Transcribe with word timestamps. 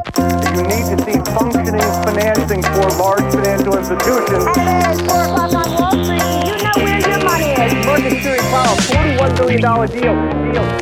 You 0.00 0.62
need 0.62 0.86
to 0.90 0.96
see 1.04 1.18
functioning 1.34 1.90
financing 2.04 2.62
for 2.62 2.86
large 3.02 3.34
financial 3.34 3.76
institutions. 3.78 4.44
Hey, 4.56 4.80
it's 4.90 5.00
4 5.00 5.24
o'clock 5.24 5.54
on 5.54 5.68
Wall 5.76 6.04
Street. 6.04 6.22
You 6.48 6.56
know 6.64 6.76
where 6.84 7.00
your 7.08 7.20
money 7.24 7.50
is. 7.52 8.22
Series 8.22 8.46
Powell, 8.50 8.76
$41 8.76 9.36
billion 9.38 9.60
deal. 9.60 10.52
deal. 10.52 10.80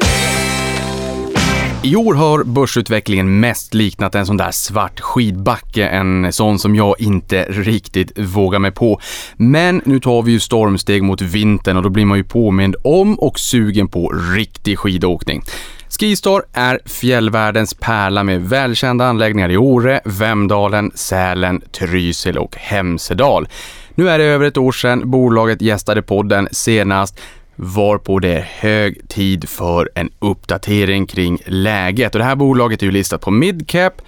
I 1.82 1.96
år 1.96 2.14
har 2.14 2.44
börsutvecklingen 2.44 3.40
mest 3.40 3.74
liknat 3.74 4.14
en 4.14 4.26
sån 4.26 4.36
där 4.36 4.50
svart 4.50 5.00
skidbacke, 5.00 5.89
en 5.89 6.32
sån 6.32 6.59
som 6.59 6.77
jag 6.77 7.00
inte 7.00 7.45
riktigt 7.45 8.19
vågar 8.19 8.59
mig 8.59 8.71
på. 8.71 9.00
Men 9.37 9.82
nu 9.85 10.00
tar 10.00 10.23
vi 10.23 10.32
ju 10.32 10.41
stormsteg 10.41 11.03
mot 11.03 11.21
vintern 11.21 11.77
och 11.77 11.82
då 11.82 11.89
blir 11.89 12.05
man 12.05 12.19
ju 12.19 12.25
påmind 12.25 12.77
om 12.85 13.19
och 13.19 13.39
sugen 13.39 13.89
på 13.89 14.12
riktig 14.35 14.79
skidåkning. 14.79 15.43
Skistar 15.89 16.43
är 16.52 16.80
fjällvärldens 16.84 17.75
pärla 17.75 18.25
med 18.25 18.43
välkända 18.43 19.07
anläggningar 19.07 19.50
i 19.50 19.57
Åre, 19.57 20.00
Vemdalen, 20.04 20.93
Sälen, 20.95 21.61
Trysil 21.61 22.39
och 22.39 22.57
Hemsedal. 22.57 23.49
Nu 23.95 24.09
är 24.09 24.18
det 24.18 24.25
över 24.25 24.46
ett 24.46 24.57
år 24.57 24.72
sedan 24.72 25.11
bolaget 25.11 25.62
gästade 25.62 26.03
podden 26.03 26.48
senast 26.53 27.21
varpå 27.57 28.18
det 28.18 28.35
är 28.35 28.48
hög 28.59 29.09
tid 29.09 29.48
för 29.48 29.90
en 29.95 30.11
uppdatering 30.18 31.07
kring 31.07 31.39
läget. 31.46 32.14
Och 32.14 32.19
det 32.19 32.25
här 32.25 32.36
bolaget 32.36 32.83
är 32.83 32.86
ju 32.86 32.92
listat 32.92 33.20
på 33.20 33.31
midcap, 33.31 34.03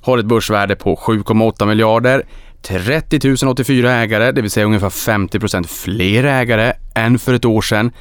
har 0.00 0.18
ett 0.18 0.26
börsvärde 0.26 0.76
på 0.76 0.96
7,8 0.96 1.66
miljarder, 1.66 2.22
30 2.62 3.46
084 3.46 3.92
ägare, 3.92 4.32
det 4.32 4.42
vill 4.42 4.50
säga 4.50 4.66
ungefär 4.66 4.88
50% 4.88 5.66
fler 5.66 6.24
ägare 6.24 6.72
än 6.94 7.18
för 7.18 7.34
ett 7.34 7.44
år 7.44 7.62
sedan. 7.62 7.92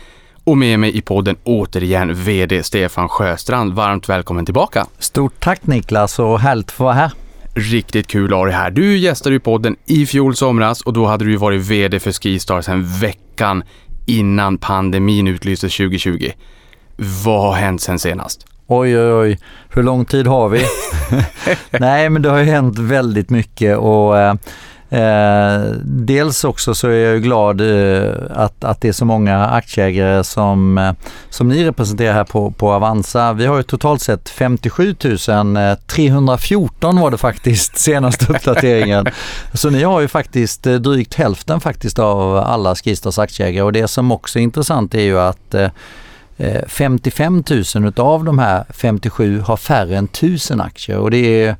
Och 0.48 0.58
med 0.58 0.80
mig 0.80 0.98
i 0.98 1.02
podden 1.02 1.36
återigen 1.44 2.14
VD 2.14 2.64
Stefan 2.64 3.10
Sjöstrand. 3.10 3.74
Varmt 3.74 4.10
välkommen 4.10 4.46
tillbaka! 4.46 4.86
Stort 5.00 5.34
tack 5.40 5.68
Niklas 5.68 6.20
och 6.20 6.40
härligt 6.40 6.66
att 6.66 6.72
få 6.72 6.84
vara 6.84 6.94
här. 6.94 7.12
Riktigt 7.54 8.08
kul 8.08 8.34
att 8.34 8.38
ha 8.40 8.46
dig 8.46 8.54
här. 8.54 8.72
Du 8.72 8.98
gästade 8.98 9.36
ju 9.36 9.40
podden 9.40 9.76
i 9.86 10.06
fjol 10.06 10.36
somras 10.36 10.82
och 10.82 10.94
då 10.94 11.06
hade 11.06 11.26
du 11.26 11.32
ju 11.32 11.38
varit 11.38 11.62
VD 11.62 12.00
för 12.00 12.12
Skistar 12.12 12.62
sedan 12.62 13.00
veckan 13.00 13.64
innan 14.06 14.58
pandemin 14.58 15.28
utlystes 15.28 15.78
2020. 15.78 16.32
Vad 17.26 17.42
har 17.42 17.54
hänt 17.54 17.82
sen 17.82 18.00
senast? 18.00 18.46
Oj, 18.68 19.00
oj, 19.00 19.14
oj. 19.14 19.40
Hur 19.70 19.84
lång 19.84 20.06
tid 20.06 20.28
har 20.28 20.50
vi? 20.50 20.62
Nej, 21.80 22.10
men 22.10 22.22
det 22.22 22.30
har 22.30 22.38
ju 22.38 22.46
hänt 22.46 22.80
väldigt 22.80 23.30
mycket 23.30 23.78
och 23.78 24.18
eh, 24.90 25.60
dels 25.84 26.44
också 26.44 26.76
så 26.76 26.88
är 26.88 26.94
jag 26.94 27.14
ju 27.14 27.20
glad 27.20 27.62
eh, 27.62 28.14
att, 28.30 28.64
att 28.64 28.82
det 28.82 28.88
är 28.88 28.92
så 28.92 29.06
många 29.06 29.46
aktieägare 29.46 30.24
som, 30.24 30.78
eh, 30.78 30.94
som 31.30 31.48
ni 31.48 31.66
representerar 31.66 32.14
här 32.14 32.24
på, 32.24 32.52
på 32.52 32.74
Avanza. 32.74 33.34
Vi 33.34 33.46
har 33.46 33.58
ju 33.58 33.64
totalt 33.64 34.02
sett 34.02 34.30
57 34.30 34.96
314 35.88 37.00
var 37.00 37.12
det 37.12 37.18
faktiskt 37.18 37.78
senaste 37.80 38.34
uppdateringen. 38.34 39.06
så 39.54 39.70
ni 39.70 39.84
har 39.84 40.02
ju 40.02 40.08
faktiskt 40.08 40.68
eh, 40.68 40.74
drygt 40.74 41.14
hälften 41.14 41.60
faktiskt 41.60 42.00
av 42.00 42.38
alla 42.38 42.76
Skistars 42.76 43.20
aktieägare 43.20 43.64
och 43.64 43.74
det 43.74 43.88
som 43.88 44.12
också 44.12 44.40
är 44.40 44.44
intressant 44.44 44.96
är 44.96 45.02
ju 45.02 45.20
att 45.20 45.54
eh, 45.54 45.70
eh 46.38 46.62
55 46.68 47.44
000 47.76 47.88
utav 47.88 48.24
de 48.24 48.40
här 48.40 48.66
57 48.70 49.40
har 49.40 49.58
färre 49.58 49.98
än 49.98 50.06
1000 50.06 50.62
aktier 50.62 50.98
och 50.98 51.12
det 51.12 51.44
är 51.44 51.56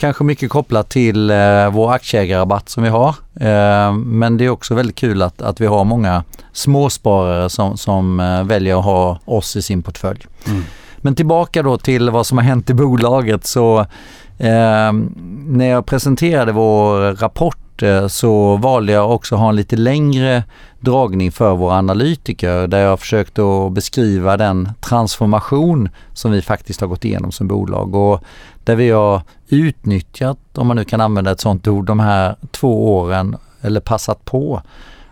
kanske 0.00 0.24
mycket 0.24 0.50
kopplat 0.50 0.88
till 0.88 1.30
eh, 1.30 1.70
vår 1.70 1.92
aktieägarrabatt 1.92 2.68
som 2.68 2.82
vi 2.82 2.88
har. 2.88 3.08
Eh, 3.40 3.92
men 3.92 4.36
det 4.36 4.44
är 4.44 4.48
också 4.48 4.74
väldigt 4.74 4.96
kul 4.96 5.22
att, 5.22 5.42
att 5.42 5.60
vi 5.60 5.66
har 5.66 5.84
många 5.84 6.24
småsparare 6.52 7.50
som, 7.50 7.76
som 7.76 8.20
eh, 8.20 8.44
väljer 8.44 8.78
att 8.78 8.84
ha 8.84 9.18
oss 9.24 9.56
i 9.56 9.62
sin 9.62 9.82
portfölj. 9.82 10.26
Mm. 10.46 10.62
Men 10.96 11.14
tillbaka 11.14 11.62
då 11.62 11.78
till 11.78 12.10
vad 12.10 12.26
som 12.26 12.38
har 12.38 12.44
hänt 12.44 12.70
i 12.70 12.74
bolaget 12.74 13.46
så 13.46 13.80
eh, 14.38 14.92
när 15.46 15.64
jag 15.66 15.86
presenterade 15.86 16.52
vår 16.52 17.14
rapport 17.14 17.69
Eh, 17.82 18.06
så 18.06 18.56
valde 18.56 18.92
jag 18.92 19.10
också 19.10 19.34
att 19.34 19.40
ha 19.40 19.48
en 19.48 19.56
lite 19.56 19.76
längre 19.76 20.44
dragning 20.80 21.32
för 21.32 21.54
våra 21.54 21.74
analytiker 21.74 22.66
där 22.66 22.80
jag 22.80 23.00
försökte 23.00 23.42
att 23.42 23.72
beskriva 23.72 24.36
den 24.36 24.68
transformation 24.80 25.88
som 26.12 26.32
vi 26.32 26.42
faktiskt 26.42 26.80
har 26.80 26.88
gått 26.88 27.04
igenom 27.04 27.32
som 27.32 27.48
bolag 27.48 27.94
och 27.94 28.24
där 28.64 28.76
vi 28.76 28.90
har 28.90 29.22
utnyttjat, 29.48 30.38
om 30.54 30.66
man 30.66 30.76
nu 30.76 30.84
kan 30.84 31.00
använda 31.00 31.30
ett 31.30 31.40
sånt 31.40 31.68
ord, 31.68 31.86
de 31.86 32.00
här 32.00 32.36
två 32.50 32.96
åren 32.96 33.36
eller 33.60 33.80
passat 33.80 34.24
på 34.24 34.62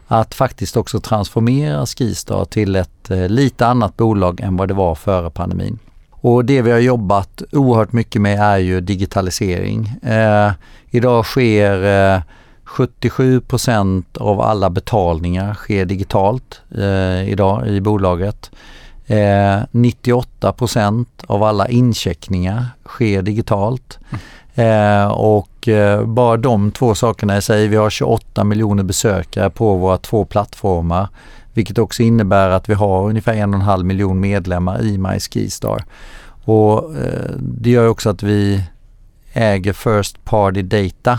att 0.06 0.34
faktiskt 0.34 0.76
också 0.76 1.00
transformera 1.00 1.86
Skistar 1.86 2.44
till 2.44 2.76
ett 2.76 3.10
eh, 3.10 3.28
lite 3.28 3.66
annat 3.66 3.96
bolag 3.96 4.40
än 4.40 4.56
vad 4.56 4.68
det 4.68 4.74
var 4.74 4.94
före 4.94 5.30
pandemin. 5.30 5.78
Och 6.10 6.44
det 6.44 6.62
vi 6.62 6.70
har 6.70 6.78
jobbat 6.78 7.42
oerhört 7.52 7.92
mycket 7.92 8.22
med 8.22 8.40
är 8.40 8.58
ju 8.58 8.80
digitalisering. 8.80 9.86
Eh, 10.02 10.52
idag 10.90 11.24
sker 11.24 11.84
eh, 12.14 12.22
77% 12.68 14.04
av 14.18 14.40
alla 14.40 14.70
betalningar 14.70 15.54
sker 15.54 15.84
digitalt 15.84 16.60
eh, 16.78 17.30
idag 17.30 17.68
i 17.68 17.80
bolaget. 17.80 18.50
Eh, 19.06 19.62
98% 19.70 21.06
av 21.26 21.42
alla 21.42 21.68
incheckningar 21.68 22.66
sker 22.84 23.22
digitalt. 23.22 23.98
Eh, 24.54 25.06
och 25.06 25.68
eh, 25.68 26.06
bara 26.06 26.36
de 26.36 26.70
två 26.70 26.94
sakerna 26.94 27.36
i 27.36 27.42
sig, 27.42 27.68
vi 27.68 27.76
har 27.76 27.90
28 27.90 28.44
miljoner 28.44 28.82
besökare 28.82 29.50
på 29.50 29.76
våra 29.76 29.98
två 29.98 30.24
plattformar. 30.24 31.08
Vilket 31.52 31.78
också 31.78 32.02
innebär 32.02 32.50
att 32.50 32.68
vi 32.68 32.74
har 32.74 33.08
ungefär 33.08 33.34
en 33.34 33.54
och 33.54 33.60
en 33.60 33.66
halv 33.66 33.86
miljon 33.86 34.20
medlemmar 34.20 34.82
i 34.82 34.98
MySkistar. 34.98 35.84
Och 36.44 36.96
eh, 36.96 37.30
det 37.38 37.70
gör 37.70 37.88
också 37.88 38.10
att 38.10 38.22
vi 38.22 38.64
äger 39.32 39.72
First 39.72 40.24
Party 40.24 40.62
Data 40.62 41.18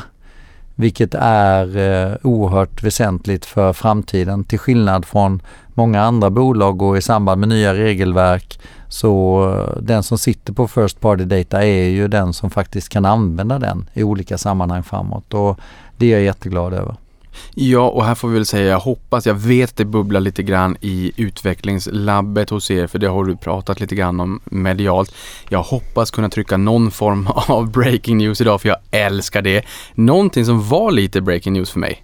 vilket 0.80 1.14
är 1.20 1.78
eh, 1.78 2.16
oerhört 2.24 2.84
väsentligt 2.84 3.46
för 3.46 3.74
framtiden 3.74 4.44
till 4.44 4.60
skillnad 4.60 5.06
från 5.06 5.42
många 5.74 6.02
andra 6.02 6.30
bolag 6.30 6.82
och 6.82 6.98
i 6.98 7.02
samband 7.02 7.40
med 7.40 7.50
nya 7.50 7.74
regelverk 7.74 8.60
så 8.88 9.44
eh, 9.50 9.82
den 9.82 10.04
som 10.04 10.18
sitter 10.18 10.54
på 10.54 10.68
First 10.68 11.00
Party 11.00 11.26
Data 11.26 11.64
är 11.64 11.90
ju 11.90 12.08
den 12.08 12.34
som 12.34 12.50
faktiskt 12.50 12.90
kan 12.90 13.06
använda 13.06 13.60
den 13.60 13.90
i 13.94 14.04
olika 14.04 14.38
sammanhang 14.38 14.84
framåt 14.84 15.34
och 15.34 15.60
det 15.98 16.06
är 16.06 16.12
jag 16.12 16.22
jätteglad 16.22 16.74
över. 16.74 16.96
Ja, 17.56 17.90
och 17.90 18.06
här 18.06 18.16
får 18.16 18.28
vi 18.28 18.34
väl 18.34 18.46
säga, 18.46 18.68
jag 18.68 18.80
hoppas, 18.80 19.26
jag 19.26 19.34
vet 19.34 19.70
att 19.70 19.78
det 19.78 19.86
bubblar 19.86 20.20
lite 20.20 20.44
grann 20.44 20.78
i 20.82 21.12
utvecklingslabbet 21.16 22.50
hos 22.50 22.72
er, 22.72 22.88
för 22.88 23.00
det 23.00 23.08
har 23.08 23.26
du 23.26 23.38
pratat 23.38 23.80
lite 23.80 23.96
grann 23.96 24.20
om 24.20 24.40
medialt. 24.46 25.16
Jag 25.50 25.64
hoppas 25.64 26.12
kunna 26.12 26.30
trycka 26.30 26.58
någon 26.58 26.92
form 26.92 27.28
av 27.48 27.72
breaking 27.72 28.18
news 28.18 28.42
idag, 28.42 28.62
för 28.62 28.70
jag 28.70 28.78
älskar 28.92 29.42
det. 29.42 29.66
Någonting 29.94 30.46
som 30.46 30.70
var 30.70 30.92
lite 30.92 31.22
breaking 31.22 31.54
news 31.54 31.72
för 31.72 31.80
mig, 31.80 32.04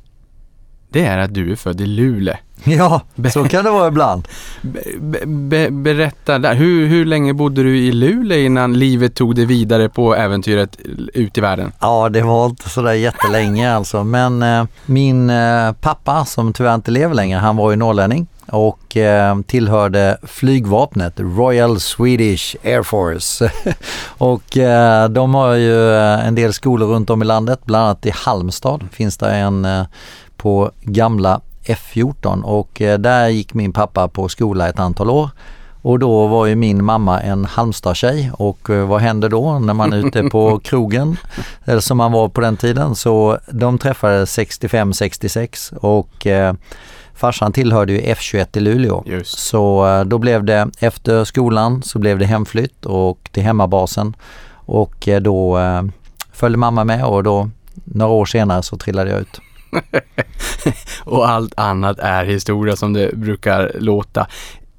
det 0.95 1.05
är 1.05 1.17
att 1.17 1.33
du 1.33 1.51
är 1.51 1.55
född 1.55 1.81
i 1.81 1.85
Luleå. 1.85 2.35
Ja, 2.63 3.01
så 3.33 3.43
kan 3.43 3.63
det 3.63 3.71
vara 3.71 3.87
ibland. 3.87 4.27
Be, 4.99 5.25
be, 5.25 5.71
berätta, 5.71 6.39
där. 6.39 6.55
Hur, 6.55 6.87
hur 6.87 7.05
länge 7.05 7.33
bodde 7.33 7.63
du 7.63 7.77
i 7.77 7.91
Luleå 7.91 8.37
innan 8.37 8.73
livet 8.73 9.15
tog 9.15 9.35
dig 9.35 9.45
vidare 9.45 9.89
på 9.89 10.15
äventyret 10.15 10.77
ut 11.13 11.37
i 11.37 11.41
världen? 11.41 11.71
Ja, 11.79 12.09
det 12.09 12.21
var 12.21 12.45
inte 12.45 12.69
sådär 12.69 12.93
jättelänge 12.93 13.73
alltså. 13.75 14.03
Men 14.03 14.43
eh, 14.43 14.65
min 14.85 15.29
eh, 15.29 15.71
pappa, 15.71 16.25
som 16.25 16.53
tyvärr 16.53 16.75
inte 16.75 16.91
lever 16.91 17.15
längre, 17.15 17.39
han 17.39 17.55
var 17.55 17.71
ju 17.71 17.77
norrlänning 17.77 18.27
och 18.47 18.97
eh, 18.97 19.39
tillhörde 19.41 20.17
flygvapnet, 20.23 21.13
Royal 21.17 21.79
Swedish 21.79 22.55
Air 22.63 22.83
Force. 22.83 23.51
och 24.17 24.57
eh, 24.57 25.09
de 25.09 25.35
har 25.35 25.53
ju 25.53 25.95
eh, 25.95 26.27
en 26.27 26.35
del 26.35 26.53
skolor 26.53 26.87
runt 26.87 27.09
om 27.09 27.21
i 27.21 27.25
landet, 27.25 27.59
bland 27.65 27.85
annat 27.85 28.05
i 28.05 28.11
Halmstad 28.15 28.87
finns 28.91 29.17
det 29.17 29.31
en 29.31 29.65
eh, 29.65 29.85
på 30.37 30.71
gamla 30.81 31.41
F14 31.65 32.41
och 32.41 32.81
eh, 32.81 32.99
där 32.99 33.27
gick 33.27 33.53
min 33.53 33.73
pappa 33.73 34.07
på 34.07 34.29
skola 34.29 34.69
ett 34.69 34.79
antal 34.79 35.09
år. 35.09 35.29
Och 35.81 35.99
då 35.99 36.27
var 36.27 36.45
ju 36.45 36.55
min 36.55 36.85
mamma 36.85 37.21
en 37.21 37.45
Halmstad-tjej 37.45 38.31
och 38.33 38.69
eh, 38.69 38.87
vad 38.87 39.01
händer 39.01 39.29
då 39.29 39.59
när 39.59 39.73
man 39.73 39.93
är 39.93 40.07
ute 40.07 40.23
på 40.23 40.59
krogen? 40.63 41.17
Eller 41.65 41.79
som 41.79 41.97
man 41.97 42.11
var 42.11 42.29
på 42.29 42.41
den 42.41 42.57
tiden. 42.57 42.95
Så 42.95 43.39
de 43.49 43.77
träffades 43.77 44.37
65-66 44.39 45.75
och 45.75 46.27
eh, 46.27 46.53
farsan 47.13 47.51
tillhörde 47.53 47.93
ju 47.93 48.01
F21 48.01 48.57
i 48.57 48.59
Luleå. 48.59 49.03
Just. 49.05 49.39
Så 49.39 49.87
eh, 49.87 50.03
då 50.03 50.17
blev 50.17 50.43
det 50.43 50.69
efter 50.79 51.23
skolan 51.23 51.83
så 51.83 51.99
blev 51.99 52.19
det 52.19 52.25
hemflytt 52.25 52.85
och 52.85 53.29
till 53.31 53.43
hemmabasen. 53.43 54.15
Och 54.51 55.09
då 55.21 55.59
eh, 55.59 55.83
följde 56.31 56.57
mamma 56.57 56.83
med 56.83 57.05
och 57.05 57.23
då 57.23 57.49
några 57.83 58.11
år 58.11 58.25
senare 58.25 58.63
så 58.63 58.77
trillade 58.77 59.11
jag 59.11 59.21
ut. 59.21 59.39
och 61.03 61.29
allt 61.29 61.53
annat 61.59 61.99
är 61.99 62.25
historia 62.25 62.75
som 62.75 62.93
det 62.93 63.15
brukar 63.15 63.71
låta. 63.79 64.27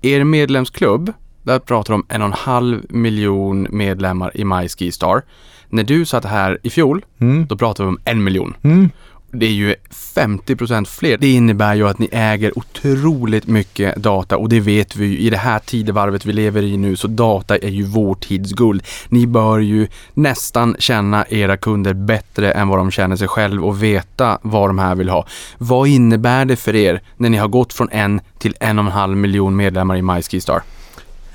Er 0.02 0.24
medlemsklubb, 0.24 1.12
där 1.42 1.58
pratar 1.58 1.94
om 1.94 2.06
en 2.08 2.22
och 2.22 2.26
en 2.26 2.32
halv 2.32 2.82
miljon 2.88 3.66
medlemmar 3.70 4.36
i 4.36 4.44
MySkiStar. 4.44 5.22
När 5.68 5.84
du 5.84 6.04
satt 6.04 6.24
här 6.24 6.58
i 6.62 6.70
fjol, 6.70 7.04
mm. 7.18 7.46
då 7.46 7.56
pratade 7.56 7.86
vi 7.86 7.90
om 7.90 7.98
en 8.04 8.24
miljon. 8.24 8.56
Mm. 8.62 8.90
Det 9.30 9.46
är 9.46 9.50
ju 9.50 9.74
50% 9.90 10.84
fler. 10.84 11.16
Det 11.18 11.32
innebär 11.32 11.74
ju 11.74 11.88
att 11.88 11.98
ni 11.98 12.08
äger 12.12 12.58
otroligt 12.58 13.46
mycket 13.46 13.96
data 13.96 14.36
och 14.36 14.48
det 14.48 14.60
vet 14.60 14.96
vi 14.96 15.06
ju 15.06 15.18
i 15.18 15.30
det 15.30 15.36
här 15.36 15.58
tidevarvet 15.58 16.26
vi 16.26 16.32
lever 16.32 16.62
i 16.62 16.76
nu 16.76 16.96
så 16.96 17.08
data 17.08 17.56
är 17.56 17.68
ju 17.68 17.82
vår 17.82 18.14
tids 18.14 18.52
guld. 18.52 18.82
Ni 19.08 19.26
bör 19.26 19.58
ju 19.58 19.88
nästan 20.14 20.76
känna 20.78 21.24
era 21.28 21.56
kunder 21.56 21.94
bättre 21.94 22.52
än 22.52 22.68
vad 22.68 22.78
de 22.78 22.90
känner 22.90 23.16
sig 23.16 23.28
själv 23.28 23.64
och 23.64 23.82
veta 23.82 24.38
vad 24.42 24.68
de 24.68 24.78
här 24.78 24.94
vill 24.94 25.08
ha. 25.08 25.26
Vad 25.58 25.88
innebär 25.88 26.44
det 26.44 26.56
för 26.56 26.74
er 26.74 27.02
när 27.16 27.30
ni 27.30 27.36
har 27.36 27.48
gått 27.48 27.72
från 27.72 27.88
en 27.90 28.20
till 28.38 28.54
en 28.60 28.78
och 28.78 28.84
en 28.84 28.92
halv 28.92 29.16
miljon 29.16 29.56
medlemmar 29.56 29.96
i 29.96 30.02
MySkiStar? 30.02 30.62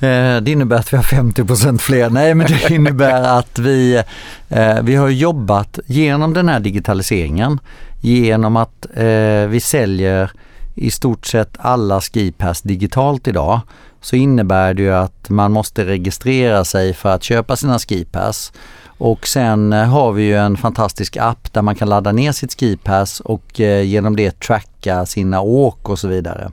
Eh, 0.01 0.41
det 0.41 0.51
innebär 0.51 0.75
att 0.75 0.93
vi 0.93 0.97
har 0.97 1.03
50% 1.03 1.77
fler. 1.77 2.09
Nej, 2.09 2.35
men 2.35 2.47
det 2.47 2.69
innebär 2.75 3.39
att 3.39 3.59
vi, 3.59 4.03
eh, 4.49 4.81
vi 4.81 4.95
har 4.95 5.09
jobbat 5.09 5.79
genom 5.85 6.33
den 6.33 6.49
här 6.49 6.59
digitaliseringen, 6.59 7.59
genom 7.99 8.57
att 8.57 8.85
eh, 8.93 9.47
vi 9.47 9.59
säljer 9.59 10.31
i 10.75 10.91
stort 10.91 11.25
sett 11.25 11.57
alla 11.57 12.01
skipass 12.01 12.61
digitalt 12.61 13.27
idag 13.27 13.59
så 14.01 14.15
innebär 14.15 14.73
det 14.73 14.81
ju 14.81 14.93
att 14.93 15.29
man 15.29 15.51
måste 15.51 15.85
registrera 15.85 16.65
sig 16.65 16.93
för 16.93 17.09
att 17.09 17.23
köpa 17.23 17.55
sina 17.55 17.79
skipass. 17.79 18.53
Och 18.85 19.27
sen 19.27 19.71
har 19.71 20.11
vi 20.11 20.23
ju 20.23 20.37
en 20.37 20.57
fantastisk 20.57 21.17
app 21.17 21.53
där 21.53 21.61
man 21.61 21.75
kan 21.75 21.89
ladda 21.89 22.11
ner 22.11 22.31
sitt 22.31 22.59
skipass 22.59 23.19
och 23.19 23.59
genom 23.59 24.15
det 24.15 24.39
tracka 24.39 25.05
sina 25.05 25.41
åk 25.41 25.89
och 25.89 25.99
så 25.99 26.07
vidare. 26.07 26.51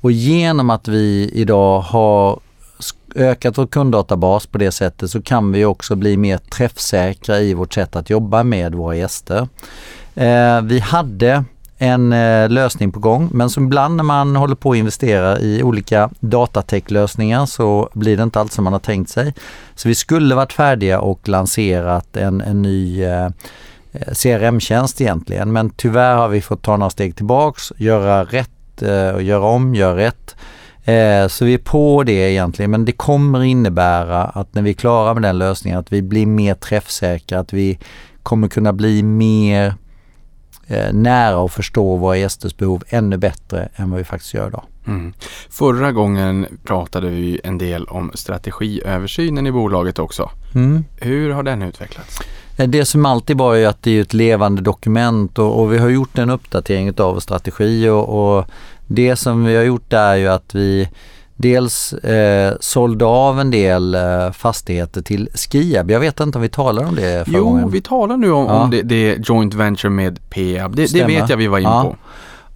Och 0.00 0.12
genom 0.12 0.70
att 0.70 0.88
vi 0.88 1.30
idag 1.34 1.80
har 1.80 2.40
ökat 3.16 3.58
vår 3.58 3.66
kunddatabas 3.66 4.46
på 4.46 4.58
det 4.58 4.70
sättet 4.70 5.10
så 5.10 5.22
kan 5.22 5.52
vi 5.52 5.64
också 5.64 5.96
bli 5.96 6.16
mer 6.16 6.38
träffsäkra 6.38 7.40
i 7.40 7.54
vårt 7.54 7.74
sätt 7.74 7.96
att 7.96 8.10
jobba 8.10 8.42
med 8.42 8.74
våra 8.74 8.96
gäster. 8.96 9.48
Eh, 10.14 10.60
vi 10.62 10.78
hade 10.78 11.44
en 11.78 12.12
eh, 12.12 12.48
lösning 12.48 12.92
på 12.92 13.00
gång 13.00 13.28
men 13.32 13.50
som 13.50 13.64
ibland 13.64 13.96
när 13.96 14.04
man 14.04 14.36
håller 14.36 14.54
på 14.54 14.70
att 14.70 14.76
investera 14.76 15.38
i 15.38 15.62
olika 15.62 16.10
datatech-lösningar 16.20 17.46
så 17.46 17.88
blir 17.92 18.16
det 18.16 18.22
inte 18.22 18.40
allt 18.40 18.52
som 18.52 18.64
man 18.64 18.72
har 18.72 18.80
tänkt 18.80 19.10
sig. 19.10 19.34
Så 19.74 19.88
vi 19.88 19.94
skulle 19.94 20.34
varit 20.34 20.52
färdiga 20.52 21.00
och 21.00 21.28
lanserat 21.28 22.16
en, 22.16 22.40
en 22.40 22.62
ny 22.62 23.04
eh, 23.04 23.24
eh 23.92 24.12
CRM-tjänst 24.12 25.00
egentligen 25.00 25.52
men 25.52 25.70
tyvärr 25.70 26.16
har 26.16 26.28
vi 26.28 26.42
fått 26.42 26.62
ta 26.62 26.76
några 26.76 26.90
steg 26.90 27.16
tillbaks, 27.16 27.72
göra 27.76 28.24
rätt 28.24 28.82
eh, 28.82 29.10
och 29.10 29.22
göra 29.22 29.44
om, 29.44 29.74
göra 29.74 29.96
rätt 29.96 30.36
Eh, 30.86 31.28
så 31.28 31.44
vi 31.44 31.54
är 31.54 31.58
på 31.58 32.02
det 32.02 32.32
egentligen 32.32 32.70
men 32.70 32.84
det 32.84 32.92
kommer 32.92 33.42
innebära 33.42 34.24
att 34.24 34.54
när 34.54 34.62
vi 34.62 34.70
är 34.70 34.74
klara 34.74 35.14
med 35.14 35.22
den 35.22 35.38
lösningen 35.38 35.78
att 35.78 35.92
vi 35.92 36.02
blir 36.02 36.26
mer 36.26 36.54
träffsäkra, 36.54 37.38
att 37.38 37.52
vi 37.52 37.78
kommer 38.22 38.48
kunna 38.48 38.72
bli 38.72 39.02
mer 39.02 39.74
eh, 40.66 40.92
nära 40.92 41.38
och 41.38 41.52
förstå 41.52 41.96
våra 41.96 42.16
gästers 42.16 42.56
behov 42.56 42.82
ännu 42.88 43.16
bättre 43.16 43.68
än 43.76 43.90
vad 43.90 43.98
vi 43.98 44.04
faktiskt 44.04 44.34
gör 44.34 44.48
idag. 44.48 44.64
Mm. 44.86 45.12
Förra 45.50 45.92
gången 45.92 46.46
pratade 46.64 47.08
vi 47.08 47.40
en 47.44 47.58
del 47.58 47.84
om 47.84 48.10
strategiöversynen 48.14 49.46
i 49.46 49.52
bolaget 49.52 49.98
också. 49.98 50.30
Mm. 50.54 50.84
Hur 50.96 51.30
har 51.30 51.42
den 51.42 51.62
utvecklats? 51.62 52.18
Eh, 52.56 52.68
det 52.68 52.84
som 52.84 53.06
alltid 53.06 53.38
var 53.38 53.56
är 53.56 53.66
att 53.66 53.82
det 53.82 53.98
är 53.98 54.02
ett 54.02 54.14
levande 54.14 54.62
dokument 54.62 55.38
och, 55.38 55.60
och 55.60 55.72
vi 55.72 55.78
har 55.78 55.88
gjort 55.88 56.18
en 56.18 56.30
uppdatering 56.30 57.00
av 57.00 57.20
strategi 57.20 57.88
och, 57.88 58.36
och 58.38 58.46
det 58.86 59.16
som 59.16 59.44
vi 59.44 59.56
har 59.56 59.64
gjort 59.64 59.92
är 59.92 60.14
ju 60.14 60.28
att 60.28 60.54
vi 60.54 60.88
dels 61.36 61.92
eh, 61.92 62.54
sålde 62.60 63.04
av 63.04 63.40
en 63.40 63.50
del 63.50 63.94
eh, 63.94 64.30
fastigheter 64.32 65.02
till 65.02 65.28
Skiab. 65.34 65.90
Jag 65.90 66.00
vet 66.00 66.20
inte 66.20 66.38
om 66.38 66.42
vi 66.42 66.48
talar 66.48 66.84
om 66.84 66.94
det 66.94 67.24
förra 67.24 67.38
Jo, 67.38 67.44
gången. 67.44 67.70
vi 67.70 67.80
talar 67.80 68.16
nu 68.16 68.32
om, 68.32 68.46
ja. 68.46 68.62
om 68.62 68.70
det, 68.70 68.82
det, 68.82 69.28
joint 69.28 69.54
venture 69.54 69.90
med 69.90 70.30
Peab. 70.30 70.76
Det, 70.76 70.92
det, 70.92 71.04
vet 71.04 71.30
jag 71.30 71.36
vi 71.36 71.46
var 71.46 71.58
inne 71.58 71.68
ja. 71.68 71.82
på. 71.82 71.96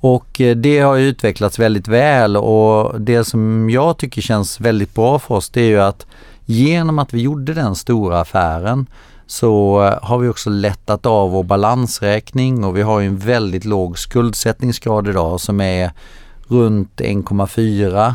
Och 0.08 0.40
eh, 0.40 0.56
det 0.56 0.80
har 0.80 0.96
utvecklats 0.96 1.58
väldigt 1.58 1.88
väl 1.88 2.36
och 2.36 3.00
det 3.00 3.24
som 3.24 3.70
jag 3.70 3.96
tycker 3.96 4.22
känns 4.22 4.60
väldigt 4.60 4.94
bra 4.94 5.18
för 5.18 5.34
oss 5.34 5.50
det 5.50 5.60
är 5.60 5.68
ju 5.68 5.80
att 5.80 6.06
genom 6.44 6.98
att 6.98 7.14
vi 7.14 7.20
gjorde 7.20 7.54
den 7.54 7.74
stora 7.74 8.20
affären 8.20 8.86
så 9.30 9.82
eh, 9.84 9.98
har 10.02 10.18
vi 10.18 10.28
också 10.28 10.50
lättat 10.50 11.06
av 11.06 11.30
vår 11.30 11.42
balansräkning 11.42 12.64
och 12.64 12.76
vi 12.76 12.82
har 12.82 13.00
en 13.00 13.18
väldigt 13.18 13.64
låg 13.64 13.98
skuldsättningsgrad 13.98 15.08
idag 15.08 15.40
som 15.40 15.60
är 15.60 15.92
runt 16.48 17.00
1,4 17.00 18.14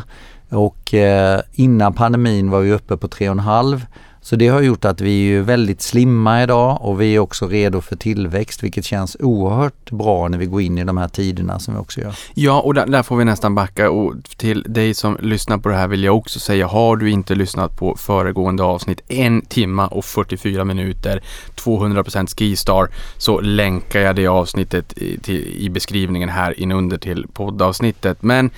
och 0.50 0.94
eh, 0.94 1.40
innan 1.52 1.92
pandemin 1.92 2.50
var 2.50 2.60
vi 2.60 2.72
uppe 2.72 2.96
på 2.96 3.08
3,5 3.08 3.80
så 4.26 4.36
det 4.36 4.48
har 4.48 4.60
gjort 4.60 4.84
att 4.84 5.00
vi 5.00 5.36
är 5.36 5.40
väldigt 5.40 5.82
slimma 5.82 6.42
idag 6.42 6.78
och 6.80 7.00
vi 7.00 7.14
är 7.14 7.18
också 7.18 7.48
redo 7.48 7.80
för 7.80 7.96
tillväxt 7.96 8.62
vilket 8.62 8.84
känns 8.84 9.16
oerhört 9.20 9.90
bra 9.90 10.28
när 10.28 10.38
vi 10.38 10.46
går 10.46 10.62
in 10.62 10.78
i 10.78 10.84
de 10.84 10.96
här 10.96 11.08
tiderna 11.08 11.58
som 11.58 11.74
vi 11.74 11.80
också 11.80 12.00
gör. 12.00 12.14
Ja, 12.34 12.60
och 12.60 12.74
där, 12.74 12.86
där, 12.86 13.02
får 13.02 13.16
vi 13.16 13.24
nästan 13.24 13.54
backa 13.54 13.90
och 13.90 14.14
till 14.36 14.62
dig 14.62 14.94
som 14.94 15.18
lyssnar 15.20 15.58
på 15.58 15.68
det 15.68 15.76
här 15.76 15.88
vill 15.88 16.04
jag 16.04 16.16
också 16.16 16.40
säga, 16.40 16.66
har 16.66 16.96
du 16.96 17.10
inte 17.10 17.34
lyssnat 17.34 17.76
på 17.76 17.96
föregående 17.96 18.62
avsnitt, 18.62 19.00
en 19.08 19.42
timma 19.42 19.86
och 19.86 20.04
44 20.04 20.64
minuter, 20.64 21.22
200% 21.54 22.38
Skistar, 22.38 22.88
så 23.16 23.40
länkar 23.40 24.00
jag 24.00 24.16
det 24.16 24.26
avsnittet 24.26 24.98
i, 24.98 25.18
till, 25.18 25.56
i 25.58 25.70
beskrivningen 25.70 26.28
här 26.28 26.60
inunder 26.60 26.98
till 26.98 27.26
poddavsnittet. 27.32 28.22
Men 28.22 28.50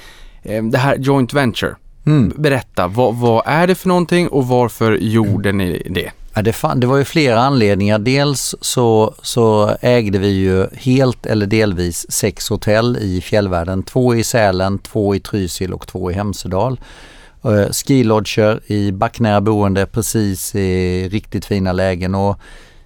eh, 0.42 0.64
det 0.64 0.78
här 0.78 0.96
Joint 0.96 1.32
Venture, 1.32 1.74
Mm. 2.08 2.32
Berätta, 2.36 2.88
vad, 2.88 3.14
vad, 3.14 3.42
är 3.46 3.66
det 3.66 3.74
för 3.74 3.88
någonting 3.88 4.28
och 4.28 4.48
varför 4.48 4.92
gjorde 4.92 5.52
ni 5.52 5.86
det? 5.90 6.10
Ja, 6.34 6.42
det, 6.42 6.52
fann, 6.52 6.80
det 6.80 6.86
var 6.86 6.96
ju 6.96 7.04
flera 7.04 7.40
anledningar. 7.40 7.98
Dels 7.98 8.54
så, 8.60 9.14
så 9.22 9.76
ägde 9.80 10.18
vi 10.18 10.28
ju 10.28 10.66
helt 10.72 11.26
eller 11.26 11.46
delvis 11.46 12.12
sex 12.12 12.48
hotell 12.48 12.96
i 13.00 13.20
fjällvärlden. 13.20 13.82
Två 13.82 14.14
i 14.14 14.24
Sälen, 14.24 14.78
två 14.78 15.14
i 15.14 15.20
Trysil 15.20 15.72
och 15.72 15.86
två 15.86 16.10
i 16.10 16.14
Hemsedal. 16.14 16.80
Uh, 17.44 17.66
skilodger 17.70 18.60
i 18.66 18.92
backnära 18.92 19.40
boende 19.40 19.86
precis 19.86 20.54
i 20.54 21.08
riktigt 21.08 21.44
fina 21.44 21.72
lägen 21.72 22.14
och 22.14 22.38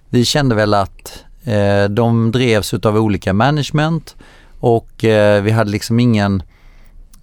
vi 0.09 0.25
kände 0.25 0.55
väl 0.55 0.73
att 0.73 1.23
uh, 1.47 1.89
de 1.89 2.31
drevs 2.31 2.73
utav 2.73 2.97
olika 2.97 3.33
management 3.33 4.15
och 4.59 5.03
uh, 5.03 5.41
vi 5.41 5.51
hade 5.51 5.71
liksom 5.71 5.99
ingen 5.99 6.43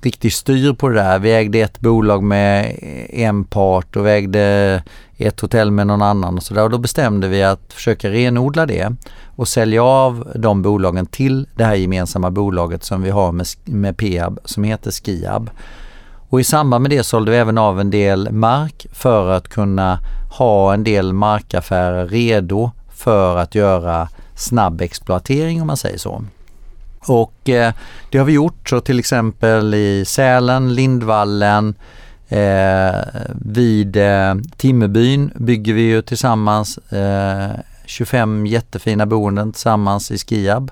riktig 0.07 0.33
styr 0.33 0.73
på 0.73 0.89
det 0.89 0.95
där. 0.95 1.19
Vi 1.19 1.33
ägde 1.33 1.59
ett 1.59 1.81
bolag 1.81 2.23
med 2.23 2.77
en 3.11 3.45
part 3.45 3.97
och 3.97 4.07
vi 4.07 4.11
ägde 4.11 4.83
ett 5.17 5.41
hotell 5.41 5.71
med 5.71 5.87
någon 5.87 6.03
annan 6.03 6.37
och 6.37 6.43
sådär. 6.43 6.65
Och 6.65 6.71
då 6.71 6.79
bestämde 6.79 7.29
vi 7.29 7.43
att 7.43 7.73
försöka 7.73 8.11
renodla 8.11 8.67
det 8.67 8.93
och 9.37 9.49
sälja 9.49 9.83
av 9.83 10.33
de 10.35 10.63
bolagen 10.63 11.07
till 11.07 11.47
det 11.57 11.65
här 11.65 11.75
gemensamma 11.75 12.31
bolaget 12.31 12.85
som 12.85 13.03
vi 13.03 13.11
har 13.11 13.33
med, 13.33 13.47
med 13.65 13.97
Peab 13.97 14.39
som 14.45 14.65
heter 14.65 14.91
Skiab. 14.91 15.51
Och 16.29 16.41
i 16.41 16.45
samband 16.45 16.83
med 16.83 16.91
det 16.91 17.03
sålde 17.03 17.31
vi 17.31 17.37
även 17.37 17.59
av 17.59 17.81
en 17.81 17.91
del 17.91 18.33
mark 18.33 18.87
för 18.93 19.31
att 19.31 19.49
kunna 19.49 19.99
ha 20.39 20.75
en 20.75 20.85
del 20.85 21.13
markaffärer 21.13 22.07
redo 22.07 22.71
för 22.89 23.37
att 23.37 23.55
göra 23.55 24.09
snabb 24.35 24.81
exploatering 24.81 25.61
om 25.61 25.67
man 25.67 25.77
säger 25.77 25.99
så. 25.99 26.25
Och 27.07 27.49
eh, 27.49 27.75
det 28.11 28.19
har 28.19 28.25
vi 28.25 28.33
gjort 28.33 28.69
så 28.69 28.81
till 28.81 28.99
exempel 28.99 29.75
i 29.75 30.05
Sälen, 30.05 30.75
Lindvallen, 30.75 31.75
eh, 32.29 33.01
vid 33.35 33.97
eh, 33.97 34.35
Timmerbyn 34.57 35.31
bygger 35.35 35.75
vi 35.75 35.83
ju 35.83 36.03
tillsammans 36.03 36.79
eh, 36.79 37.51
25 37.85 38.47
jättefina 38.47 39.07
boenden 39.07 39.53
tillsammans 39.53 40.11
i 40.11 40.19
Skiab. 40.19 40.71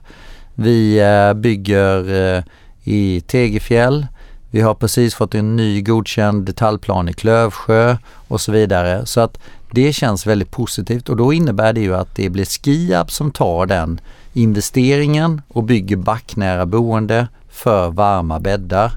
Vi 0.55 0.99
eh, 0.99 1.35
bygger 1.35 2.13
eh, 2.37 2.43
i 2.85 3.21
Tegefjäll. 3.21 4.07
Vi 4.51 4.61
har 4.61 4.75
precis 4.75 5.15
fått 5.15 5.35
en 5.35 5.57
ny 5.57 5.83
godkänd 5.83 6.45
detaljplan 6.45 7.09
i 7.09 7.13
Klövsjö 7.13 7.97
och 8.29 8.41
så 8.41 8.53
vidare. 8.53 9.07
Så 9.07 9.21
att 9.21 9.39
det 9.71 9.93
känns 9.93 10.27
väldigt 10.27 10.51
positivt 10.51 11.09
och 11.09 11.17
då 11.17 11.33
innebär 11.33 11.73
det 11.73 11.81
ju 11.81 11.95
att 11.95 12.15
det 12.15 12.29
blir 12.29 12.45
Skiab 12.45 13.11
som 13.11 13.31
tar 13.31 13.67
den 13.67 14.01
investeringen 14.33 15.43
och 15.49 15.65
bygger 15.65 15.97
backnära 15.97 16.67
boende 16.67 17.29
för 17.49 17.91
varma 17.91 18.41
bäddar. 18.41 18.93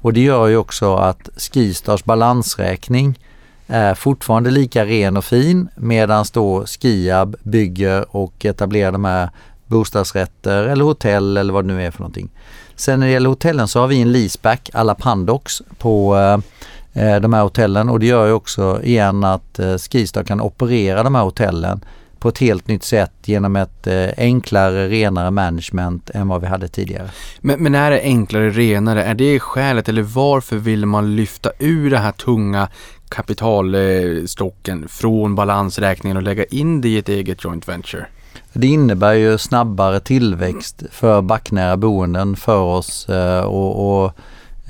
Och 0.00 0.12
det 0.12 0.20
gör 0.20 0.46
ju 0.46 0.56
också 0.56 0.96
att 0.96 1.28
Skistars 1.36 2.04
balansräkning 2.04 3.18
är 3.66 3.94
fortfarande 3.94 4.50
lika 4.50 4.84
ren 4.84 5.16
och 5.16 5.24
fin 5.24 5.68
medan 5.76 6.24
då 6.32 6.64
Skiab 6.66 7.36
bygger 7.42 8.16
och 8.16 8.44
etablerar 8.44 8.92
de 8.92 9.04
här 9.04 9.30
bostadsrätter 9.66 10.64
eller 10.64 10.84
hotell 10.84 11.36
eller 11.36 11.52
vad 11.52 11.64
det 11.64 11.74
nu 11.74 11.82
är 11.82 11.90
för 11.90 12.00
någonting. 12.00 12.28
Sen 12.76 13.00
när 13.00 13.06
det 13.06 13.12
gäller 13.12 13.28
hotellen 13.28 13.68
så 13.68 13.80
har 13.80 13.86
vi 13.86 14.00
en 14.00 14.12
leaseback 14.12 14.70
alla 14.72 14.94
Pandox 14.94 15.62
på 15.78 16.16
eh, 16.16 17.04
eh, 17.04 17.20
de 17.20 17.32
här 17.32 17.42
hotellen 17.42 17.88
och 17.88 18.00
det 18.00 18.06
gör 18.06 18.26
ju 18.26 18.32
också 18.32 18.82
igen 18.82 19.24
att 19.24 19.58
eh, 19.58 19.76
Skistar 19.76 20.22
kan 20.22 20.40
operera 20.40 21.02
de 21.02 21.14
här 21.14 21.22
hotellen 21.22 21.80
på 22.18 22.28
ett 22.28 22.38
helt 22.38 22.68
nytt 22.68 22.84
sätt 22.84 23.12
genom 23.24 23.56
ett 23.56 23.86
eh, 23.86 24.08
enklare, 24.16 24.88
renare 24.88 25.30
management 25.30 26.10
än 26.10 26.28
vad 26.28 26.40
vi 26.40 26.46
hade 26.46 26.68
tidigare. 26.68 27.10
Men, 27.40 27.62
men 27.62 27.74
är 27.74 27.90
det 27.90 28.00
enklare, 28.00 28.50
renare, 28.50 29.04
är 29.04 29.14
det 29.14 29.40
skälet 29.40 29.88
eller 29.88 30.02
varför 30.02 30.56
vill 30.56 30.86
man 30.86 31.16
lyfta 31.16 31.50
ur 31.58 31.90
det 31.90 31.98
här 31.98 32.12
tunga 32.12 32.68
kapitalstocken 33.08 34.88
från 34.88 35.34
balansräkningen 35.34 36.16
och 36.16 36.22
lägga 36.22 36.44
in 36.44 36.80
det 36.80 36.88
i 36.88 36.98
ett 36.98 37.08
eget 37.08 37.44
joint 37.44 37.68
venture? 37.68 38.06
Det 38.52 38.66
innebär 38.66 39.12
ju 39.12 39.38
snabbare 39.38 40.00
tillväxt 40.00 40.82
för 40.90 41.22
backnära 41.22 41.76
boenden 41.76 42.36
för 42.36 42.60
oss 42.60 43.08
eh, 43.08 43.40
och, 43.40 44.02
och 44.02 44.06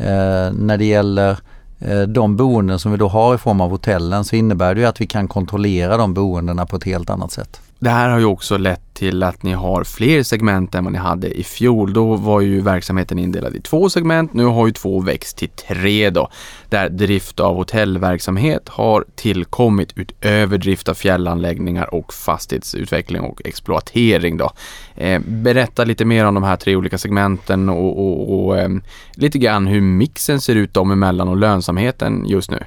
eh, 0.04 0.52
när 0.52 0.76
det 0.76 0.84
gäller 0.84 1.36
Eh, 1.80 2.02
de 2.02 2.36
boenden 2.36 2.78
som 2.78 2.92
vi 2.92 2.98
då 2.98 3.08
har 3.08 3.34
i 3.34 3.38
form 3.38 3.60
av 3.60 3.70
hotellen 3.70 4.24
så 4.24 4.36
innebär 4.36 4.74
det 4.74 4.80
ju 4.80 4.86
att 4.86 5.00
vi 5.00 5.06
kan 5.06 5.28
kontrollera 5.28 5.96
de 5.96 6.14
boendena 6.14 6.66
på 6.66 6.76
ett 6.76 6.84
helt 6.84 7.10
annat 7.10 7.32
sätt. 7.32 7.60
Det 7.80 7.90
här 7.90 8.08
har 8.08 8.18
ju 8.18 8.24
också 8.24 8.56
lett 8.56 8.94
till 8.94 9.22
att 9.22 9.42
ni 9.42 9.52
har 9.52 9.84
fler 9.84 10.22
segment 10.22 10.74
än 10.74 10.84
vad 10.84 10.92
ni 10.92 10.98
hade 10.98 11.38
i 11.38 11.44
fjol. 11.44 11.92
Då 11.92 12.16
var 12.16 12.40
ju 12.40 12.60
verksamheten 12.60 13.18
indelad 13.18 13.56
i 13.56 13.60
två 13.60 13.90
segment. 13.90 14.34
Nu 14.34 14.44
har 14.44 14.66
ju 14.66 14.72
två 14.72 15.00
växt 15.00 15.36
till 15.36 15.48
tre 15.48 16.10
då. 16.10 16.28
Där 16.68 16.88
drift 16.88 17.40
av 17.40 17.56
hotellverksamhet 17.56 18.68
har 18.68 19.04
tillkommit 19.14 19.92
utöver 19.96 20.58
drift 20.58 20.88
av 20.88 20.94
fjällanläggningar 20.94 21.94
och 21.94 22.14
fastighetsutveckling 22.14 23.22
och 23.22 23.42
exploatering 23.44 24.36
då. 24.36 24.50
Eh, 24.96 25.20
berätta 25.26 25.84
lite 25.84 26.04
mer 26.04 26.24
om 26.24 26.34
de 26.34 26.42
här 26.42 26.56
tre 26.56 26.76
olika 26.76 26.98
segmenten 26.98 27.68
och, 27.68 27.98
och, 27.98 28.44
och 28.44 28.58
eh, 28.58 28.68
lite 29.14 29.38
grann 29.38 29.66
hur 29.66 29.80
mixen 29.80 30.40
ser 30.40 30.54
ut 30.54 30.74
dem 30.74 30.90
emellan 30.90 31.28
och 31.28 31.36
lönsamheten 31.36 32.24
just 32.26 32.50
nu. 32.50 32.64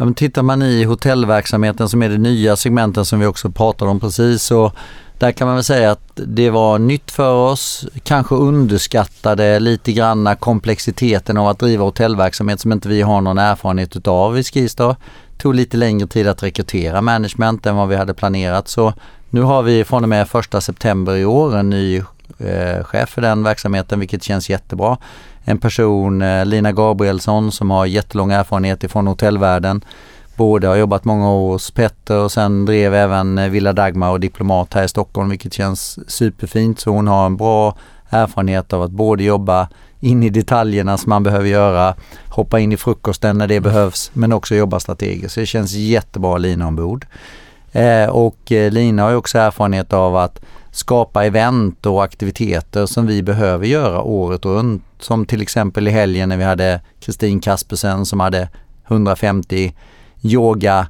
Ja, 0.00 0.04
men 0.04 0.14
tittar 0.14 0.42
man 0.42 0.62
i 0.62 0.84
hotellverksamheten 0.84 1.88
som 1.88 2.02
är 2.02 2.08
det 2.08 2.18
nya 2.18 2.56
segmenten 2.56 3.04
som 3.04 3.20
vi 3.20 3.26
också 3.26 3.50
pratade 3.50 3.90
om 3.90 4.00
precis 4.00 4.42
så 4.42 4.72
där 5.18 5.32
kan 5.32 5.46
man 5.46 5.56
väl 5.56 5.64
säga 5.64 5.90
att 5.90 6.10
det 6.14 6.50
var 6.50 6.78
nytt 6.78 7.10
för 7.10 7.34
oss, 7.34 7.86
kanske 8.02 8.34
underskattade 8.34 9.60
lite 9.60 9.92
granna 9.92 10.34
komplexiteten 10.34 11.36
av 11.36 11.48
att 11.48 11.58
driva 11.58 11.84
hotellverksamhet 11.84 12.60
som 12.60 12.72
inte 12.72 12.88
vi 12.88 13.02
har 13.02 13.20
någon 13.20 13.38
erfarenhet 13.38 13.96
utav 13.96 14.38
i 14.38 14.44
Skistar. 14.44 14.96
Tog 15.38 15.54
lite 15.54 15.76
längre 15.76 16.06
tid 16.06 16.28
att 16.28 16.42
rekrytera 16.42 17.00
management 17.00 17.66
än 17.66 17.76
vad 17.76 17.88
vi 17.88 17.96
hade 17.96 18.14
planerat 18.14 18.68
så 18.68 18.92
nu 19.30 19.40
har 19.40 19.62
vi 19.62 19.84
från 19.84 20.02
och 20.02 20.08
med 20.08 20.28
1 20.54 20.62
september 20.62 21.16
i 21.16 21.24
år 21.24 21.56
en 21.56 21.70
ny 21.70 22.02
eh, 22.38 22.84
chef 22.84 23.08
för 23.08 23.22
den 23.22 23.42
verksamheten 23.42 24.00
vilket 24.00 24.22
känns 24.22 24.50
jättebra 24.50 24.96
en 25.48 25.58
person, 25.58 26.22
eh, 26.22 26.46
Lina 26.46 26.72
Gabrielsson, 26.72 27.52
som 27.52 27.70
har 27.70 27.86
jättelång 27.86 28.32
erfarenhet 28.32 28.84
ifrån 28.84 29.06
hotellvärlden. 29.06 29.84
Både 30.36 30.68
har 30.68 30.76
jobbat 30.76 31.04
många 31.04 31.30
år 31.30 31.52
hos 31.52 31.70
Petter 31.70 32.18
och 32.18 32.32
sen 32.32 32.64
drev 32.64 32.94
även 32.94 33.38
eh, 33.38 33.48
Villa 33.48 33.72
Dagmar 33.72 34.10
och 34.10 34.20
Diplomat 34.20 34.74
här 34.74 34.84
i 34.84 34.88
Stockholm 34.88 35.28
vilket 35.28 35.52
känns 35.52 36.10
superfint. 36.10 36.80
Så 36.80 36.90
hon 36.90 37.06
har 37.06 37.26
en 37.26 37.36
bra 37.36 37.76
erfarenhet 38.10 38.72
av 38.72 38.82
att 38.82 38.90
både 38.90 39.22
jobba 39.22 39.68
in 40.00 40.22
i 40.22 40.30
detaljerna 40.30 40.98
som 40.98 41.10
man 41.10 41.22
behöver 41.22 41.48
göra, 41.48 41.94
hoppa 42.28 42.58
in 42.58 42.72
i 42.72 42.76
frukosten 42.76 43.38
när 43.38 43.46
det 43.46 43.60
behövs 43.60 44.10
men 44.14 44.32
också 44.32 44.54
jobba 44.54 44.80
strategiskt. 44.80 45.34
Så 45.34 45.40
det 45.40 45.46
känns 45.46 45.72
jättebra 45.72 46.38
Lina 46.38 46.66
ombord. 46.66 47.06
Eh, 47.72 48.08
och 48.08 48.52
eh, 48.52 48.70
Lina 48.70 49.02
har 49.02 49.10
ju 49.10 49.16
också 49.16 49.38
erfarenhet 49.38 49.92
av 49.92 50.16
att 50.16 50.40
skapa 50.78 51.24
event 51.24 51.86
och 51.86 52.04
aktiviteter 52.04 52.86
som 52.86 53.06
vi 53.06 53.22
behöver 53.22 53.66
göra 53.66 54.02
året 54.02 54.44
runt. 54.44 54.82
Som 55.00 55.26
till 55.26 55.42
exempel 55.42 55.88
i 55.88 55.90
helgen 55.90 56.28
när 56.28 56.36
vi 56.36 56.44
hade 56.44 56.80
Kristin 57.00 57.40
Kaspersen 57.40 58.06
som 58.06 58.20
hade 58.20 58.48
150 58.86 59.74
yoga, 60.22 60.86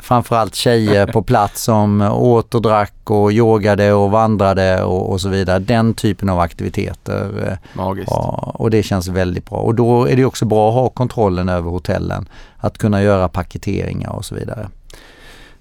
framförallt 0.00 0.54
tjejer 0.54 1.06
på 1.06 1.22
plats 1.22 1.62
som 1.62 2.00
åt 2.02 2.54
och 2.54 2.62
drack 2.62 3.10
och 3.10 3.32
yogade 3.32 3.92
och 3.92 4.10
vandrade 4.10 4.82
och, 4.82 5.10
och 5.10 5.20
så 5.20 5.28
vidare. 5.28 5.58
Den 5.58 5.94
typen 5.94 6.28
av 6.28 6.40
aktiviteter. 6.40 7.58
Magiskt. 7.72 8.10
Ja, 8.10 8.52
och 8.54 8.70
det 8.70 8.82
känns 8.82 9.08
väldigt 9.08 9.50
bra. 9.50 9.58
Och 9.58 9.74
då 9.74 10.08
är 10.08 10.16
det 10.16 10.24
också 10.24 10.44
bra 10.44 10.68
att 10.68 10.74
ha 10.74 10.88
kontrollen 10.88 11.48
över 11.48 11.70
hotellen. 11.70 12.28
Att 12.56 12.78
kunna 12.78 13.02
göra 13.02 13.28
paketeringar 13.28 14.10
och 14.10 14.24
så 14.24 14.34
vidare. 14.34 14.68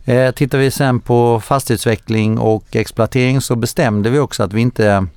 Eh, 0.08 0.32
tittar 0.32 0.58
vi 0.58 0.72
sen 0.72 1.00
på 1.00 1.40
fastighetsutveckling 1.40 2.38
och 2.38 2.76
exploatering 2.76 3.42
så 3.42 3.56
bestämde 3.56 4.10
vi 4.10 4.20
också 4.20 4.44
att 4.44 4.54
vi 4.54 4.62
inte 4.62 5.08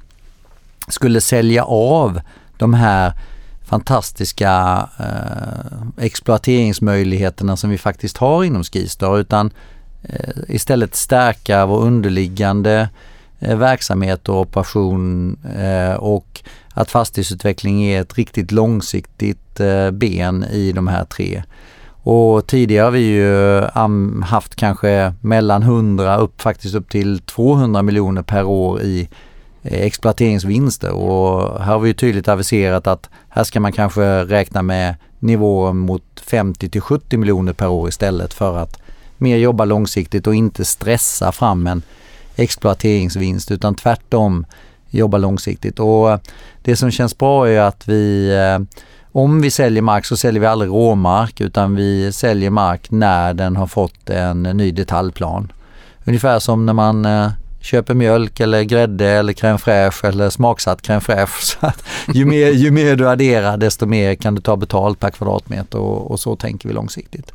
skulle 0.88 1.20
sälja 1.20 1.64
av 1.64 2.20
de 2.59 2.75
här 2.75 3.12
fantastiska 3.64 4.88
eh, 4.99 6.04
exploateringsmöjligheterna 6.04 7.56
som 7.56 7.70
vi 7.70 7.78
faktiskt 7.78 8.16
har 8.16 8.44
inom 8.44 8.64
Skistar 8.64 9.18
utan 9.18 9.50
eh, 10.02 10.35
istället 10.49 10.94
stärka 10.94 11.66
vår 11.66 11.80
underliggande 11.82 12.88
eh, 13.38 13.56
verksamhet 13.56 14.28
och 14.28 14.40
operation 14.40 15.37
eh, 15.56 15.94
och 15.94 16.40
att 16.75 16.90
fastighetsutveckling 16.90 17.82
är 17.82 18.00
ett 18.00 18.18
riktigt 18.18 18.52
långsiktigt 18.52 19.61
eh, 19.61 19.90
ben 19.90 20.44
i 20.44 20.73
de 20.73 20.88
här 20.88 21.04
tre. 21.04 21.42
Och 22.02 22.47
tidigare 22.47 22.85
har 22.85 22.90
vi 22.90 23.00
ju 23.00 23.61
haft 24.25 24.57
kanske 24.57 25.14
mellan 25.21 25.62
100 25.62 26.16
upp 26.16 26.42
faktiskt 26.42 26.75
upp 26.75 26.90
till 26.90 27.19
200 27.19 27.83
miljoner 27.83 28.23
per 28.23 28.45
år 28.45 28.83
i 28.83 29.09
eh, 29.62 29.80
exploateringsvinster 29.83 30.92
och 30.92 31.61
här 31.61 31.73
har 31.73 31.78
vi 31.78 31.95
tydligt 31.95 32.28
aviserat 32.28 32.87
att 32.87 33.11
här 33.28 33.45
ska 33.45 33.61
man 33.61 33.73
kanske 33.73 34.25
räkna 34.25 34.62
med 34.62 34.95
nivåer 35.19 35.73
mot 35.73 36.04
50 36.21 36.69
till 36.69 36.80
70 36.80 37.16
miljoner 37.16 37.52
per 37.52 37.69
år 37.69 37.88
istället 37.88 38.35
för 38.35 38.57
att 38.57 38.78
mer 39.19 39.37
jobba 39.37 39.64
långsiktigt 39.64 40.26
och 40.26 40.35
inte 40.35 40.64
stressa 40.64 41.33
fram 41.33 41.66
en 41.66 41.83
exploateringsvinst 42.37 43.50
utan 43.50 43.75
tvärtom 43.75 44.47
jobba 44.90 45.19
långsiktigt. 45.19 45.78
Och 45.78 46.21
det 46.62 46.76
som 46.76 46.90
känns 46.90 47.19
bra 47.19 47.49
är 47.49 47.61
att 47.61 47.88
vi 47.88 48.30
eh, 48.35 48.80
om 49.12 49.40
vi 49.40 49.50
säljer 49.50 49.83
mark 49.83 50.05
så 50.05 50.17
säljer 50.17 50.40
vi 50.40 50.47
aldrig 50.47 50.71
råmark 50.71 51.40
utan 51.40 51.75
vi 51.75 52.12
säljer 52.12 52.50
mark 52.50 52.90
när 52.90 53.35
den 53.35 53.57
har 53.57 53.67
fått 53.67 54.11
en 54.11 54.43
ny 54.43 54.73
detaljplan. 54.73 55.52
Ungefär 56.05 56.38
som 56.38 56.67
när 56.67 56.73
man 56.73 57.05
eh, 57.05 57.31
köper 57.61 57.95
mjölk 57.95 58.40
eller 58.40 58.62
grädde 58.62 59.07
eller 59.07 59.33
crème 59.33 59.59
fraîche 59.59 60.09
eller 60.09 60.31
smaksatt 60.31 60.83
crème 60.83 61.00
fraîche. 61.00 61.40
Så 61.61 61.67
att 61.67 61.85
ju, 62.14 62.25
mer, 62.25 62.50
ju 62.50 62.71
mer 62.71 62.97
du 62.97 63.09
adderar 63.09 63.57
desto 63.57 63.87
mer 63.87 64.14
kan 64.14 64.35
du 64.35 64.40
ta 64.40 64.57
betalt 64.57 65.00
per 65.00 65.11
kvadratmeter 65.11 65.79
och, 65.79 66.11
och 66.11 66.21
så 66.21 66.37
tänker 66.37 66.69
vi 66.69 66.75
långsiktigt. 66.75 67.33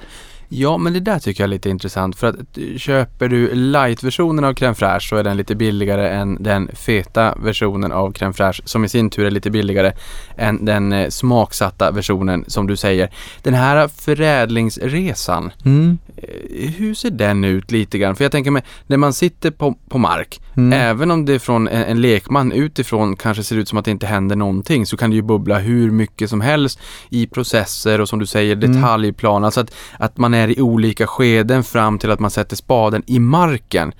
Ja, 0.49 0.77
men 0.77 0.93
det 0.93 0.99
där 0.99 1.19
tycker 1.19 1.43
jag 1.43 1.47
är 1.47 1.51
lite 1.51 1.69
intressant 1.69 2.15
för 2.15 2.27
att 2.27 2.35
köper 2.77 3.27
du 3.29 3.55
light-versionen 3.55 4.43
av 4.43 4.53
crème 4.53 4.73
fraîche 4.73 5.09
så 5.09 5.15
är 5.15 5.23
den 5.23 5.37
lite 5.37 5.55
billigare 5.55 6.09
än 6.09 6.43
den 6.43 6.69
feta 6.73 7.35
versionen 7.43 7.91
av 7.91 8.13
crème 8.13 8.33
fraîche 8.33 8.61
som 8.65 8.85
i 8.85 8.89
sin 8.89 9.09
tur 9.09 9.25
är 9.25 9.31
lite 9.31 9.49
billigare 9.51 9.91
än 10.37 10.65
den 10.65 10.93
eh, 10.93 11.09
smaksatta 11.09 11.91
versionen 11.91 12.45
som 12.47 12.67
du 12.67 12.75
säger. 12.75 13.09
Den 13.43 13.53
här 13.53 13.87
förädlingsresan, 13.87 15.51
Mm. 15.65 15.97
eh, 16.17 16.69
hur 16.77 16.93
ser 16.93 17.09
den 17.09 17.43
ut 17.43 17.71
lite 17.71 17.97
grann? 17.97 18.15
För 18.15 18.23
jag 18.23 18.31
tänker 18.31 18.51
mig, 18.51 18.63
när 18.87 18.97
man 18.97 19.13
sitter 19.13 19.51
på, 19.51 19.75
på 19.89 19.97
mark, 19.97 20.41
Mm. 20.57 20.73
även 20.73 21.11
om 21.11 21.25
det 21.25 21.39
från 21.39 21.67
en, 21.67 21.83
en 21.83 22.01
lekman 22.01 22.51
utifrån 22.51 23.15
kanske 23.15 23.43
ser 23.43 23.55
ut 23.57 23.67
som 23.69 23.77
att 23.77 23.85
det 23.85 23.91
inte 23.91 24.05
händer 24.07 24.35
någonting 24.35 24.85
så 24.85 24.97
kan 24.97 25.09
det 25.09 25.15
ju 25.15 25.21
bubbla 25.21 25.59
hur 25.59 25.91
mycket 25.91 26.29
som 26.29 26.41
helst 26.41 26.79
i 27.09 27.27
processer 27.27 28.01
och 28.01 28.09
som 28.09 28.19
du 28.19 28.25
säger 28.25 28.55
Mm. 28.55 28.73
detaljplan. 28.73 29.43
Alltså 29.43 29.59
att, 29.61 29.73
att 29.99 30.17
man 30.17 30.33
är 30.35 30.59
i 30.59 30.61
olika 30.61 31.07
skeden 31.07 31.63
fram 31.63 31.99
till 31.99 32.11
att 32.11 32.19
man 32.19 32.31
sätter 32.31 32.55
spaden 32.55 33.03
i 33.07 33.19
marken. 33.19 33.93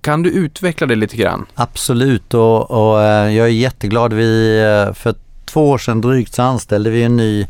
Kan 0.00 0.22
du 0.22 0.30
utveckla 0.30 0.86
det 0.86 0.94
lite 0.94 1.16
grann? 1.16 1.46
Absolut 1.54 2.34
och, 2.34 2.70
och 2.70 3.02
eh, 3.02 3.34
jag 3.34 3.46
är 3.46 3.52
jätteglad. 3.52 4.12
Vi, 4.12 4.58
eh, 4.60 4.94
för 4.94 5.14
två 5.44 5.70
år 5.70 5.78
sedan 5.78 6.00
drygt 6.00 6.34
så 6.34 6.42
anställde 6.42 6.90
vi 6.90 7.02
en 7.02 7.16
ny 7.16 7.46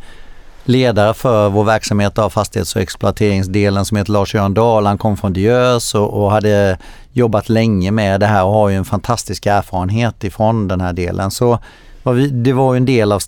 ledare 0.65 1.15
för 1.15 1.49
vår 1.49 1.65
verksamhet 1.65 2.19
av 2.19 2.31
fastighets 2.31 2.77
och 2.77 2.83
exploateringsdelen 2.83 3.85
som 3.85 3.97
heter 3.97 4.13
Lars-Göran 4.13 4.55
Dahl. 4.55 4.87
Han 4.87 4.99
kom 4.99 5.17
från 5.17 5.33
Diös 5.33 5.95
och, 5.95 6.25
och 6.25 6.31
hade 6.31 6.79
jobbat 7.13 7.49
länge 7.49 7.91
med 7.91 8.21
det 8.21 8.27
här 8.27 8.45
och 8.45 8.53
har 8.53 8.69
ju 8.69 8.77
en 8.77 8.85
fantastisk 8.85 9.47
erfarenhet 9.47 10.25
ifrån 10.25 10.69
den 10.69 10.81
här 10.81 10.93
delen. 10.93 11.31
Så 11.31 11.59
var 12.03 12.13
vi, 12.13 12.29
det 12.29 12.53
var 12.53 12.75
ju 12.75 12.77
en 12.77 12.85
del 12.85 13.13
av 13.13 13.19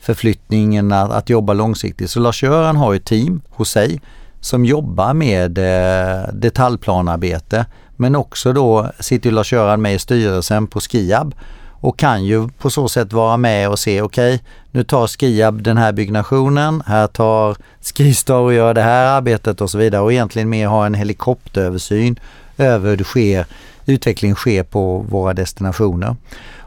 förflyttningen 0.00 0.92
att, 0.92 1.10
att 1.10 1.30
jobba 1.30 1.52
långsiktigt. 1.52 2.10
Så 2.10 2.20
Lars-Göran 2.20 2.76
har 2.76 2.92
ju 2.92 2.96
ett 2.96 3.04
team 3.04 3.40
hos 3.48 3.70
sig 3.70 4.00
som 4.40 4.64
jobbar 4.64 5.14
med 5.14 5.58
eh, 5.58 6.34
detaljplanarbete 6.34 7.66
men 7.96 8.16
också 8.16 8.52
då 8.52 8.90
sitter 9.00 9.30
ju 9.30 9.34
Lars-Göran 9.34 9.82
med 9.82 9.94
i 9.94 9.98
styrelsen 9.98 10.66
på 10.66 10.80
Skiab 10.80 11.34
och 11.80 11.98
kan 11.98 12.24
ju 12.24 12.48
på 12.48 12.70
så 12.70 12.88
sätt 12.88 13.12
vara 13.12 13.36
med 13.36 13.68
och 13.68 13.78
se 13.78 14.02
okej, 14.02 14.34
okay, 14.34 14.46
nu 14.70 14.84
tar 14.84 15.06
Skiab 15.06 15.62
den 15.62 15.76
här 15.76 15.92
byggnationen, 15.92 16.82
här 16.86 17.06
tar 17.06 17.56
Skistar 17.80 18.38
och 18.38 18.54
gör 18.54 18.74
det 18.74 18.82
här 18.82 19.06
arbetet 19.06 19.60
och 19.60 19.70
så 19.70 19.78
vidare 19.78 20.02
och 20.02 20.12
egentligen 20.12 20.48
mer 20.48 20.66
ha 20.66 20.86
en 20.86 20.94
helikopteröversyn 20.94 22.18
över 22.58 22.90
hur 22.90 22.96
det 22.96 23.04
sker, 23.04 23.46
utveckling 23.86 24.34
sker 24.34 24.62
på 24.62 24.98
våra 24.98 25.34
destinationer. 25.34 26.16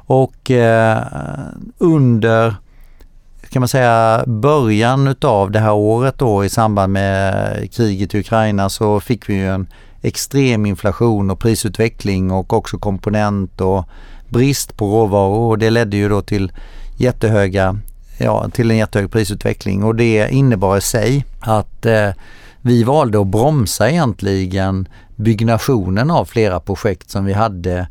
Och 0.06 0.52
eh, 0.52 1.04
under 1.78 2.56
kan 3.54 3.60
man 3.62 3.68
säga 3.68 4.24
början 4.28 5.08
utav 5.08 5.52
det 5.52 5.60
här 5.60 5.74
året 5.74 6.18
då 6.18 6.46
i 6.46 6.50
samband 6.50 6.94
med 6.94 7.74
kriget 7.74 8.16
i 8.16 8.20
Ukraina 8.20 8.70
så 8.70 9.00
fick 9.00 9.30
vi 9.30 9.34
ju 9.34 9.50
en 9.50 9.68
extrem 10.02 10.66
inflation 10.66 11.32
och 11.32 11.40
prisutveckling 11.40 12.32
och 12.32 12.54
också 12.54 12.78
komponent 12.78 13.62
och 13.62 13.86
brist 14.30 14.78
på 14.78 14.86
råvaror. 14.86 15.50
Och 15.50 15.58
det 15.58 15.70
ledde 15.70 15.98
ju 15.98 16.10
då 16.10 16.22
till 16.22 16.52
jättehöga, 16.98 17.78
ja 18.18 18.50
till 18.50 18.72
en 18.72 18.78
jättehög 18.78 19.12
prisutveckling. 19.12 19.84
Och 19.84 19.96
det 19.96 20.32
innebar 20.32 20.78
i 20.78 20.82
sig 20.82 21.26
att 21.40 21.86
eh, 21.86 22.10
vi 22.62 22.84
valde 22.84 23.22
att 23.22 23.28
bromsa 23.28 23.90
egentligen 23.90 24.88
byggnationen 25.16 26.12
av 26.12 26.26
flera 26.26 26.60
projekt 26.60 27.10
som 27.10 27.26
vi 27.26 27.34
hade 27.34 27.88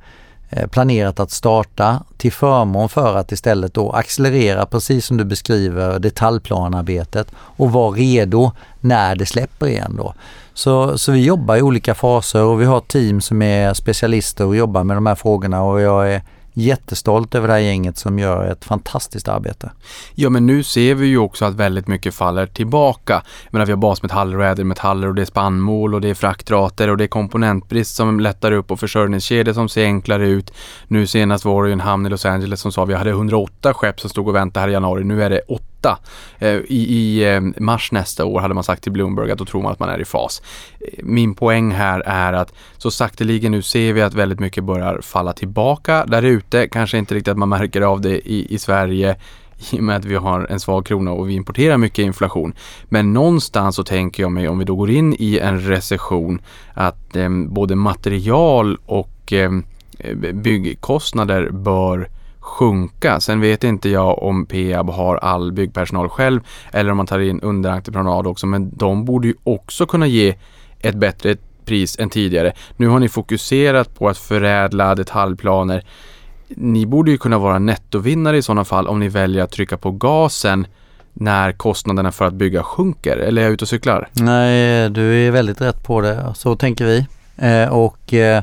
Eh, 0.57 0.67
planerat 0.67 1.21
att 1.21 1.31
starta 1.31 2.03
till 2.17 2.33
förmån 2.33 2.89
för 2.89 3.17
att 3.17 3.33
istället 3.33 3.75
då 3.75 3.93
accelerera, 3.93 4.67
precis 4.67 5.07
som 5.07 5.17
du 5.17 5.25
beskriver, 5.25 5.99
detaljplanarbetet 5.99 7.27
och 7.37 7.73
vara 7.73 7.91
redo 7.91 8.53
när 8.81 9.17
det 9.17 9.27
släpper 9.27 9.67
igen 9.67 9.95
då. 9.97 10.15
Så, 10.55 10.99
så 10.99 11.13
vi 11.13 11.25
jobbar 11.25 11.57
i 11.57 11.63
olika 11.63 11.95
faser 11.95 12.43
och 12.43 12.61
vi 12.61 12.65
har 12.65 12.81
team 12.81 13.21
som 13.21 13.43
är 13.43 13.75
specialister 13.75 14.47
och 14.47 14.57
jobbar 14.57 14.85
med 14.85 14.97
de 14.97 15.07
här 15.07 15.15
frågorna 15.15 15.63
och 15.63 15.81
jag 15.81 16.13
är 16.13 16.23
jättestolt 16.53 17.35
över 17.35 17.49
det 17.49 17.55
här 17.55 17.61
gänget 17.61 17.99
som 17.99 18.19
gör 18.19 18.45
ett 18.45 18.65
fantastiskt 18.65 19.29
arbete. 19.29 19.71
Ja, 20.15 20.31
men 20.31 20.47
nu 20.47 20.63
ser 20.63 20.95
vi 20.95 21.07
ju 21.07 21.19
också 21.19 21.45
att 21.45 21.55
väldigt 21.55 21.89
mycket 21.89 22.15
faller 22.15 22.47
tillbaka. 22.47 23.23
Jag 23.45 23.53
menar, 23.53 23.67
vi 23.67 23.73
har 23.73 23.77
basmetaller 23.77 24.39
och 24.39 24.45
ädelmetaller 24.45 25.09
och 25.09 25.15
det 25.15 25.23
är 25.23 25.27
spannmål 25.27 25.95
och 25.95 26.01
det 26.01 26.09
är 26.09 26.15
fraktrater 26.15 26.91
och 26.91 26.97
det 26.97 27.05
är 27.05 27.09
komponentbrist 27.09 27.95
som 27.95 28.21
lättar 28.21 28.53
upp 28.53 28.71
och 28.71 28.81
försörjningskedjor 28.81 29.53
som 29.53 29.69
ser 29.69 29.85
enklare 29.85 30.29
ut. 30.29 30.53
Nu 30.89 31.07
senast 31.07 31.45
var 31.45 31.63
det 31.63 31.69
ju 31.69 31.73
en 31.73 31.81
hamn 31.81 32.07
i 32.07 32.09
Los 32.09 32.27
Angeles 32.27 32.61
som 32.61 32.73
sa 32.73 32.83
att 32.83 32.89
vi 32.89 32.95
hade 32.95 33.11
108 33.11 33.75
skepp 33.75 34.01
som 34.01 34.11
stod 34.11 34.29
och 34.29 34.35
väntade 34.35 34.61
här 34.61 34.69
i 34.69 34.73
januari. 34.73 35.05
Nu 35.05 35.23
är 35.23 35.31
det 35.31 35.41
8 35.49 35.65
8. 35.83 35.99
Eh, 36.39 36.49
I, 36.49 36.65
I 36.69 37.35
eh, 37.35 37.41
mars 37.57 37.93
nästa 37.93 38.25
år 38.25 38.41
hade 38.41 38.55
man 38.55 38.65
sagt 38.65 38.83
till 38.83 38.93
Bloomberg 38.93 39.31
att 39.31 39.39
då 39.39 39.45
tror 39.45 39.63
man 39.63 39.73
att 39.73 39.79
man 39.79 39.89
är 39.89 40.01
i 40.01 40.05
fas. 40.05 40.43
Min 40.99 41.35
poäng 41.35 41.73
här 41.73 42.01
är 42.01 42.33
att 42.33 42.53
så 42.79 42.91
sakteligen 42.91 43.53
nu 43.53 43.63
ser 43.63 43.93
vi 43.93 44.03
att 44.03 44.15
väldigt 44.15 44.41
mycket 44.41 44.65
börjar 44.65 45.01
falla 45.01 45.33
tillbaka 45.33 46.05
där 46.07 46.23
ute. 46.23 46.69
Kanske 46.69 46.99
inte 46.99 47.15
riktigt 47.15 47.33
att 47.33 47.39
man 47.39 47.49
märker 47.49 47.81
av 47.81 48.01
det 48.01 48.29
i, 48.31 48.55
i 48.55 48.59
Sverige 48.59 49.17
i 49.71 49.79
och 49.79 49.83
med 49.83 49.97
att 49.97 50.05
vi 50.05 50.15
har 50.15 50.47
en 50.51 50.61
svag 50.61 50.87
krona 50.87 51.11
och 51.11 51.29
vi 51.29 51.35
importerar 51.35 51.79
mycket 51.79 52.03
inflation. 52.03 52.55
Men 52.85 53.13
någonstans 53.13 53.77
så 53.77 53.85
tänker 53.85 54.23
jag 54.23 54.33
mig 54.33 54.49
om 54.49 54.59
vi 54.59 54.65
då 54.65 54.77
går 54.77 54.91
in 54.91 55.17
i 55.19 55.39
en 55.39 55.61
recession 55.61 56.41
att 56.75 57.17
eh, 57.17 57.29
både 57.31 57.77
material 57.77 58.79
och 58.87 59.33
eh, 59.33 59.51
eh 59.99 60.17
byggkostnader 60.33 61.51
bör 61.51 62.09
sjunka. 62.43 63.21
Sen 63.21 63.41
vet 63.41 63.65
inte 63.65 63.89
jag 63.89 64.23
om 64.23 64.47
Peab 64.47 64.91
har 64.91 65.17
all 65.17 65.53
byggpersonal 65.53 66.09
själv 66.09 66.41
eller 66.73 66.91
om 66.91 66.97
man 66.97 67.07
tar 67.07 67.19
in 67.19 67.41
underentreprenad 67.41 68.27
också 68.27 68.47
men 68.47 68.77
de 68.77 69.05
borde 69.05 69.29
ju 69.29 69.35
också 69.45 69.87
kunna 69.87 70.07
ge 70.07 70.35
ett 70.81 70.95
bättre 70.95 71.37
pris 71.65 71.99
än 71.99 72.11
tidigare. 72.11 72.53
Nu 72.77 72.87
har 72.87 73.01
ni 73.01 73.09
fokuserat 73.09 73.95
på 73.99 74.09
att 74.09 74.19
förädla 74.19 74.95
detaljplaner. 74.95 75.85
Ni 76.49 76.87
borde 76.87 77.11
ju 77.11 77.19
kunna 77.19 77.39
vara 77.39 77.59
nettovinnare 77.59 78.37
i 78.37 78.43
sådana 78.43 78.65
fall 78.65 78.89
om 78.89 79.01
ni 79.01 79.09
väljer 79.09 79.43
att 79.43 79.51
trycka 79.53 79.77
på 79.77 79.91
gasen 79.91 80.67
när 81.13 81.53
kostnaderna 81.53 82.13
för 82.13 82.25
att 82.25 82.35
bygga 82.35 82.63
sjunker. 82.63 83.17
Eller 83.17 83.43
är 83.43 83.47
jag 83.47 83.53
ute 83.53 83.65
och 83.65 83.69
cyklar? 83.69 84.09
Nej, 84.13 84.91
du 84.91 85.27
är 85.27 85.31
väldigt 85.31 85.61
rätt 85.61 85.85
på 85.85 86.01
det. 86.01 86.33
Så 86.35 86.57
tänker 86.57 86.85
vi. 86.85 87.07
Eh, 87.37 87.69
och 87.69 88.15
eh, 88.15 88.43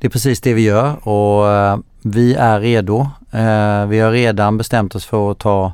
det 0.00 0.06
är 0.06 0.10
precis 0.10 0.40
det 0.40 0.54
vi 0.54 0.62
gör 0.62 1.08
och 1.08 1.48
eh, 1.48 1.78
vi 2.02 2.34
är 2.34 2.60
redo. 2.60 3.06
Eh, 3.30 3.86
vi 3.86 4.00
har 4.00 4.10
redan 4.10 4.58
bestämt 4.58 4.94
oss 4.94 5.04
för 5.04 5.30
att 5.30 5.38
ta 5.38 5.72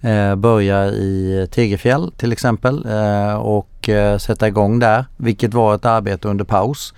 eh, 0.00 0.34
börja 0.34 0.86
i 0.86 1.46
Tegerfjäll 1.50 2.12
till 2.16 2.32
exempel 2.32 2.86
eh, 2.88 3.34
och 3.34 3.88
eh, 3.88 4.18
sätta 4.18 4.48
igång 4.48 4.78
där, 4.78 5.04
vilket 5.16 5.54
var 5.54 5.74
ett 5.74 5.84
arbete 5.84 6.28
under 6.28 6.44
paus. 6.44 6.94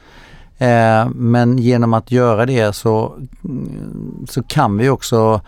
Eh, 0.58 1.08
men 1.14 1.58
genom 1.58 1.94
att 1.94 2.10
göra 2.10 2.46
det 2.46 2.72
så, 2.72 3.14
mm, 3.44 4.26
så 4.28 4.42
kan 4.42 4.78
vi 4.78 4.88
också 4.88 5.40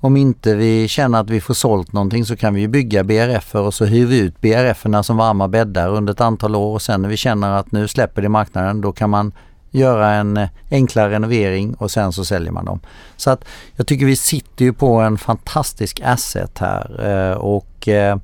om 0.00 0.16
inte 0.16 0.54
vi 0.54 0.88
känner 0.88 1.20
att 1.20 1.30
vi 1.30 1.40
får 1.40 1.54
sålt 1.54 1.92
någonting 1.92 2.24
så 2.24 2.36
kan 2.36 2.54
vi 2.54 2.68
bygga 2.68 3.04
BRF 3.04 3.54
och 3.54 3.74
så 3.74 3.84
hyr 3.84 4.06
vi 4.06 4.18
ut 4.18 4.40
BRF 4.40 4.86
som 5.02 5.16
varma 5.16 5.48
bäddar 5.48 5.88
under 5.88 6.12
ett 6.12 6.20
antal 6.20 6.54
år 6.54 6.74
och 6.74 6.82
sen 6.82 7.02
när 7.02 7.08
vi 7.08 7.16
känner 7.16 7.50
att 7.50 7.72
nu 7.72 7.88
släpper 7.88 8.22
det 8.22 8.28
marknaden 8.28 8.80
då 8.80 8.92
kan 8.92 9.10
man 9.10 9.32
göra 9.70 10.10
en 10.14 10.36
eh, 10.36 10.48
enklare 10.70 11.10
renovering 11.10 11.74
och 11.74 11.90
sen 11.90 12.12
så 12.12 12.24
säljer 12.24 12.52
man 12.52 12.64
dem. 12.64 12.80
Så 13.16 13.30
att 13.30 13.44
jag 13.76 13.86
tycker 13.86 14.06
vi 14.06 14.16
sitter 14.16 14.64
ju 14.64 14.72
på 14.72 14.94
en 14.94 15.18
fantastisk 15.18 16.00
asset 16.04 16.58
här 16.58 17.06
eh, 17.06 17.36
och 17.36 17.88
eh, 17.88 18.16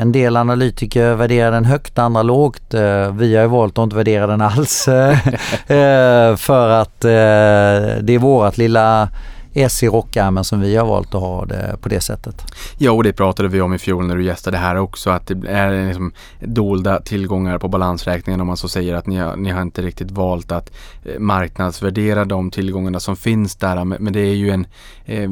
en 0.00 0.12
del 0.12 0.36
analytiker 0.36 1.14
värderar 1.14 1.52
den 1.52 1.64
högt, 1.64 1.98
andra 1.98 2.22
lågt. 2.22 2.74
Vi 3.12 3.36
har 3.36 3.42
ju 3.42 3.46
valt 3.46 3.78
att 3.78 3.82
inte 3.82 3.96
värdera 3.96 4.26
den 4.26 4.40
alls 4.40 4.84
för 6.38 6.68
att 6.68 7.00
det 7.00 8.14
är 8.14 8.18
vårat 8.18 8.58
lilla 8.58 9.08
E 9.54 9.62
S 9.62 9.82
i 9.82 9.88
rockärmen 9.88 10.44
som 10.44 10.60
vi 10.60 10.76
har 10.76 10.86
valt 10.86 11.14
att 11.14 11.20
ha 11.20 11.44
det 11.44 11.76
på 11.80 11.88
det 11.88 12.00
sättet. 12.00 12.44
Ja, 12.78 12.92
och 12.92 13.04
det 13.04 13.12
pratade 13.12 13.48
vi 13.48 13.60
om 13.60 13.74
i 13.74 13.78
fjol 13.78 14.06
när 14.06 14.16
du 14.16 14.24
gästade 14.24 14.56
här 14.56 14.76
också, 14.76 15.10
att 15.10 15.26
det 15.26 15.48
är 15.48 15.86
liksom 15.86 16.12
dolda 16.40 17.00
tillgångar 17.00 17.58
på 17.58 17.68
balansräkningen 17.68 18.40
om 18.40 18.46
man 18.46 18.56
så 18.56 18.68
säger 18.68 18.94
att 18.94 19.06
ni 19.06 19.16
har, 19.16 19.36
ni 19.36 19.50
har 19.50 19.62
inte 19.62 19.82
riktigt 19.82 20.10
valt 20.10 20.52
att 20.52 20.70
eh, 21.04 21.18
marknadsvärdera 21.18 22.24
de 22.24 22.50
tillgångarna 22.50 23.00
som 23.00 23.16
finns 23.16 23.56
där. 23.56 23.84
Men 23.84 24.12
det 24.12 24.20
är 24.20 24.34
ju 24.34 24.50
en, 24.50 24.66
eh, 25.04 25.30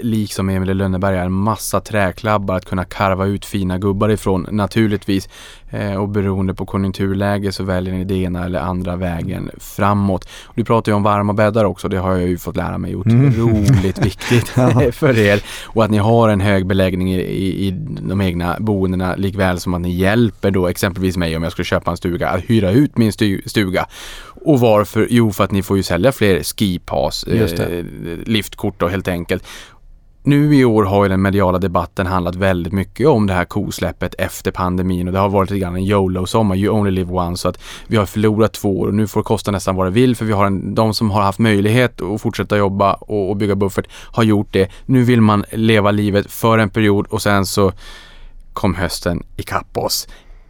liksom 0.00 0.48
Emil 0.48 0.70
i 0.70 0.74
Lönneberga, 0.74 1.22
en 1.22 1.32
massa 1.32 1.80
träklabbar 1.80 2.56
att 2.56 2.64
kunna 2.64 2.84
karva 2.84 3.26
ut 3.26 3.44
fina 3.44 3.78
gubbar 3.78 4.08
ifrån 4.08 4.46
naturligtvis. 4.50 5.28
Eh, 5.70 5.94
och 5.94 6.08
beroende 6.08 6.54
på 6.54 6.66
konjunkturläge 6.66 7.52
så 7.52 7.64
väljer 7.64 7.94
ni 7.94 8.04
det 8.04 8.14
ena 8.14 8.44
eller 8.44 8.60
andra 8.60 8.96
vägen 8.96 9.50
framåt. 9.58 10.28
Du 10.54 10.64
pratar 10.64 10.92
ju 10.92 10.96
om 10.96 11.02
varma 11.02 11.32
bäddar 11.32 11.64
också, 11.64 11.88
det 11.88 11.96
har 11.96 12.16
jag 12.16 12.28
ju 12.28 12.38
fått 12.38 12.56
lära 12.56 12.78
mig 12.78 12.96
otroligt 12.96 13.98
viktigt 13.98 14.48
för 14.92 15.18
er. 15.18 15.42
Och 15.66 15.84
att 15.84 15.90
ni 15.90 15.98
har 15.98 16.28
en 16.28 16.40
hög 16.40 16.66
beläggning 16.66 17.14
i, 17.14 17.20
i, 17.20 17.66
i 17.66 17.70
de 18.00 18.20
egna 18.20 18.56
boendena 18.60 19.14
likväl 19.16 19.60
som 19.60 19.74
att 19.74 19.80
ni 19.80 19.90
hjälper 19.90 20.50
då 20.50 20.68
exempelvis 20.68 21.16
mig 21.16 21.36
om 21.36 21.42
jag 21.42 21.52
skulle 21.52 21.66
köpa 21.66 21.90
en 21.90 21.96
stuga 21.96 22.28
att 22.28 22.40
hyra 22.40 22.70
ut 22.70 22.96
min 22.96 23.12
stuga. 23.46 23.86
Och 24.40 24.60
varför? 24.60 25.06
Jo, 25.10 25.32
för 25.32 25.44
att 25.44 25.50
ni 25.50 25.62
får 25.62 25.76
ju 25.76 25.82
sälja 25.82 26.12
fler 26.12 26.42
skipass, 26.42 27.24
eh, 27.24 27.84
liftkort 28.24 28.80
då 28.80 28.88
helt 28.88 29.08
enkelt 29.08 29.44
nu 30.22 30.54
i 30.54 30.64
år 30.64 30.84
har 30.84 31.04
ju 31.04 31.08
den 31.08 31.22
mediala 31.22 31.58
debatten 31.58 32.06
handlat 32.06 32.34
väldigt 32.34 32.72
mycket 32.72 33.06
om 33.06 33.26
det 33.26 33.32
här 33.32 33.44
kosläppet 33.44 34.14
efter 34.18 34.50
pandemin 34.50 35.06
och 35.06 35.12
det 35.12 35.18
har 35.18 35.28
varit 35.28 35.50
lite 35.50 35.60
grann 35.60 35.76
en 35.76 35.82
YOLO-sommar, 35.82 36.56
you 36.56 36.74
only 36.74 36.90
live 36.90 37.12
once, 37.12 37.42
så 37.42 37.48
att 37.48 37.60
vi 37.86 37.96
har 37.96 38.06
förlorat 38.06 38.52
två 38.52 38.80
år 38.80 38.86
och 38.86 38.94
nu 38.94 39.06
får 39.06 39.20
det 39.20 39.24
kosta 39.24 39.50
nästan 39.50 39.76
vad 39.76 39.86
det 39.86 39.90
vill 39.90 40.16
för 40.16 40.24
vi 40.24 40.32
har 40.32 40.46
en, 40.46 40.74
de 40.74 40.94
som 40.94 41.10
har 41.10 41.22
haft 41.22 41.38
möjlighet 41.38 42.02
att 42.02 42.20
fortsätta 42.20 42.56
jobba 42.56 42.92
och, 42.92 43.30
och 43.30 43.36
bygga 43.36 43.54
buffert 43.54 43.86
har 43.90 44.22
gjort 44.22 44.48
det. 44.50 44.70
Nu 44.86 45.02
vill 45.02 45.20
man 45.20 45.44
leva 45.52 45.90
livet 45.90 46.30
för 46.30 46.58
en 46.58 46.70
period 46.70 47.06
och 47.06 47.22
sen 47.22 47.46
så 47.46 47.72
kom 48.52 48.74
hösten 48.74 49.22
ikapp 49.36 49.76
oss 49.76 50.08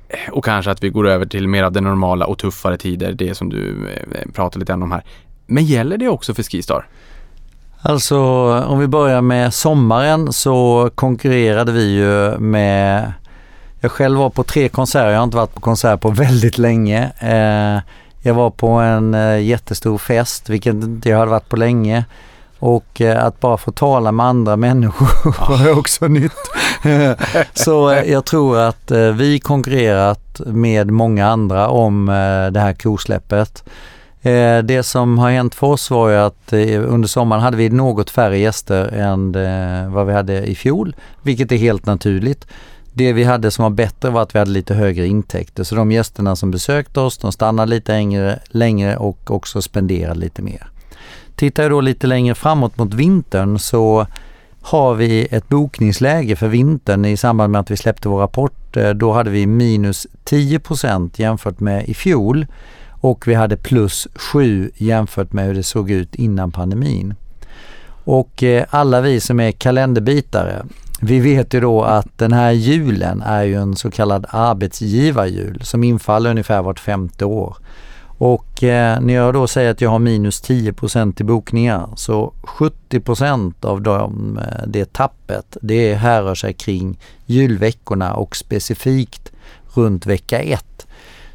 eh, 0.08 0.32
och 0.32 0.44
kanske 0.44 0.70
att 0.70 0.82
vi 0.82 0.88
går 0.88 1.08
över 1.08 1.26
till 1.26 1.48
mer 1.48 1.62
av 1.62 1.72
det 1.72 1.80
normala 1.80 2.26
och 2.26 2.38
tuffare 2.38 2.76
tider, 2.76 3.12
det 3.12 3.34
som 3.34 3.48
du 3.48 3.88
eh, 3.88 4.30
pratar 4.32 4.60
lite 4.60 4.72
om 4.72 4.92
här. 4.92 5.04
Men 5.46 5.64
gäller 5.64 5.98
det 5.98 6.08
också 6.08 6.34
för 6.34 6.42
Skistar? 6.42 6.86
Alltså 7.82 8.18
om 8.60 8.78
vi 8.78 8.86
börjar 8.86 9.20
med 9.20 9.54
sommaren 9.54 10.32
så 10.32 10.90
konkurrerade 10.94 11.72
vi 11.72 11.84
ju 11.84 12.38
med 12.38 13.12
jag 13.80 13.90
själv 13.90 14.18
var 14.18 14.30
på 14.30 14.44
tre 14.44 14.68
konserter, 14.68 15.10
jag 15.10 15.18
har 15.18 15.24
inte 15.24 15.36
varit 15.36 15.54
på 15.54 15.60
konsert 15.60 16.00
på 16.00 16.10
väldigt 16.10 16.58
länge. 16.58 17.10
Eh, 17.18 17.82
jag 18.22 18.34
var 18.34 18.50
på 18.50 18.68
en 18.68 19.14
eh, 19.14 19.38
jättestor 19.38 19.98
fest, 19.98 20.48
vilket 20.48 20.74
inte 20.74 21.08
jag 21.08 21.18
hade 21.18 21.30
varit 21.30 21.48
på 21.48 21.56
länge. 21.56 22.04
Och 22.58 23.00
eh, 23.00 23.24
att 23.24 23.40
bara 23.40 23.56
få 23.56 23.72
tala 23.72 24.12
med 24.12 24.26
andra 24.26 24.56
människor 24.56 25.08
var 25.48 25.78
också 25.78 26.08
nytt. 26.08 26.32
Så 27.54 28.02
jag 28.06 28.24
tror 28.24 28.58
att 28.58 28.90
vi 28.90 29.38
konkurrerat 29.38 30.40
med 30.46 30.90
många 30.90 31.28
andra 31.28 31.68
om 31.68 32.06
det 32.52 32.60
här 32.60 32.72
kosläppet. 32.72 33.64
Eh, 34.22 34.58
det 34.62 34.82
som 34.82 35.18
har 35.18 35.30
hänt 35.30 35.54
för 35.54 35.66
oss 35.66 35.90
var 35.90 36.08
ju 36.08 36.16
att 36.16 36.52
eh, 36.52 36.92
under 36.92 37.08
sommaren 37.08 37.42
hade 37.42 37.56
vi 37.56 37.70
något 37.70 38.10
färre 38.10 38.38
gäster 38.38 38.86
än 38.86 39.34
eh, 39.34 39.92
vad 39.92 40.06
vi 40.06 40.12
hade 40.12 40.46
i 40.46 40.54
fjol, 40.54 40.96
vilket 41.22 41.52
är 41.52 41.56
helt 41.56 41.86
naturligt. 41.86 42.46
Det 42.92 43.12
vi 43.12 43.24
hade 43.24 43.50
som 43.50 43.62
var 43.62 43.70
bättre 43.70 44.10
var 44.10 44.22
att 44.22 44.34
vi 44.34 44.38
hade 44.38 44.50
lite 44.50 44.74
högre 44.74 45.06
intäkter. 45.06 45.64
Så 45.64 45.74
de 45.74 45.92
gästerna 45.92 46.36
som 46.36 46.50
besökte 46.50 47.00
oss, 47.00 47.18
de 47.18 47.32
stannade 47.32 47.70
lite 47.70 47.92
längre, 47.92 48.38
längre 48.46 48.96
och 48.96 49.30
också 49.30 49.62
spenderade 49.62 50.20
lite 50.20 50.42
mer. 50.42 50.68
Tittar 51.36 51.62
jag 51.62 51.72
då 51.72 51.80
lite 51.80 52.06
längre 52.06 52.34
framåt 52.34 52.78
mot 52.78 52.94
vintern 52.94 53.58
så 53.58 54.06
har 54.62 54.94
vi 54.94 55.28
ett 55.30 55.48
bokningsläge 55.48 56.36
för 56.36 56.48
vintern 56.48 57.04
i 57.04 57.16
samband 57.16 57.52
med 57.52 57.60
att 57.60 57.70
vi 57.70 57.76
släppte 57.76 58.08
vår 58.08 58.18
rapport. 58.18 58.76
Då 58.94 59.12
hade 59.12 59.30
vi 59.30 59.46
minus 59.46 60.06
10% 60.24 61.10
jämfört 61.16 61.60
med 61.60 61.88
i 61.88 61.94
fjol 61.94 62.46
och 63.00 63.28
vi 63.28 63.34
hade 63.34 63.56
plus 63.56 64.08
7 64.14 64.70
jämfört 64.76 65.32
med 65.32 65.46
hur 65.46 65.54
det 65.54 65.62
såg 65.62 65.90
ut 65.90 66.14
innan 66.14 66.50
pandemin. 66.50 67.14
Och 68.04 68.42
eh, 68.42 68.64
alla 68.70 69.00
vi 69.00 69.20
som 69.20 69.40
är 69.40 69.52
kalenderbitare, 69.52 70.64
vi 71.00 71.20
vet 71.20 71.54
ju 71.54 71.60
då 71.60 71.82
att 71.82 72.18
den 72.18 72.32
här 72.32 72.50
julen 72.50 73.22
är 73.22 73.42
ju 73.42 73.54
en 73.54 73.76
så 73.76 73.90
kallad 73.90 74.26
arbetsgivarjul 74.28 75.60
som 75.62 75.84
infaller 75.84 76.30
ungefär 76.30 76.62
vart 76.62 76.80
femte 76.80 77.24
år. 77.24 77.56
Och 78.18 78.62
eh, 78.62 79.00
när 79.00 79.14
jag 79.14 79.34
då 79.34 79.46
säger 79.46 79.70
att 79.70 79.80
jag 79.80 79.90
har 79.90 79.98
minus 79.98 80.42
10% 80.42 81.20
i 81.20 81.24
bokningar 81.24 81.88
så 81.96 82.32
70% 82.42 83.64
av 83.64 83.82
dem, 83.82 84.38
eh, 84.42 84.66
det 84.66 84.92
tappet 84.92 85.56
det 85.62 85.94
härrör 85.94 86.34
sig 86.34 86.54
kring 86.54 86.98
julveckorna 87.26 88.14
och 88.14 88.36
specifikt 88.36 89.32
runt 89.74 90.06
vecka 90.06 90.40
ett. 90.40 90.86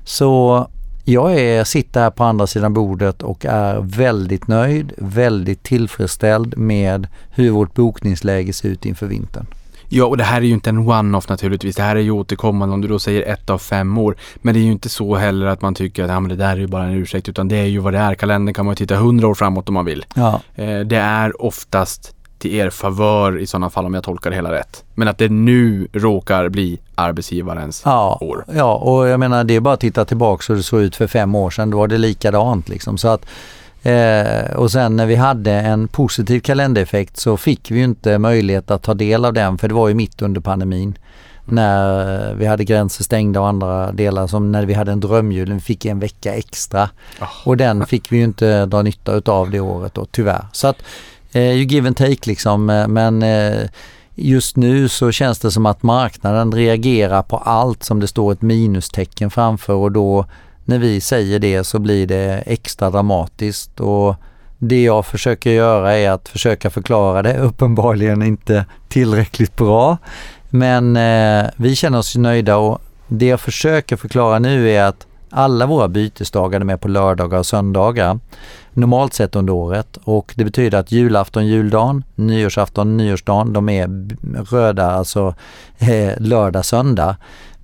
Så 0.04 0.68
jag 1.04 1.40
är, 1.40 1.64
sitter 1.64 2.02
här 2.02 2.10
på 2.10 2.24
andra 2.24 2.48
sidan 2.48 2.74
bordet 2.74 3.24
och 3.24 3.46
är 3.46 3.80
väldigt 3.82 4.48
nöjd, 4.48 4.94
väldigt 4.98 5.64
tillfredsställd 5.64 6.58
med 6.58 7.08
hur 7.30 7.50
vårt 7.50 7.74
bokningsläge 7.74 8.54
ser 8.54 8.70
ut 8.70 8.86
inför 8.86 9.08
vintern. 9.08 9.46
Ja, 9.90 10.06
och 10.06 10.18
det 10.18 10.24
här 10.24 10.38
är 10.38 10.46
ju 10.46 10.54
inte 10.54 10.70
en 10.70 10.80
one-off 10.80 11.30
naturligtvis. 11.30 11.76
Det 11.76 11.84
här 11.84 11.96
är 11.96 12.00
ju 12.00 12.12
återkommande 12.12 12.74
om 12.74 12.82
du 12.82 12.88
då 12.88 13.00
säger 13.00 13.34
ett 13.34 13.50
av 13.50 13.58
fem 13.58 13.98
år. 13.98 14.16
Men 14.36 14.54
det 14.54 14.60
är 14.60 14.64
ju 14.64 14.72
inte 14.72 14.90
så 14.90 15.16
heller 15.16 15.46
att 15.46 15.62
man 15.62 15.76
tycker 15.76 16.04
att 16.04 16.10
ja, 16.10 16.20
men 16.20 16.30
det 16.30 16.36
där 16.36 16.52
är 16.52 16.58
ju 16.58 16.68
bara 16.68 16.84
en 16.84 16.94
ursäkt, 16.94 17.30
utan 17.30 17.48
det 17.48 17.56
är 17.56 17.66
ju 17.66 17.80
vad 17.80 17.94
det 17.94 18.00
är. 18.00 18.16
Kalendern 18.16 18.54
kan 18.54 18.66
man 18.66 18.72
ju 18.72 18.76
titta 18.76 18.96
hundra 18.96 19.28
år 19.28 19.36
framåt 19.36 19.68
om 19.70 19.74
man 19.74 19.86
vill. 19.86 20.06
Ja. 20.16 20.42
Eh, 20.56 20.80
det 20.80 20.98
är 20.98 21.42
oftast 21.42 22.16
till 22.44 22.56
er 22.56 22.70
favör 22.70 23.38
i 23.40 23.48
sådana 23.48 23.70
fall 23.70 23.86
om 23.86 23.94
jag 23.94 24.04
tolkar 24.04 24.30
det 24.30 24.36
hela 24.36 24.52
rätt. 24.52 24.84
Men 24.96 25.08
att 25.08 25.18
det 25.18 25.30
nu 25.30 25.88
råkar 25.94 26.50
bli 26.50 26.80
arbetsgivarens 26.96 27.82
Ja, 27.86 28.18
år. 28.22 28.46
ja, 28.56 28.76
och 28.76 29.08
jag 29.08 29.20
menar 29.20 29.44
det 29.44 29.56
är 29.56 29.60
bara 29.60 29.74
att 29.74 29.80
titta 29.80 30.06
tillbaka 30.06 30.44
hur 30.48 30.56
det 30.56 30.64
såg 30.64 30.82
ut 30.82 30.96
för 30.96 31.08
fem 31.08 31.36
år 31.36 31.50
sedan. 31.50 31.70
Då 31.70 31.78
var 31.78 31.88
det 31.88 31.98
likadant 31.98 32.70
liksom. 32.70 32.98
Så 32.98 33.08
att, 33.08 33.26
eh, 33.84 34.56
och 34.56 34.72
sen 34.72 34.96
när 34.96 35.06
vi 35.06 35.16
hade 35.16 35.52
en 35.52 35.88
positiv 35.88 36.40
kalendereffekt 36.40 37.18
så 37.18 37.38
fick 37.38 37.72
vi 37.72 37.82
inte 37.84 38.18
möjlighet 38.18 38.72
att 38.72 38.84
ta 38.84 38.94
del 38.94 39.26
av 39.26 39.34
den 39.34 39.58
för 39.58 39.68
det 39.68 39.74
var 39.74 39.88
ju 39.88 39.94
mitt 39.94 40.22
under 40.22 40.42
pandemin. 40.42 40.98
När 41.46 42.34
vi 42.36 42.46
hade 42.46 42.64
gränser 42.64 43.04
stängda 43.04 43.42
och 43.42 43.48
andra 43.48 43.92
delar 43.92 44.28
som 44.28 44.52
när 44.52 44.66
vi 44.66 44.74
hade 44.74 44.92
en 44.92 45.00
drömjul, 45.00 45.54
vi 45.54 45.60
fick 45.60 45.86
en 45.86 46.00
vecka 46.00 46.34
extra. 46.34 46.90
Och 47.46 47.58
den 47.58 47.86
fick 47.86 48.12
vi 48.12 48.18
ju 48.18 48.24
inte 48.24 48.66
dra 48.66 48.82
nytta 48.82 49.14
utav 49.14 49.50
det 49.52 49.60
året 49.60 49.94
då 49.94 50.06
tyvärr. 50.12 50.46
Så 50.52 50.68
att 50.68 50.78
eh, 51.34 51.42
you 51.42 51.64
give 51.64 51.88
and 51.88 51.98
take 51.98 52.30
liksom 52.30 52.70
eh, 52.70 52.88
men 52.88 53.24
eh, 53.24 53.70
just 54.16 54.56
nu 54.56 54.90
så 54.90 55.12
känns 55.12 55.40
det 55.40 55.52
som 55.52 55.66
att 55.66 55.84
marknaden 55.84 56.52
reagerar 56.52 57.24
på 57.24 57.38
allt 57.38 57.84
som 57.84 58.00
det 58.00 58.08
står 58.08 58.32
ett 58.32 58.42
minustecken 58.42 59.32
framför 59.32 59.74
och 59.74 59.92
då 59.92 60.26
när 60.66 60.80
vi 60.80 61.02
säger 61.02 61.40
det 61.40 61.64
så 61.64 61.80
blir 61.80 62.08
det 62.08 62.44
extra 62.46 62.90
dramatiskt 62.90 63.80
och 63.80 64.16
det 64.58 64.84
jag 64.84 65.06
försöker 65.06 65.52
göra 65.52 65.94
är 65.94 66.10
att 66.10 66.30
försöka 66.30 66.70
förklara 66.70 67.22
det, 67.22 67.38
uppenbarligen 67.40 68.24
inte 68.24 68.66
tillräckligt 68.90 69.56
bra. 69.56 69.98
Men 70.50 70.98
eh, 70.98 71.50
vi 71.56 71.76
känner 71.76 71.98
oss 71.98 72.16
nöjda 72.16 72.58
och 72.58 72.82
det 73.08 73.26
jag 73.26 73.40
försöker 73.40 73.96
förklara 73.96 74.40
nu 74.40 74.70
är 74.70 74.84
att 74.84 75.08
alla 75.30 75.66
våra 75.66 75.88
bytesdagar 75.88 76.60
är 76.60 76.66
med 76.66 76.82
på 76.82 76.88
lördagar 76.88 77.40
och 77.40 77.46
söndagar 77.46 78.20
normalt 78.76 79.14
sett 79.14 79.36
under 79.36 79.54
året 79.54 79.98
och 80.04 80.34
det 80.36 80.44
betyder 80.44 80.78
att 80.78 80.92
julafton, 80.92 81.48
juldagen, 81.48 82.04
nyårsafton, 82.16 82.98
nyårsdagen, 82.98 83.54
de 83.54 83.70
är 83.70 84.08
röda, 84.52 84.92
alltså 84.92 85.36
eh, 85.78 86.12
lördag, 86.18 86.66
söndag. 86.66 87.16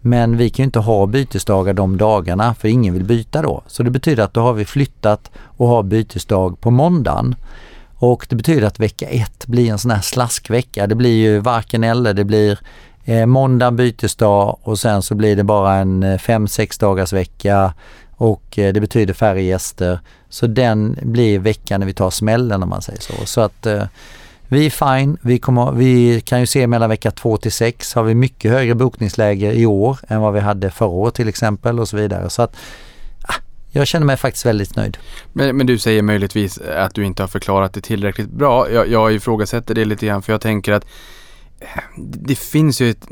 Men 0.01 0.37
vi 0.37 0.49
kan 0.49 0.63
ju 0.63 0.65
inte 0.65 0.79
ha 0.79 1.05
bytesdagar 1.05 1.73
de 1.73 1.97
dagarna 1.97 2.53
för 2.53 2.67
ingen 2.67 2.93
vill 2.93 3.03
byta 3.03 3.41
då. 3.41 3.63
Så 3.67 3.83
det 3.83 3.91
betyder 3.91 4.23
att 4.23 4.33
då 4.33 4.41
har 4.41 4.53
vi 4.53 4.65
flyttat 4.65 5.31
och 5.57 5.67
har 5.67 5.83
bytesdag 5.83 6.61
på 6.61 6.71
måndagen. 6.71 7.35
Och 7.95 8.27
det 8.29 8.35
betyder 8.35 8.67
att 8.67 8.79
vecka 8.79 9.07
ett 9.07 9.47
blir 9.47 9.71
en 9.71 9.79
sån 9.79 9.91
här 9.91 10.01
slaskvecka. 10.01 10.87
Det 10.87 10.95
blir 10.95 11.17
ju 11.17 11.39
varken 11.39 11.83
eller. 11.83 12.13
Det 12.13 12.23
blir 12.23 12.59
eh, 13.05 13.25
måndag 13.25 13.71
bytesdag 13.71 14.57
och 14.61 14.79
sen 14.79 15.01
så 15.01 15.15
blir 15.15 15.35
det 15.35 15.43
bara 15.43 15.75
en 15.75 16.03
eh, 16.03 16.17
fem 16.17 16.47
sex 16.47 16.77
dagars 16.77 17.13
vecka 17.13 17.73
och 18.11 18.59
eh, 18.59 18.73
det 18.73 18.81
betyder 18.81 19.13
färre 19.13 19.41
gäster. 19.41 19.99
Så 20.29 20.47
den 20.47 20.97
blir 21.01 21.39
veckan 21.39 21.79
när 21.79 21.87
vi 21.87 21.93
tar 21.93 22.09
smällen 22.09 22.63
om 22.63 22.69
man 22.69 22.81
säger 22.81 23.01
så. 23.01 23.25
Så 23.25 23.41
att 23.41 23.65
eh, 23.65 23.83
vi 24.47 24.65
är 24.65 24.69
fine. 24.69 25.17
Vi, 25.21 25.39
kommer, 25.39 25.71
vi 25.71 26.21
kan 26.21 26.39
ju 26.39 26.45
se 26.45 26.67
mellan 26.67 26.89
vecka 26.89 27.11
2 27.11 27.37
till 27.37 27.51
6 27.51 27.93
har 27.93 28.03
vi 28.03 28.15
mycket 28.15 28.51
högre 28.51 28.75
bokningsläge 28.75 29.53
i 29.53 29.65
år 29.65 29.97
än 30.07 30.21
vad 30.21 30.33
vi 30.33 30.39
hade 30.39 30.71
förra 30.71 30.89
året 30.89 31.13
till 31.13 31.27
exempel 31.27 31.79
och 31.79 31.89
så 31.89 31.97
vidare. 31.97 32.29
Så 32.29 32.41
att 32.41 32.55
ah, 33.21 33.33
jag 33.71 33.87
känner 33.87 34.05
mig 34.05 34.17
faktiskt 34.17 34.45
väldigt 34.45 34.75
nöjd. 34.75 34.97
Men, 35.33 35.57
men 35.57 35.67
du 35.67 35.77
säger 35.77 36.01
möjligtvis 36.01 36.57
att 36.57 36.93
du 36.93 37.05
inte 37.05 37.23
har 37.23 37.27
förklarat 37.27 37.73
det 37.73 37.81
tillräckligt 37.81 38.29
bra. 38.29 38.71
Jag, 38.71 38.87
jag 38.87 39.13
ifrågasätter 39.13 39.75
det 39.75 39.85
lite 39.85 40.05
grann 40.05 40.21
för 40.21 40.33
jag 40.33 40.41
tänker 40.41 40.73
att 40.73 40.85
det 41.97 42.35
finns 42.35 42.81
ju 42.81 42.89
ett, 42.89 43.07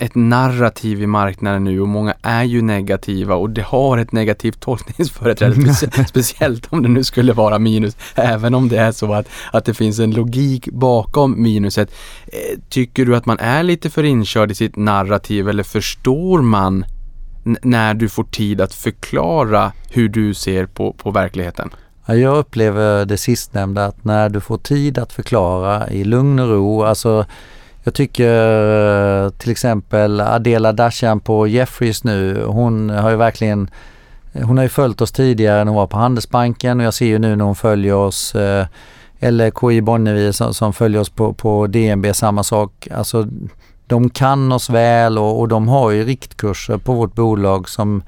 ett 0.00 0.14
narrativ 0.14 1.02
i 1.02 1.06
marknaden 1.06 1.64
nu 1.64 1.80
och 1.80 1.88
många 1.88 2.14
är 2.22 2.42
ju 2.44 2.62
negativa 2.62 3.34
och 3.34 3.50
det 3.50 3.62
har 3.62 3.98
ett 3.98 4.12
negativt 4.12 4.60
tolkningsföreträde, 4.60 5.54
specie- 5.54 6.04
speciellt 6.08 6.72
om 6.72 6.82
det 6.82 6.88
nu 6.88 7.04
skulle 7.04 7.32
vara 7.32 7.58
minus, 7.58 7.96
även 8.14 8.54
om 8.54 8.68
det 8.68 8.76
är 8.78 8.92
så 8.92 9.12
att, 9.14 9.28
att 9.52 9.64
det 9.64 9.74
finns 9.74 9.98
en 9.98 10.10
logik 10.10 10.68
bakom 10.72 11.42
minuset. 11.42 11.90
Eh, 12.26 12.58
Tycker 12.68 13.04
du 13.04 13.16
att 13.16 13.26
man 13.26 13.38
är 13.38 13.62
lite 13.62 13.90
för 13.90 14.02
inkörd 14.04 14.50
i 14.50 14.54
sitt 14.54 14.76
narrativ 14.76 15.48
eller 15.48 15.62
förstår 15.62 16.42
man 16.42 16.84
när 17.62 17.94
du 17.94 18.08
får 18.08 18.24
tid 18.24 18.60
att 18.60 18.74
förklara 18.74 19.72
hur 19.90 20.08
du 20.08 20.34
ser 20.34 20.66
på, 20.66 20.92
på 20.92 21.10
verkligheten? 21.10 21.70
Ja, 22.06 22.14
Jag 22.14 22.36
upplever 22.38 23.04
det 23.04 23.16
sistnämnda 23.18 23.84
att 23.84 24.04
när 24.04 24.28
du 24.28 24.40
får 24.40 24.58
tid 24.58 24.98
att 24.98 25.12
förklara 25.12 25.90
i 25.90 26.04
lugn 26.04 26.38
och 26.38 26.48
ro, 26.48 26.82
alltså 26.82 27.26
jag 27.88 27.94
tycker 27.94 29.24
eh, 29.24 29.30
till 29.30 29.50
exempel 29.50 30.20
Adela 30.20 30.72
Dashian 30.72 31.20
på 31.20 31.46
Jeffries 31.46 32.04
nu, 32.04 32.44
hon 32.46 32.90
har 32.90 33.10
ju 33.10 33.16
verkligen 33.16 33.70
hon 34.32 34.56
har 34.56 34.64
ju 34.64 34.68
följt 34.68 35.00
oss 35.00 35.12
tidigare 35.12 35.64
när 35.64 35.72
hon 35.72 35.76
var 35.76 35.86
på 35.86 35.96
Handelsbanken 35.96 36.80
och 36.80 36.86
jag 36.86 36.94
ser 36.94 37.06
ju 37.06 37.18
nu 37.18 37.36
när 37.36 37.44
hon 37.44 37.56
följer 37.56 37.94
oss 37.94 38.34
eh, 38.34 38.66
eller 39.20 39.50
KI 39.50 39.80
Bonnevie 39.80 40.32
som, 40.32 40.54
som 40.54 40.72
följer 40.72 41.00
oss 41.00 41.10
på, 41.10 41.32
på 41.32 41.66
DNB, 41.66 42.14
samma 42.14 42.42
sak. 42.42 42.88
Alltså 42.90 43.26
de 43.86 44.10
kan 44.10 44.52
oss 44.52 44.70
väl 44.70 45.18
och, 45.18 45.40
och 45.40 45.48
de 45.48 45.68
har 45.68 45.90
ju 45.90 46.04
riktkurser 46.04 46.78
på 46.78 46.92
vårt 46.92 47.14
bolag 47.14 47.68
som 47.68 48.02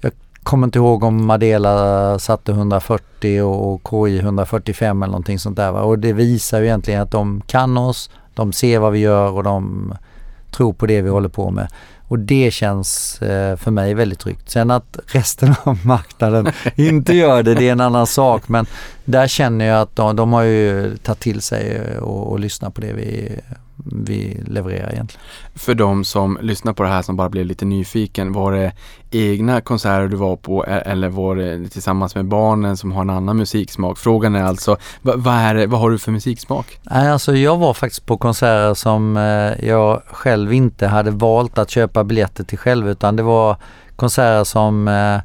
jag 0.00 0.12
kommer 0.42 0.66
inte 0.66 0.78
ihåg 0.78 1.04
om 1.04 1.30
Adela 1.30 2.18
satte 2.18 2.52
140 2.52 3.42
och, 3.42 3.72
och 3.72 4.08
KI 4.08 4.18
145 4.18 5.02
eller 5.02 5.12
någonting 5.12 5.38
sånt 5.38 5.56
där. 5.56 5.72
Va? 5.72 5.82
Och 5.82 5.98
det 5.98 6.12
visar 6.12 6.60
ju 6.60 6.66
egentligen 6.66 7.02
att 7.02 7.10
de 7.10 7.42
kan 7.46 7.76
oss, 7.76 8.10
de 8.36 8.52
ser 8.52 8.78
vad 8.78 8.92
vi 8.92 8.98
gör 8.98 9.30
och 9.30 9.42
de 9.42 9.94
tror 10.50 10.72
på 10.72 10.86
det 10.86 11.02
vi 11.02 11.08
håller 11.08 11.28
på 11.28 11.50
med. 11.50 11.68
Och 12.08 12.18
det 12.18 12.50
känns 12.50 13.22
eh, 13.22 13.56
för 13.56 13.70
mig 13.70 13.94
väldigt 13.94 14.18
tryggt. 14.18 14.50
Sen 14.50 14.70
att 14.70 14.98
resten 15.06 15.54
av 15.64 15.78
marknaden 15.86 16.52
inte 16.74 17.14
gör 17.14 17.42
det, 17.42 17.54
det 17.54 17.68
är 17.68 17.72
en 17.72 17.80
annan 17.80 18.06
sak. 18.06 18.48
Men 18.48 18.66
där 19.06 19.26
känner 19.26 19.64
jag 19.64 19.80
att 19.80 19.96
de, 19.96 20.16
de 20.16 20.32
har 20.32 20.42
ju 20.42 20.96
tagit 20.96 21.20
till 21.20 21.42
sig 21.42 21.80
och, 21.98 22.32
och 22.32 22.40
lyssnat 22.40 22.74
på 22.74 22.80
det 22.80 22.92
vi, 22.92 23.40
vi 23.76 24.42
levererar 24.46 24.92
egentligen. 24.92 25.26
För 25.54 25.74
de 25.74 26.04
som 26.04 26.38
lyssnar 26.42 26.72
på 26.72 26.82
det 26.82 26.88
här 26.88 27.02
som 27.02 27.16
bara 27.16 27.28
blev 27.28 27.46
lite 27.46 27.64
nyfiken, 27.64 28.32
var 28.32 28.52
det 28.52 28.72
egna 29.10 29.60
konserter 29.60 30.08
du 30.08 30.16
var 30.16 30.36
på 30.36 30.64
e- 30.66 30.82
eller 30.86 31.08
var 31.08 31.36
det 31.36 31.68
tillsammans 31.68 32.14
med 32.14 32.24
barnen 32.24 32.76
som 32.76 32.92
har 32.92 33.02
en 33.02 33.10
annan 33.10 33.36
musiksmak? 33.36 33.98
Frågan 33.98 34.34
är 34.34 34.42
alltså, 34.42 34.76
vad, 35.02 35.20
vad, 35.20 35.34
är 35.34 35.54
det, 35.54 35.66
vad 35.66 35.80
har 35.80 35.90
du 35.90 35.98
för 35.98 36.12
musiksmak? 36.12 36.78
Nej, 36.82 37.08
alltså 37.08 37.36
jag 37.36 37.56
var 37.56 37.74
faktiskt 37.74 38.06
på 38.06 38.16
konserter 38.16 38.74
som 38.74 39.16
eh, 39.16 39.68
jag 39.68 40.02
själv 40.06 40.52
inte 40.52 40.86
hade 40.86 41.10
valt 41.10 41.58
att 41.58 41.70
köpa 41.70 42.04
biljetter 42.04 42.44
till 42.44 42.58
själv 42.58 42.90
utan 42.90 43.16
det 43.16 43.22
var 43.22 43.56
konserter 43.96 44.44
som 44.44 44.88
eh, 44.88 45.18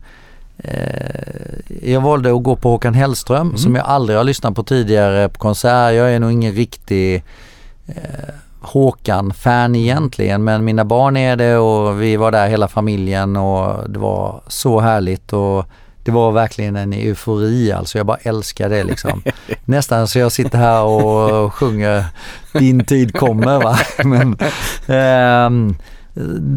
jag 1.82 2.02
valde 2.02 2.36
att 2.36 2.44
gå 2.44 2.56
på 2.56 2.70
Håkan 2.70 2.94
Hellström 2.94 3.58
som 3.58 3.76
jag 3.76 3.86
aldrig 3.86 4.18
har 4.18 4.24
lyssnat 4.24 4.56
på 4.56 4.64
tidigare 4.64 5.30
på 5.30 5.40
konsert. 5.40 5.94
Jag 5.94 6.14
är 6.14 6.20
nog 6.20 6.32
ingen 6.32 6.54
riktig 6.54 7.24
eh, 7.88 8.34
Håkan-fan 8.62 9.76
egentligen 9.76 10.44
men 10.44 10.66
mina 10.66 10.86
barn 10.86 11.18
är 11.18 11.36
det 11.36 11.58
och 11.58 12.02
vi 12.02 12.16
var 12.18 12.32
där 12.32 12.48
hela 12.48 12.68
familjen 12.68 13.36
och 13.36 13.90
det 13.90 14.00
var 14.00 14.42
så 14.48 14.80
härligt 14.80 15.34
och 15.34 15.66
det 16.04 16.12
var 16.12 16.32
verkligen 16.32 16.76
en 16.76 16.94
eufori 16.94 17.72
alltså. 17.72 17.98
Jag 17.98 18.08
bara 18.08 18.18
älskar 18.18 18.70
det 18.70 18.84
liksom. 18.84 19.24
Nästan 19.66 20.08
så 20.08 20.20
jag 20.20 20.32
sitter 20.32 20.58
här 20.58 20.84
och 20.84 21.54
sjunger 21.54 22.06
Din 22.54 22.86
tid 22.86 23.16
kommer 23.16 23.60
va. 23.60 23.80
Men, 24.04 24.38
ehm, 24.88 25.76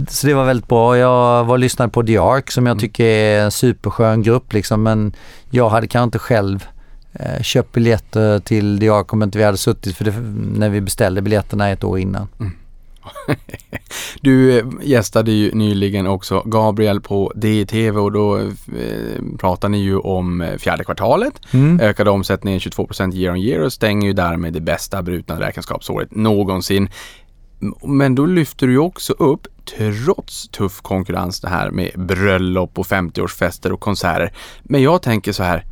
så 0.09 0.27
det 0.27 0.35
var 0.35 0.45
väldigt 0.45 0.69
bra. 0.69 0.99
Jag 0.99 1.45
var 1.45 1.59
lyssnade 1.59 1.90
på 1.90 2.03
The 2.03 2.19
Ark 2.19 2.51
som 2.51 2.67
jag 2.67 2.79
tycker 2.79 3.05
är 3.05 3.45
en 3.45 3.51
superskön 3.51 4.23
grupp 4.23 4.53
liksom 4.53 4.83
men 4.83 5.12
jag 5.51 5.69
hade 5.69 5.87
kanske 5.87 6.05
inte 6.05 6.19
själv 6.19 6.67
eh, 7.12 7.43
köpt 7.43 7.73
biljetter 7.73 8.38
till 8.38 8.81
The 8.81 8.88
Ark 8.88 9.12
om 9.12 9.23
inte 9.23 9.38
vi 9.38 9.45
hade 9.45 9.59
suttit 9.59 9.97
för 9.97 10.05
det, 10.05 10.12
när 10.59 10.69
vi 10.69 10.81
beställde 10.81 11.23
biljetterna 11.23 11.71
ett 11.71 11.85
år 11.85 11.99
innan. 11.99 12.29
Du 14.21 14.59
eh, 14.59 14.64
gästade 14.83 15.33
ju 15.33 15.55
nyligen 15.55 16.07
också 16.07 16.43
Gabriel 16.45 17.01
på 17.01 17.33
DTV 17.37 17.99
och 17.99 18.12
då 18.12 18.38
eh, 18.38 18.47
pratar 19.38 19.69
ni 19.69 19.79
ju 19.79 19.97
om 19.97 20.40
eh, 20.40 20.57
fjärde 20.57 20.85
kvartalet. 20.85 21.40
Mm. 21.51 21.81
Ökade 21.81 22.11
omsättningen 22.11 22.61
22% 22.61 23.14
year 23.14 23.33
on 23.33 23.38
year 23.38 23.61
och 23.61 23.73
stänger 23.73 24.07
ju 24.07 24.12
därmed 24.12 24.53
det 24.53 24.61
bästa 24.61 25.03
brutna 25.03 25.40
räkenskapsåret 25.40 26.14
någonsin. 26.14 26.88
Men 27.83 28.14
då 28.14 28.27
lyfter 28.27 28.67
du 28.67 28.73
ju 28.73 28.79
också 28.79 29.12
upp, 29.12 29.47
trots 29.79 30.49
tuff 30.49 30.81
konkurrens, 30.81 31.40
det 31.40 31.49
här 31.49 31.71
med 31.71 31.90
bröllop 31.95 32.79
och 32.79 32.87
50-årsfester 32.87 33.71
och 33.71 33.81
konserter. 33.81 34.33
Men 34.62 34.83
jag 34.83 35.03
tänker 35.03 35.33
så 35.33 35.43
här, 35.43 35.64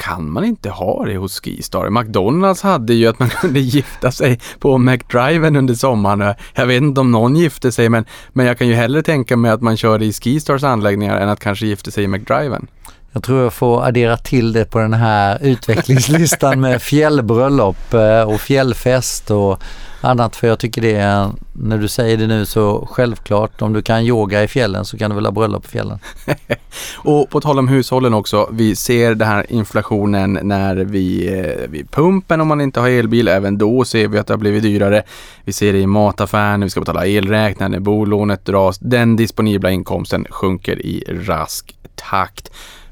kan 0.00 0.30
man 0.30 0.44
inte 0.44 0.70
ha 0.70 1.04
det 1.04 1.16
hos 1.16 1.40
Skistar? 1.40 1.90
McDonalds 1.90 2.62
hade 2.62 2.94
ju 2.94 3.06
att 3.06 3.18
man 3.18 3.28
kunde 3.40 3.60
gifta 3.60 4.12
sig 4.12 4.40
på 4.58 4.78
McDriven 4.78 5.56
under 5.56 5.74
sommaren. 5.74 6.34
Jag 6.54 6.66
vet 6.66 6.82
inte 6.82 7.00
om 7.00 7.10
någon 7.10 7.36
gifte 7.36 7.72
sig 7.72 7.88
men, 7.88 8.04
men 8.32 8.46
jag 8.46 8.58
kan 8.58 8.68
ju 8.68 8.74
hellre 8.74 9.02
tänka 9.02 9.36
mig 9.36 9.50
att 9.50 9.62
man 9.62 9.76
kör 9.76 9.98
det 9.98 10.04
i 10.04 10.12
Skistars 10.12 10.64
anläggningar 10.64 11.16
än 11.20 11.28
att 11.28 11.40
kanske 11.40 11.66
gifta 11.66 11.90
sig 11.90 12.04
i 12.04 12.08
McDriven. 12.08 12.66
Jag 13.12 13.22
tror 13.22 13.42
jag 13.42 13.52
får 13.52 13.84
addera 13.84 14.16
till 14.16 14.52
det 14.52 14.64
på 14.64 14.78
den 14.78 14.94
här 14.94 15.38
utvecklingslistan 15.42 16.60
med 16.60 16.82
fjällbröllop 16.82 17.94
eh, 17.94 18.22
och 18.22 18.40
fjällfest 18.40 19.30
och 19.30 19.62
annat. 20.00 20.36
För 20.36 20.46
jag 20.46 20.58
tycker 20.58 20.82
det 20.82 20.94
är, 20.94 21.30
när 21.52 21.78
du 21.78 21.88
säger 21.88 22.16
det 22.16 22.26
nu 22.26 22.46
så 22.46 22.88
självklart, 22.90 23.62
om 23.62 23.72
du 23.72 23.82
kan 23.82 24.02
yoga 24.02 24.42
i 24.42 24.48
fjällen 24.48 24.84
så 24.84 24.98
kan 24.98 25.10
du 25.10 25.14
väl 25.14 25.24
ha 25.24 25.32
bröllop 25.32 25.64
i 25.64 25.68
fjällen. 25.68 25.98
och 26.96 27.30
på 27.30 27.40
tal 27.40 27.58
om 27.58 27.68
hushållen 27.68 28.14
också, 28.14 28.48
vi 28.52 28.76
ser 28.76 29.14
den 29.14 29.28
här 29.28 29.46
inflationen 29.48 30.38
när 30.42 30.76
vi 30.76 31.38
eh, 31.38 31.70
vid 31.70 31.90
pumpen 31.90 32.40
om 32.40 32.48
man 32.48 32.60
inte 32.60 32.80
har 32.80 32.88
elbil. 32.88 33.28
Även 33.28 33.58
då 33.58 33.84
ser 33.84 34.08
vi 34.08 34.18
att 34.18 34.26
det 34.26 34.32
har 34.32 34.38
blivit 34.38 34.62
dyrare. 34.62 35.02
Vi 35.44 35.52
ser 35.52 35.72
det 35.72 35.78
i 35.78 35.86
mataffären, 35.86 36.60
vi 36.60 36.70
ska 36.70 36.80
betala 36.80 37.06
elräkningen, 37.06 37.72
när 37.72 37.80
bolånet 37.80 38.44
dras. 38.44 38.78
Den 38.78 39.16
disponibla 39.16 39.70
inkomsten 39.70 40.26
sjunker 40.30 40.86
i 40.86 41.04
rask 41.26 41.74
takt 41.94 42.50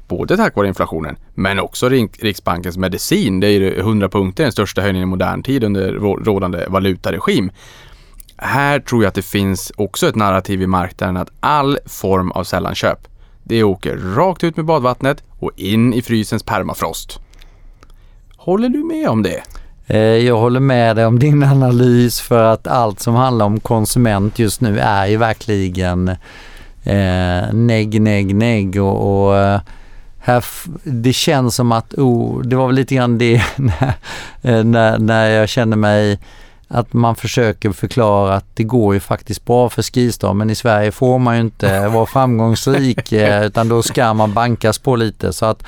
både 0.09 0.37
tack 0.37 0.55
vare 0.55 0.67
inflationen 0.67 1.17
men 1.33 1.59
också 1.59 1.89
Riksbankens 1.89 2.77
medicin. 2.77 3.39
Det 3.39 3.47
är 3.47 3.51
ju 3.51 3.79
100 3.79 4.09
punkter, 4.09 4.43
den 4.43 4.51
största 4.51 4.81
höjningen 4.81 5.07
i 5.07 5.11
modern 5.11 5.43
tid 5.43 5.63
under 5.63 5.91
rådande 6.23 6.65
valutaregim. 6.67 7.51
Här 8.37 8.79
tror 8.79 9.03
jag 9.03 9.07
att 9.07 9.15
det 9.15 9.21
finns 9.21 9.71
också 9.75 10.07
ett 10.07 10.15
narrativ 10.15 10.61
i 10.61 10.67
marknaden 10.67 11.17
att 11.17 11.29
all 11.39 11.77
form 11.85 12.31
av 12.31 12.43
sällanköp, 12.43 13.07
det 13.43 13.63
åker 13.63 13.97
rakt 13.97 14.43
ut 14.43 14.55
med 14.55 14.65
badvattnet 14.65 15.23
och 15.39 15.51
in 15.55 15.93
i 15.93 16.01
frysens 16.01 16.43
permafrost. 16.43 17.19
Håller 18.37 18.69
du 18.69 18.83
med 18.83 19.09
om 19.09 19.23
det? 19.23 19.43
Eh, 19.87 19.99
jag 19.99 20.37
håller 20.37 20.59
med 20.59 20.95
dig 20.95 21.05
om 21.05 21.19
din 21.19 21.43
analys 21.43 22.21
för 22.21 22.43
att 22.43 22.67
allt 22.67 22.99
som 22.99 23.15
handlar 23.15 23.45
om 23.45 23.59
konsument 23.59 24.39
just 24.39 24.61
nu 24.61 24.79
är 24.79 25.07
ju 25.07 25.17
verkligen 25.17 26.07
eh, 26.83 27.53
negg, 27.53 28.01
negg, 28.01 28.35
negg 28.35 28.81
och, 28.81 29.25
och 29.25 29.37
eh, 29.37 29.59
här, 30.19 30.45
det 30.83 31.13
känns 31.13 31.55
som 31.55 31.71
att, 31.71 31.93
oh, 31.93 32.41
det 32.41 32.55
var 32.55 32.67
väl 32.67 32.75
lite 32.75 32.95
grann 32.95 33.17
det 33.17 33.43
när, 33.57 33.93
eh, 34.41 34.63
när, 34.63 34.99
när 34.99 35.29
jag 35.29 35.49
känner 35.49 35.77
mig 35.77 36.19
att 36.67 36.93
man 36.93 37.15
försöker 37.15 37.71
förklara 37.71 38.35
att 38.35 38.45
det 38.53 38.63
går 38.63 38.93
ju 38.93 38.99
faktiskt 38.99 39.45
bra 39.45 39.69
för 39.69 39.81
Skistar 39.81 40.33
men 40.33 40.49
i 40.49 40.55
Sverige 40.55 40.91
får 40.91 41.19
man 41.19 41.35
ju 41.35 41.41
inte 41.41 41.87
vara 41.93 42.05
framgångsrik 42.05 43.11
eh, 43.11 43.45
utan 43.45 43.69
då 43.69 43.81
ska 43.81 44.13
man 44.13 44.33
bankas 44.33 44.79
på 44.79 44.95
lite 44.95 45.33
så 45.33 45.45
att 45.45 45.63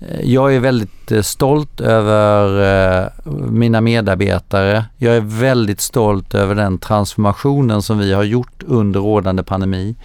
eh, 0.00 0.20
jag 0.22 0.54
är 0.54 0.60
väldigt 0.60 1.26
stolt 1.26 1.80
över 1.80 3.12
mina 3.50 3.80
medarbetare. 3.80 4.84
Jag 4.96 5.16
är 5.16 5.20
väldigt 5.20 5.80
stolt 5.80 6.34
över 6.34 6.54
den 6.54 6.78
transformationen 6.78 7.82
som 7.82 7.98
vi 7.98 8.12
har 8.12 8.22
gjort 8.22 8.62
under 8.66 9.00
rådande 9.00 9.42
pandemi. 9.42 9.96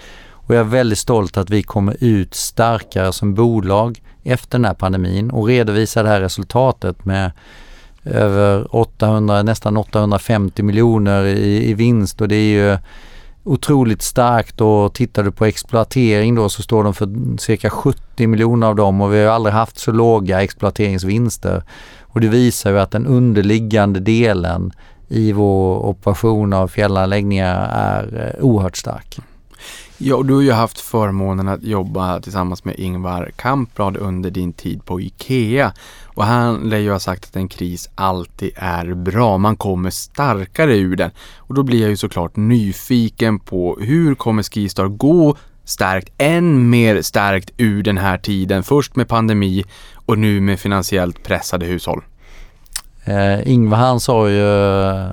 Och 0.48 0.56
jag 0.56 0.60
är 0.60 0.70
väldigt 0.70 1.00
stolt 1.00 1.38
att 1.38 1.50
vi 1.50 1.64
kommer 1.64 1.96
ut 2.00 2.34
starkare 2.34 3.14
som 3.14 3.34
bolag 3.34 4.02
efter 4.24 4.58
den 4.58 4.66
här 4.66 4.74
pandemin 4.74 5.32
och 5.32 5.48
redovisar 5.48 6.04
det 6.04 6.10
här 6.10 6.22
resultatet 6.22 7.06
med 7.06 7.32
över 8.06 8.76
800, 8.76 9.44
nästan 9.44 9.78
850 9.78 10.64
miljoner 10.64 11.24
i, 11.24 11.70
i 11.70 11.74
vinst 11.74 12.22
och 12.22 12.28
det 12.28 12.36
är 12.36 12.72
ju 12.72 12.78
otroligt 13.44 14.02
starkt 14.02 14.62
och 14.62 14.94
tittar 14.94 15.24
du 15.24 15.32
på 15.32 15.46
exploatering 15.46 16.36
då 16.36 16.50
så 16.50 16.62
står 16.62 16.84
de 16.84 16.94
för 16.94 17.38
cirka 17.38 17.70
70 17.70 18.28
miljoner 18.28 18.68
av 18.68 18.76
dem 18.76 19.02
och 19.02 19.14
vi 19.14 19.24
har 19.24 19.32
aldrig 19.32 19.54
haft 19.54 19.80
så 19.80 19.92
låga 19.92 20.42
exploateringsvinster. 20.42 21.64
Och 22.02 22.22
det 22.22 22.28
visar 22.28 22.72
ju 22.72 22.80
att 22.80 22.92
den 22.92 23.06
underliggande 23.06 24.00
delen 24.00 24.72
i 25.08 25.32
vår 25.32 25.86
operation 25.86 26.54
av 26.54 26.68
fjällanläggningar 26.68 27.70
är 27.72 28.34
eh, 28.38 28.44
oerhört 28.44 28.78
stark. 28.78 29.20
Ja, 29.98 30.16
och 30.16 30.26
du 30.26 30.34
har 30.34 30.42
ju 30.42 30.52
haft 30.52 30.80
förmånen 30.80 31.48
att 31.48 31.64
jobba 31.64 32.20
tillsammans 32.20 32.66
med 32.66 32.80
Ingvar 32.80 33.32
Kamprad 33.36 33.98
under 33.98 34.30
din 34.30 34.54
tid 34.54 34.86
på 34.86 35.02
IKEA. 35.02 35.74
Och 36.06 36.24
han 36.24 36.70
lär 36.70 36.78
ju 36.78 36.92
ha 36.92 37.00
sagt 37.00 37.26
att 37.26 37.36
en 37.36 37.48
kris 37.48 37.90
alltid 37.96 38.52
är 38.56 38.94
bra. 38.94 39.38
Man 39.38 39.56
kommer 39.56 39.90
starkare 39.90 40.78
ur 40.78 40.96
den. 40.96 41.12
Och 41.38 41.56
då 41.56 41.64
blir 41.64 41.82
jag 41.82 41.90
ju 41.90 41.98
såklart 41.98 42.36
nyfiken 42.36 43.40
på 43.40 43.78
hur 43.82 44.16
kommer 44.16 44.44
Skistar 44.44 44.88
gå 44.88 45.38
stärkt, 45.64 46.14
än 46.18 46.70
mer 46.70 47.02
stärkt 47.02 47.52
ur 47.58 47.84
den 47.84 47.98
här 47.98 48.18
tiden. 48.18 48.64
Först 48.64 48.96
med 48.96 49.08
pandemi 49.08 49.66
och 49.94 50.18
nu 50.18 50.42
med 50.42 50.60
finansiellt 50.60 51.24
pressade 51.24 51.66
hushåll. 51.66 52.04
Eh, 53.08 53.52
Ingvar 53.52 53.78
han 53.78 54.00
sa 54.00 54.30
ju 54.30 54.44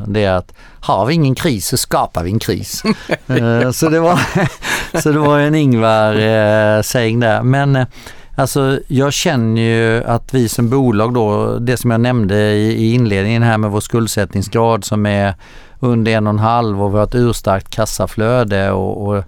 det 0.07 0.27
att 0.27 0.55
har 0.81 1.07
vi 1.07 1.15
ingen 1.15 1.35
kris 1.35 1.67
så 1.67 1.77
skapar 1.77 2.25
vi 2.25 2.31
en 2.31 2.39
kris. 2.39 2.83
eh, 3.27 3.71
så, 3.71 3.89
det 3.89 4.01
var, 4.01 4.21
så 5.01 5.13
det 5.13 5.19
var 5.19 5.39
en 5.39 5.55
Ingvar-sägning 5.55 7.23
eh, 7.23 7.29
där. 7.29 7.43
Men 7.43 7.77
eh, 7.77 7.87
alltså 8.35 8.79
jag 8.89 9.13
känner 9.13 9.63
ju 9.63 10.05
att 10.05 10.35
vi 10.35 10.49
som 10.49 10.71
bolag 10.71 11.15
då, 11.15 11.59
det 11.59 11.77
som 11.77 11.91
jag 11.91 12.01
nämnde 12.01 12.37
i, 12.37 12.73
i 12.73 12.95
inledningen 12.95 13.43
här 13.43 13.59
med 13.59 13.71
vår 13.71 13.81
skuldsättningsgrad 13.81 14.85
som 14.85 15.07
är 15.07 15.35
under 15.81 16.13
en 16.13 16.27
och 16.27 16.33
en 16.33 16.39
halv 16.39 16.83
och 16.83 16.95
vi 16.95 16.99
har 16.99 17.05
ett 17.05 17.15
urstarkt 17.15 17.71
kassaflöde 17.71 18.71
och, 18.71 19.09
och 19.09 19.25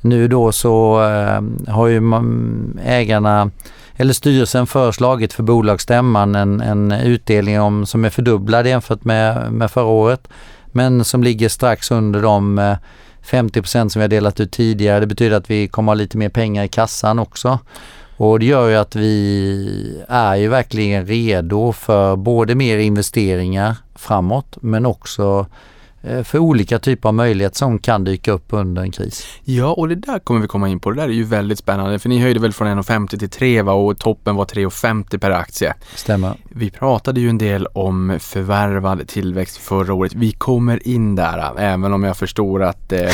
nu 0.00 0.28
då 0.28 0.52
så 0.52 1.02
eh, 1.04 1.72
har 1.74 1.86
ju 1.86 2.00
man, 2.00 2.80
ägarna 2.84 3.50
eller 4.02 4.14
styrelsen 4.14 4.66
föreslagit 4.66 5.32
för 5.32 5.42
bolagsstämman 5.42 6.34
en, 6.34 6.60
en 6.60 6.92
utdelning 6.92 7.60
om, 7.60 7.86
som 7.86 8.04
är 8.04 8.10
fördubblad 8.10 8.66
jämfört 8.66 9.04
med, 9.04 9.52
med 9.52 9.70
förra 9.70 9.84
året. 9.84 10.28
Men 10.66 11.04
som 11.04 11.22
ligger 11.22 11.48
strax 11.48 11.90
under 11.90 12.22
de 12.22 12.58
eh, 12.58 12.76
50 13.22 13.62
som 13.64 13.88
vi 13.94 14.00
har 14.00 14.08
delat 14.08 14.40
ut 14.40 14.52
tidigare. 14.52 15.00
Det 15.00 15.06
betyder 15.06 15.36
att 15.36 15.50
vi 15.50 15.68
kommer 15.68 15.92
ha 15.92 15.94
lite 15.94 16.18
mer 16.18 16.28
pengar 16.28 16.64
i 16.64 16.68
kassan 16.68 17.18
också. 17.18 17.58
Och 18.16 18.38
det 18.38 18.46
gör 18.46 18.68
ju 18.68 18.76
att 18.76 18.96
vi 18.96 20.04
är 20.08 20.36
ju 20.36 20.48
verkligen 20.48 21.06
redo 21.06 21.72
för 21.72 22.16
både 22.16 22.54
mer 22.54 22.78
investeringar 22.78 23.76
framåt 23.94 24.56
men 24.60 24.86
också 24.86 25.46
för 26.02 26.38
olika 26.38 26.78
typer 26.78 27.08
av 27.08 27.14
möjligheter 27.14 27.56
som 27.56 27.78
kan 27.78 28.04
dyka 28.04 28.32
upp 28.32 28.46
under 28.48 28.82
en 28.82 28.90
kris. 28.90 29.26
Ja, 29.44 29.72
och 29.72 29.88
det 29.88 29.94
där 29.94 30.18
kommer 30.18 30.40
vi 30.40 30.46
komma 30.46 30.68
in 30.68 30.80
på. 30.80 30.90
Det 30.90 30.96
där 30.96 31.08
är 31.08 31.12
ju 31.12 31.24
väldigt 31.24 31.58
spännande 31.58 31.98
för 31.98 32.08
ni 32.08 32.18
höjde 32.18 32.40
väl 32.40 32.52
från 32.52 32.68
1,50 32.68 33.18
till 33.18 33.30
3 33.30 33.62
va? 33.62 33.72
och 33.72 33.98
toppen 33.98 34.36
var 34.36 34.44
3,50 34.44 35.18
per 35.18 35.30
aktie. 35.30 35.74
Stämmer. 35.94 36.34
Vi 36.48 36.70
pratade 36.70 37.20
ju 37.20 37.28
en 37.28 37.38
del 37.38 37.66
om 37.66 38.18
förvärvad 38.20 39.08
tillväxt 39.08 39.56
förra 39.56 39.94
året. 39.94 40.14
Vi 40.14 40.32
kommer 40.32 40.88
in 40.88 41.14
där, 41.14 41.58
även 41.58 41.92
om 41.92 42.02
jag 42.02 42.16
förstår 42.16 42.62
att 42.62 42.92
eh, 42.92 43.10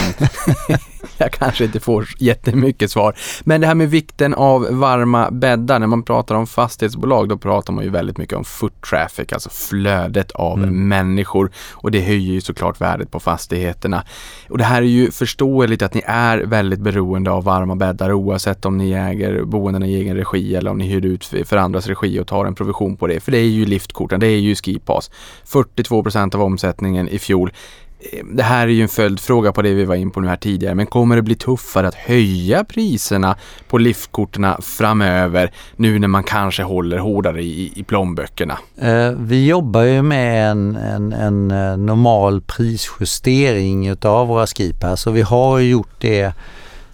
jag 1.19 1.33
kanske 1.33 1.65
inte 1.65 1.81
får 1.81 2.09
jättemycket 2.19 2.91
svar. 2.91 3.15
Men 3.45 3.61
det 3.61 3.67
här 3.67 3.75
med 3.75 3.91
vikten 3.91 4.35
av 4.35 4.67
varma 4.71 5.31
bäddar. 5.31 5.79
När 5.79 5.87
man 5.87 6.03
pratar 6.03 6.35
om 6.35 6.47
fastighetsbolag, 6.47 7.29
då 7.29 7.37
pratar 7.37 7.73
man 7.73 7.85
ju 7.85 7.91
väldigt 7.91 8.19
mycket 8.19 8.39
om 8.39 8.45
foot 8.45 8.83
traffic, 8.91 9.33
alltså 9.33 9.51
flödet 9.51 10.31
av 10.31 10.59
mm. 10.59 10.89
människor. 10.89 11.51
Och 11.73 11.91
det 11.91 12.01
höjer 12.01 12.33
ju 12.33 12.41
såklart 12.41 12.81
värdet 12.81 13.11
på 13.11 13.21
fastigheterna. 13.21 14.05
Och 14.49 14.59
det 14.59 14.65
här 14.65 14.83
är 14.83 14.87
ju 14.87 15.11
förståeligt 15.11 15.83
att 15.83 15.95
ni 15.95 16.03
är 16.07 16.39
väldigt 16.39 16.81
beroende 16.81 17.31
av 17.31 17.45
varma 17.45 17.77
bäddar 17.77 18.13
oavsett 18.13 18.65
om 18.65 18.79
ni 18.79 18.93
äger 18.93 19.45
boendena 19.45 19.87
i 19.87 19.95
egen 19.95 20.17
regi 20.17 20.57
eller 20.57 20.71
om 20.71 20.79
ni 20.79 20.87
hyr 20.87 21.07
ut 21.07 21.25
för 21.25 21.57
andras 21.57 21.87
regi 21.87 22.21
och 22.21 22.27
tar 22.27 22.45
en 22.45 22.55
provision 22.55 22.97
på 22.97 23.07
det. 23.07 23.21
För 23.21 23.33
det 23.33 23.39
är 23.39 23.49
ju 23.49 23.67
liftkorten, 23.67 24.21
det 24.21 24.27
är 24.27 24.39
ju 24.39 24.55
skipass. 24.55 25.11
42% 25.47 26.35
av 26.35 26.43
omsättningen 26.43 27.09
i 27.09 27.19
fjol 27.19 27.53
Ehm, 28.01 28.37
det 28.37 28.43
här 28.43 28.69
är 28.69 28.73
ju 28.73 28.83
en 28.83 28.89
följdfråga 28.89 29.53
på 29.53 29.63
det 29.63 29.75
vi 29.75 29.85
var 29.85 29.95
in 29.95 30.11
på 30.11 30.21
nu 30.21 30.29
här 30.29 30.37
tidigare, 30.37 30.75
men 30.75 30.87
kommer 30.87 31.17
det 31.17 31.23
bli 31.23 31.35
tuffare 31.35 31.89
att 31.89 31.95
höja 31.95 32.65
priserna 32.65 33.37
på 33.69 33.79
liftkorten 33.79 34.47
framöver 34.63 35.53
nu 35.77 35.99
när 35.99 36.09
man 36.09 36.23
kanske 36.23 36.63
håller 36.63 36.99
hårdare 36.99 37.43
i, 37.43 37.73
i 37.77 37.85
plånböckerna? 37.85 38.59
Ehm, 38.81 39.27
vi 39.27 39.47
jobbar 39.47 39.83
ju 39.83 40.03
med 40.03 40.51
en, 40.51 40.77
en, 40.77 41.13
en 41.13 41.51
eh, 41.51 41.77
normal 41.77 42.41
prisjustering 42.41 43.89
utav 43.89 44.29
våra 44.29 44.47
skipass 44.47 45.07
och 45.07 45.17
vi 45.17 45.23
har 45.23 45.59
gjort 45.59 46.01
det. 46.01 46.33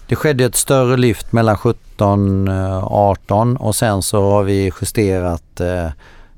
Det 0.07 0.17
skedde 0.17 0.45
ett 0.45 0.57
större 0.57 0.97
lyft 0.97 1.33
mellan 1.33 1.57
17 1.57 2.49
och 2.49 2.93
18 2.93 3.57
och 3.57 3.75
sen 3.75 4.03
så 4.03 4.31
har 4.31 4.43
vi 4.43 4.73
justerat 4.81 5.61
eh, 5.61 5.89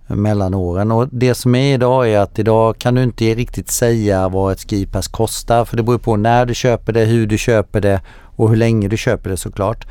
mellan 0.06 0.54
åren. 0.54 0.92
Och 0.92 1.08
det 1.10 1.34
som 1.34 1.54
är 1.54 1.74
idag 1.74 2.10
är 2.10 2.18
att 2.18 2.38
idag 2.38 2.78
kan 2.78 2.94
du 2.94 3.02
inte 3.02 3.34
riktigt 3.34 3.70
säga 3.70 4.28
vad 4.28 4.52
ett 4.52 4.70
skipass 4.70 5.08
kostar 5.08 5.64
för 5.64 5.76
det 5.76 5.82
beror 5.82 5.98
på 5.98 6.16
när 6.16 6.46
du 6.46 6.54
köper 6.54 6.92
det, 6.92 7.04
hur 7.04 7.26
du 7.26 7.38
köper 7.38 7.80
det 7.80 8.00
och 8.36 8.48
hur 8.50 8.56
länge 8.56 8.88
du 8.88 8.96
köper 8.96 9.30
det 9.30 9.36
såklart. 9.36 9.86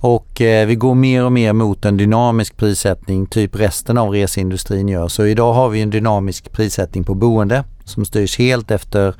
Och 0.00 0.40
eh, 0.40 0.66
vi 0.66 0.74
går 0.74 0.94
mer 0.94 1.24
och 1.24 1.32
mer 1.32 1.52
mot 1.52 1.84
en 1.84 1.96
dynamisk 1.96 2.56
prissättning, 2.56 3.26
typ 3.26 3.56
resten 3.56 3.98
av 3.98 4.10
reseindustrin 4.10 4.88
gör. 4.88 5.08
Så 5.08 5.26
idag 5.26 5.52
har 5.52 5.68
vi 5.68 5.80
en 5.80 5.90
dynamisk 5.90 6.52
prissättning 6.52 7.04
på 7.04 7.14
boende 7.14 7.64
som 7.84 8.04
styrs 8.04 8.38
helt 8.38 8.70
efter 8.70 9.14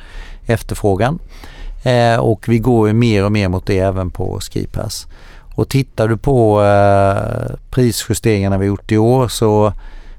efterfrågan. 0.46 1.18
Eh, 1.82 2.16
och 2.16 2.48
vi 2.48 2.58
går 2.58 2.92
mer 2.92 3.24
och 3.24 3.32
mer 3.32 3.48
mot 3.48 3.66
det 3.66 3.78
även 3.78 4.10
på 4.10 4.38
skipass. 4.40 5.06
Och 5.54 5.68
tittar 5.68 6.08
du 6.08 6.16
på 6.16 6.62
eh, 6.62 7.54
prisjusteringarna 7.70 8.58
vi 8.58 8.66
gjort 8.66 8.92
i 8.92 8.98
år 8.98 9.28
så 9.28 9.72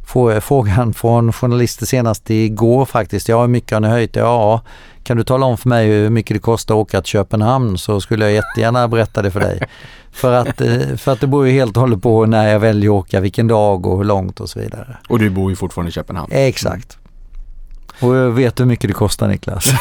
får 0.05 0.33
jag 0.33 0.43
frågan 0.43 0.93
från 1.01 1.33
journalister 1.33 1.85
senast 1.85 2.29
igår 2.29 2.85
faktiskt. 2.85 3.29
Ja, 3.29 3.41
hur 3.41 3.47
mycket 3.47 3.71
har 3.71 3.79
ni 3.79 3.87
höjt? 3.87 4.15
Ja, 4.15 4.61
kan 5.03 5.17
du 5.17 5.23
tala 5.23 5.45
om 5.45 5.57
för 5.57 5.69
mig 5.69 5.87
hur 5.87 6.09
mycket 6.09 6.35
det 6.35 6.39
kostar 6.39 6.75
att 6.75 6.79
åka 6.79 7.01
till 7.01 7.11
Köpenhamn 7.11 7.77
så 7.77 8.01
skulle 8.01 8.25
jag 8.25 8.33
jättegärna 8.33 8.87
berätta 8.87 9.21
det 9.21 9.31
för 9.31 9.39
dig. 9.39 9.59
För 10.11 10.33
att, 10.33 10.61
eh, 10.61 10.95
för 10.97 11.11
att 11.11 11.21
det 11.21 11.27
beror 11.27 11.47
ju 11.47 11.53
helt 11.53 11.77
och 11.77 11.81
hållet 11.81 12.01
på 12.01 12.25
när 12.25 12.47
jag 12.47 12.59
väljer 12.59 12.89
att 12.89 12.93
åka, 12.93 13.19
vilken 13.19 13.47
dag 13.47 13.85
och 13.85 13.97
hur 13.97 14.03
långt 14.03 14.39
och 14.39 14.49
så 14.49 14.59
vidare. 14.59 14.97
Och 15.09 15.19
du 15.19 15.29
bor 15.29 15.49
ju 15.49 15.55
fortfarande 15.55 15.89
i 15.89 15.91
Köpenhamn. 15.91 16.31
Exakt. 16.31 16.97
Och 17.99 18.15
jag 18.15 18.31
vet 18.31 18.59
hur 18.59 18.65
mycket 18.65 18.89
det 18.89 18.93
kostar 18.93 19.27
Niklas. 19.27 19.65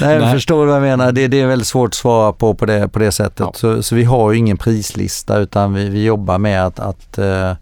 Nej, 0.00 0.18
Nej. 0.18 0.32
förstår 0.32 0.60
du 0.60 0.66
vad 0.66 0.76
jag 0.76 0.82
menar? 0.82 1.12
Det, 1.12 1.28
det 1.28 1.40
är 1.40 1.46
väldigt 1.46 1.68
svårt 1.68 1.88
att 1.88 1.94
svara 1.94 2.32
på 2.32 2.54
på 2.54 2.66
det, 2.66 2.88
på 2.88 2.98
det 2.98 3.12
sättet. 3.12 3.40
Ja. 3.40 3.52
Så, 3.54 3.82
så 3.82 3.94
vi 3.94 4.04
har 4.04 4.32
ju 4.32 4.38
ingen 4.38 4.56
prislista 4.56 5.38
utan 5.38 5.74
vi, 5.74 5.88
vi 5.88 6.04
jobbar 6.04 6.38
med 6.38 6.66
att, 6.66 6.80
att, 6.80 7.18
eh, 7.18 7.52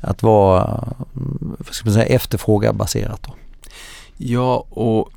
att 0.00 0.22
vara 0.22 0.88
vad 1.58 1.74
ska 1.74 1.84
man 1.84 1.94
säga, 1.94 2.06
efterfrågarbaserat. 2.06 3.22
Då. 3.22 3.34
Ja, 4.16 4.64
och 4.70 5.10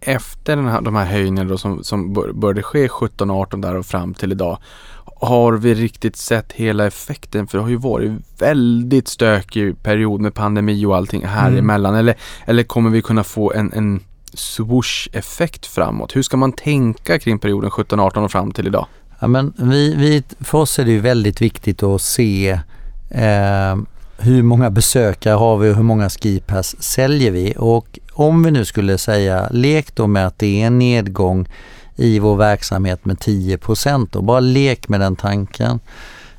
efter 0.00 0.56
den 0.56 0.66
här, 0.68 0.80
de 0.80 0.94
här 0.96 1.04
höjningarna 1.04 1.58
som, 1.58 1.84
som 1.84 2.12
bör- 2.12 2.32
började 2.32 2.62
ske 2.62 2.88
17 2.88 3.30
18 3.30 3.60
där 3.60 3.74
och 3.76 3.86
fram 3.86 4.14
till 4.14 4.32
idag. 4.32 4.58
Har 5.20 5.52
vi 5.52 5.74
riktigt 5.74 6.16
sett 6.16 6.52
hela 6.52 6.86
effekten? 6.86 7.46
För 7.46 7.58
det 7.58 7.62
har 7.64 7.70
ju 7.70 7.76
varit 7.76 8.12
väldigt 8.38 9.08
stökig 9.08 9.82
period 9.82 10.20
med 10.20 10.34
pandemi 10.34 10.84
och 10.86 10.96
allting 10.96 11.26
här 11.26 11.46
Mm. 11.48 11.58
emellan. 11.58 11.94
Eller, 11.94 12.14
eller 12.44 12.62
kommer 12.62 12.90
vi 12.90 13.02
kunna 13.02 13.24
få 13.24 13.52
en, 13.52 13.72
en 13.72 14.00
swoosh-effekt 14.34 15.66
framåt? 15.66 16.16
Hur 16.16 16.22
ska 16.22 16.36
man 16.36 16.52
tänka 16.52 17.18
kring 17.18 17.38
perioden 17.38 17.70
17 17.70 18.00
18 18.00 18.24
och 18.24 18.30
fram 18.32 18.52
till 18.52 18.66
idag? 18.66 18.86
Ja, 19.20 19.26
men 19.26 19.52
vi, 19.56 19.94
vi, 19.94 20.22
för 20.40 20.58
oss 20.58 20.78
är 20.78 20.84
det 20.84 20.90
ju 20.90 21.00
väldigt 21.00 21.40
viktigt 21.42 21.82
att 21.82 22.02
se 22.02 22.50
eh, 23.10 23.76
hur 24.20 24.42
många 24.42 24.70
besökare 24.70 25.34
har 25.34 25.56
vi 25.56 25.70
och 25.70 25.76
hur 25.76 25.82
många 25.82 26.10
skipass 26.10 26.82
säljer 26.82 27.30
vi. 27.30 27.54
Och 27.58 27.98
om 28.12 28.42
vi 28.42 28.50
nu 28.50 28.64
skulle 28.64 28.98
säga, 28.98 29.48
lek 29.50 29.94
då 29.94 30.06
med 30.06 30.26
att 30.26 30.38
det 30.38 30.62
är 30.62 30.66
en 30.66 30.78
nedgång 30.78 31.48
i 31.96 32.18
vår 32.18 32.36
verksamhet 32.36 33.04
med 33.04 33.20
10 33.20 33.58
och 34.14 34.24
bara 34.24 34.40
lek 34.40 34.88
med 34.88 35.00
den 35.00 35.16
tanken. 35.16 35.80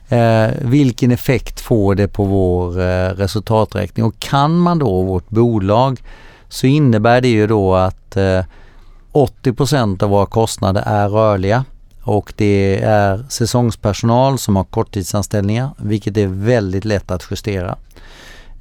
Eh, 0.10 0.50
vilken 0.62 1.12
effekt 1.12 1.60
får 1.60 1.96
det 1.96 2.08
på 2.08 2.24
vår 2.24 2.80
eh, 2.80 3.10
resultaträkning? 3.10 4.06
Och 4.06 4.20
kan 4.20 4.58
man 4.58 4.80
då 4.80 5.02
vårt 5.02 5.30
bolag 5.30 6.02
så 6.50 6.67
innebär 6.67 7.22
det 7.22 7.28
ju 7.28 7.48
då 7.48 7.76
att 7.76 8.17
eh, 8.17 8.44
80% 9.13 10.04
av 10.04 10.10
våra 10.10 10.26
kostnader 10.26 10.84
är 10.86 11.10
rörliga 11.10 11.65
och 12.03 12.33
det 12.35 12.81
är 12.83 13.25
säsongspersonal 13.29 14.39
som 14.39 14.55
har 14.55 14.63
korttidsanställningar 14.63 15.69
vilket 15.77 16.17
är 16.17 16.27
väldigt 16.27 16.85
lätt 16.85 17.11
att 17.11 17.27
justera. 17.31 17.77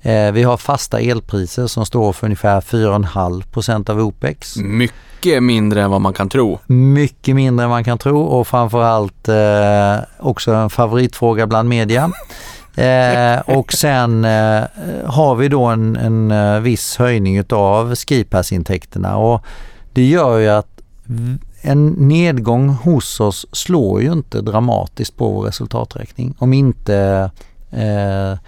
Eh, 0.03 0.33
vi 0.33 0.43
har 0.43 0.57
fasta 0.57 1.01
elpriser 1.01 1.67
som 1.67 1.87
står 1.87 2.13
för 2.13 2.27
ungefär 2.27 2.61
4,5% 2.61 3.91
av 3.91 4.01
OPEX. 4.01 4.57
Mycket 4.57 5.43
mindre 5.43 5.83
än 5.83 5.91
vad 5.91 6.01
man 6.01 6.13
kan 6.13 6.29
tro. 6.29 6.59
Mycket 6.67 7.35
mindre 7.35 7.65
än 7.65 7.71
man 7.71 7.85
kan 7.85 7.99
tro 7.99 8.21
och 8.21 8.49
framförallt 8.49 9.29
eh, 9.29 9.97
också 10.19 10.53
en 10.53 10.71
favoritfråga 10.71 11.47
bland 11.47 11.69
media. 11.69 12.11
Eh, 12.77 13.41
och 13.41 13.73
sen 13.73 14.25
eh, 14.25 14.63
har 15.07 15.35
vi 15.35 15.49
då 15.49 15.65
en, 15.65 15.97
en 15.97 16.31
eh, 16.31 16.61
viss 16.61 16.97
höjning 16.97 17.39
utav 17.39 17.95
skipassintäkterna 17.95 19.17
och 19.17 19.45
det 19.93 20.05
gör 20.05 20.39
ju 20.39 20.49
att 20.49 20.81
en 21.61 21.87
nedgång 21.87 22.69
hos 22.69 23.21
oss 23.21 23.47
slår 23.53 24.03
ju 24.03 24.13
inte 24.13 24.41
dramatiskt 24.41 25.17
på 25.17 25.31
vår 25.31 25.43
resultaträkning 25.43 26.35
om 26.39 26.53
inte 26.53 27.31
eh, 27.71 28.39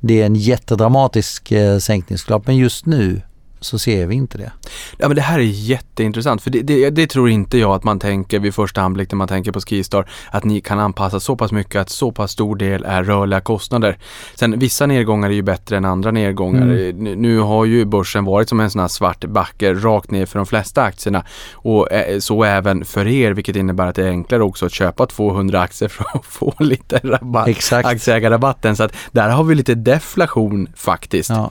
det 0.00 0.22
är 0.22 0.26
en 0.26 0.36
jättedramatisk 0.36 1.52
eh, 1.52 1.78
sänkning 1.78 2.18
såklart. 2.18 2.46
Men 2.46 2.56
just 2.56 2.86
nu 2.86 3.22
så 3.64 3.78
ser 3.78 4.06
vi 4.06 4.14
inte 4.14 4.38
det. 4.38 4.52
Ja 4.96 5.08
men 5.08 5.16
det 5.16 5.22
här 5.22 5.38
är 5.38 5.42
jätteintressant 5.42 6.42
för 6.42 6.50
det, 6.50 6.62
det, 6.62 6.90
det 6.90 7.06
tror 7.06 7.30
inte 7.30 7.58
jag 7.58 7.72
att 7.72 7.84
man 7.84 7.98
tänker 7.98 8.40
vid 8.40 8.54
första 8.54 8.82
anblick 8.82 9.12
när 9.12 9.16
man 9.16 9.28
tänker 9.28 9.52
på 9.52 9.60
Skistar 9.60 10.10
att 10.30 10.44
ni 10.44 10.60
kan 10.60 10.78
anpassa 10.78 11.20
så 11.20 11.36
pass 11.36 11.52
mycket 11.52 11.80
att 11.80 11.90
så 11.90 12.12
pass 12.12 12.30
stor 12.30 12.56
del 12.56 12.84
är 12.84 13.04
rörliga 13.04 13.40
kostnader. 13.40 13.98
Sen 14.34 14.58
vissa 14.58 14.86
nedgångar 14.86 15.30
är 15.30 15.34
ju 15.34 15.42
bättre 15.42 15.76
än 15.76 15.84
andra 15.84 16.10
nedgångar. 16.10 16.62
Mm. 16.62 16.96
Nu, 16.96 17.16
nu 17.16 17.38
har 17.38 17.64
ju 17.64 17.84
börsen 17.84 18.24
varit 18.24 18.48
som 18.48 18.60
en 18.60 18.70
sån 18.70 18.80
här 18.80 18.88
svart 18.88 19.24
backe 19.24 19.74
rakt 19.74 20.10
ner 20.10 20.26
för 20.26 20.38
de 20.38 20.46
flesta 20.46 20.82
aktierna 20.82 21.24
och 21.52 21.92
eh, 21.92 22.18
så 22.18 22.44
även 22.44 22.84
för 22.84 23.06
er 23.06 23.32
vilket 23.32 23.56
innebär 23.56 23.86
att 23.86 23.94
det 23.94 24.02
är 24.02 24.10
enklare 24.10 24.42
också 24.42 24.66
att 24.66 24.72
köpa 24.72 25.06
200 25.06 25.60
aktier 25.60 25.88
för 25.88 26.06
att 26.14 26.24
få 26.26 26.54
lite 26.58 27.00
rabatt. 27.04 27.48
Exakt. 27.48 27.88
Aktieägarrabatten 27.88 28.76
så 28.76 28.84
att 28.84 28.92
där 29.12 29.28
har 29.28 29.44
vi 29.44 29.54
lite 29.54 29.74
deflation 29.74 30.68
faktiskt. 30.76 31.30
Ja. 31.30 31.50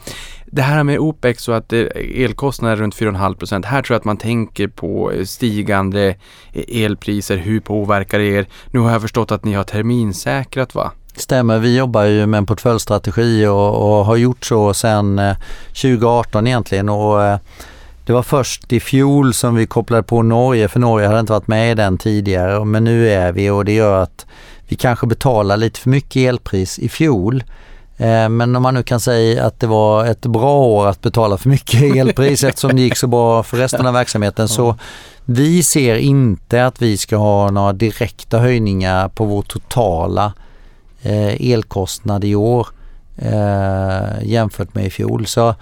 Det 0.54 0.62
här 0.62 0.84
med 0.84 1.00
OPEX 1.00 1.48
och 1.48 1.58
att 1.58 1.74
eh, 1.74 1.86
elkostnader 1.96 2.76
är 2.76 2.80
runt 2.80 2.96
4,5 2.96 3.36
procent. 3.36 3.66
Här 3.66 3.82
tror 3.82 3.96
jag 3.96 4.00
att 4.00 4.06
man 4.06 4.18
tänker 4.18 4.68
på 4.68 5.12
eh, 5.12 5.26
stigande 5.26 6.16
eh, 6.54 6.84
elpriser. 6.84 7.38
Hur 7.38 7.60
påverkar 7.60 8.20
det 8.20 8.26
er? 8.26 8.46
Nu 8.72 8.80
har 8.80 8.92
jag 8.92 9.02
förstått 9.02 9.32
att 9.32 9.46
ni 9.46 9.54
har 9.54 9.64
terminsäkrat 9.64 10.76
va? 10.76 10.92
Stämmer, 11.16 11.60
vi 11.60 11.78
jobbar 11.78 12.04
ju 12.04 12.26
med 12.26 12.38
en 12.38 12.46
portföljstrategi 12.46 13.46
och, 13.46 13.98
och 13.98 14.06
har 14.06 14.16
gjort 14.16 14.46
så 14.46 14.74
sedan 14.74 15.22
2018 15.68 16.48
egentligen 16.48 16.90
och 16.90 17.40
det 18.06 18.14
var 18.14 18.24
först 18.24 18.74
i 18.74 18.80
fjol 18.80 19.34
som 19.34 19.56
vi 19.56 19.66
kopplade 19.66 20.04
på 20.04 20.22
Norge 20.22 20.68
för 20.68 20.80
Norge 20.80 21.08
hade 21.08 21.20
inte 21.20 21.34
varit 21.34 21.48
med 21.48 21.72
i 21.72 21.76
den 21.76 21.98
tidigare 21.98 22.66
men 22.66 22.84
nu 22.84 23.10
är 23.10 23.32
vi 23.32 23.50
och 23.50 23.66
det 23.66 23.74
gör 23.74 24.04
att 24.04 24.26
vi 24.68 24.76
kanske 24.76 25.08
betalar 25.08 25.58
lite 25.58 25.80
för 25.80 25.90
mycket 25.90 26.16
elpris 26.16 26.80
i 26.80 26.90
fjol. 26.90 27.44
Eh, 28.02 28.30
Men 28.30 28.56
om 28.56 28.64
man 28.64 28.74
nu 28.74 28.84
kan 28.84 29.00
säga 29.00 29.46
att 29.46 29.60
det 29.60 29.68
var 29.68 30.06
ett 30.06 30.26
bra 30.26 30.60
år 30.60 30.88
att 30.88 31.02
betala 31.02 31.38
för 31.38 31.50
mycket 31.50 31.82
elpris 31.96 32.44
eftersom 32.44 32.76
det 32.76 32.82
gick 32.82 32.98
så 32.98 33.08
bra 33.08 33.44
för 33.44 33.58
resten 33.58 33.88
av 33.88 33.94
verksamheten 33.94 34.48
så 34.48 34.76
vi 35.26 35.64
ser 35.64 35.96
inte 35.96 36.66
att 36.66 36.82
vi 36.82 36.98
ska 36.98 37.18
ha 37.18 37.52
några 37.52 37.74
direkta 37.74 38.40
höjningar 38.40 39.10
på 39.10 39.26
vår 39.26 39.42
totala 39.42 40.34
eh, 41.02 41.52
elkostnad 41.52 42.24
i 42.24 42.36
år 42.36 42.68
eh, 43.18 44.24
jämfört 44.24 44.76
med 44.76 44.86
i 44.86 44.90
fjol. 44.90 45.26
Så 45.26 45.56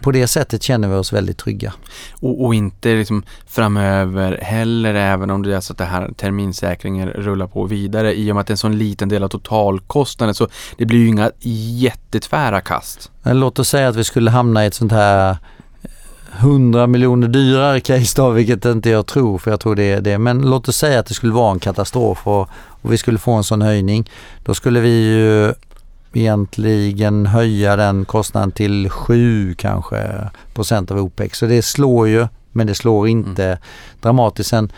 på 0.00 0.12
det 0.12 0.26
sättet 0.26 0.62
känner 0.62 0.88
vi 0.88 0.94
oss 0.94 1.12
väldigt 1.12 1.38
trygga. 1.38 1.72
Och, 2.12 2.44
och 2.44 2.54
inte 2.54 2.94
liksom 2.94 3.22
framöver 3.46 4.38
heller 4.42 4.94
även 4.94 5.30
om 5.30 5.42
det 5.42 5.56
är 5.56 5.60
så 5.60 5.72
att 5.72 5.78
det 5.78 5.84
här 5.84 6.10
terminsäkringen 6.16 7.08
rullar 7.08 7.46
på 7.46 7.64
vidare 7.64 8.14
i 8.14 8.30
och 8.30 8.34
med 8.34 8.40
att 8.40 8.46
det 8.46 8.50
är 8.50 8.54
en 8.54 8.58
sån 8.58 8.78
liten 8.78 9.08
del 9.08 9.22
av 9.22 9.28
totalkostnaden 9.28 10.34
så 10.34 10.48
det 10.76 10.86
blir 10.86 10.98
ju 10.98 11.08
inga 11.08 11.30
jättetvära 11.78 12.60
kast. 12.60 13.10
Men 13.22 13.40
låt 13.40 13.58
oss 13.58 13.68
säga 13.68 13.88
att 13.88 13.96
vi 13.96 14.04
skulle 14.04 14.30
hamna 14.30 14.64
i 14.64 14.66
ett 14.66 14.74
sånt 14.74 14.92
här 14.92 15.36
100 16.38 16.86
miljoner 16.86 17.28
dyrare 17.28 17.80
case 17.80 18.16
då, 18.16 18.30
vilket 18.30 18.64
inte 18.64 18.90
jag 18.90 19.06
tror, 19.06 19.38
för 19.38 19.50
jag 19.50 19.60
tror 19.60 19.74
det 19.74 19.92
är 19.92 20.00
det. 20.00 20.18
Men 20.18 20.42
låt 20.42 20.68
oss 20.68 20.76
säga 20.76 21.00
att 21.00 21.06
det 21.06 21.14
skulle 21.14 21.32
vara 21.32 21.52
en 21.52 21.58
katastrof 21.58 22.26
och, 22.26 22.48
och 22.82 22.92
vi 22.92 22.98
skulle 22.98 23.18
få 23.18 23.32
en 23.32 23.44
sån 23.44 23.62
höjning. 23.62 24.10
Då 24.44 24.54
skulle 24.54 24.80
vi 24.80 24.88
ju 24.88 25.54
egentligen 26.16 27.26
höja 27.26 27.76
den 27.76 28.04
kostnaden 28.04 28.52
till 28.52 28.90
7 28.90 29.54
kanske 29.54 30.30
procent 30.54 30.90
av 30.90 30.98
OPEX. 30.98 31.38
Så 31.38 31.46
det 31.46 31.62
slår 31.62 32.08
ju, 32.08 32.26
men 32.52 32.66
det 32.66 32.74
slår 32.74 33.08
inte 33.08 33.58
dramatiskt. 34.00 34.50
Sen 34.50 34.72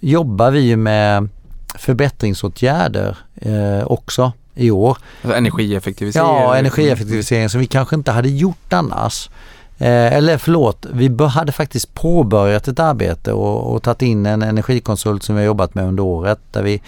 jobbar 0.00 0.50
vi 0.50 0.60
ju 0.60 0.76
med 0.76 1.28
förbättringsåtgärder 1.74 3.16
eh, 3.34 3.86
också 3.86 4.32
i 4.54 4.70
år. 4.70 4.98
Alltså 5.22 5.38
energieffektivisering. 5.38 6.26
Ja, 6.26 6.56
energieffektivisering 6.56 7.48
som 7.48 7.60
vi 7.60 7.66
kanske 7.66 7.96
inte 7.96 8.12
hade 8.12 8.28
gjort 8.28 8.72
annars. 8.72 9.30
Eh, 9.78 10.12
eller 10.12 10.38
förlåt, 10.38 10.86
vi 10.92 11.16
hade 11.24 11.52
faktiskt 11.52 11.94
påbörjat 11.94 12.68
ett 12.68 12.78
arbete 12.78 13.32
och, 13.32 13.74
och 13.74 13.82
tagit 13.82 14.02
in 14.02 14.26
en 14.26 14.42
energikonsult 14.42 15.22
som 15.22 15.34
vi 15.34 15.40
har 15.40 15.46
jobbat 15.46 15.74
med 15.74 15.84
under 15.84 16.02
året 16.02 16.38
där 16.50 16.62
vi 16.62 16.82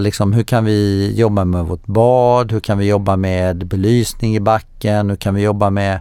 liksom 0.00 0.32
hur 0.32 0.42
kan 0.42 0.64
vi 0.64 1.12
jobba 1.16 1.44
med 1.44 1.64
vårt 1.64 1.86
bad, 1.86 2.52
hur 2.52 2.60
kan 2.60 2.78
vi 2.78 2.86
jobba 2.86 3.16
med 3.16 3.66
belysning 3.66 4.36
i 4.36 4.40
backen, 4.40 5.10
hur 5.10 5.16
kan 5.16 5.34
vi 5.34 5.42
jobba 5.42 5.70
med 5.70 6.00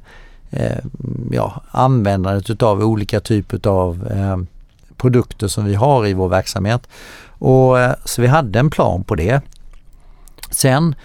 eh, 0.52 0.78
ja, 1.32 1.62
användandet 1.72 2.50
utav 2.50 2.84
olika 2.84 3.20
typer 3.20 3.67
av 3.67 4.08
eh, 4.12 4.38
produkter 4.98 5.48
som 5.48 5.65
vi 5.65 5.76
har 5.76 6.08
i 6.08 6.13
vår 6.13 6.30
verksamhet. 6.30 6.88
Och, 7.39 7.80
eh, 7.80 7.93
så 8.06 8.22
vi 8.22 8.28
hade 8.28 8.60
en 8.60 8.70
plan 8.70 9.04
på 9.04 9.15
det. 9.15 9.41
Sen 10.52 10.96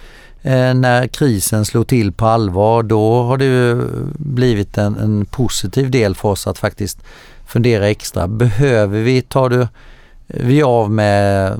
eh, 0.41 0.73
när 0.73 1.07
krisen 1.07 1.65
slog 1.65 1.87
till 1.87 2.11
på 2.11 2.25
allvar 2.25 2.83
då 2.83 3.23
har 3.23 3.37
det 3.37 3.45
ju 3.45 3.87
blivit 4.17 4.77
en, 4.77 4.97
en 4.97 5.25
positiv 5.25 5.91
del 5.91 6.15
för 6.15 6.29
oss 6.29 6.47
att 6.47 6.57
faktiskt 6.57 6.99
fundera 7.47 7.89
extra. 7.89 8.27
Behöver 8.27 9.01
vi, 9.01 9.21
tar 9.21 9.49
du 9.49 9.67
vi 10.27 10.59
är 10.59 10.63
av 10.63 10.91
med 10.91 11.57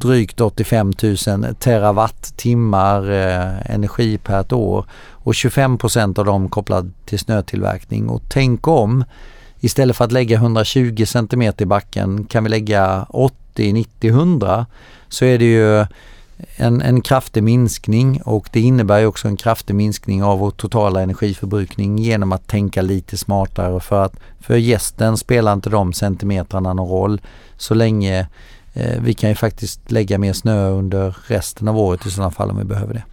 drygt 0.00 0.40
85 0.40 0.92
000 1.02 1.16
terawattimmar 1.54 3.10
eh, 3.10 3.74
energi 3.74 4.18
per 4.18 4.40
ett 4.40 4.52
år 4.52 4.84
och 5.10 5.34
25 5.34 5.78
procent 5.78 6.18
av 6.18 6.24
dem 6.24 6.48
kopplad 6.48 6.92
till 7.04 7.18
snötillverkning. 7.18 8.08
Och 8.08 8.22
tänk 8.28 8.68
om, 8.68 9.04
istället 9.60 9.96
för 9.96 10.04
att 10.04 10.12
lägga 10.12 10.36
120 10.36 11.04
cm 11.06 11.42
i 11.58 11.64
backen 11.64 12.24
kan 12.24 12.44
vi 12.44 12.50
lägga 12.50 13.06
80, 13.08 13.72
90, 13.72 14.10
100 14.10 14.66
så 15.08 15.24
är 15.24 15.38
det 15.38 15.44
ju 15.44 15.86
en, 16.56 16.82
en 16.82 17.00
kraftig 17.00 17.42
minskning 17.42 18.22
och 18.22 18.48
det 18.52 18.60
innebär 18.60 18.98
ju 18.98 19.06
också 19.06 19.28
en 19.28 19.36
kraftig 19.36 19.74
minskning 19.74 20.22
av 20.22 20.38
vår 20.38 20.50
totala 20.50 21.02
energiförbrukning 21.02 21.98
genom 21.98 22.32
att 22.32 22.46
tänka 22.46 22.82
lite 22.82 23.16
smartare 23.16 23.80
för 23.80 24.04
att 24.04 24.16
för 24.40 24.56
gästen 24.56 25.16
spelar 25.16 25.52
inte 25.52 25.70
de 25.70 25.92
centimetrarna 25.92 26.72
någon 26.72 26.88
roll 26.88 27.20
så 27.56 27.74
länge 27.74 28.28
eh, 28.72 29.00
vi 29.02 29.14
kan 29.14 29.30
ju 29.30 29.36
faktiskt 29.36 29.90
lägga 29.90 30.18
mer 30.18 30.32
snö 30.32 30.68
under 30.68 31.16
resten 31.26 31.68
av 31.68 31.78
året 31.78 32.06
i 32.06 32.10
sådana 32.10 32.30
fall 32.30 32.50
om 32.50 32.58
vi 32.58 32.64
behöver 32.64 32.94
det. 32.94 33.04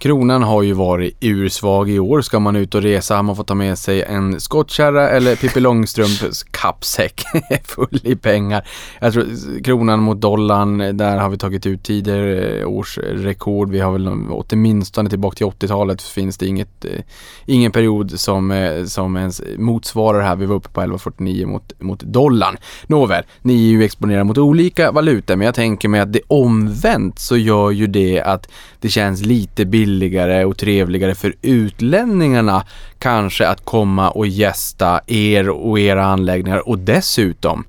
Kronan 0.00 0.42
har 0.42 0.62
ju 0.62 0.72
varit 0.72 1.16
ursvag 1.20 1.90
i 1.90 1.98
år. 1.98 2.20
Ska 2.20 2.38
man 2.38 2.56
ut 2.56 2.74
och 2.74 2.82
resa 2.82 3.16
har 3.16 3.22
man 3.22 3.36
fått 3.36 3.46
ta 3.46 3.54
med 3.54 3.78
sig 3.78 4.02
en 4.02 4.40
skottkärra 4.40 5.10
eller 5.10 5.36
Pippi 5.36 5.60
Långstrumps 5.60 6.42
kappsäck 6.50 7.22
full 7.64 8.00
i 8.02 8.16
pengar. 8.16 8.68
Jag 9.00 9.12
tror 9.12 9.26
kronan 9.64 10.00
mot 10.00 10.20
dollarn, 10.20 10.96
där 10.96 11.18
har 11.18 11.28
vi 11.28 11.38
tagit 11.38 11.66
ut 11.66 11.82
tidigare 11.82 12.64
års 12.64 12.98
rekord. 12.98 13.70
Vi 13.70 13.80
har 13.80 13.92
väl 13.92 14.08
åtminstone 14.30 15.10
tillbaka 15.10 15.36
till 15.36 15.46
80-talet 15.46 16.02
finns 16.02 16.38
det 16.38 16.46
inget, 16.46 16.84
eh, 16.84 17.00
ingen 17.46 17.72
period 17.72 18.20
som, 18.20 18.50
eh, 18.50 18.84
som 18.84 19.16
ens 19.16 19.42
motsvarar 19.56 20.18
det 20.18 20.24
här. 20.24 20.36
Vi 20.36 20.46
var 20.46 20.56
uppe 20.56 20.68
på 20.68 20.80
11,49 20.80 21.46
mot, 21.46 21.80
mot 21.80 22.00
dollarn. 22.00 22.56
Nåväl, 22.86 23.24
ni 23.42 23.54
är 23.54 23.70
ju 23.70 23.84
exponerade 23.84 24.24
mot 24.24 24.38
olika 24.38 24.92
valutor 24.92 25.36
men 25.36 25.44
jag 25.44 25.54
tänker 25.54 25.88
mig 25.88 26.00
att 26.00 26.12
det 26.12 26.20
omvänt 26.26 27.18
så 27.18 27.36
gör 27.36 27.70
ju 27.70 27.86
det 27.86 28.20
att 28.20 28.48
det 28.80 28.88
känns 28.88 29.20
lite 29.20 29.64
billigare 29.64 30.44
och 30.44 30.58
trevligare 30.58 31.14
för 31.14 31.34
utlänningarna 31.42 32.64
kanske 32.98 33.48
att 33.48 33.64
komma 33.64 34.10
och 34.10 34.26
gästa 34.26 35.00
er 35.06 35.50
och 35.50 35.80
era 35.80 36.04
anläggningar 36.04 36.68
och 36.68 36.78
dessutom 36.78 37.64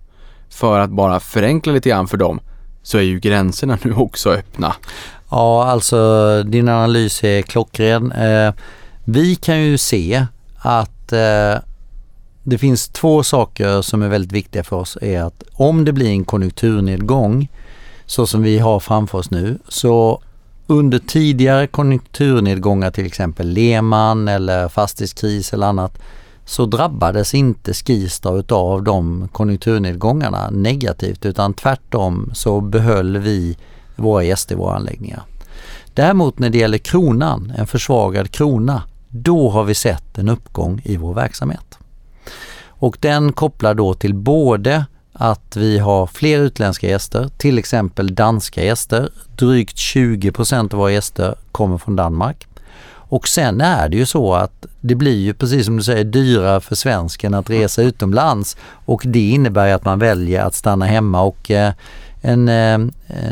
för 0.50 0.80
att 0.80 0.90
bara 0.90 1.20
förenkla 1.20 1.74
lite 1.74 1.90
grann 1.90 2.08
för 2.08 2.18
dem 2.18 2.40
så 2.84 2.98
är 2.98 3.02
ju 3.02 3.20
gränserna 3.20 3.78
nu 3.82 3.94
också 3.94 4.30
öppna. 4.30 4.76
Ja, 5.30 5.66
alltså 5.66 6.44
din 6.44 6.70
analys 6.70 7.24
är 7.24 7.42
klockren. 7.42 8.12
Eh, 8.12 8.54
vi 9.04 9.36
kan 9.36 9.62
ju 9.62 9.78
se 9.78 10.26
att 10.58 11.12
eh, 11.12 11.56
det 12.44 12.58
finns 12.58 12.88
två 12.88 13.24
saker 13.24 13.82
som 13.82 14.02
är 14.02 14.08
väldigt 14.08 14.32
viktiga 14.32 14.64
för 14.64 14.76
oss. 14.76 14.98
är 15.02 15.22
att 15.22 15.44
Om 15.54 15.86
det 15.86 15.94
blir 15.94 16.10
en 16.10 16.26
konjunkturnedgång 16.26 17.48
så 18.06 18.28
som 18.28 18.44
vi 18.44 18.60
har 18.60 18.80
framför 18.80 19.18
oss 19.18 19.32
nu 19.32 19.60
så 19.68 20.22
under 20.72 21.00
tidigare 21.00 21.68
konjunkturnedgångar, 21.68 22.92
till 22.92 23.06
exempel 23.06 23.48
Lehman 23.48 24.28
eller 24.28 24.70
fastighetskris 24.70 25.54
eller 25.54 25.68
annat, 25.68 26.02
så 26.46 26.66
drabbades 26.66 27.34
inte 27.34 27.74
Skistar 27.74 28.40
utav 28.40 28.84
de 28.84 29.28
konjunkturnedgångarna 29.32 30.50
negativt 30.50 31.26
utan 31.26 31.54
tvärtom 31.54 32.32
så 32.34 32.62
behöll 32.62 33.18
vi 33.18 33.58
våra 33.96 34.24
gäster 34.24 34.56
i 34.56 34.58
våra 34.58 34.76
anläggningar. 34.76 35.24
Däremot 35.94 36.40
när 36.40 36.50
det 36.50 36.58
gäller 36.58 36.78
kronan, 36.78 37.54
en 37.58 37.68
försvagad 37.68 38.32
krona, 38.32 38.84
då 39.08 39.50
har 39.50 39.64
vi 39.64 39.76
sett 39.76 40.18
en 40.18 40.30
uppgång 40.30 40.82
i 40.84 40.98
vår 40.98 41.14
verksamhet. 41.14 41.78
Och 42.66 42.98
den 43.00 43.34
kopplar 43.34 43.74
då 43.74 43.94
till 43.94 44.14
både 44.14 44.86
att 45.22 45.56
vi 45.58 45.80
har 45.80 46.08
fler 46.08 46.40
utländska 46.40 46.88
gäster, 46.88 47.30
till 47.38 47.58
exempel 47.58 48.16
danska 48.16 48.64
gäster. 48.64 49.10
Drygt 49.36 49.78
20 49.78 50.32
procent 50.32 50.74
av 50.74 50.80
våra 50.80 50.92
gäster 50.92 51.36
kommer 51.52 51.78
från 51.78 51.96
Danmark. 51.96 52.48
Och 52.94 53.28
sen 53.28 53.62
är 53.62 53.90
det 53.90 53.98
ju 53.98 54.06
så 54.06 54.34
att 54.34 54.66
det 54.80 54.96
blir 54.96 55.20
ju 55.20 55.34
precis 55.34 55.66
som 55.66 55.78
du 55.78 55.84
säger 55.84 56.04
dyrare 56.04 56.62
för 56.62 56.76
svensken 56.76 57.34
att 57.34 57.50
resa 57.50 57.82
utomlands 57.82 58.58
och 58.86 59.02
det 59.06 59.30
innebär 59.30 59.74
att 59.74 59.86
man 59.86 60.00
väljer 60.00 60.44
att 60.44 60.56
stanna 60.56 60.86
hemma 60.86 61.22
och 61.22 61.52
eh, 61.52 61.74
en 62.22 62.50
eh, 62.50 62.80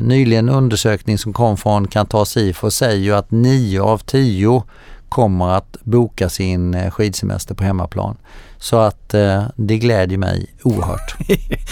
nyligen 0.02 0.50
undersökning 0.50 1.18
som 1.18 1.34
kom 1.34 1.58
från 1.58 1.88
Kantar 1.88 2.26
Sifo 2.26 2.72
säger 2.72 3.04
ju 3.04 3.16
att 3.16 3.32
9 3.32 3.82
av 3.82 3.98
10 3.98 4.64
kommer 5.10 5.50
att 5.50 5.78
boka 5.84 6.30
sin 6.30 6.74
eh, 6.74 6.92
skidsemester 6.92 7.56
på 7.56 7.64
hemmaplan. 7.64 8.18
Så 8.60 8.78
att 8.78 9.14
eh, 9.14 9.44
det 9.56 9.78
glädjer 9.78 10.18
mig 10.18 10.56
oerhört. 10.64 11.16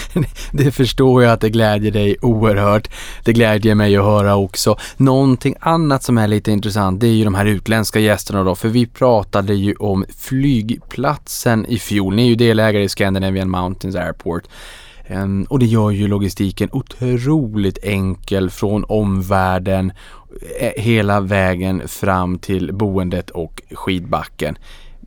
det 0.52 0.70
förstår 0.70 1.22
jag 1.22 1.32
att 1.32 1.40
det 1.40 1.50
glädjer 1.50 1.92
dig 1.92 2.16
oerhört. 2.22 2.90
Det 3.24 3.32
glädjer 3.32 3.74
mig 3.74 3.96
att 3.96 4.04
höra 4.04 4.36
också. 4.36 4.76
Någonting 4.96 5.54
annat 5.60 6.02
som 6.02 6.18
är 6.18 6.28
lite 6.28 6.52
intressant 6.52 7.00
det 7.00 7.06
är 7.06 7.12
ju 7.12 7.24
de 7.24 7.34
här 7.34 7.46
utländska 7.46 8.00
gästerna 8.00 8.44
då. 8.44 8.54
För 8.54 8.68
vi 8.68 8.86
pratade 8.86 9.54
ju 9.54 9.74
om 9.74 10.04
flygplatsen 10.18 11.66
i 11.66 11.78
fjol. 11.78 12.14
Ni 12.14 12.22
är 12.22 12.28
ju 12.28 12.34
delägare 12.34 12.84
i 12.84 12.88
Scandinavian 12.88 13.50
Mountains 13.50 13.96
Airport. 13.96 14.42
Um, 15.10 15.44
och 15.44 15.58
det 15.58 15.66
gör 15.66 15.90
ju 15.90 16.08
logistiken 16.08 16.68
otroligt 16.72 17.78
enkel 17.84 18.50
från 18.50 18.84
omvärlden 18.84 19.92
eh, 20.60 20.82
hela 20.82 21.20
vägen 21.20 21.88
fram 21.88 22.38
till 22.38 22.72
boendet 22.72 23.30
och 23.30 23.62
skidbacken. 23.70 24.58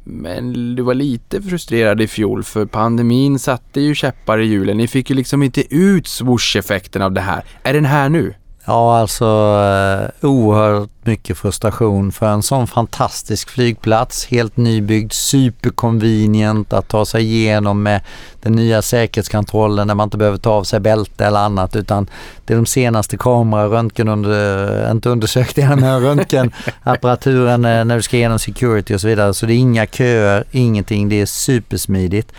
Men 0.03 0.75
du 0.75 0.83
var 0.83 0.93
lite 0.93 1.41
frustrerad 1.41 2.01
i 2.01 2.07
fjol 2.07 2.43
för 2.43 2.65
pandemin 2.65 3.39
satte 3.39 3.81
ju 3.81 3.95
käppar 3.95 4.39
i 4.39 4.45
hjulen. 4.45 4.77
Ni 4.77 4.87
fick 4.87 5.09
ju 5.09 5.15
liksom 5.15 5.43
inte 5.43 5.75
ut 5.75 6.07
swoosh-effekten 6.07 7.01
av 7.01 7.11
det 7.11 7.21
här. 7.21 7.43
Är 7.63 7.73
den 7.73 7.85
här 7.85 8.09
nu? 8.09 8.33
Ja, 8.65 8.97
alltså 8.97 9.25
eh, 9.25 10.29
oerhört 10.29 10.89
mycket 11.03 11.37
frustration 11.37 12.11
för 12.11 12.25
en 12.25 12.43
sån 12.43 12.67
fantastisk 12.67 13.49
flygplats. 13.49 14.25
Helt 14.25 14.57
nybyggd, 14.57 15.11
superconvenient 15.11 16.73
att 16.73 16.87
ta 16.87 17.05
sig 17.05 17.23
igenom 17.23 17.83
med 17.83 18.01
den 18.41 18.53
nya 18.53 18.81
säkerhetskontrollen 18.81 19.87
där 19.87 19.95
man 19.95 20.03
inte 20.03 20.17
behöver 20.17 20.37
ta 20.37 20.51
av 20.51 20.63
sig 20.63 20.79
bälte 20.79 21.25
eller 21.25 21.39
annat 21.39 21.75
utan 21.75 22.09
det 22.45 22.53
är 22.53 22.57
de 22.57 22.65
senaste 22.65 23.17
kameror, 23.17 23.69
röntgen 23.69 24.07
under, 24.07 24.91
inte 24.91 25.09
undersökningarna 25.09 25.75
men 25.75 26.01
röntgenapparaturen 26.01 27.61
när 27.61 27.95
du 27.95 28.01
ska 28.01 28.17
igenom 28.17 28.39
security 28.39 28.95
och 28.95 29.01
så 29.01 29.07
vidare. 29.07 29.33
Så 29.33 29.45
det 29.45 29.53
är 29.53 29.57
inga 29.57 29.85
köer, 29.85 30.43
ingenting. 30.51 31.09
Det 31.09 31.21
är 31.21 31.25
supersmidigt. 31.25 32.31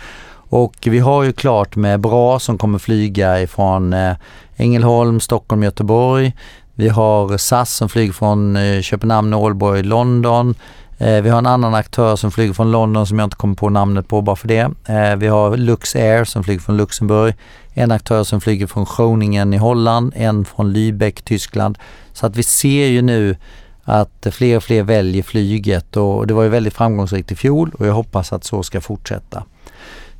Och 0.55 0.75
vi 0.81 0.99
har 0.99 1.23
ju 1.23 1.33
klart 1.33 1.75
med 1.75 1.99
BRA 1.99 2.39
som 2.39 2.57
kommer 2.57 2.79
flyga 2.79 3.41
ifrån 3.41 3.93
eh, 3.93 4.15
Ängelholm, 4.55 5.19
Stockholm, 5.19 5.63
Göteborg. 5.63 6.33
Vi 6.73 6.89
har 6.89 7.37
SAS 7.37 7.75
som 7.75 7.89
flyger 7.89 8.13
från 8.13 8.55
eh, 8.55 8.81
Köpenhamn, 8.81 9.33
Ålborg, 9.33 9.83
London. 9.83 10.55
Eh, 10.97 11.21
vi 11.21 11.29
har 11.29 11.37
en 11.37 11.45
annan 11.45 11.73
aktör 11.73 12.15
som 12.15 12.31
flyger 12.31 12.53
från 12.53 12.71
London 12.71 13.07
som 13.07 13.19
jag 13.19 13.25
inte 13.25 13.35
kommer 13.35 13.55
på 13.55 13.69
namnet 13.69 14.07
på 14.07 14.21
bara 14.21 14.35
för 14.35 14.47
det. 14.47 14.69
Vi 15.17 15.27
har 15.27 15.57
Luxair 15.57 16.23
som 16.23 16.43
flyger 16.43 16.61
från 16.61 16.77
Luxemburg. 16.77 17.35
En 17.73 17.91
aktör 17.91 18.23
som 18.23 18.41
flyger 18.41 18.67
från 18.67 18.85
Groningen 18.97 19.53
i 19.53 19.57
Holland, 19.57 20.13
en 20.15 20.45
från 20.45 20.75
Lübeck, 20.75 21.23
Tyskland. 21.23 21.77
Så 22.11 22.25
att 22.25 22.35
vi 22.35 22.43
ser 22.43 22.87
ju 22.87 23.01
nu 23.01 23.37
att 23.83 24.27
fler 24.31 24.57
och 24.57 24.63
fler 24.63 24.83
väljer 24.83 25.23
flyget 25.23 25.97
och 25.97 26.27
det 26.27 26.33
var 26.33 26.43
ju 26.43 26.49
väldigt 26.49 26.73
framgångsrikt 26.73 27.31
i 27.31 27.35
fjol 27.35 27.71
och 27.79 27.87
jag 27.87 27.93
hoppas 27.93 28.33
att 28.33 28.43
så 28.43 28.63
ska 28.63 28.81
fortsätta. 28.81 29.43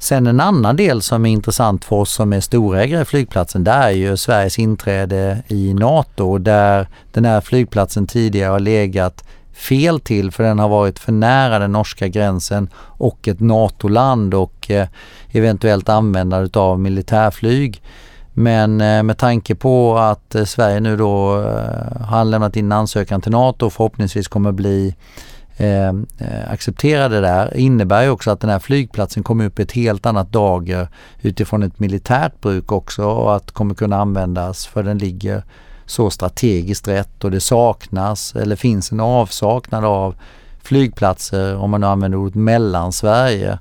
Sen 0.04 0.28
en 0.28 0.39
annan 0.39 0.76
del 0.76 1.01
som 1.01 1.26
är 1.26 1.30
intressant 1.30 1.86
för 1.86 1.95
oss 1.95 2.12
som 2.14 2.34
är 2.34 2.39
storägare 2.39 3.01
i 3.01 3.06
flygplatsen, 3.06 3.64
det 3.64 3.72
är 3.72 3.89
ju 3.89 4.18
Sveriges 4.18 4.60
inträde 4.60 5.43
i 5.47 5.74
NATO 5.74 6.38
där 6.38 6.88
den 7.12 7.26
här 7.26 7.41
flygplatsen 7.41 8.08
tidigare 8.08 8.51
har 8.51 8.60
legat 8.60 9.24
fel 9.54 9.99
till 9.99 10.32
för 10.32 10.43
den 10.43 10.60
har 10.60 10.70
varit 10.70 10.99
för 10.99 11.12
nära 11.12 11.60
den 11.60 11.72
norska 11.72 12.08
gränsen 12.08 12.70
och 12.76 13.28
ett 13.28 13.39
NATO-land 13.39 14.34
och 14.34 14.72
eh, 14.72 14.88
eventuellt 15.32 15.89
användande 15.89 16.60
av 16.60 16.80
militärflyg. 16.80 17.82
Men 18.34 18.82
eh, 18.82 19.04
med 19.04 19.18
tanke 19.18 19.56
på 19.56 19.97
att 19.97 20.36
eh, 20.36 20.45
Sverige 20.45 20.80
nu 20.80 20.97
då 20.97 21.36
har 22.01 22.26
lämnat 22.26 22.56
in 22.56 22.72
ansökan 22.72 23.22
till 23.22 23.32
NATO 23.32 23.66
och 23.66 23.74
förhoppningsvis 23.74 24.28
kommer 24.28 24.51
bli 24.51 24.95
Eh, 25.58 25.88
eh, 26.18 26.51
accepterade 26.51 27.22
där 27.22 27.58
innebär 27.58 28.04
ju 28.04 28.10
också 28.10 28.32
att 28.32 28.39
den 28.39 28.49
här 28.49 28.60
flygplatsen 28.60 29.24
kommer 29.24 29.45
upp 29.45 29.60
i 29.60 29.64
ett 29.64 29.72
helt 29.72 30.06
annat 30.06 30.32
dager 30.32 30.88
utifrån 31.22 31.64
ett 31.64 31.80
militärt 31.80 32.41
bruk 32.41 32.72
också 32.72 33.06
och 33.06 33.36
att 33.36 33.51
kommer 33.51 33.76
kunna 33.76 33.97
användas 33.97 34.66
för 34.66 34.84
den 34.84 34.97
ligger 34.97 35.43
så 35.86 36.10
strategiskt 36.10 36.88
rätt 36.88 37.24
och 37.24 37.32
det 37.32 37.39
saknas 37.39 38.36
eller 38.36 38.56
finns 38.56 38.91
en 38.91 38.99
avsaknad 38.99 39.86
av 39.86 40.16
flygplatser 40.64 41.56
om 41.56 41.72
man 41.72 41.82
nu 41.82 41.88
använder 41.88 42.18
ordet 42.18 42.36
mellansverige. 42.36 43.60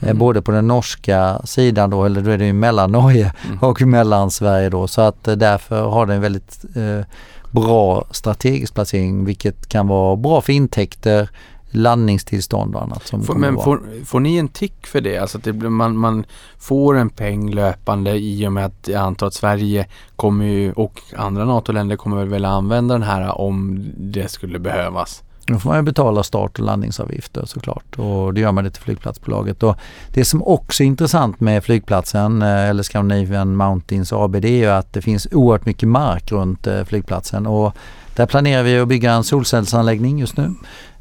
Eh, 0.00 0.08
mm. 0.08 0.18
Både 0.18 0.42
på 0.42 0.50
den 0.50 0.66
norska 0.66 1.40
sidan 1.44 1.90
då, 1.90 2.04
eller 2.04 2.20
då 2.20 2.30
är 2.30 2.38
det 2.38 2.46
ju 2.46 2.52
mellan 2.52 2.92
Norge 2.92 3.32
mm. 3.46 3.58
och 3.58 3.82
mellansverige 3.82 4.68
då. 4.68 4.86
Så 4.86 5.00
att 5.00 5.28
eh, 5.28 5.36
därför 5.36 5.82
har 5.82 6.06
den 6.06 6.20
väldigt 6.20 6.64
eh, 6.76 7.06
bra 7.54 8.06
strategisk 8.10 8.74
placering 8.74 9.24
vilket 9.24 9.68
kan 9.68 9.88
vara 9.88 10.16
bra 10.16 10.40
för 10.40 10.52
intäkter, 10.52 11.30
landningstillstånd 11.70 12.74
och 12.74 12.82
annat. 12.82 13.06
Som 13.06 13.22
får, 13.22 13.34
men 13.34 13.54
får, 13.54 14.04
får, 14.04 14.20
ni 14.20 14.36
en 14.36 14.48
tick 14.48 14.86
för 14.86 15.00
det? 15.00 15.18
Alltså 15.18 15.38
att 15.38 15.44
det, 15.44 15.52
man, 15.52 15.96
man 15.96 16.24
får 16.58 16.96
en 16.96 17.10
peng 17.10 17.50
löpande 17.50 18.16
i 18.16 18.46
och 18.46 18.52
med 18.52 18.64
att 18.64 18.88
jag 18.88 19.02
antar 19.02 19.26
att 19.26 19.34
Sverige 19.34 19.86
kommer 20.16 20.44
ju, 20.44 20.72
och 20.72 21.00
andra 21.16 21.44
NATO-länder 21.44 21.96
kommer 21.96 22.16
väl 22.16 22.28
vilja 22.28 22.48
använda 22.48 22.94
den 22.94 23.02
här 23.02 23.40
om 23.40 23.84
det 23.96 24.28
skulle 24.28 24.58
behövas? 24.58 25.23
Då 25.46 25.58
får 25.58 25.70
man 25.70 25.78
ju 25.78 25.82
betala 25.82 26.22
start 26.22 26.58
och 26.58 26.64
landningsavgifter 26.64 27.44
såklart 27.46 27.98
och 27.98 28.34
det 28.34 28.40
gör 28.40 28.52
man 28.52 28.64
det 28.64 28.70
till 28.70 28.82
flygplatsbolaget. 28.82 29.62
Och 29.62 29.76
det 30.08 30.24
som 30.24 30.42
också 30.42 30.82
är 30.82 30.86
intressant 30.86 31.40
med 31.40 31.64
flygplatsen 31.64 32.42
eh, 32.42 32.68
eller 32.68 32.82
Scandinavian 32.82 33.56
Mountains 33.56 34.12
AB 34.12 34.40
det 34.40 34.48
är 34.48 34.56
ju 34.56 34.70
att 34.70 34.92
det 34.92 35.02
finns 35.02 35.28
oerhört 35.32 35.66
mycket 35.66 35.88
mark 35.88 36.32
runt 36.32 36.66
eh, 36.66 36.84
flygplatsen 36.84 37.46
och 37.46 37.76
där 38.16 38.26
planerar 38.26 38.62
vi 38.62 38.78
att 38.78 38.88
bygga 38.88 39.12
en 39.12 39.24
solcellsanläggning 39.24 40.18
just 40.18 40.36
nu. 40.36 40.54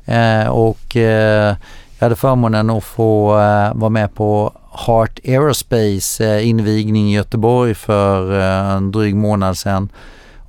Eh, 0.05 0.47
och 0.47 0.95
eh, 0.95 1.55
jag 1.99 2.05
hade 2.05 2.15
förmånen 2.15 2.69
att 2.69 2.83
få 2.83 3.27
vara 3.73 3.89
med 3.89 4.15
på 4.15 4.53
Heart 4.87 5.19
Aerospace 5.25 6.41
invigning 6.41 7.11
i 7.11 7.15
Göteborg 7.15 7.73
för 7.73 8.31
en 8.39 8.91
dryg 8.91 9.15
månad 9.15 9.57
sedan 9.57 9.89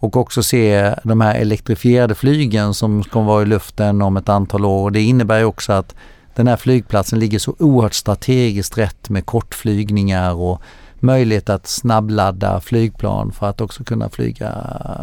och 0.05 0.17
också 0.17 0.43
se 0.43 0.95
de 1.05 1.21
här 1.21 1.35
elektrifierade 1.35 2.15
flygen 2.15 2.75
som 2.75 3.05
kommer 3.05 3.27
vara 3.27 3.43
i 3.43 3.47
luften 3.47 4.03
om 4.03 4.17
ett 4.17 4.29
antal 4.29 4.65
år. 4.65 4.91
Det 4.91 5.03
innebär 5.03 5.45
också 5.45 5.73
att 5.73 5.95
den 6.35 6.47
här 6.47 6.57
flygplatsen 6.57 7.19
ligger 7.19 7.39
så 7.39 7.57
oerhört 7.59 7.95
strategiskt 7.95 8.79
rätt 8.79 9.09
med 9.09 9.27
kortflygningar 9.27 10.35
och 10.35 10.63
möjlighet 11.05 11.49
att 11.49 11.67
snabbladda 11.67 12.61
flygplan 12.61 13.33
för 13.33 13.47
att 13.47 13.61
också 13.61 13.85
kunna 13.85 14.09
flyga 14.09 14.51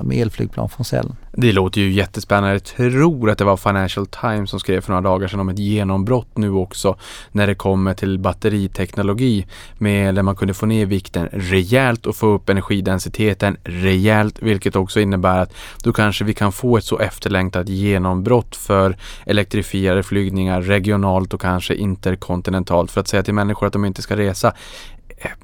med 0.03 0.17
elflygplan 0.17 0.69
från 0.69 0.85
cellen. 0.85 1.15
Det 1.33 1.51
låter 1.51 1.81
ju 1.81 1.91
jättespännande. 1.91 2.53
Jag 2.53 2.63
tror 2.63 3.29
att 3.29 3.37
det 3.37 3.43
var 3.43 3.57
Financial 3.57 4.07
Times 4.07 4.49
som 4.49 4.59
skrev 4.59 4.81
för 4.81 4.89
några 4.89 5.01
dagar 5.01 5.27
sedan 5.27 5.39
om 5.39 5.49
ett 5.49 5.59
genombrott 5.59 6.37
nu 6.37 6.51
också 6.51 6.95
när 7.31 7.47
det 7.47 7.55
kommer 7.55 7.93
till 7.93 8.19
batteriteknologi 8.19 9.45
med 9.77 10.15
där 10.15 10.23
man 10.23 10.35
kunde 10.35 10.53
få 10.53 10.65
ner 10.65 10.85
vikten 10.85 11.29
rejält 11.31 12.05
och 12.05 12.15
få 12.15 12.27
upp 12.27 12.49
energidensiteten 12.49 13.57
rejält 13.63 14.41
vilket 14.41 14.75
också 14.75 14.99
innebär 14.99 15.39
att 15.39 15.53
då 15.83 15.93
kanske 15.93 16.23
vi 16.23 16.33
kan 16.33 16.51
få 16.51 16.77
ett 16.77 16.83
så 16.83 16.99
efterlängtat 16.99 17.69
genombrott 17.69 18.55
för 18.55 18.97
elektrifierade 19.25 20.03
flygningar 20.03 20.61
regionalt 20.61 21.33
och 21.33 21.41
kanske 21.41 21.75
interkontinentalt 21.75 22.91
för 22.91 23.01
att 23.01 23.07
säga 23.07 23.23
till 23.23 23.33
människor 23.33 23.67
att 23.67 23.73
de 23.73 23.85
inte 23.85 24.01
ska 24.01 24.17
resa 24.17 24.53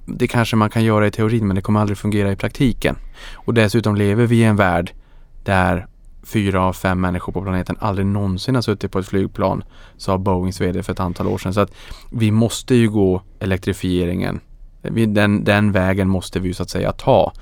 det 0.05 0.28
kanske 0.28 0.55
man 0.55 0.69
kan 0.69 0.84
göra 0.84 1.07
i 1.07 1.11
teorin 1.11 1.47
men 1.47 1.55
det 1.55 1.61
kommer 1.61 1.80
aldrig 1.80 1.97
fungera 1.97 2.32
i 2.32 2.36
praktiken. 2.36 2.95
Och 3.34 3.53
dessutom 3.53 3.95
lever 3.95 4.25
vi 4.25 4.36
i 4.36 4.43
en 4.43 4.55
värld 4.55 4.91
där 5.43 5.88
fyra 6.23 6.61
av 6.61 6.73
fem 6.73 7.01
människor 7.01 7.34
på 7.34 7.41
planeten 7.41 7.75
aldrig 7.80 8.07
någonsin 8.07 8.55
har 8.55 8.61
suttit 8.61 8.91
på 8.91 8.99
ett 8.99 9.07
flygplan, 9.07 9.63
sa 9.97 10.17
Boeings 10.17 10.61
VD 10.61 10.84
för 10.84 10.93
ett 10.93 10.99
antal 10.99 11.28
år 11.28 11.38
sedan. 11.38 11.53
Så 11.53 11.59
att 11.59 11.71
vi 12.11 12.32
måste 12.32 12.75
ju 12.75 12.89
gå 12.89 13.21
elektrifieringen. 13.39 14.39
Den, 15.07 15.43
den 15.43 15.71
vägen 15.71 16.09
måste 16.09 16.39
vi 16.39 16.47
ju 16.47 16.53
så 16.53 16.63
att 16.63 16.69
säga 16.69 16.91
ta. 16.91 17.34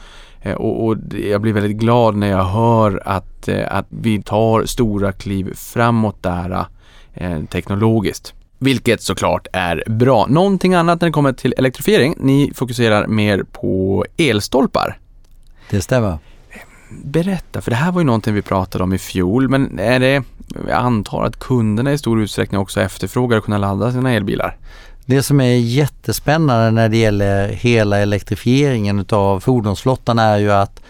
Eh, 0.42 0.54
och, 0.54 0.86
och, 0.86 0.98
jag 1.30 1.42
blir 1.42 1.54
väldigt 1.54 1.78
glad 1.78 2.16
när 2.16 2.28
jag 2.28 2.44
hör 2.44 3.02
att, 3.06 3.48
eh, 3.48 3.68
att 3.70 3.86
vi 3.90 4.22
tar 4.22 4.66
stora 4.66 5.12
kliv 5.12 5.54
framåt 5.54 6.24
där 6.24 6.66
eh, 7.14 7.44
teknologiskt. 7.44 8.34
Vilket 8.60 9.02
såklart 9.02 9.48
är 9.54 9.84
bra. 9.88 10.26
Någonting 10.30 10.74
annat 10.74 11.02
när 11.02 11.08
det 11.08 11.14
kommer 11.14 11.34
till 11.34 11.54
elektrifiering. 11.58 12.16
Ni 12.20 12.52
fokuserar 12.56 13.08
mer 13.08 13.44
på 13.52 14.06
elstolpar. 14.18 14.98
Det 15.70 15.82
stämmer. 15.82 16.18
Berätta, 16.90 17.62
för 17.62 17.72
det 17.72 17.78
här 17.78 17.92
var 17.92 18.02
ju 18.02 18.06
någonting 18.06 18.34
vi 18.34 18.42
pratade 18.42 18.84
om 18.84 18.94
i 18.94 18.98
fjol, 18.98 19.50
men 19.50 19.80
är 19.80 20.00
det, 20.00 20.24
jag 20.68 20.78
antar 20.78 21.24
att 21.24 21.40
kunderna 21.40 21.94
i 21.94 21.98
stor 21.98 22.22
utsträckning 22.22 22.62
också 22.62 22.82
efterfrågar 22.82 23.38
att 23.38 23.44
kunna 23.44 23.58
ladda 23.58 23.92
sina 23.92 24.12
elbilar? 24.12 24.58
Det 25.06 25.24
som 25.24 25.42
är 25.42 25.56
jättespännande 25.56 26.72
när 26.72 26.90
det 26.90 26.98
gäller 26.98 27.48
hela 27.48 27.98
elektrifieringen 27.98 29.00
utav 29.00 29.40
fordonsflottan 29.40 30.20
är 30.20 30.38
ju 30.38 30.52
att 30.52 30.82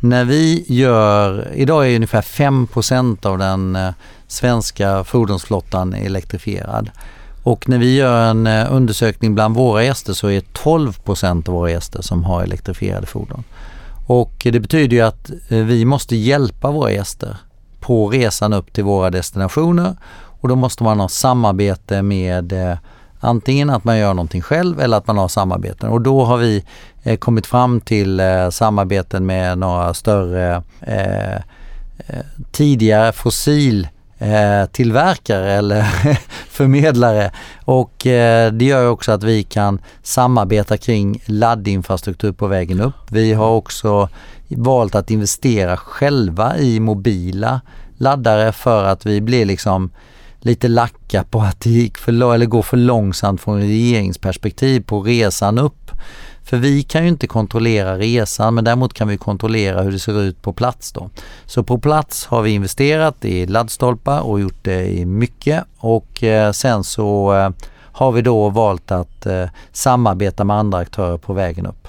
när 0.00 0.24
vi 0.24 0.64
gör, 0.68 1.48
idag 1.54 1.90
är 1.90 1.96
ungefär 1.96 2.22
5% 2.22 3.26
av 3.26 3.38
den 3.38 3.76
eh, 3.76 3.90
svenska 4.30 5.04
fordonsflottan 5.04 5.94
elektrifierad. 5.94 6.90
Och 7.42 7.68
när 7.68 7.78
vi 7.78 7.96
gör 7.96 8.30
en 8.30 8.46
eh, 8.46 8.66
undersökning 8.72 9.34
bland 9.34 9.54
våra 9.54 9.84
gäster 9.84 10.12
så 10.12 10.30
är 10.30 10.40
12 10.40 10.92
procent 10.92 11.48
av 11.48 11.54
våra 11.54 11.70
gäster 11.70 12.02
som 12.02 12.24
har 12.24 12.42
elektrifierade 12.42 13.06
fordon. 13.06 13.44
Och 14.06 14.32
det 14.42 14.60
betyder 14.60 14.96
ju 14.96 15.02
att 15.02 15.30
eh, 15.30 15.58
vi 15.58 15.84
måste 15.84 16.16
hjälpa 16.16 16.70
våra 16.70 16.92
gäster 16.92 17.36
på 17.80 18.08
resan 18.08 18.52
upp 18.52 18.72
till 18.72 18.84
våra 18.84 19.10
destinationer 19.10 19.96
och 20.12 20.48
då 20.48 20.56
måste 20.56 20.82
man 20.82 21.00
ha 21.00 21.08
samarbete 21.08 22.02
med 22.02 22.52
eh, 22.52 22.78
antingen 23.20 23.70
att 23.70 23.84
man 23.84 23.98
gör 23.98 24.14
någonting 24.14 24.42
själv 24.42 24.80
eller 24.80 24.96
att 24.96 25.06
man 25.06 25.18
har 25.18 25.28
samarbeten 25.28 25.90
och 25.90 26.00
då 26.00 26.24
har 26.24 26.36
vi 26.36 26.64
kommit 27.18 27.46
fram 27.46 27.80
till 27.80 28.22
samarbeten 28.50 29.26
med 29.26 29.58
några 29.58 29.94
större 29.94 30.62
eh, 30.80 31.40
tidigare 32.52 33.12
fossil 33.12 33.88
eh, 34.20 34.66
tillverkare 34.72 35.52
eller 35.52 35.82
förmedlare. 36.50 37.30
Och 37.64 38.06
eh, 38.06 38.52
det 38.52 38.64
gör 38.64 38.88
också 38.88 39.12
att 39.12 39.22
vi 39.22 39.42
kan 39.42 39.80
samarbeta 40.02 40.76
kring 40.76 41.22
laddinfrastruktur 41.26 42.32
på 42.32 42.46
vägen 42.46 42.80
upp. 42.80 43.10
Vi 43.10 43.32
har 43.32 43.50
också 43.50 44.08
valt 44.48 44.94
att 44.94 45.10
investera 45.10 45.76
själva 45.76 46.58
i 46.58 46.80
mobila 46.80 47.60
laddare 47.96 48.52
för 48.52 48.84
att 48.84 49.06
vi 49.06 49.20
blir 49.20 49.44
liksom 49.44 49.90
lite 50.40 50.68
lacka 50.68 51.24
på 51.24 51.40
att 51.40 51.60
det 51.60 51.70
gick 51.70 51.98
för, 51.98 52.34
eller 52.34 52.46
går 52.46 52.62
för 52.62 52.76
långsamt 52.76 53.40
från 53.40 53.60
regeringsperspektiv 53.60 54.80
på 54.80 55.02
resan 55.02 55.58
upp. 55.58 55.90
För 56.50 56.56
vi 56.56 56.82
kan 56.82 57.02
ju 57.02 57.08
inte 57.08 57.26
kontrollera 57.26 57.98
resan 57.98 58.54
men 58.54 58.64
däremot 58.64 58.94
kan 58.94 59.08
vi 59.08 59.16
kontrollera 59.16 59.82
hur 59.82 59.92
det 59.92 59.98
ser 59.98 60.20
ut 60.20 60.42
på 60.42 60.52
plats 60.52 60.92
då. 60.92 61.10
Så 61.46 61.62
på 61.62 61.78
plats 61.78 62.26
har 62.26 62.42
vi 62.42 62.50
investerat 62.50 63.24
i 63.24 63.46
laddstolpar 63.46 64.20
och 64.20 64.40
gjort 64.40 64.58
det 64.64 64.86
i 64.86 65.04
mycket 65.04 65.64
och 65.78 66.22
eh, 66.22 66.52
sen 66.52 66.84
så 66.84 67.34
eh, 67.34 67.50
har 67.76 68.12
vi 68.12 68.22
då 68.22 68.48
valt 68.48 68.90
att 68.90 69.26
eh, 69.26 69.48
samarbeta 69.72 70.44
med 70.44 70.56
andra 70.56 70.78
aktörer 70.78 71.18
på 71.18 71.32
vägen 71.32 71.66
upp. 71.66 71.88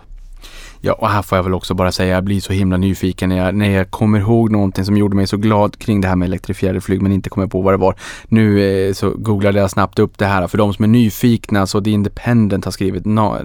Ja, 0.84 0.94
och 0.94 1.10
här 1.10 1.22
får 1.22 1.38
jag 1.38 1.44
väl 1.44 1.54
också 1.54 1.74
bara 1.74 1.92
säga, 1.92 2.16
jag 2.16 2.24
blir 2.24 2.40
så 2.40 2.54
himla 2.54 2.78
nyfiken 2.78 3.30
när 3.30 3.38
jag, 3.38 3.56
när 3.56 3.70
jag 3.70 3.92
kommer 3.92 4.20
ihåg 4.20 4.52
någonting 4.52 4.86
som 4.86 4.98
gjorde 4.98 5.16
mig 5.16 5.28
så 5.28 5.38
glad 5.38 5.80
kring 5.80 6.02
det 6.02 6.08
här 6.08 6.16
med 6.16 6.26
elektrifierade 6.26 6.82
flyg 6.82 7.02
men 7.02 7.12
inte 7.12 7.30
kommer 7.30 7.48
på 7.48 7.62
vad 7.62 7.74
det 7.74 7.78
var. 7.78 7.96
Nu 8.28 8.62
eh, 8.62 8.94
så 8.94 9.10
googlade 9.10 9.60
jag 9.60 9.72
snabbt 9.72 10.00
upp 10.00 10.18
det 10.18 10.26
här 10.26 10.48
för 10.48 10.58
de 10.58 10.74
som 10.74 10.84
är 10.84 10.90
nyfikna 10.90 11.68
så 11.68 11.82
The 11.82 11.92
Independent 11.92 12.66
har 12.66 12.72
skrivit 12.72 13.06
Na 13.06 13.40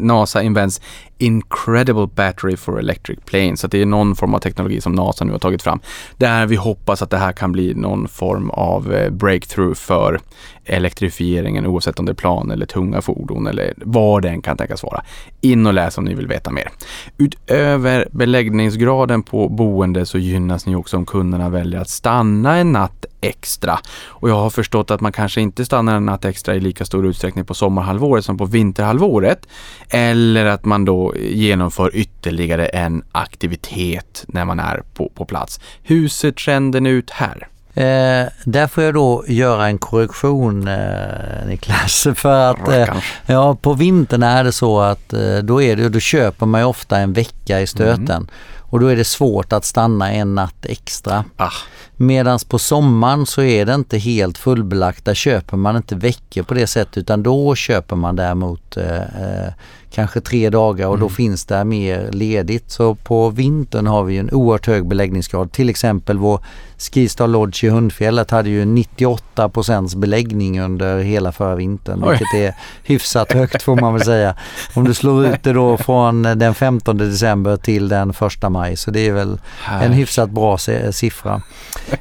NASA 0.00 0.42
invents 0.42 0.80
Incredible 1.18 2.06
Battery 2.06 2.56
for 2.56 2.78
Electric 2.78 3.18
Planes. 3.24 3.60
Så 3.60 3.66
det 3.66 3.82
är 3.82 3.86
någon 3.86 4.16
form 4.16 4.34
av 4.34 4.38
teknologi 4.38 4.80
som 4.80 4.92
NASA 4.92 5.24
nu 5.24 5.32
har 5.32 5.38
tagit 5.38 5.62
fram. 5.62 5.80
Där 6.16 6.46
vi 6.46 6.56
hoppas 6.56 7.02
att 7.02 7.10
det 7.10 7.18
här 7.18 7.32
kan 7.32 7.52
bli 7.52 7.74
någon 7.74 8.08
form 8.08 8.50
av 8.50 8.92
eh, 8.92 9.10
breakthrough 9.10 9.74
för 9.74 10.20
elektrifieringen 10.64 11.66
oavsett 11.66 11.98
om 11.98 12.06
det 12.06 12.12
är 12.12 12.14
plan 12.14 12.50
eller 12.50 12.66
tunga 12.66 13.02
fordon 13.02 13.46
eller 13.46 13.74
vad 13.76 14.22
det 14.22 14.28
än 14.28 14.42
kan 14.42 14.56
tänkas 14.56 14.82
vara. 14.82 15.02
In 15.40 15.66
och 15.66 15.74
läs 15.74 15.98
om 15.98 16.04
ni 16.04 16.14
vill 16.14 16.26
veta 16.26 16.50
mer. 16.50 16.70
Utöver 17.18 18.08
beläggningsgraden 18.10 19.22
på 19.22 19.48
boende 19.48 20.06
så 20.06 20.18
gynnas 20.18 20.66
ni 20.66 20.76
också 20.76 20.96
om 20.96 21.06
kunderna 21.06 21.48
väljer 21.48 21.80
att 21.80 21.90
stanna 21.90 22.56
en 22.56 22.72
natt 22.72 23.06
extra. 23.20 23.78
Och 24.06 24.30
jag 24.30 24.34
har 24.34 24.50
förstått 24.50 24.90
att 24.90 25.00
man 25.00 25.12
kanske 25.12 25.40
inte 25.40 25.64
stannar 25.64 25.96
en 25.96 26.06
natt 26.06 26.24
extra 26.24 26.54
i 26.54 26.60
lika 26.60 26.84
stor 26.84 27.06
utsträckning 27.06 27.44
på 27.44 27.54
sommarhalvåret 27.54 28.24
som 28.24 28.38
på 28.38 28.44
vinterhalvåret. 28.44 29.46
Eller 29.88 30.44
att 30.44 30.64
man 30.64 30.84
då 30.84 31.14
genomför 31.16 31.90
ytterligare 31.94 32.66
en 32.66 33.02
aktivitet 33.12 34.24
när 34.28 34.44
man 34.44 34.60
är 34.60 34.82
på, 34.94 35.08
på 35.14 35.24
plats. 35.24 35.60
Hur 35.82 36.08
ser 36.08 36.32
trenden 36.32 36.86
ut 36.86 37.10
här? 37.10 37.48
Eh, 37.78 38.26
där 38.44 38.66
får 38.66 38.84
jag 38.84 38.94
då 38.94 39.24
göra 39.28 39.66
en 39.66 39.78
korrektion 39.78 40.68
eh, 40.68 41.46
Niklas. 41.46 42.06
För 42.14 42.50
att 42.50 42.68
eh, 42.68 42.96
ja, 43.26 43.54
på 43.54 43.74
vintern 43.74 44.22
är 44.22 44.44
det 44.44 44.52
så 44.52 44.80
att 44.80 45.12
eh, 45.12 45.38
då, 45.38 45.62
är 45.62 45.76
det, 45.76 45.88
då 45.88 46.00
köper 46.00 46.46
man 46.46 46.64
ofta 46.64 46.98
en 46.98 47.12
vecka 47.12 47.60
i 47.60 47.66
stöten. 47.66 48.10
Mm. 48.10 48.28
Och 48.70 48.80
då 48.80 48.86
är 48.86 48.96
det 48.96 49.04
svårt 49.04 49.52
att 49.52 49.64
stanna 49.64 50.12
en 50.12 50.34
natt 50.34 50.66
extra. 50.66 51.24
Ah. 51.36 51.50
Medan 51.96 52.38
på 52.48 52.58
sommaren 52.58 53.26
så 53.26 53.42
är 53.42 53.66
det 53.66 53.74
inte 53.74 53.98
helt 53.98 54.38
fullbelagt. 54.38 55.04
Där 55.04 55.14
köper 55.14 55.56
man 55.56 55.76
inte 55.76 55.96
veckor 55.96 56.42
på 56.42 56.54
det 56.54 56.66
sättet 56.66 56.98
utan 56.98 57.22
då 57.22 57.54
köper 57.54 57.96
man 57.96 58.16
däremot 58.16 58.76
eh, 58.76 58.96
eh 58.96 59.52
kanske 59.90 60.20
tre 60.20 60.50
dagar 60.50 60.86
och 60.86 60.94
mm. 60.94 61.08
då 61.08 61.14
finns 61.14 61.44
det 61.44 61.64
mer 61.64 62.08
ledigt. 62.12 62.70
Så 62.70 62.94
på 62.94 63.30
vintern 63.30 63.86
har 63.86 64.04
vi 64.04 64.18
en 64.18 64.30
oerhört 64.30 64.66
hög 64.66 64.86
beläggningsgrad. 64.86 65.52
Till 65.52 65.68
exempel 65.68 66.18
vår 66.18 66.40
Skistar 66.78 67.26
Lodge 67.26 67.64
i 67.64 67.68
Hundfjället 67.68 68.30
hade 68.30 68.50
ju 68.50 68.64
98% 68.64 69.96
beläggning 69.96 70.60
under 70.60 70.98
hela 70.98 71.32
förra 71.32 71.54
vintern. 71.54 72.02
Oj. 72.04 72.10
Vilket 72.10 72.34
är 72.34 72.54
hyfsat 72.82 73.32
högt 73.32 73.62
får 73.62 73.76
man 73.76 73.94
väl 73.94 74.04
säga. 74.04 74.34
Om 74.74 74.84
du 74.84 74.94
slår 74.94 75.26
ut 75.26 75.42
det 75.42 75.52
då 75.52 75.76
från 75.76 76.22
den 76.22 76.54
15 76.54 76.98
december 76.98 77.56
till 77.56 77.88
den 77.88 78.10
1 78.10 78.50
maj 78.50 78.76
så 78.76 78.90
det 78.90 79.08
är 79.08 79.12
väl 79.12 79.40
Här. 79.62 79.86
en 79.86 79.92
hyfsat 79.92 80.30
bra 80.30 80.58
siffra. 80.92 81.42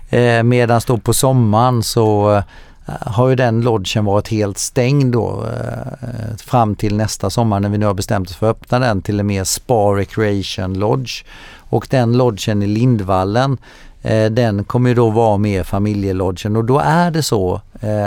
Eh, 0.09 0.43
Medan 0.43 0.81
då 0.87 0.97
på 0.97 1.13
sommaren 1.13 1.83
så 1.83 2.43
Eh, 2.87 2.93
har 2.99 3.29
ju 3.29 3.35
den 3.35 3.61
lodgen 3.61 4.05
varit 4.05 4.27
helt 4.27 4.57
stängd 4.57 5.13
då 5.13 5.45
eh, 5.45 6.37
fram 6.37 6.75
till 6.75 6.97
nästa 6.97 7.29
sommar 7.29 7.59
när 7.59 7.69
vi 7.69 7.77
nu 7.77 7.85
har 7.85 7.93
bestämt 7.93 8.29
oss 8.29 8.35
för 8.35 8.49
att 8.49 8.57
öppna 8.57 8.79
den 8.79 9.01
till 9.01 9.19
en 9.19 9.27
mer 9.27 9.43
spa 9.43 9.95
recreation 9.95 10.73
lodge. 10.73 11.23
Och 11.69 11.87
den 11.89 12.17
lodgen 12.17 12.63
i 12.63 12.67
Lindvallen 12.67 13.57
eh, 14.01 14.25
den 14.25 14.63
kommer 14.63 14.89
ju 14.89 14.95
då 14.95 15.09
vara 15.09 15.37
mer 15.37 15.63
familjelodgen 15.63 16.55
och 16.55 16.65
då 16.65 16.79
är 16.79 17.11
det 17.11 17.23
så 17.23 17.61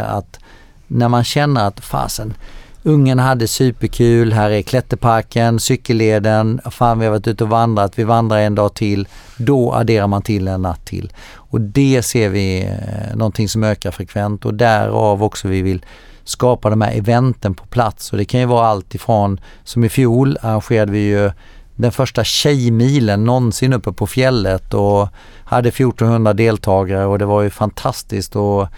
att 0.06 0.38
när 0.86 1.08
man 1.08 1.24
känner 1.24 1.66
att 1.66 1.80
fasen, 1.80 2.34
Ungarna 2.82 3.22
hade 3.22 3.48
superkul, 3.48 4.32
här 4.32 4.50
är 4.50 4.62
klätterparken, 4.62 5.60
cykelleden, 5.60 6.60
fan 6.70 6.98
vi 6.98 7.04
har 7.04 7.10
varit 7.10 7.26
ute 7.26 7.44
och 7.44 7.50
vandrat, 7.50 7.98
vi 7.98 8.04
vandrar 8.04 8.38
en 8.38 8.54
dag 8.54 8.74
till. 8.74 9.08
Då 9.36 9.72
adderar 9.72 10.06
man 10.06 10.22
till 10.22 10.48
en 10.48 10.62
natt 10.62 10.84
till. 10.84 11.12
Och 11.34 11.60
det 11.60 12.02
ser 12.02 12.28
vi 12.28 12.60
eh, 12.62 13.16
någonting 13.16 13.48
som 13.48 13.64
ökar 13.64 13.90
frekvent. 13.90 14.44
Och 14.44 14.54
därav 14.54 15.22
också 15.22 15.48
vi 15.48 15.62
vill 15.62 15.84
skapa 16.24 16.70
de 16.70 16.80
här 16.80 16.92
eventen 16.92 17.54
på 17.54 17.66
plats. 17.66 18.12
Och 18.12 18.18
det 18.18 18.24
kan 18.24 18.40
ju 18.40 18.46
vara 18.46 18.66
allt 18.66 18.94
ifrån, 18.94 19.40
som 19.64 19.84
i 19.84 19.88
fjol 19.88 20.38
arrangerade 20.42 20.92
vi 20.92 20.98
ju 20.98 21.30
den 21.76 21.92
första 21.92 22.24
tjejmilen 22.24 23.24
någonsin 23.24 23.72
uppe 23.72 23.92
på 23.92 24.06
fjället 24.06 24.74
och 24.74 25.08
hade 25.44 25.68
1400 25.68 26.32
deltagare 26.32 27.06
och 27.06 27.18
det 27.18 27.26
var 27.26 27.42
ju 27.42 27.50
fantastiskt. 27.50 28.36
Och 28.36 28.68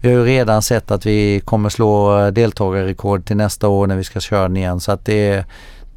vi 0.00 0.08
har 0.08 0.18
ju 0.18 0.24
redan 0.24 0.62
sett 0.62 0.90
att 0.90 1.06
vi 1.06 1.40
kommer 1.40 1.68
slå 1.68 2.30
deltagarrekord 2.30 3.24
till 3.24 3.36
nästa 3.36 3.68
år 3.68 3.86
när 3.86 3.96
vi 3.96 4.04
ska 4.04 4.20
köra 4.20 4.42
den 4.42 4.56
igen 4.56 4.80
så 4.80 4.92
att 4.92 5.04
det 5.04 5.28
är 5.28 5.44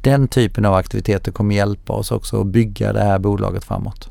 den 0.00 0.28
typen 0.28 0.64
av 0.64 0.74
aktiviteter 0.74 1.32
kommer 1.32 1.54
hjälpa 1.54 1.92
oss 1.92 2.10
också 2.10 2.40
att 2.40 2.46
bygga 2.46 2.92
det 2.92 3.02
här 3.02 3.18
bolaget 3.18 3.64
framåt. 3.64 4.08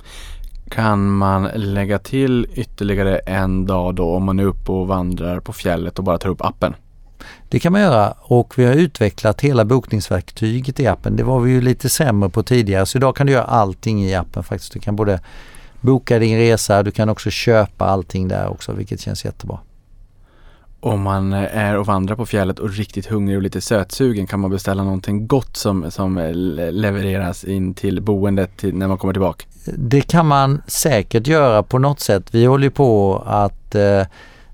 Kan 0.69 1.09
man 1.09 1.49
lägga 1.55 1.99
till 1.99 2.47
ytterligare 2.53 3.17
en 3.17 3.65
dag 3.65 3.95
då 3.95 4.15
om 4.15 4.23
man 4.23 4.39
är 4.39 4.43
uppe 4.43 4.71
och 4.71 4.87
vandrar 4.87 5.39
på 5.39 5.53
fjället 5.53 5.99
och 5.99 6.05
bara 6.05 6.17
tar 6.17 6.29
upp 6.29 6.41
appen? 6.41 6.75
Det 7.49 7.59
kan 7.59 7.71
man 7.71 7.81
göra 7.81 8.13
och 8.19 8.53
vi 8.57 8.65
har 8.65 8.73
utvecklat 8.73 9.41
hela 9.41 9.65
bokningsverktyget 9.65 10.79
i 10.79 10.87
appen. 10.87 11.15
Det 11.15 11.23
var 11.23 11.39
vi 11.39 11.51
ju 11.51 11.61
lite 11.61 11.89
sämre 11.89 12.29
på 12.29 12.43
tidigare 12.43 12.85
så 12.85 12.97
idag 12.97 13.15
kan 13.15 13.27
du 13.27 13.33
göra 13.33 13.43
allting 13.43 14.05
i 14.05 14.15
appen 14.15 14.43
faktiskt. 14.43 14.73
Du 14.73 14.79
kan 14.79 14.95
både 14.95 15.19
boka 15.81 16.19
din 16.19 16.37
resa, 16.37 16.83
du 16.83 16.91
kan 16.91 17.09
också 17.09 17.29
köpa 17.29 17.85
allting 17.85 18.27
där 18.27 18.47
också 18.47 18.73
vilket 18.73 18.99
känns 18.99 19.25
jättebra. 19.25 19.59
Om 20.81 21.01
man 21.01 21.33
är 21.33 21.77
och 21.77 21.85
vandrar 21.85 22.15
på 22.15 22.25
fjället 22.25 22.59
och 22.59 22.69
riktigt 22.69 23.05
hungrig 23.05 23.37
och 23.37 23.43
lite 23.43 23.61
sötsugen 23.61 24.27
kan 24.27 24.39
man 24.39 24.51
beställa 24.51 24.83
någonting 24.83 25.27
gott 25.27 25.57
som, 25.57 25.91
som 25.91 26.17
levereras 26.71 27.43
in 27.43 27.73
till 27.73 28.01
boendet 28.01 28.57
till, 28.57 28.75
när 28.75 28.87
man 28.87 28.97
kommer 28.97 29.13
tillbaka? 29.13 29.45
Det 29.65 30.01
kan 30.01 30.25
man 30.25 30.61
säkert 30.67 31.27
göra 31.27 31.63
på 31.63 31.79
något 31.79 31.99
sätt. 31.99 32.23
Vi 32.31 32.45
håller 32.45 32.69
på 32.69 33.23
att 33.25 33.75
eh, 33.75 34.03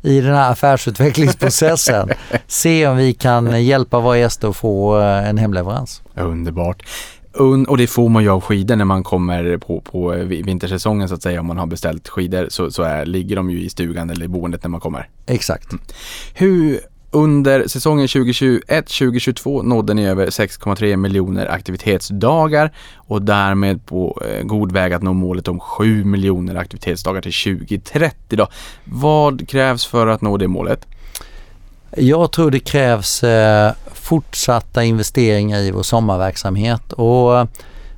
i 0.01 0.21
den 0.21 0.35
här 0.35 0.51
affärsutvecklingsprocessen 0.51 2.09
se 2.47 2.87
om 2.87 2.97
vi 2.97 3.13
kan 3.13 3.65
hjälpa 3.65 3.99
våra 3.99 4.17
gäster 4.17 4.47
att 4.47 4.55
få 4.55 4.99
eh, 4.99 5.29
en 5.29 5.37
hemleverans. 5.37 6.01
Underbart. 6.15 6.83
Och 7.67 7.77
det 7.77 7.87
får 7.87 8.09
man 8.09 8.23
ju 8.23 8.29
av 8.29 8.41
skidor 8.41 8.75
när 8.75 8.85
man 8.85 9.03
kommer 9.03 9.57
på, 9.57 9.81
på 9.81 10.09
vintersäsongen 10.25 11.09
så 11.09 11.15
att 11.15 11.23
säga. 11.23 11.39
Om 11.39 11.45
man 11.45 11.57
har 11.57 11.65
beställt 11.65 12.09
skidor 12.09 12.47
så, 12.49 12.71
så 12.71 12.83
är, 12.83 13.05
ligger 13.05 13.35
de 13.35 13.49
ju 13.49 13.61
i 13.61 13.69
stugan 13.69 14.09
eller 14.09 14.25
i 14.25 14.27
boendet 14.27 14.63
när 14.63 14.69
man 14.69 14.79
kommer. 14.79 15.09
Exakt. 15.25 15.71
Mm. 15.71 15.83
Hur 16.33 16.79
under 17.15 17.67
säsongen 17.67 18.07
2021-2022 18.07 19.63
nådde 19.63 19.93
ni 19.93 20.05
över 20.05 20.27
6,3 20.27 20.95
miljoner 20.95 21.45
aktivitetsdagar 21.45 22.71
och 22.95 23.21
därmed 23.21 23.85
på 23.85 24.21
eh, 24.29 24.43
god 24.43 24.71
väg 24.71 24.93
att 24.93 25.03
nå 25.03 25.13
målet 25.13 25.47
om 25.47 25.59
7 25.59 26.03
miljoner 26.03 26.55
aktivitetsdagar 26.55 27.21
till 27.21 27.57
2030. 27.57 28.37
Då. 28.37 28.47
Vad 28.83 29.49
krävs 29.49 29.85
för 29.85 30.07
att 30.07 30.21
nå 30.21 30.37
det 30.37 30.47
målet? 30.47 30.87
Jag 31.91 32.31
tror 32.31 32.51
det 32.51 32.59
krävs 32.59 33.23
eh, 33.23 33.73
fortsatta 33.93 34.83
investeringar 34.83 35.59
i 35.59 35.71
vår 35.71 35.83
sommarverksamhet 35.83 36.93
och 36.93 37.39
eh, 37.39 37.45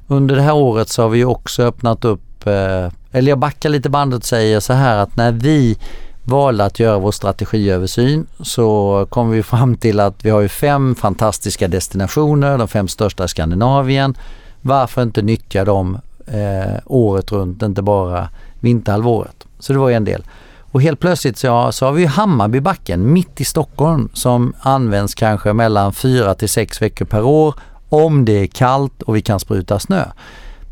under 0.07 0.35
det 0.35 0.41
här 0.41 0.55
året 0.55 0.89
så 0.89 1.01
har 1.01 1.09
vi 1.09 1.25
också 1.25 1.63
öppnat 1.63 2.05
upp, 2.05 2.47
eh, 2.47 2.91
eller 3.11 3.29
jag 3.29 3.39
backar 3.39 3.69
lite 3.69 3.89
bandet 3.89 4.17
och 4.17 4.25
säger 4.25 4.59
så 4.59 4.73
här 4.73 4.97
att 4.97 5.15
när 5.15 5.31
vi 5.31 5.77
valde 6.23 6.65
att 6.65 6.79
göra 6.79 6.99
vår 6.99 7.11
strategiöversyn 7.11 8.27
så 8.41 9.07
kom 9.09 9.29
vi 9.29 9.43
fram 9.43 9.77
till 9.77 9.99
att 9.99 10.25
vi 10.25 10.29
har 10.29 10.41
ju 10.41 10.49
fem 10.49 10.95
fantastiska 10.95 11.67
destinationer, 11.67 12.57
de 12.57 12.67
fem 12.67 12.87
största 12.87 13.25
i 13.25 13.27
Skandinavien. 13.27 14.17
Varför 14.61 15.03
inte 15.03 15.21
nyttja 15.21 15.65
dem 15.65 15.99
eh, 16.25 16.79
året 16.85 17.31
runt, 17.31 17.63
inte 17.63 17.81
bara 17.81 18.29
vinterhalvåret? 18.59 19.45
Så 19.59 19.73
det 19.73 19.79
var 19.79 19.91
en 19.91 20.05
del. 20.05 20.23
Och 20.71 20.81
helt 20.81 20.99
plötsligt 20.99 21.37
så, 21.37 21.71
så 21.71 21.85
har 21.85 21.93
vi 21.93 22.05
Hammarbybacken 22.05 23.13
mitt 23.13 23.41
i 23.41 23.45
Stockholm 23.45 24.09
som 24.13 24.53
används 24.61 25.15
kanske 25.15 25.53
mellan 25.53 25.93
fyra 25.93 26.33
till 26.33 26.49
sex 26.49 26.81
veckor 26.81 27.05
per 27.05 27.23
år 27.23 27.55
om 27.89 28.25
det 28.25 28.43
är 28.43 28.47
kallt 28.47 29.01
och 29.01 29.15
vi 29.15 29.21
kan 29.21 29.39
spruta 29.39 29.79
snö. 29.79 30.05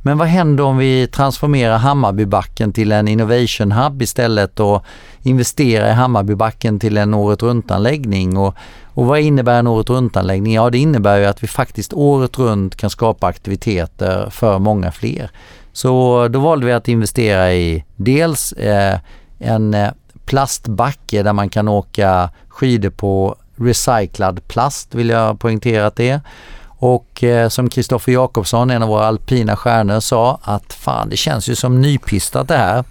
Men 0.05 0.17
vad 0.17 0.27
händer 0.27 0.63
om 0.63 0.77
vi 0.77 1.07
transformerar 1.07 1.77
Hammarbybacken 1.77 2.73
till 2.73 2.91
en 2.91 3.07
innovation 3.07 3.71
hub 3.71 4.01
istället 4.01 4.59
och 4.59 4.85
investerar 5.23 5.89
i 5.89 5.93
Hammarbybacken 5.93 6.79
till 6.79 6.97
en 6.97 7.13
året 7.13 7.43
runt-anläggning? 7.43 8.37
Och, 8.37 8.55
och 8.85 9.05
vad 9.05 9.19
innebär 9.19 9.59
en 9.59 9.67
året 9.67 9.89
runt-anläggning? 9.89 10.53
Ja, 10.53 10.69
det 10.69 10.77
innebär 10.77 11.17
ju 11.17 11.25
att 11.25 11.43
vi 11.43 11.47
faktiskt 11.47 11.93
året 11.93 12.39
runt 12.39 12.75
kan 12.75 12.89
skapa 12.89 13.27
aktiviteter 13.27 14.29
för 14.29 14.59
många 14.59 14.91
fler. 14.91 15.29
Så 15.73 16.27
då 16.27 16.39
valde 16.39 16.65
vi 16.65 16.71
att 16.71 16.87
investera 16.87 17.53
i 17.53 17.83
dels 17.95 18.51
eh, 18.51 18.99
en 19.39 19.73
eh, 19.73 19.91
plastbacke 20.25 21.23
där 21.23 21.33
man 21.33 21.49
kan 21.49 21.67
åka 21.67 22.29
skidor 22.47 22.89
på 22.89 23.35
recyclad 23.55 24.47
plast 24.47 24.95
vill 24.95 25.09
jag 25.09 25.39
poängtera 25.39 25.87
att 25.87 25.95
det 25.95 26.09
är. 26.09 26.21
Och 26.77 27.23
eh, 27.23 27.49
som 27.49 27.69
Kristoffer 27.69 28.11
Jakobsson, 28.11 28.69
en 28.69 28.83
av 28.83 28.89
våra 28.89 29.05
alpina 29.05 29.55
stjärnor, 29.55 29.99
sa 29.99 30.39
att 30.43 30.73
fan 30.73 31.09
det 31.09 31.17
känns 31.17 31.47
ju 31.47 31.55
som 31.55 31.81
nypistat 31.81 32.47
det 32.47 32.57
här. 32.57 32.83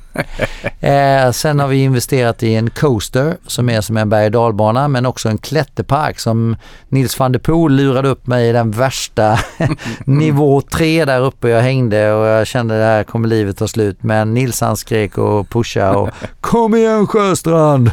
eh, 0.81 1.33
sen 1.33 1.61
har 1.61 1.69
vi 1.69 1.83
investerat 1.83 2.43
i 2.43 2.55
en 2.55 2.71
coaster 2.71 3.37
som 3.47 3.71
är 3.71 3.81
som 3.81 3.97
en 3.97 4.09
berg 4.09 4.31
dalbana 4.31 4.89
men 4.89 5.07
också 5.07 5.29
en 5.29 5.39
klätterpark 5.39 6.19
som 6.19 6.57
Nils 6.89 7.19
van 7.19 7.33
der 7.33 7.39
Poel 7.39 7.73
lurade 7.77 8.09
upp 8.09 8.27
mig 8.27 8.49
i 8.49 8.53
den 8.53 8.71
värsta 8.71 9.39
nivå 10.05 10.61
3 10.61 11.05
där 11.05 11.21
uppe 11.21 11.49
jag 11.49 11.63
hängde 11.63 12.13
och 12.13 12.27
jag 12.27 12.47
kände 12.47 12.79
det 12.79 12.85
här 12.85 13.05
kommer 13.05 13.29
livet 13.29 13.59
ta 13.59 13.69
slut. 13.69 14.03
Men 14.03 14.35
Nils 14.35 14.61
han 14.61 14.77
skrek 14.77 15.19
och 15.19 15.49
pushade 15.49 15.97
och 15.97 16.11
kom 16.41 16.75
igen 16.75 17.07
Sjöstrand! 17.07 17.91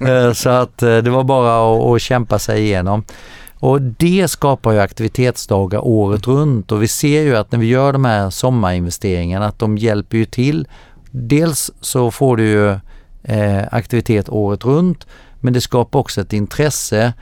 eh, 0.00 0.32
så 0.32 0.48
att 0.48 0.82
eh, 0.82 0.96
det 0.96 1.10
var 1.10 1.24
bara 1.24 1.76
att, 1.76 1.94
att 1.94 2.02
kämpa 2.02 2.38
sig 2.38 2.62
igenom. 2.62 3.04
Och 3.66 3.82
det 3.82 4.28
skapar 4.28 4.72
ju 4.72 4.80
aktivitetsdagar 4.80 5.86
året 5.86 6.26
runt 6.26 6.72
och 6.72 6.82
vi 6.82 6.88
ser 6.88 7.22
ju 7.22 7.36
att 7.36 7.52
när 7.52 7.58
vi 7.58 7.66
gör 7.66 7.92
de 7.92 8.04
här 8.04 8.30
sommarinvesteringarna 8.30 9.46
att 9.46 9.58
de 9.58 9.78
hjälper 9.78 10.18
ju 10.18 10.24
till. 10.24 10.68
Dels 11.10 11.70
så 11.80 12.10
får 12.10 12.36
du 12.36 12.44
ju 12.48 12.70
eh, 13.22 13.64
aktivitet 13.70 14.28
året 14.28 14.64
runt 14.64 15.06
men 15.40 15.52
det 15.52 15.60
skapar 15.60 15.98
också 15.98 16.20
ett 16.20 16.32
intresse 16.32 17.12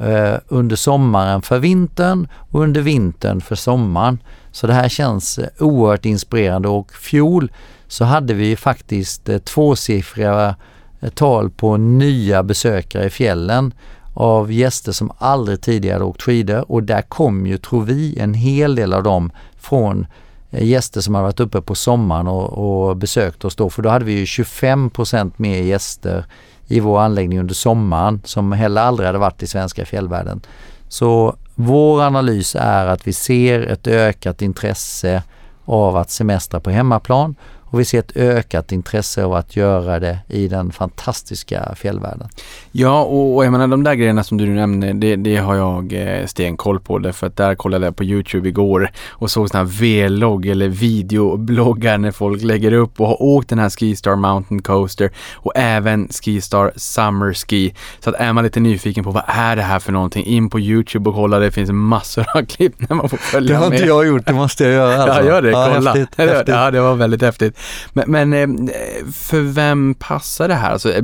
eh, 0.00 0.34
under 0.48 0.76
sommaren 0.76 1.42
för 1.42 1.58
vintern 1.58 2.28
och 2.50 2.60
under 2.60 2.80
vintern 2.80 3.40
för 3.40 3.54
sommaren. 3.54 4.18
Så 4.52 4.66
det 4.66 4.74
här 4.74 4.88
känns 4.88 5.38
eh, 5.38 5.48
oerhört 5.58 6.04
inspirerande 6.04 6.68
och 6.68 6.92
fjol 6.92 7.52
så 7.88 8.04
hade 8.04 8.34
vi 8.34 8.56
faktiskt 8.56 9.28
eh, 9.28 9.38
tvåsiffriga 9.38 10.54
eh, 11.00 11.10
tal 11.10 11.50
på 11.50 11.76
nya 11.76 12.42
besökare 12.42 13.04
i 13.04 13.10
fjällen 13.10 13.72
av 14.14 14.52
gäster 14.52 14.92
som 14.92 15.12
aldrig 15.18 15.60
tidigare 15.60 16.04
åkt 16.04 16.22
skidor 16.22 16.72
och 16.72 16.82
där 16.82 17.02
kom 17.02 17.46
ju, 17.46 17.58
tror 17.58 17.82
vi, 17.82 18.18
en 18.18 18.34
hel 18.34 18.74
del 18.74 18.92
av 18.92 19.02
dem 19.02 19.30
från 19.56 20.06
eh, 20.50 20.64
gäster 20.64 21.00
som 21.00 21.14
har 21.14 21.22
varit 21.22 21.40
uppe 21.40 21.60
på 21.60 21.74
sommaren 21.74 22.28
och, 22.28 22.88
och 22.88 22.96
besökt 22.96 23.44
oss 23.44 23.56
då. 23.56 23.70
För 23.70 23.82
då 23.82 23.88
hade 23.88 24.04
vi 24.04 24.12
ju 24.12 24.24
25% 24.24 25.32
mer 25.36 25.62
gäster 25.62 26.24
i 26.66 26.80
vår 26.80 27.00
anläggning 27.00 27.40
under 27.40 27.54
sommaren 27.54 28.20
som 28.24 28.52
heller 28.52 28.82
aldrig 28.82 29.06
hade 29.06 29.18
varit 29.18 29.42
i 29.42 29.46
svenska 29.46 29.86
fjällvärlden. 29.86 30.40
Så 30.88 31.36
vår 31.54 32.02
analys 32.02 32.56
är 32.58 32.86
att 32.86 33.06
vi 33.06 33.12
ser 33.12 33.60
ett 33.60 33.86
ökat 33.86 34.42
intresse 34.42 35.22
av 35.64 35.96
att 35.96 36.10
semestra 36.10 36.60
på 36.60 36.70
hemmaplan 36.70 37.34
och 37.72 37.80
vi 37.80 37.84
ser 37.84 37.98
ett 37.98 38.16
ökat 38.16 38.72
intresse 38.72 39.24
av 39.24 39.32
att 39.32 39.56
göra 39.56 40.00
det 40.00 40.18
i 40.28 40.48
den 40.48 40.72
fantastiska 40.72 41.74
fjällvärlden. 41.76 42.28
Ja, 42.72 43.02
och, 43.02 43.36
och 43.36 43.44
jag 43.44 43.52
menar 43.52 43.66
de 43.66 43.84
där 43.84 43.94
grejerna 43.94 44.24
som 44.24 44.38
du 44.38 44.46
nämner, 44.46 44.94
det, 44.94 45.16
det 45.16 45.36
har 45.36 45.54
jag 45.54 45.92
eh, 45.92 46.26
stenkoll 46.26 46.80
på. 46.80 46.98
Därför 46.98 47.26
att 47.26 47.36
där 47.36 47.54
kollade 47.54 47.86
jag 47.86 47.96
på 47.96 48.04
Youtube 48.04 48.48
igår 48.48 48.90
och 49.08 49.30
såg 49.30 49.48
sådana 49.48 49.68
här 49.68 50.08
vlogg 50.08 50.46
eller 50.46 50.68
videobloggar 50.68 51.98
när 51.98 52.10
folk 52.10 52.42
lägger 52.42 52.72
upp 52.72 53.00
och 53.00 53.08
har 53.08 53.22
åkt 53.22 53.48
den 53.48 53.58
här 53.58 53.70
Skistar 53.70 54.16
Mountain 54.16 54.62
Coaster 54.62 55.10
och 55.34 55.52
även 55.54 56.08
Skistar 56.08 56.72
Summer 56.76 57.32
Ski. 57.34 57.74
Så 58.00 58.10
att 58.10 58.16
är 58.16 58.32
man 58.32 58.44
lite 58.44 58.60
nyfiken 58.60 59.04
på 59.04 59.10
vad 59.10 59.24
är 59.26 59.56
det 59.56 59.62
här 59.62 59.78
för 59.78 59.92
någonting, 59.92 60.24
in 60.24 60.50
på 60.50 60.60
Youtube 60.60 61.10
och 61.10 61.16
kolla. 61.16 61.38
Det 61.38 61.50
finns 61.50 61.70
massor 61.70 62.26
av 62.34 62.42
klipp 62.46 62.88
när 62.88 62.96
man 62.96 63.08
får 63.08 63.16
följa 63.16 63.52
med. 63.52 63.60
Det 63.60 63.64
har 63.64 63.70
med. 63.70 63.78
inte 63.78 63.88
jag 63.88 64.06
gjort, 64.06 64.26
det 64.26 64.32
måste 64.32 64.64
jag 64.64 64.72
göra. 64.72 65.02
Alltså. 65.02 65.20
Ja, 65.20 65.26
gör 65.26 65.42
det. 65.42 65.50
Ja, 65.50 65.70
kolla. 65.74 65.92
häftigt, 65.92 66.18
häftigt. 66.18 66.48
Ja, 66.54 66.70
det 66.70 66.80
var 66.80 66.94
väldigt 66.94 67.22
häftigt. 67.22 67.58
Men, 67.92 68.10
men 68.10 68.32
eh, 68.68 69.06
för 69.12 69.40
vem 69.40 69.94
passar 69.94 70.48
det 70.48 70.54
här? 70.54 70.70
Alltså 70.72 70.92
eh, 70.92 71.02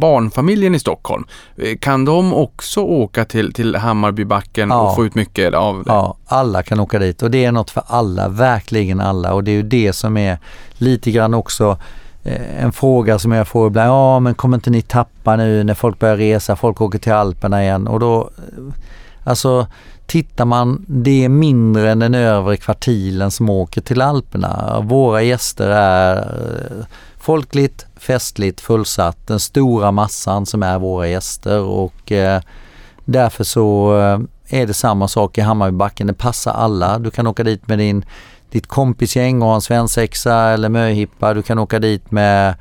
barnfamiljen 0.00 0.74
i 0.74 0.78
Stockholm, 0.78 1.24
eh, 1.56 1.78
kan 1.78 2.04
de 2.04 2.34
också 2.34 2.80
åka 2.80 3.24
till, 3.24 3.52
till 3.52 3.76
Hammarbybacken 3.76 4.68
Ja. 4.68 4.80
och 4.80 4.96
få 4.96 5.04
ut 5.04 5.14
mycket 5.14 5.54
av 5.54 5.76
det? 5.76 5.82
Ja, 5.86 6.16
alla 6.26 6.62
kan 6.62 6.80
åka 6.80 6.98
dit 6.98 7.22
och 7.22 7.30
det 7.30 7.44
är 7.44 7.52
något 7.52 7.70
för 7.70 7.82
alla, 7.86 8.28
verkligen 8.28 9.00
alla 9.00 9.34
och 9.34 9.44
det 9.44 9.50
är 9.50 9.54
ju 9.54 9.62
det 9.62 9.92
som 9.92 10.16
är 10.16 10.38
lite 10.74 11.10
grann 11.10 11.34
också 11.34 11.78
en 12.58 12.72
fråga 12.72 13.18
som 13.18 13.32
jag 13.32 13.48
får 13.48 13.66
ibland, 13.66 13.88
ja 13.90 14.20
men 14.20 14.34
kommer 14.34 14.56
inte 14.56 14.70
ni 14.70 14.82
tappa 14.82 15.36
nu 15.36 15.64
när 15.64 15.74
folk 15.74 15.98
börjar 15.98 16.16
resa, 16.16 16.56
folk 16.56 16.80
åker 16.80 16.98
till 16.98 17.12
Alperna 17.12 17.62
igen 17.62 17.86
och 17.86 18.00
då, 18.00 18.30
alltså 19.24 19.66
tittar 20.10 20.44
man, 20.44 20.84
det 20.88 21.24
är 21.24 21.28
mindre 21.28 21.90
än 21.90 21.98
den 21.98 22.14
övre 22.14 22.56
kvartilen 22.56 23.30
som 23.30 23.50
åker 23.50 23.80
till 23.80 24.00
Alperna. 24.00 24.80
Våra 24.80 25.22
gäster 25.22 25.68
är 25.70 26.16
eh, 26.16 26.86
folkligt, 27.18 27.86
festligt, 27.96 28.60
fullsatt, 28.60 29.26
den 29.26 29.40
stora 29.40 29.92
massan 29.92 30.46
som 30.46 30.62
är 30.62 30.78
våra 30.78 31.08
gäster 31.08 31.60
och 31.60 32.12
eh, 32.12 32.42
därför 33.04 33.44
så 33.44 33.98
eh, 33.98 34.60
är 34.60 34.66
det 34.66 34.74
samma 34.74 35.08
sak 35.08 35.38
i 35.38 35.40
Hammarbybacken. 35.40 36.06
Det 36.06 36.14
passar 36.14 36.52
alla. 36.52 36.98
Du 36.98 37.10
kan 37.10 37.26
åka 37.26 37.44
dit 37.44 37.68
med 37.68 37.78
din, 37.78 38.04
ditt 38.50 38.66
kompisgäng 38.66 39.42
och 39.42 39.48
ha 39.48 39.54
en 39.54 39.60
svensexa 39.60 40.34
eller 40.34 40.68
möhippa. 40.68 41.34
Du 41.34 41.42
kan 41.42 41.58
åka 41.58 41.78
dit 41.78 42.10
med 42.10 42.54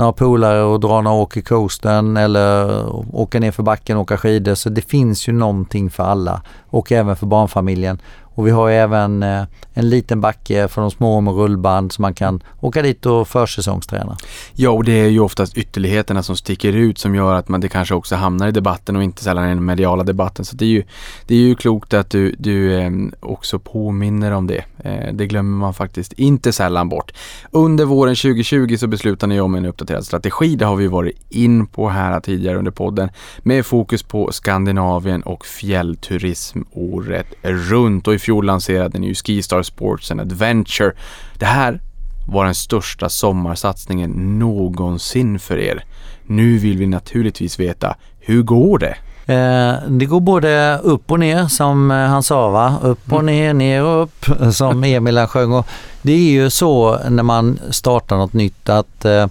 några 0.00 0.12
polare 0.12 0.62
och 0.62 0.80
dra 0.80 1.00
några 1.00 1.16
åk 1.16 1.36
i 1.36 1.42
coasten 1.42 2.16
eller 2.16 2.84
åka 3.16 3.40
ner 3.40 3.50
för 3.50 3.62
backen 3.62 3.96
och 3.96 4.02
åka 4.02 4.16
skidor. 4.16 4.54
Så 4.54 4.68
det 4.68 4.82
finns 4.82 5.28
ju 5.28 5.32
någonting 5.32 5.90
för 5.90 6.04
alla 6.04 6.42
och 6.70 6.92
även 6.92 7.16
för 7.16 7.26
barnfamiljen. 7.26 7.98
Och 8.34 8.46
vi 8.46 8.50
har 8.50 8.70
även 8.70 9.22
eh, 9.22 9.42
en 9.74 9.88
liten 9.88 10.20
backe 10.20 10.68
för 10.68 10.80
de 10.80 10.90
små 10.90 11.20
med 11.20 11.34
rullband 11.34 11.92
så 11.92 12.02
man 12.02 12.14
kan 12.14 12.42
åka 12.60 12.82
dit 12.82 13.06
och 13.06 13.28
försäsongsträna. 13.28 14.16
Ja, 14.54 14.70
och 14.70 14.84
det 14.84 14.92
är 14.92 15.08
ju 15.08 15.20
oftast 15.20 15.56
ytterligheterna 15.56 16.22
som 16.22 16.36
sticker 16.36 16.72
ut 16.72 16.98
som 16.98 17.14
gör 17.14 17.34
att 17.34 17.48
man 17.48 17.60
det 17.60 17.68
kanske 17.68 17.94
också 17.94 18.16
hamnar 18.16 18.48
i 18.48 18.52
debatten 18.52 18.96
och 18.96 19.02
inte 19.02 19.22
sällan 19.22 19.44
i 19.44 19.48
den 19.48 19.64
mediala 19.64 20.04
debatten. 20.04 20.44
Så 20.44 20.56
det 20.56 20.64
är 20.64 20.68
ju, 20.68 20.82
det 21.26 21.34
är 21.34 21.38
ju 21.38 21.54
klokt 21.54 21.94
att 21.94 22.10
du, 22.10 22.34
du 22.38 22.80
ehm, 22.80 23.12
också 23.20 23.58
påminner 23.58 24.30
om 24.30 24.46
det. 24.46 24.64
Eh, 24.84 25.14
det 25.14 25.26
glömmer 25.26 25.58
man 25.58 25.74
faktiskt 25.74 26.12
inte 26.12 26.52
sällan 26.52 26.88
bort. 26.88 27.12
Under 27.50 27.84
våren 27.84 28.16
2020 28.16 28.76
så 28.76 28.86
beslutade 28.86 29.34
ni 29.34 29.40
om 29.40 29.54
en 29.54 29.66
uppdaterad 29.66 30.06
strategi. 30.06 30.56
Det 30.56 30.64
har 30.64 30.76
vi 30.76 30.86
varit 30.86 31.16
in 31.28 31.66
på 31.66 31.88
här 31.88 32.20
tidigare 32.20 32.58
under 32.58 32.70
podden 32.70 33.10
med 33.38 33.66
fokus 33.66 34.02
på 34.02 34.32
Skandinavien 34.32 35.22
och 35.22 35.46
fjällturism 35.46 36.60
året 36.72 37.26
runt. 37.42 38.08
Och 38.08 38.14
i 38.14 38.18
fjol 38.20 38.46
lanserade 38.46 38.98
ni 38.98 39.06
ju 39.06 39.14
Skistar 39.14 39.62
Sports 39.62 40.10
and 40.10 40.20
Adventure. 40.20 40.92
Det 41.38 41.46
här 41.46 41.80
var 42.28 42.44
den 42.44 42.54
största 42.54 43.08
sommarsatsningen 43.08 44.38
någonsin 44.38 45.38
för 45.38 45.58
er. 45.58 45.84
Nu 46.26 46.58
vill 46.58 46.78
vi 46.78 46.86
naturligtvis 46.86 47.60
veta, 47.60 47.96
hur 48.18 48.42
går 48.42 48.78
det? 48.78 48.96
Eh, 49.26 49.74
det 49.88 50.06
går 50.06 50.20
både 50.20 50.78
upp 50.82 51.10
och 51.10 51.20
ner 51.20 51.46
som 51.46 51.90
eh, 51.90 51.96
han 51.96 52.22
sa 52.22 52.48
va? 52.48 52.74
Upp 52.82 53.12
och 53.12 53.24
ner, 53.24 53.54
ner 53.54 53.84
och 53.84 54.02
upp 54.02 54.26
som 54.54 54.84
Emil 54.84 55.26
sjöng. 55.26 55.52
Och 55.52 55.66
det 56.02 56.12
är 56.12 56.30
ju 56.30 56.50
så 56.50 56.98
när 57.08 57.22
man 57.22 57.58
startar 57.70 58.16
något 58.16 58.32
nytt 58.32 58.68
att 58.68 59.04
eh, 59.04 59.26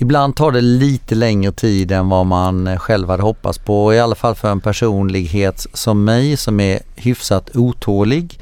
ibland 0.00 0.36
tar 0.36 0.52
det 0.52 0.60
lite 0.60 1.14
längre 1.14 1.52
tid 1.52 1.92
än 1.92 2.08
vad 2.08 2.26
man 2.26 2.66
eh, 2.66 2.78
själv 2.78 3.08
hade 3.08 3.22
hoppats 3.22 3.58
på. 3.58 3.94
I 3.94 4.00
alla 4.00 4.14
fall 4.14 4.34
för 4.34 4.50
en 4.50 4.60
personlighet 4.60 5.66
som 5.72 6.04
mig 6.04 6.36
som 6.36 6.60
är 6.60 6.80
hyfsat 6.96 7.56
otålig. 7.56 8.38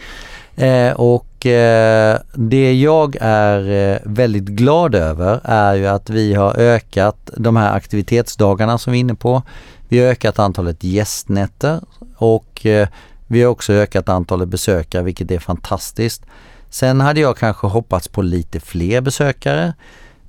Eh, 0.57 0.93
och 0.93 1.47
eh, 1.47 2.19
det 2.35 2.73
jag 2.73 3.17
är 3.21 3.93
eh, 3.93 3.99
väldigt 4.05 4.45
glad 4.45 4.95
över 4.95 5.41
är 5.45 5.75
ju 5.75 5.87
att 5.87 6.11
vi 6.11 6.35
har 6.35 6.57
ökat 6.57 7.31
de 7.37 7.57
här 7.57 7.77
aktivitetsdagarna 7.77 8.79
som 8.79 8.93
vi 8.93 8.99
är 8.99 9.01
inne 9.01 9.15
på. 9.15 9.43
Vi 9.89 9.99
har 9.99 10.07
ökat 10.07 10.39
antalet 10.39 10.85
gästnätter 10.85 11.81
och 12.17 12.67
eh, 12.67 12.89
vi 13.27 13.43
har 13.43 13.51
också 13.51 13.73
ökat 13.73 14.09
antalet 14.09 14.49
besökare 14.49 15.03
vilket 15.03 15.31
är 15.31 15.39
fantastiskt. 15.39 16.23
Sen 16.71 17.01
hade 17.01 17.21
jag 17.21 17.37
kanske 17.37 17.67
hoppats 17.67 18.09
på 18.09 18.23
lite 18.23 18.61
fler 18.61 19.01
besökare. 19.01 19.75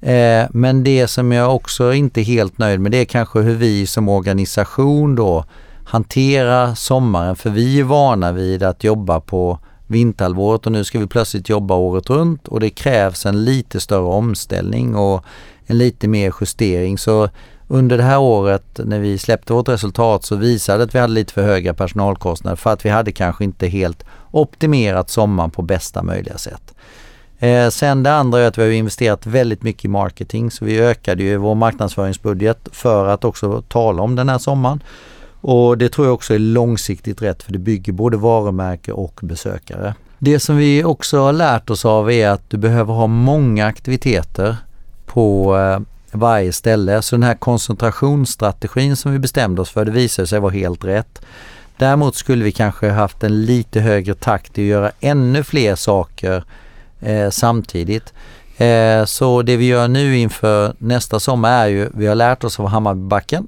Eh, 0.02 0.48
men 0.52 0.84
det 0.84 1.08
som 1.08 1.32
jag 1.32 1.56
också 1.56 1.94
inte 1.94 2.22
är 2.22 2.24
helt 2.24 2.58
nöjd 2.58 2.80
med 2.80 2.92
det 2.92 2.98
är 2.98 3.06
kanske 3.06 3.40
hur 3.40 3.56
vi 3.56 3.88
som 3.88 4.10
organisation 4.10 5.16
då 5.16 5.46
hanterar 5.86 6.76
sommaren. 6.76 7.36
För 7.36 7.50
vi 7.50 7.80
är 7.80 7.84
vana 7.84 8.32
vid 8.32 8.64
att 8.64 8.84
jobba 8.84 9.20
på 9.20 9.60
vinterhalvåret 9.88 10.66
och 10.66 10.72
nu 10.72 10.84
ska 10.84 11.00
vi 11.00 11.08
plötsligt 11.08 11.50
jobba 11.50 11.76
året 11.76 12.10
runt 12.10 12.48
och 12.48 12.60
det 12.60 12.70
krävs 12.70 13.26
en 13.26 13.46
lite 13.46 13.80
större 13.80 14.06
omställning 14.06 14.96
och 14.96 15.24
en 15.66 15.78
lite 15.78 16.08
mer 16.08 16.34
justering. 16.42 16.98
Så 16.98 17.30
under 17.68 17.98
det 17.98 18.04
här 18.04 18.20
året 18.20 18.80
när 18.84 19.00
vi 19.00 19.18
släppte 19.18 19.54
vårt 19.54 19.70
resultat 19.70 20.26
så 20.26 20.36
visade 20.36 20.78
det 20.78 20.84
att 20.84 20.96
vi 20.96 21.00
hade 21.00 21.14
lite 21.14 21.34
för 21.34 21.44
höga 21.44 21.74
personalkostnader 21.74 22.56
för 22.56 22.70
att 22.70 22.86
vi 22.86 22.90
hade 22.90 23.12
kanske 23.12 23.44
inte 23.44 23.68
helt 23.68 24.04
optimerat 24.32 25.10
sommaren 25.10 25.52
på 25.52 25.62
bästa 25.62 26.04
möjliga 26.04 26.38
sätt. 26.38 26.74
Eh, 27.40 27.70
sen 27.70 28.04
det 28.04 28.14
andra 28.14 28.40
är 28.40 28.48
att 28.48 28.58
vi 28.58 28.62
har 28.62 28.70
investerat 28.70 29.26
väldigt 29.26 29.64
mycket 29.64 29.86
i 29.86 29.88
marketing 29.88 30.52
så 30.52 30.66
vi 30.66 30.80
ökade 30.80 31.24
ju 31.24 31.38
vår 31.38 31.56
marknadsföringsbudget 31.56 32.68
för 32.72 33.08
att 33.08 33.26
också 33.26 33.62
tala 33.62 34.02
om 34.02 34.16
den 34.16 34.30
här 34.30 34.38
sommaren. 34.38 34.84
Och 35.42 35.78
det 35.78 35.90
tror 35.90 36.08
jag 36.08 36.14
också 36.14 36.34
är 36.34 36.40
långsiktigt 36.40 37.22
rätt 37.22 37.44
för 37.44 37.54
det 37.54 37.60
bygger 37.60 37.94
både 37.94 38.18
varumärke 38.18 38.92
och 38.92 39.20
besökare. 39.24 39.94
Det 40.18 40.40
som 40.40 40.58
vi 40.58 40.84
också 40.84 41.20
har 41.20 41.34
lärt 41.34 41.70
oss 41.70 41.86
av 41.86 42.12
är 42.12 42.30
att 42.30 42.50
du 42.50 42.58
behöver 42.58 42.94
ha 42.94 43.08
många 43.08 43.66
aktiviteter 43.66 44.58
på 45.06 45.58
eh, 45.58 45.80
varje 46.12 46.54
ställe. 46.54 47.02
Så 47.02 47.16
den 47.16 47.24
här 47.24 47.36
koncentrationsstrategin 47.36 48.96
som 48.96 49.12
vi 49.12 49.20
bestämde 49.20 49.62
oss 49.62 49.70
för, 49.70 49.86
det 49.86 49.92
visade 49.92 50.28
sig 50.28 50.40
vara 50.40 50.52
helt 50.52 50.84
rätt. 50.84 51.22
Däremot 51.78 52.16
skulle 52.16 52.44
vi 52.44 52.52
kanske 52.52 52.90
haft 52.90 53.24
en 53.24 53.46
lite 53.46 53.80
högre 53.80 54.14
takt 54.14 54.58
i 54.58 54.62
att 54.62 54.68
göra 54.68 54.92
ännu 55.00 55.44
fler 55.44 55.76
saker 55.76 56.44
eh, 57.02 57.30
samtidigt. 57.30 58.14
Eh, 58.58 59.06
så 59.06 59.42
det 59.42 59.58
vi 59.58 59.66
gör 59.66 59.88
nu 59.88 60.18
inför 60.18 60.74
nästa 60.78 61.20
sommar 61.20 61.52
är 61.52 61.68
ju, 61.68 61.90
vi 61.94 62.08
har 62.08 62.16
lärt 62.16 62.44
oss 62.44 62.60
av 62.60 62.68
Hammarbybacken 62.68 63.48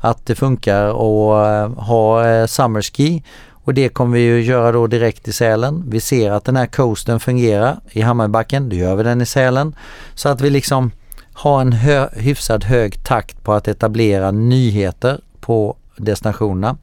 att 0.00 0.26
det 0.26 0.34
funkar 0.34 0.88
att 0.88 1.46
eh, 1.46 1.84
ha 1.84 2.28
eh, 2.28 2.46
summerski 2.46 3.22
och 3.48 3.74
det 3.74 3.88
kommer 3.88 4.18
vi 4.18 4.24
ju 4.24 4.42
göra 4.42 4.72
då 4.72 4.86
direkt 4.86 5.28
i 5.28 5.32
Sälen. 5.32 5.84
Vi 5.86 6.00
ser 6.00 6.30
att 6.30 6.44
den 6.44 6.56
här 6.56 6.66
coasten 6.66 7.20
fungerar 7.20 7.80
i 7.90 8.00
Hammarbybacken, 8.00 8.68
då 8.68 8.76
gör 8.76 8.96
vi 8.96 9.02
den 9.02 9.20
i 9.20 9.26
Sälen. 9.26 9.76
Så 10.14 10.28
att 10.28 10.40
vi 10.40 10.50
liksom 10.50 10.90
har 11.32 11.60
en 11.60 11.72
hö 11.72 12.08
hyfsad 12.12 12.64
hög 12.64 13.04
takt 13.04 13.42
på 13.42 13.52
att 13.52 13.68
etablera 13.68 14.30
nyheter 14.30 15.20
på 15.40 15.76
destinationerna. 15.96 16.76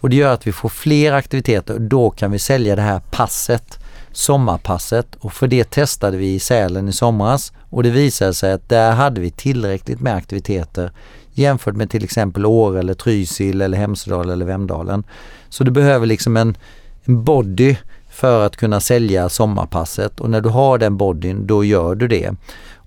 Och 0.00 0.10
det 0.10 0.16
gör 0.16 0.32
att 0.32 0.46
vi 0.46 0.52
får 0.52 0.68
fler 0.68 1.12
aktiviteter. 1.12 1.74
och 1.74 1.80
Då 1.80 2.10
kan 2.10 2.30
vi 2.30 2.38
sälja 2.38 2.76
det 2.76 2.82
här 2.82 3.00
passet, 3.10 3.78
sommarpasset 4.16 5.06
och 5.20 5.32
för 5.32 5.46
det 5.46 5.70
testade 5.70 6.16
vi 6.16 6.34
i 6.34 6.38
Sälen 6.38 6.88
i 6.88 6.92
somras 6.92 7.52
och 7.70 7.82
det 7.82 7.90
visade 7.90 8.34
sig 8.34 8.52
att 8.52 8.68
där 8.68 8.92
hade 8.92 9.20
vi 9.20 9.30
tillräckligt 9.30 10.00
med 10.00 10.14
aktiviteter 10.14 10.90
jämfört 11.32 11.76
med 11.76 11.90
till 11.90 12.04
exempel 12.04 12.46
Åre 12.46 12.78
eller 12.78 12.94
Trysil 12.94 13.62
eller 13.62 13.78
Hemsedal 13.78 14.30
eller 14.30 14.46
Vemdalen. 14.46 15.04
Så 15.48 15.64
du 15.64 15.70
behöver 15.70 16.06
liksom 16.06 16.36
en, 16.36 16.56
en 17.04 17.24
body 17.24 17.76
för 18.10 18.46
att 18.46 18.56
kunna 18.56 18.80
sälja 18.80 19.28
sommarpasset 19.28 20.20
och 20.20 20.30
när 20.30 20.40
du 20.40 20.48
har 20.48 20.78
den 20.78 20.96
bodyn 20.96 21.46
då 21.46 21.64
gör 21.64 21.94
du 21.94 22.08
det. 22.08 22.34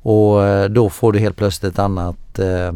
Och 0.01 0.45
eh, 0.45 0.69
då 0.69 0.89
får 0.89 1.11
du 1.11 1.19
helt 1.19 1.37
plötsligt 1.37 1.73
ett 1.73 1.79
annat 1.79 2.39
eh, 2.39 2.67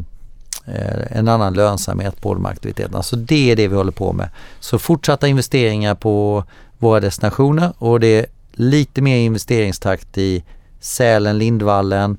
eh, 0.65 1.17
en 1.17 1.27
annan 1.27 1.53
lönsamhet 1.53 2.21
på 2.21 2.33
de 2.33 2.45
aktiviteterna. 2.45 3.03
Så 3.03 3.15
det 3.15 3.51
är 3.51 3.55
det 3.55 3.67
vi 3.67 3.75
håller 3.75 3.91
på 3.91 4.13
med. 4.13 4.29
Så 4.59 4.79
fortsatta 4.79 5.27
investeringar 5.27 5.95
på 5.95 6.43
våra 6.77 6.99
destinationer 6.99 7.73
och 7.77 7.99
det 7.99 8.25
lite 8.53 9.01
mer 9.01 9.17
investeringstakt 9.17 10.17
i 10.17 10.43
Sälen, 10.79 11.37
Lindvallen, 11.37 12.17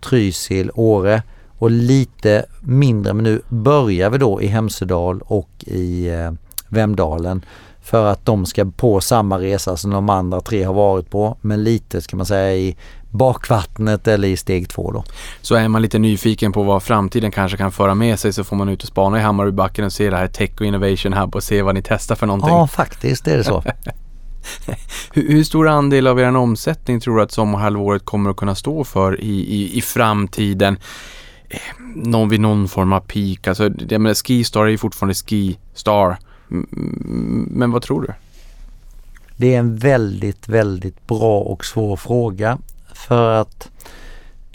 Trysil, 0.00 0.70
Åre 0.74 1.22
och 1.58 1.70
lite 1.70 2.44
mindre, 2.60 3.14
men 3.14 3.24
nu 3.24 3.42
börjar 3.48 4.10
vi 4.10 4.18
då 4.18 4.42
i 4.42 4.46
Hemsedal 4.46 5.20
och 5.20 5.50
i 5.66 6.08
eh, 6.08 6.32
Vemdalen 6.68 7.44
för 7.82 8.06
att 8.06 8.26
de 8.26 8.46
ska 8.46 8.64
på 8.76 9.00
samma 9.00 9.38
resa 9.38 9.76
som 9.76 9.90
de 9.90 10.10
andra 10.10 10.40
tre 10.40 10.62
har 10.62 10.74
varit 10.74 11.10
på, 11.10 11.36
men 11.40 11.64
lite 11.64 12.02
ska 12.02 12.16
man 12.16 12.26
säga 12.26 12.54
i 12.54 12.76
bakvattnet 13.10 14.08
eller 14.08 14.28
i 14.28 14.36
steg 14.36 14.68
två 14.68 14.90
då. 14.90 15.04
Så 15.42 15.54
är 15.54 15.68
man 15.68 15.82
lite 15.82 15.98
nyfiken 15.98 16.52
på 16.52 16.62
vad 16.62 16.82
framtiden 16.82 17.30
kanske 17.30 17.58
kan 17.58 17.72
föra 17.72 17.94
med 17.94 18.18
sig 18.18 18.32
så 18.32 18.44
får 18.44 18.56
man 18.56 18.68
ut 18.68 18.82
och 18.82 18.88
spana 18.88 19.18
i 19.18 19.22
Hammarbybacken 19.22 19.84
och 19.84 19.92
se 19.92 20.10
det 20.10 20.16
här 20.16 20.28
Tech 20.28 20.50
och 20.60 20.66
Innovation 20.66 21.12
Hub 21.12 21.36
och 21.36 21.42
se 21.42 21.62
vad 21.62 21.74
ni 21.74 21.82
testar 21.82 22.14
för 22.14 22.26
någonting. 22.26 22.50
Ja, 22.50 22.66
faktiskt 22.66 23.28
är 23.28 23.36
det 23.36 23.44
så. 23.44 23.62
hur, 25.12 25.28
hur, 25.28 25.44
stor 25.44 25.68
andel 25.68 26.06
av 26.06 26.20
er 26.20 26.36
omsättning 26.36 27.00
tror 27.00 27.16
du 27.16 27.22
att 27.22 27.32
sommarhalvåret 27.32 28.04
kommer 28.04 28.30
att 28.30 28.36
kunna 28.36 28.54
stå 28.54 28.84
för 28.84 29.20
i, 29.20 29.40
i, 29.40 29.78
i 29.78 29.82
framtiden? 29.82 30.78
Eh, 31.48 31.58
någon 31.94 32.28
vid 32.28 32.40
någon 32.40 32.68
form 32.68 32.92
av 32.92 33.00
peak. 33.00 33.46
Alltså, 33.46 33.70
jag 33.88 34.00
menar, 34.00 34.14
Skistar 34.14 34.64
är 34.64 34.68
ju 34.68 34.78
fortfarande 34.78 35.14
Skistar. 35.14 36.16
Men 37.48 37.70
vad 37.70 37.82
tror 37.82 38.02
du? 38.02 38.12
Det 39.36 39.54
är 39.54 39.58
en 39.58 39.76
väldigt, 39.76 40.48
väldigt 40.48 41.06
bra 41.06 41.40
och 41.40 41.64
svår 41.64 41.96
fråga. 41.96 42.58
För 42.94 43.40
att 43.40 43.70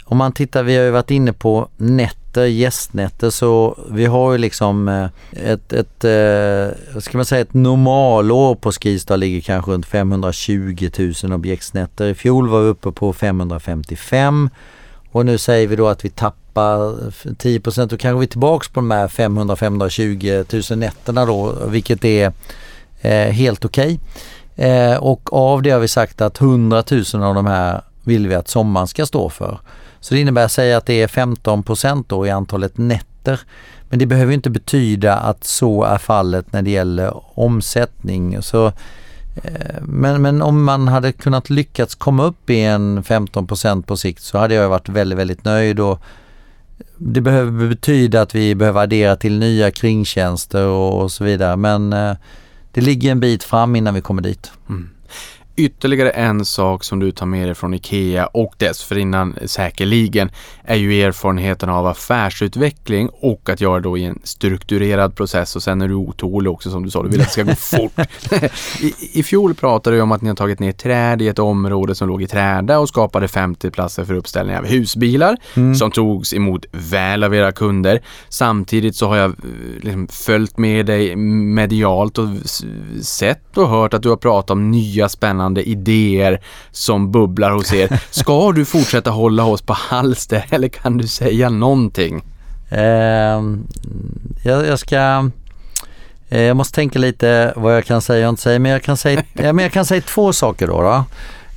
om 0.04 0.16
man 0.16 0.32
tittar, 0.32 0.62
vi 0.62 0.76
har 0.76 0.84
ju 0.84 0.90
varit 0.90 1.10
inne 1.10 1.32
på 1.32 1.68
Net 1.76 2.19
nätter, 2.30 2.46
gästnätter 2.46 3.30
så 3.30 3.78
vi 3.90 4.06
har 4.06 4.32
ju 4.32 4.38
liksom 4.38 4.88
eh, 4.88 5.08
ett, 5.32 5.72
ett 5.72 6.04
eh, 6.04 7.00
ska 7.00 7.18
man 7.18 7.24
säga 7.24 7.40
ett 7.40 7.54
normalår 7.54 8.54
på 8.54 8.72
Skistar 8.72 9.16
ligger 9.16 9.40
kanske 9.40 9.70
runt 9.70 9.86
520 9.86 10.90
000 11.22 11.32
objektsnätter. 11.32 12.06
I 12.06 12.14
fjol 12.14 12.48
var 12.48 12.60
vi 12.60 12.68
uppe 12.68 12.92
på 12.92 13.12
555 13.12 14.50
och 15.12 15.26
nu 15.26 15.38
säger 15.38 15.68
vi 15.68 15.76
då 15.76 15.88
att 15.88 16.04
vi 16.04 16.10
tappar 16.10 16.78
10% 17.36 17.86
då 17.86 17.96
kanske 17.96 18.18
vi 18.18 18.24
är 18.24 18.26
tillbaks 18.26 18.68
på 18.68 18.80
de 18.80 18.90
här 18.90 19.08
500-520 19.08 20.72
000 20.72 20.78
nätterna 20.78 21.26
då, 21.26 21.66
vilket 21.68 22.04
är 22.04 22.32
eh, 23.00 23.32
helt 23.32 23.64
okej. 23.64 24.00
Okay. 24.56 24.68
Eh, 24.68 24.96
och 24.96 25.32
av 25.32 25.62
det 25.62 25.70
har 25.70 25.80
vi 25.80 25.88
sagt 25.88 26.20
att 26.20 26.40
100 26.40 26.84
000 26.90 27.22
av 27.22 27.34
de 27.34 27.46
här 27.46 27.82
vill 28.04 28.28
vi 28.28 28.34
att 28.34 28.48
sommaren 28.48 28.86
ska 28.86 29.06
stå 29.06 29.28
för. 29.28 29.58
Så 30.00 30.14
det 30.14 30.20
innebär, 30.20 30.48
säga 30.48 30.76
att 30.76 30.86
det 30.86 31.02
är 31.02 31.08
15 31.08 31.64
då 32.06 32.26
i 32.26 32.30
antalet 32.30 32.78
nätter. 32.78 33.40
Men 33.88 33.98
det 33.98 34.06
behöver 34.06 34.32
inte 34.32 34.50
betyda 34.50 35.16
att 35.16 35.44
så 35.44 35.84
är 35.84 35.98
fallet 35.98 36.52
när 36.52 36.62
det 36.62 36.70
gäller 36.70 37.38
omsättning. 37.38 38.42
Så, 38.42 38.66
eh, 39.34 39.82
men, 39.82 40.22
men 40.22 40.42
om 40.42 40.64
man 40.64 40.88
hade 40.88 41.12
kunnat 41.12 41.50
lyckats 41.50 41.94
komma 41.94 42.24
upp 42.24 42.50
i 42.50 42.60
en 42.60 43.02
15 43.02 43.46
procent 43.46 43.86
på 43.86 43.96
sikt 43.96 44.22
så 44.22 44.38
hade 44.38 44.54
jag 44.54 44.68
varit 44.68 44.88
väldigt, 44.88 45.18
väldigt 45.18 45.44
nöjd. 45.44 45.80
Och 45.80 46.02
det 46.96 47.20
behöver 47.20 47.68
betyda 47.68 48.22
att 48.22 48.34
vi 48.34 48.54
behöver 48.54 48.82
addera 48.82 49.16
till 49.16 49.38
nya 49.38 49.70
kringtjänster 49.70 50.66
och, 50.66 51.02
och 51.02 51.12
så 51.12 51.24
vidare. 51.24 51.56
Men 51.56 51.92
eh, 51.92 52.16
det 52.72 52.80
ligger 52.80 53.10
en 53.10 53.20
bit 53.20 53.44
fram 53.44 53.76
innan 53.76 53.94
vi 53.94 54.00
kommer 54.00 54.22
dit. 54.22 54.52
Mm. 54.68 54.90
Ytterligare 55.60 56.10
en 56.10 56.44
sak 56.44 56.84
som 56.84 56.98
du 56.98 57.12
tar 57.12 57.26
med 57.26 57.48
dig 57.48 57.54
från 57.54 57.74
IKEA 57.74 58.26
och 58.26 58.54
dessförinnan 58.58 59.38
säkerligen 59.46 60.30
är 60.64 60.76
ju 60.76 61.02
erfarenheten 61.02 61.68
av 61.68 61.86
affärsutveckling 61.86 63.08
och 63.12 63.48
att 63.48 63.60
göra 63.60 63.80
då 63.80 63.98
i 63.98 64.04
en 64.04 64.18
strukturerad 64.24 65.16
process 65.16 65.56
och 65.56 65.62
sen 65.62 65.82
är 65.82 65.88
du 65.88 65.94
otålig 65.94 66.52
också 66.52 66.70
som 66.70 66.82
du 66.82 66.90
sa, 66.90 67.02
du 67.02 67.08
vill 67.08 67.20
att 67.20 67.26
det 67.26 67.32
ska 67.32 67.42
gå 67.42 67.54
fort. 67.54 67.92
I, 68.80 68.94
I 69.12 69.22
fjol 69.22 69.54
pratade 69.54 69.96
du 69.96 70.02
om 70.02 70.12
att 70.12 70.22
ni 70.22 70.28
har 70.28 70.36
tagit 70.36 70.58
ner 70.58 70.72
träd 70.72 71.22
i 71.22 71.28
ett 71.28 71.38
område 71.38 71.94
som 71.94 72.08
låg 72.08 72.22
i 72.22 72.26
träda 72.26 72.78
och 72.78 72.88
skapade 72.88 73.28
50 73.28 73.70
platser 73.70 74.04
för 74.04 74.14
uppställning 74.14 74.56
av 74.56 74.66
husbilar 74.66 75.36
mm. 75.56 75.74
som 75.74 75.90
togs 75.90 76.34
emot 76.34 76.66
väl 76.72 77.24
av 77.24 77.34
era 77.34 77.52
kunder. 77.52 78.02
Samtidigt 78.28 78.96
så 78.96 79.08
har 79.08 79.16
jag 79.16 79.30
eh, 79.30 79.34
liksom 79.80 80.08
följt 80.08 80.58
med 80.58 80.86
dig 80.86 81.16
medialt 81.16 82.18
och 82.18 82.28
sett 83.02 83.56
och 83.56 83.68
hört 83.68 83.94
att 83.94 84.02
du 84.02 84.08
har 84.08 84.16
pratat 84.16 84.50
om 84.50 84.70
nya 84.70 85.08
spännande 85.08 85.49
spännande 85.50 85.62
idéer 85.62 86.40
som 86.70 87.12
bubblar 87.12 87.50
hos 87.50 87.72
er. 87.72 88.00
Ska 88.10 88.52
du 88.52 88.64
fortsätta 88.64 89.10
hålla 89.10 89.44
oss 89.44 89.62
på 89.62 89.72
halster 89.72 90.46
eller 90.50 90.68
kan 90.68 90.98
du 90.98 91.06
säga 91.06 91.50
någonting? 91.50 92.22
Uh, 92.72 93.58
jag, 94.44 94.66
jag, 94.66 94.78
ska... 94.78 95.30
Uh, 96.32 96.40
jag 96.40 96.56
måste 96.56 96.74
tänka 96.74 96.98
lite 96.98 97.52
vad 97.56 97.76
jag 97.76 97.84
kan 97.84 98.00
säga 98.00 98.26
och 98.26 98.30
inte 98.30 98.42
säga, 98.42 98.58
men 98.58 98.72
jag 98.72 98.82
kan 98.82 98.96
säga, 98.96 99.22
ja, 99.32 99.52
men 99.52 99.62
jag 99.62 99.72
kan 99.72 99.84
säga 99.84 100.00
två 100.00 100.32
saker 100.32 100.66
då. 100.66 100.82
då 100.82 101.04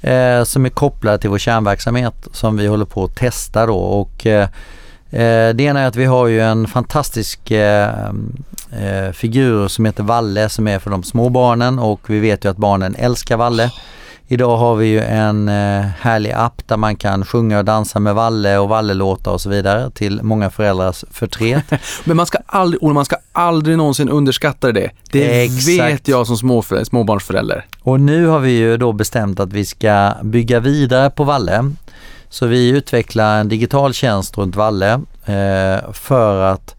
uh, 0.10 0.44
som 0.44 0.66
är 0.66 0.70
kopplade 0.70 1.18
till 1.18 1.30
vår 1.30 1.40
kärnverksamhet 1.40 2.28
som 2.32 2.58
vi 2.58 2.68
håller 2.68 2.86
på 2.86 3.04
att 3.04 3.16
testa 3.16 3.66
då. 3.66 3.78
Och, 3.78 4.26
eh, 4.26 4.48
det 5.54 5.64
ena 5.64 5.82
är 5.82 5.88
att 5.88 5.96
vi 5.96 6.06
har 6.06 6.28
ju 6.28 6.42
en 6.42 6.68
fantastisk 6.68 7.52
eh, 8.80 9.12
figur 9.12 9.68
som 9.68 9.86
heter 9.86 10.04
Valle 10.04 10.50
som 10.50 10.68
är 10.68 10.80
för 10.80 10.90
de 10.90 11.04
små 11.04 11.30
barnen 11.30 11.80
och 11.80 12.10
vi 12.10 12.20
vet 12.20 12.46
ju 12.46 12.50
att 12.50 12.58
barnen 12.58 12.96
älskar 12.96 13.38
Valle. 13.38 13.72
Idag 14.28 14.58
har 14.58 14.76
vi 14.76 14.86
ju 14.86 15.00
en 15.00 15.50
eh, 15.50 15.86
härlig 16.00 16.32
app 16.32 16.62
där 16.68 16.78
man 16.78 16.96
kan 16.96 17.26
sjunga 17.26 17.60
och 17.60 17.66
dansa 17.66 18.00
med 18.00 18.16
Valle 18.16 18.58
och 18.58 18.70
Valle-låtar 18.70 19.32
och 19.32 19.42
så 19.42 19.50
vidare 19.50 19.92
till 19.92 20.24
många 20.24 20.50
föräldrars 20.50 21.06
förtret. 21.12 21.64
Men 22.04 22.18
man 22.18 22.26
ska 22.26 22.38
aldrig, 22.46 22.84
man 22.84 23.06
ska 23.06 23.16
aldrig 23.32 23.78
någonsin 23.78 24.10
underskatta 24.10 24.72
det. 24.72 24.90
Det 25.12 25.44
Exakt. 25.44 25.68
vet 25.68 26.08
jag 26.08 26.28
som 26.28 26.38
små, 26.38 26.64
småbarnsförälder. 26.84 27.66
Och 27.82 28.00
nu 28.00 28.26
har 28.26 28.40
vi 28.40 28.52
ju 28.52 28.78
då 28.78 28.92
bestämt 28.92 29.40
att 29.40 29.54
vi 29.54 29.66
ska 29.66 30.12
bygga 30.24 30.60
vidare 30.60 31.10
på 31.10 31.24
Valle. 31.24 31.72
Så 32.30 32.46
vi 32.46 32.70
utvecklar 32.70 33.40
en 33.40 33.50
digital 33.50 33.94
tjänst 33.94 34.38
runt 34.38 34.56
Valle 34.56 34.94
eh, 35.26 35.92
för 35.94 36.42
att 36.42 36.76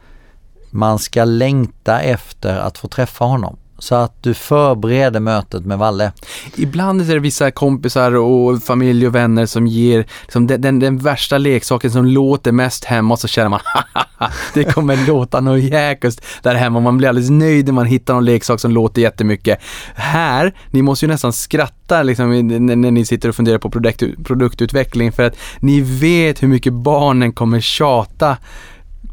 man 0.74 0.98
ska 0.98 1.24
längta 1.24 2.00
efter 2.00 2.56
att 2.56 2.78
få 2.78 2.88
träffa 2.88 3.24
honom. 3.24 3.56
Så 3.78 3.94
att 3.94 4.22
du 4.22 4.34
förbereder 4.34 5.20
mötet 5.20 5.64
med 5.64 5.78
Valle. 5.78 6.12
Ibland 6.56 7.00
är 7.00 7.14
det 7.14 7.20
vissa 7.20 7.50
kompisar 7.50 8.14
och 8.14 8.62
familj 8.62 9.06
och 9.06 9.14
vänner 9.14 9.46
som 9.46 9.66
ger 9.66 10.06
liksom 10.22 10.46
den, 10.46 10.60
den, 10.60 10.78
den, 10.78 10.98
värsta 10.98 11.38
leksaken 11.38 11.90
som 11.90 12.04
låter 12.04 12.52
mest 12.52 12.84
hemma 12.84 13.14
och 13.14 13.20
så 13.20 13.28
känner 13.28 13.48
man 13.48 13.60
det 14.54 14.64
kommer 14.64 15.06
låta 15.06 15.40
något 15.40 15.62
jäkligt 15.62 16.24
där 16.42 16.54
hemma. 16.54 16.80
Man 16.80 16.96
blir 16.96 17.08
alldeles 17.08 17.30
nöjd 17.30 17.66
när 17.66 17.72
man 17.72 17.86
hittar 17.86 18.14
någon 18.14 18.24
leksak 18.24 18.60
som 18.60 18.70
låter 18.70 19.02
jättemycket. 19.02 19.58
Här, 19.94 20.54
ni 20.70 20.82
måste 20.82 21.06
ju 21.06 21.12
nästan 21.12 21.32
skratta 21.32 22.02
liksom, 22.02 22.48
när, 22.48 22.76
när 22.76 22.90
ni 22.90 23.04
sitter 23.04 23.28
och 23.28 23.34
funderar 23.34 23.58
på 23.58 23.70
produkt, 23.70 24.02
produktutveckling 24.24 25.12
för 25.12 25.22
att 25.22 25.36
ni 25.58 25.80
vet 25.80 26.42
hur 26.42 26.48
mycket 26.48 26.72
barnen 26.72 27.32
kommer 27.32 27.60
tjata 27.60 28.36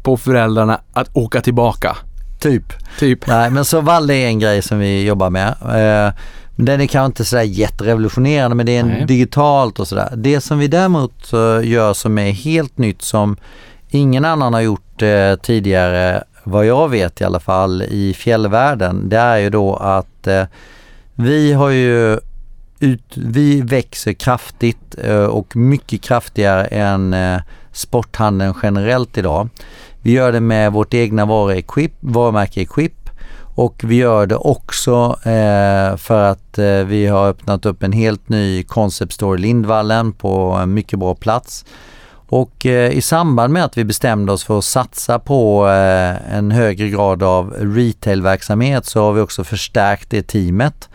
på 0.02 0.16
föräldrarna 0.16 0.80
att 0.92 1.08
åka 1.12 1.40
tillbaka. 1.40 1.96
Typ. 2.40 2.64
typ. 2.98 3.26
Nej 3.26 3.50
men 3.50 3.64
så 3.64 3.80
Valle 3.80 4.14
är 4.14 4.26
en 4.26 4.38
grej 4.38 4.62
som 4.62 4.78
vi 4.78 5.04
jobbar 5.04 5.30
med. 5.30 5.48
Eh, 5.48 6.14
den 6.56 6.80
är 6.80 6.86
kanske 6.86 7.06
inte 7.06 7.24
sådär 7.24 7.42
jätterevolutionerande 7.42 8.56
men 8.56 8.66
det 8.66 8.76
är 8.76 8.80
en 8.80 9.06
digitalt 9.06 9.80
och 9.80 9.88
sådär. 9.88 10.12
Det 10.16 10.40
som 10.40 10.58
vi 10.58 10.68
däremot 10.68 11.32
eh, 11.32 11.68
gör 11.68 11.92
som 11.94 12.18
är 12.18 12.30
helt 12.30 12.78
nytt 12.78 13.02
som 13.02 13.36
ingen 13.90 14.24
annan 14.24 14.54
har 14.54 14.60
gjort 14.60 15.02
eh, 15.02 15.34
tidigare, 15.34 16.24
vad 16.44 16.66
jag 16.66 16.88
vet 16.88 17.20
i 17.20 17.24
alla 17.24 17.40
fall, 17.40 17.82
i 17.82 18.14
fjällvärlden, 18.14 19.08
det 19.08 19.18
är 19.18 19.36
ju 19.36 19.50
då 19.50 19.76
att 19.76 20.26
eh, 20.26 20.44
vi 21.14 21.52
har 21.52 21.70
ju 21.70 22.18
ut, 22.78 23.16
vi 23.16 23.60
växer 23.60 24.12
kraftigt 24.12 24.94
eh, 25.04 25.24
och 25.24 25.56
mycket 25.56 26.02
kraftigare 26.02 26.64
än 26.64 27.14
eh, 27.14 27.40
sporthandeln 27.72 28.54
generellt 28.62 29.18
idag. 29.18 29.48
Vi 30.02 30.12
gör 30.12 30.32
det 30.32 30.40
med 30.40 30.72
vårt 30.72 30.94
egna 30.94 31.24
varuequip, 31.24 31.92
varumärke 32.00 32.60
Equip 32.60 33.02
och 33.54 33.80
vi 33.84 33.96
gör 33.96 34.26
det 34.26 34.36
också 34.36 35.18
eh, 35.22 35.96
för 35.96 36.22
att 36.22 36.58
eh, 36.58 36.84
vi 36.84 37.06
har 37.06 37.28
öppnat 37.28 37.66
upp 37.66 37.82
en 37.82 37.92
helt 37.92 38.28
ny 38.28 38.62
Concept 38.62 39.12
Store 39.12 39.38
Lindvallen 39.38 40.12
på 40.12 40.58
en 40.62 40.74
mycket 40.74 40.98
bra 40.98 41.14
plats. 41.14 41.64
Och 42.28 42.66
eh, 42.66 42.92
i 42.92 43.00
samband 43.00 43.52
med 43.52 43.64
att 43.64 43.78
vi 43.78 43.84
bestämde 43.84 44.32
oss 44.32 44.44
för 44.44 44.58
att 44.58 44.64
satsa 44.64 45.18
på 45.18 45.68
eh, 45.68 46.36
en 46.36 46.50
högre 46.50 46.88
grad 46.88 47.22
av 47.22 47.50
retailverksamhet 47.50 48.86
så 48.86 49.02
har 49.02 49.12
vi 49.12 49.20
också 49.20 49.44
förstärkt 49.44 50.10
det 50.10 50.22
teamet. 50.22 50.88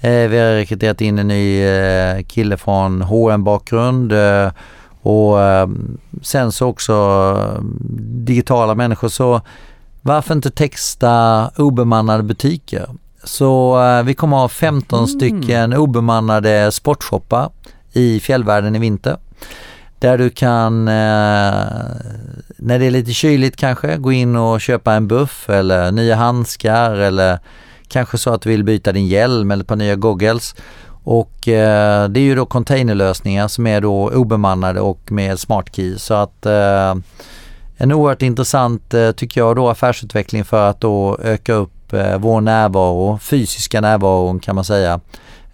Eh, 0.00 0.28
vi 0.28 0.38
har 0.38 0.54
rekryterat 0.54 1.00
in 1.00 1.18
en 1.18 1.28
ny 1.28 1.62
eh, 1.62 2.22
kille 2.22 2.56
från 2.56 3.02
hm 3.02 3.44
bakgrund 3.44 4.12
eh, 4.12 4.50
och 5.02 5.42
ehm, 5.42 5.98
sen 6.22 6.52
så 6.52 6.66
också 6.66 7.62
digitala 8.24 8.74
människor 8.74 9.08
så 9.08 9.40
varför 10.02 10.34
inte 10.34 10.50
texta 10.50 11.50
obemannade 11.56 12.22
butiker? 12.22 12.88
Så 13.24 13.82
eh, 13.82 14.02
vi 14.02 14.14
kommer 14.14 14.36
ha 14.36 14.48
15 14.48 14.98
mm. 14.98 15.08
stycken 15.08 15.72
obemannade 15.74 16.72
sportshoppar 16.72 17.50
i 17.92 18.20
fjällvärlden 18.20 18.76
i 18.76 18.78
vinter. 18.78 19.16
Där 19.98 20.18
du 20.18 20.30
kan, 20.30 20.88
eh, 20.88 20.94
när 22.56 22.78
det 22.78 22.86
är 22.86 22.90
lite 22.90 23.12
kyligt 23.12 23.56
kanske, 23.56 23.96
gå 23.96 24.12
in 24.12 24.36
och 24.36 24.60
köpa 24.60 24.94
en 24.94 25.08
buff 25.08 25.50
eller 25.50 25.92
nya 25.92 26.16
handskar 26.16 26.90
eller 26.90 27.38
kanske 27.88 28.18
så 28.18 28.30
att 28.30 28.42
du 28.42 28.50
vill 28.50 28.64
byta 28.64 28.92
din 28.92 29.06
hjälm 29.06 29.50
eller 29.50 29.62
ett 29.62 29.68
par 29.68 29.76
nya 29.76 29.96
goggles. 29.96 30.54
Och 31.04 31.48
eh, 31.48 32.08
det 32.08 32.20
är 32.20 32.24
ju 32.24 32.34
då 32.34 32.46
containerlösningar 32.46 33.48
som 33.48 33.66
är 33.66 33.80
då 33.80 34.10
obemannade 34.10 34.80
och 34.80 35.12
med 35.12 35.38
smart 35.38 35.76
key. 35.76 35.98
Så 35.98 36.14
att 36.14 36.46
eh, 36.46 36.94
en 37.76 37.92
oerhört 37.92 38.22
intressant, 38.22 38.94
eh, 38.94 39.12
tycker 39.12 39.40
jag 39.40 39.56
då, 39.56 39.68
affärsutveckling 39.68 40.44
för 40.44 40.70
att 40.70 40.80
då 40.80 41.18
öka 41.22 41.52
upp 41.52 41.92
eh, 41.92 42.18
vår 42.18 42.40
närvaro, 42.40 43.18
fysiska 43.18 43.80
närvaron 43.80 44.40
kan 44.40 44.54
man 44.54 44.64
säga. 44.64 45.00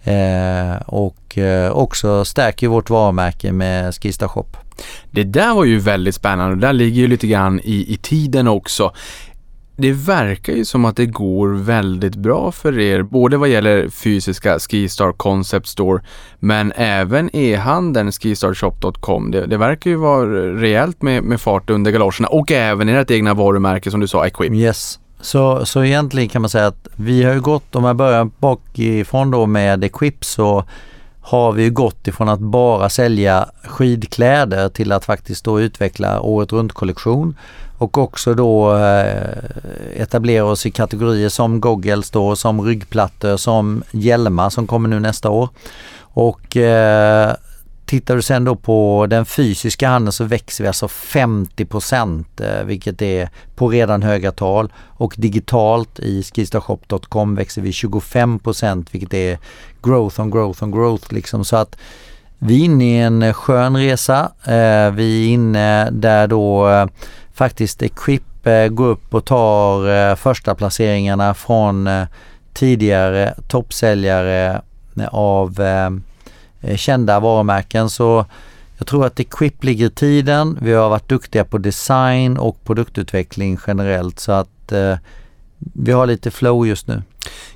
Eh, 0.03 0.75
och 0.85 1.37
eh, 1.37 1.71
också 1.71 2.25
stärker 2.25 2.67
vårt 2.67 2.89
varumärke 2.89 3.51
med 3.51 3.95
Skista 3.95 4.27
Shop. 4.27 4.47
Det 5.11 5.23
där 5.23 5.53
var 5.53 5.65
ju 5.65 5.79
väldigt 5.79 6.15
spännande 6.15 6.51
och 6.51 6.57
där 6.57 6.73
ligger 6.73 7.01
ju 7.01 7.07
lite 7.07 7.27
grann 7.27 7.59
i, 7.63 7.93
i 7.93 7.97
tiden 7.97 8.47
också 8.47 8.93
det 9.79 9.91
verkar 9.91 10.53
ju 10.53 10.65
som 10.65 10.85
att 10.85 10.95
det 10.95 11.05
går 11.05 11.47
väldigt 11.47 12.15
bra 12.15 12.51
för 12.51 12.79
er, 12.79 13.01
både 13.03 13.37
vad 13.37 13.49
gäller 13.49 13.89
fysiska 13.89 14.59
Skistar 14.59 15.11
Concept 15.11 15.67
Store, 15.67 16.03
men 16.39 16.73
även 16.75 17.35
e-handeln 17.35 18.11
skistarshop.com. 18.11 19.31
Det, 19.31 19.45
det, 19.45 19.57
verkar 19.57 19.89
ju 19.89 19.95
vara 19.95 20.25
rejält 20.61 21.01
med, 21.01 21.23
med 21.23 21.41
fart 21.41 21.69
under 21.69 21.91
galoscherna 21.91 22.27
och 22.27 22.51
även 22.51 22.89
ert 22.89 23.11
egna 23.11 23.33
varumärke 23.33 23.91
som 23.91 23.99
du 23.99 24.07
sa, 24.07 24.25
Equip. 24.25 24.53
Yes. 24.53 24.99
Så, 25.21 25.65
så 25.65 25.83
egentligen 25.83 26.29
kan 26.29 26.41
man 26.41 26.49
säga 26.49 26.67
att 26.67 26.87
vi 26.95 27.23
har 27.23 27.33
ju 27.33 27.41
gått, 27.41 27.75
om 27.75 27.83
jag 27.83 27.95
börjar 27.95 28.29
bakifrån 28.39 29.31
då 29.31 29.45
med 29.45 29.83
Equip 29.83 30.25
så 30.25 30.63
har 31.21 31.51
vi 31.51 31.63
ju 31.63 31.71
gått 31.71 32.07
ifrån 32.07 32.29
att 32.29 32.39
bara 32.39 32.89
sälja 32.89 33.49
skidkläder 33.63 34.69
till 34.69 34.91
att 34.91 35.05
faktiskt 35.05 35.45
då 35.45 35.61
utveckla 35.61 36.21
året 36.21 36.53
runt 36.53 36.73
kollektion 36.73 37.35
och 37.77 37.97
också 37.97 38.33
då 38.33 38.77
eh, 38.77 39.37
etablera 39.95 40.45
oss 40.45 40.65
i 40.65 40.71
kategorier 40.71 41.29
som 41.29 41.61
goggles 41.61 42.09
då, 42.09 42.35
som 42.35 42.61
ryggplattor, 42.61 43.37
som 43.37 43.83
hjälmar 43.91 44.49
som 44.49 44.67
kommer 44.67 44.89
nu 44.89 44.99
nästa 44.99 45.29
år. 45.29 45.49
Och 45.99 46.57
eh, 46.57 47.33
tittar 47.85 48.15
du 48.15 48.21
sen 48.21 48.43
då 48.43 48.55
på 48.55 49.07
den 49.09 49.25
fysiska 49.25 49.89
handeln 49.89 50.11
så 50.11 50.23
växer 50.23 50.63
vi 50.63 50.67
alltså 50.67 50.87
50 50.87 51.65
procent 51.65 52.41
eh, 52.41 52.63
vilket 52.63 53.01
är 53.01 53.29
på 53.55 53.69
redan 53.69 54.03
höga 54.03 54.31
tal 54.31 54.73
och 54.77 55.13
digitalt 55.17 55.99
i 55.99 56.23
skistarshop.com 56.23 57.35
växer 57.35 57.61
vi 57.61 57.71
25 57.71 58.39
procent 58.39 58.87
vilket 58.91 59.13
är 59.13 59.39
growth 59.83 60.19
on 60.19 60.31
growth 60.31 60.63
on 60.63 60.71
growth 60.71 61.13
liksom 61.13 61.45
så 61.45 61.55
att 61.55 61.77
vi 62.39 62.61
är 62.61 62.65
inne 62.65 62.85
i 62.85 62.99
en 62.99 63.33
skön 63.33 63.77
resa. 63.77 64.31
Eh, 64.43 64.91
vi 64.91 65.25
är 65.25 65.33
inne 65.33 65.89
där 65.89 66.27
då 66.27 66.69
eh, 66.69 66.85
faktiskt 67.37 67.81
Equip 67.81 68.47
eh, 68.47 68.67
går 68.67 68.87
upp 68.87 69.13
och 69.13 69.25
tar 69.25 69.89
eh, 69.89 70.15
första 70.15 70.55
placeringarna 70.55 71.33
från 71.33 71.87
eh, 71.87 72.07
tidigare 72.53 73.33
toppsäljare 73.47 74.61
av 75.11 75.59
kända 76.75 77.19
varumärken. 77.19 77.89
Så 77.89 78.25
jag 78.77 78.87
tror 78.87 79.05
att 79.05 79.19
Equip 79.19 79.63
ligger 79.63 79.85
i 79.85 79.89
tiden. 79.89 80.57
Vi 80.61 80.73
har 80.73 80.89
varit 80.89 81.09
duktiga 81.09 81.45
på 81.45 81.57
design 81.57 82.37
och 82.37 82.63
produktutveckling 82.63 83.59
generellt 83.67 84.19
så 84.19 84.31
att 84.31 84.73
vi 85.59 85.91
har 85.91 86.07
lite 86.07 86.31
flow 86.31 86.67
just 86.67 86.87
nu. 86.87 87.01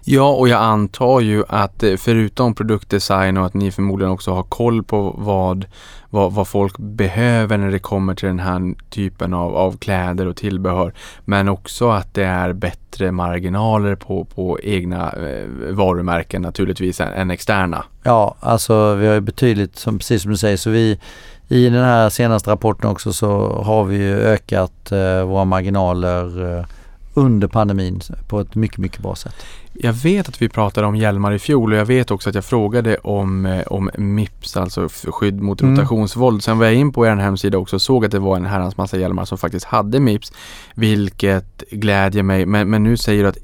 Ja, 0.03 0.29
och 0.29 0.47
jag 0.47 0.61
antar 0.61 1.19
ju 1.19 1.43
att 1.47 1.83
eh, 1.83 1.95
förutom 1.97 2.55
produktdesign 2.55 3.37
och 3.37 3.45
att 3.45 3.53
ni 3.53 3.71
förmodligen 3.71 4.11
också 4.11 4.31
har 4.31 4.43
koll 4.43 4.83
på 4.83 5.15
vad, 5.17 5.65
vad, 6.09 6.33
vad 6.33 6.47
folk 6.47 6.77
behöver 6.77 7.57
när 7.57 7.71
det 7.71 7.79
kommer 7.79 8.15
till 8.15 8.27
den 8.27 8.39
här 8.39 8.89
typen 8.89 9.33
av, 9.33 9.55
av 9.55 9.77
kläder 9.77 10.25
och 10.25 10.35
tillbehör. 10.35 10.93
Men 11.25 11.49
också 11.49 11.89
att 11.89 12.13
det 12.13 12.23
är 12.23 12.53
bättre 12.53 13.11
marginaler 13.11 13.95
på, 13.95 14.25
på 14.25 14.59
egna 14.63 15.11
eh, 15.11 15.73
varumärken 15.73 16.41
naturligtvis 16.41 17.01
än, 17.01 17.31
externa. 17.31 17.83
Ja, 18.03 18.35
alltså 18.39 18.95
vi 18.95 19.07
har 19.07 19.13
ju 19.13 19.21
betydligt, 19.21 19.75
som, 19.75 19.97
precis 19.97 20.21
som 20.21 20.31
du 20.31 20.37
säger, 20.37 20.57
så 20.57 20.69
vi 20.69 20.99
i 21.47 21.69
den 21.69 21.83
här 21.83 22.09
senaste 22.09 22.51
rapporten 22.51 22.89
också 22.89 23.13
så 23.13 23.61
har 23.63 23.83
vi 23.83 23.97
ju 23.97 24.15
ökat 24.15 24.91
eh, 24.91 25.23
våra 25.23 25.45
marginaler 25.45 26.57
eh, 26.57 26.65
under 27.13 27.47
pandemin 27.47 28.01
på 28.27 28.39
ett 28.39 28.55
mycket, 28.55 28.77
mycket 28.77 29.01
bra 29.01 29.15
sätt. 29.15 29.35
Jag 29.73 29.93
vet 29.93 30.29
att 30.29 30.41
vi 30.41 30.49
pratade 30.49 30.87
om 30.87 30.95
hjälmar 30.95 31.31
i 31.31 31.39
fjol 31.39 31.73
och 31.73 31.79
jag 31.79 31.85
vet 31.85 32.11
också 32.11 32.29
att 32.29 32.35
jag 32.35 32.45
frågade 32.45 32.97
om, 32.97 33.45
eh, 33.45 33.61
om 33.67 33.89
MIPS, 33.97 34.57
alltså 34.57 34.89
skydd 34.89 35.41
mot 35.41 35.61
mm. 35.61 35.75
rotationsvåld. 35.75 36.43
Sen 36.43 36.57
var 36.57 36.65
jag 36.65 36.75
in 36.75 36.93
på 36.93 37.07
er 37.07 37.15
hemsida 37.15 37.57
också 37.57 37.75
och 37.75 37.81
såg 37.81 38.05
att 38.05 38.11
det 38.11 38.19
var 38.19 38.35
en 38.35 38.45
herrans 38.45 38.77
massa 38.77 38.97
hjälmar 38.97 39.25
som 39.25 39.37
faktiskt 39.37 39.65
hade 39.65 39.99
MIPS, 39.99 40.33
vilket 40.75 41.63
glädjer 41.71 42.23
mig. 42.23 42.45
Men, 42.45 42.69
men 42.69 42.83
nu 42.83 42.97
säger 42.97 43.23
du 43.23 43.29
att, 43.29 43.37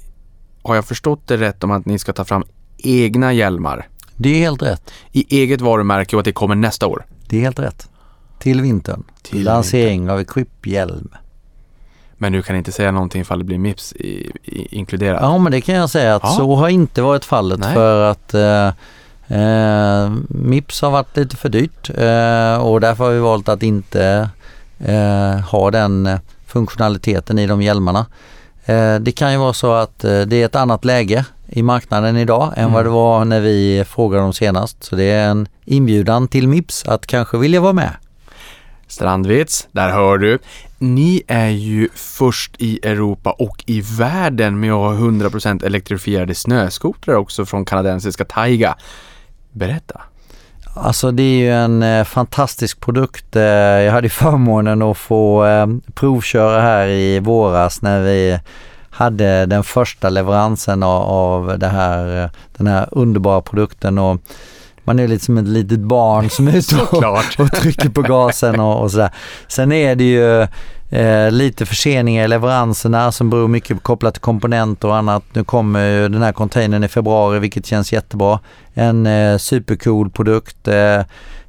har 0.64 0.76
jag 0.76 0.86
förstått 0.86 1.28
det 1.28 1.38
rätt 1.38 1.64
om 1.64 1.72
att 1.72 1.86
ni 1.86 2.00
ska 2.00 2.14
ta 2.14 2.26
fram 2.26 2.44
egna 2.78 3.34
hjälmar? 3.34 3.88
Det 4.16 4.30
är 4.30 4.40
helt 4.40 4.62
rätt. 4.62 4.92
I 5.12 5.42
eget 5.42 5.62
varumärke 5.62 6.16
och 6.16 6.20
att 6.20 6.26
det 6.26 6.32
kommer 6.32 6.56
nästa 6.56 6.88
år? 6.88 7.06
Det 7.28 7.38
är 7.38 7.42
helt 7.42 7.60
rätt. 7.60 7.90
Till 8.40 8.62
vintern. 8.62 9.04
Till 9.22 9.44
Lansering 9.44 10.00
vintern. 10.00 10.14
av 10.14 10.20
Equip-hjälm. 10.20 11.10
Men 12.18 12.34
du 12.34 12.42
kan 12.42 12.56
inte 12.56 12.72
säga 12.72 12.92
någonting 12.92 13.22
ifall 13.22 13.40
det 13.40 13.46
blir 13.46 13.58
Mips 13.58 13.94
i, 13.94 14.32
i, 14.44 14.78
inkluderat? 14.78 15.22
Ja 15.22 15.38
men 15.38 15.52
det 15.52 15.62
kan 15.62 15.76
jag 15.76 15.90
säga 15.90 16.16
att 16.16 16.24
ja. 16.24 16.30
så 16.30 16.56
har 16.56 16.70
inte 16.70 17.02
varit 17.02 17.26
fallet 17.26 17.60
Nej. 17.60 17.74
för 17.74 18.12
att 18.12 18.34
eh, 18.34 18.68
eh, 19.40 20.12
Mips 20.30 20.82
har 20.82 20.92
varit 20.92 21.18
lite 21.18 21.36
för 21.36 21.50
dyrt 21.50 21.90
eh, 21.90 22.64
och 22.68 22.82
därför 22.82 23.04
har 23.04 23.12
vi 23.12 23.20
valt 23.20 23.50
att 23.50 23.64
inte 23.64 24.30
eh, 24.80 25.40
ha 25.40 25.72
den 25.72 26.10
funktionaliteten 26.46 27.40
i 27.40 27.48
de 27.48 27.62
hjälmarna. 27.62 28.06
Eh, 28.66 28.96
det 28.96 29.12
kan 29.12 29.32
ju 29.32 29.38
vara 29.38 29.54
så 29.54 29.74
att 29.74 30.04
eh, 30.04 30.22
det 30.22 30.42
är 30.42 30.46
ett 30.46 30.56
annat 30.56 30.86
läge 30.86 31.26
i 31.48 31.64
marknaden 31.64 32.18
idag 32.18 32.54
än 32.56 32.64
mm. 32.64 32.74
vad 32.74 32.86
det 32.86 32.90
var 32.90 33.26
när 33.26 33.40
vi 33.40 33.84
frågade 33.88 34.24
dem 34.24 34.34
senast. 34.34 34.84
Så 34.84 34.96
det 34.96 35.04
är 35.04 35.30
en 35.30 35.48
inbjudan 35.66 36.28
till 36.28 36.48
Mips 36.48 36.86
att 36.88 37.08
kanske 37.08 37.38
vilja 37.38 37.62
vara 37.62 37.74
med. 37.74 37.92
Strandvits, 38.88 39.68
där 39.72 39.90
hör 39.90 40.18
du. 40.18 40.40
Ni 40.80 41.24
är 41.28 41.50
ju 41.50 41.90
först 41.94 42.56
i 42.58 42.80
Europa 42.84 43.32
och 43.32 43.64
i 43.66 43.82
världen 43.82 44.60
med 44.60 44.74
att 44.74 44.78
ha 44.78 44.94
100% 44.94 45.66
elektrifierade 45.66 46.36
snöskotrar 46.36 47.16
också 47.16 47.46
från 47.46 47.66
kanadensiska 47.66 48.26
Taiga. 48.26 48.76
Berätta. 49.52 50.02
Alltså 50.74 51.12
det 51.12 51.24
är 51.24 51.38
ju 51.38 51.52
en 51.52 51.84
eh, 51.84 52.04
fantastisk 52.04 52.80
produkt. 52.80 53.36
Eh, 53.36 53.44
jag 53.44 53.92
hade 53.92 54.10
förmånen 54.24 54.82
att 54.82 54.98
få 54.98 55.46
eh, 55.46 55.68
provköra 55.94 56.62
här 56.62 56.88
i 56.88 57.20
våras 57.20 57.82
när 57.82 58.02
vi 58.02 58.40
hade 58.90 59.46
den 59.46 59.64
första 59.64 60.10
leveransen 60.10 60.84
av, 60.84 61.02
av 61.02 61.60
det 61.60 61.68
här, 61.68 62.24
eh, 62.24 62.30
den 62.58 62.68
här 62.68 62.88
underbara 62.92 63.42
produkten. 63.42 63.98
Och 63.98 64.22
man 64.88 65.00
är 65.00 65.08
lite 65.08 65.26
som 65.26 65.38
ett 65.38 65.48
litet 65.48 65.80
barn 65.80 66.30
som 66.30 66.48
är 66.48 66.58
ute 66.58 66.76
och, 66.76 67.46
och 67.46 67.52
trycker 67.52 67.90
på 67.90 68.02
gasen 68.02 68.60
och, 68.60 68.82
och 68.82 68.92
sådär. 68.92 69.10
Sen 69.48 69.72
är 69.72 69.96
det 69.96 70.04
ju 70.04 70.48
eh, 70.90 71.32
lite 71.32 71.66
förseningar 71.66 72.26
i 72.26 72.28
leveranserna 72.28 73.12
som 73.12 73.30
beror 73.30 73.48
mycket 73.48 73.84
kopplat 73.84 74.14
till 74.14 74.22
komponenter 74.22 74.88
och 74.88 74.96
annat. 74.96 75.24
Nu 75.34 75.44
kommer 75.44 75.90
ju 75.90 76.10
den 76.10 76.22
här 76.22 76.32
containern 76.32 76.84
i 76.84 76.88
februari 76.88 77.40
vilket 77.40 77.66
känns 77.66 77.94
jättebra. 77.94 78.40
En 78.74 79.08
eh, 79.08 79.38
supercool 79.38 80.10
produkt. 80.10 80.68
Eh, 80.68 81.02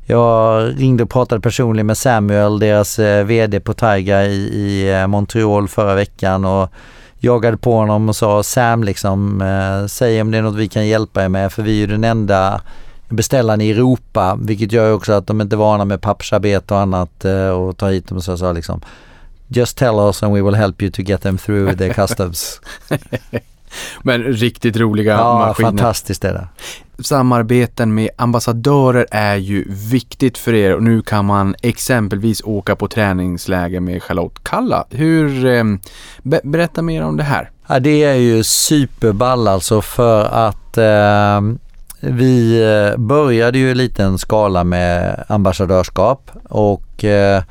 jag 0.07 0.73
ringde 0.81 1.03
och 1.03 1.11
pratade 1.11 1.41
personligen 1.41 1.87
med 1.87 1.99
Samuel, 1.99 2.59
deras 2.59 2.99
eh, 2.99 3.25
VD 3.25 3.61
på 3.61 3.73
Taiga 3.73 4.25
i, 4.25 4.37
i 4.37 5.01
eh, 5.01 5.07
Montreal 5.07 5.69
förra 5.69 5.95
veckan 5.95 6.45
och 6.45 6.73
jagade 7.19 7.57
på 7.57 7.73
honom 7.73 8.09
och 8.09 8.17
sa 8.17 8.43
Sam 8.43 8.85
liksom, 8.85 9.43
eh, 9.43 9.87
säg 9.87 10.21
om 10.21 10.31
det 10.31 10.39
är 10.39 10.43
något 10.43 10.55
vi 10.55 10.69
kan 10.69 10.87
hjälpa 10.87 11.25
er 11.25 11.29
med 11.29 11.53
för 11.53 11.63
vi 11.63 11.71
är 11.71 11.77
ju 11.77 11.87
den 11.87 12.05
enda 12.05 12.61
beställaren 13.09 13.61
i 13.61 13.71
Europa, 13.71 14.39
vilket 14.43 14.73
gör 14.73 14.93
också 14.93 15.13
att 15.13 15.27
de 15.27 15.41
inte 15.41 15.57
är 15.57 15.59
vana 15.59 15.85
med 15.85 16.01
pappersarbete 16.01 16.75
och 16.75 16.81
annat 16.81 17.25
eh, 17.25 17.49
och 17.49 17.77
ta 17.77 17.89
hit 17.89 18.09
dem 18.09 18.19
och 18.19 18.25
så, 18.25 18.39
så 18.39 18.53
liksom 18.53 18.81
Just 19.51 19.79
tell 19.79 19.95
us 19.99 20.23
and 20.23 20.35
we 20.35 20.43
will 20.43 20.55
help 20.55 20.83
you 20.83 20.91
to 20.91 21.03
get 21.03 21.23
them 21.23 21.39
through 21.39 21.77
the 21.77 21.95
customs. 21.95 22.61
Men 24.03 24.23
riktigt 24.23 24.77
roliga 24.77 25.13
ja, 25.13 25.39
maskiner. 25.39 25.69
Ja, 25.69 25.71
fantastiskt 25.71 26.25
är 26.25 26.33
det. 26.33 26.49
Samarbeten 27.03 27.95
med 27.95 28.11
ambassadörer 28.17 29.07
är 29.11 29.37
ju 29.37 29.65
viktigt 29.69 30.39
för 30.39 30.55
er 30.55 30.75
och 30.75 30.83
nu 30.83 31.03
kan 31.03 31.25
man 31.25 31.55
exempelvis 31.63 32.43
åka 32.45 32.77
på 32.77 32.89
träningsläger 32.89 33.81
med 33.81 34.03
Charlotte 34.03 34.39
Kalla. 34.43 34.85
Hur, 34.91 35.47
eh, 35.47 35.65
be 36.23 36.41
berätta 36.45 36.83
mer 36.83 37.03
om 37.03 37.17
det 37.17 37.23
här. 37.23 37.51
Ja, 37.67 37.81
det 37.81 38.05
är 38.05 38.15
ju 38.15 38.45
superball 38.45 39.49
alltså 39.49 39.83
för 39.83 40.25
att 40.25 40.79
eh, 40.79 41.41
vi 42.01 42.63
eh, 42.63 42.97
började 42.97 43.59
ju 43.59 43.71
i 43.71 43.75
liten 43.75 44.19
skala 44.19 44.65
med 44.65 45.25
ambassadörskap 45.29 46.31
och 46.49 47.05
eh, 47.05 47.43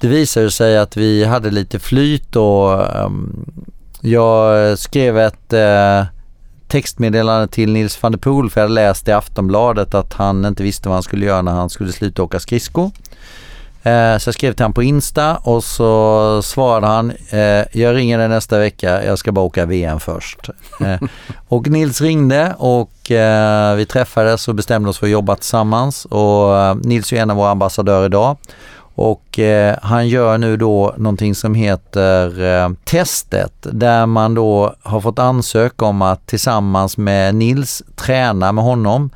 det 0.00 0.08
visade 0.08 0.50
sig 0.50 0.78
att 0.78 0.96
vi 0.96 1.24
hade 1.24 1.50
lite 1.50 1.78
flyt 1.78 2.36
och 2.36 2.96
ehm, 2.96 3.46
jag 4.00 4.78
skrev 4.78 5.18
ett 5.18 5.52
eh, 5.52 6.04
textmeddelande 6.68 7.48
till 7.48 7.72
Nils 7.72 8.02
van 8.02 8.12
der 8.12 8.18
Poel 8.18 8.50
för 8.50 8.60
jag 8.60 8.64
hade 8.64 8.74
läst 8.74 9.08
i 9.08 9.12
Aftonbladet 9.12 9.94
att 9.94 10.12
han 10.12 10.44
inte 10.44 10.62
visste 10.62 10.88
vad 10.88 10.96
han 10.96 11.02
skulle 11.02 11.26
göra 11.26 11.42
när 11.42 11.52
han 11.52 11.70
skulle 11.70 11.92
sluta 11.92 12.22
åka 12.22 12.40
skridskor. 12.40 12.90
Eh, 13.82 14.18
så 14.18 14.28
jag 14.28 14.34
skrev 14.34 14.52
till 14.52 14.64
honom 14.64 14.72
på 14.72 14.82
Insta 14.82 15.36
och 15.36 15.64
så 15.64 16.42
svarade 16.42 16.86
han, 16.86 17.12
eh, 17.30 17.64
jag 17.72 17.96
ringer 17.96 18.18
dig 18.18 18.28
nästa 18.28 18.58
vecka, 18.58 19.04
jag 19.04 19.18
ska 19.18 19.32
bara 19.32 19.44
åka 19.44 19.66
VM 19.66 20.00
först. 20.00 20.50
Eh, 20.80 21.08
och 21.48 21.68
Nils 21.68 22.00
ringde 22.00 22.54
och 22.58 22.90
vi 23.76 23.86
träffades 23.90 24.48
och 24.48 24.54
bestämde 24.54 24.88
oss 24.88 24.98
för 24.98 25.06
att 25.06 25.10
jobba 25.10 25.36
tillsammans 25.36 26.04
och 26.04 26.76
Nils 26.86 27.12
är 27.12 27.16
en 27.16 27.30
av 27.30 27.36
våra 27.36 27.50
ambassadörer 27.50 28.06
idag. 28.06 28.36
Och 28.94 29.38
han 29.82 30.08
gör 30.08 30.38
nu 30.38 30.56
då 30.56 30.94
någonting 30.96 31.34
som 31.34 31.54
heter 31.54 32.74
testet 32.84 33.52
där 33.60 34.06
man 34.06 34.34
då 34.34 34.74
har 34.82 35.00
fått 35.00 35.18
ansöka 35.18 35.84
om 35.84 36.02
att 36.02 36.26
tillsammans 36.26 36.96
med 36.96 37.34
Nils 37.34 37.82
träna 37.96 38.52
med 38.52 38.64
honom 38.64 39.10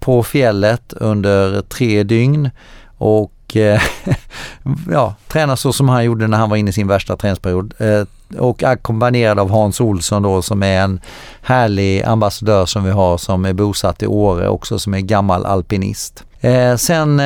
på 0.00 0.22
fjället 0.22 0.92
under 0.92 1.60
tre 1.60 2.02
dygn 2.02 2.50
och 2.98 3.32
Eh, 3.56 3.82
ja, 4.90 5.14
träna 5.28 5.56
så 5.56 5.72
som 5.72 5.88
han 5.88 6.04
gjorde 6.04 6.26
när 6.26 6.38
han 6.38 6.50
var 6.50 6.56
inne 6.56 6.70
i 6.70 6.72
sin 6.72 6.88
värsta 6.88 7.16
träningsperiod. 7.16 7.74
Eh, 7.78 8.04
och 8.38 8.62
ackompanjerad 8.62 9.38
av 9.38 9.50
Hans 9.50 9.80
Olsson 9.80 10.22
då 10.22 10.42
som 10.42 10.62
är 10.62 10.80
en 10.80 11.00
härlig 11.42 12.02
ambassadör 12.02 12.66
som 12.66 12.84
vi 12.84 12.90
har 12.90 13.18
som 13.18 13.44
är 13.44 13.52
bosatt 13.52 14.02
i 14.02 14.06
Åre 14.06 14.48
också 14.48 14.78
som 14.78 14.94
är 14.94 15.00
gammal 15.00 15.46
alpinist. 15.46 16.24
Eh, 16.40 16.76
sen 16.76 17.22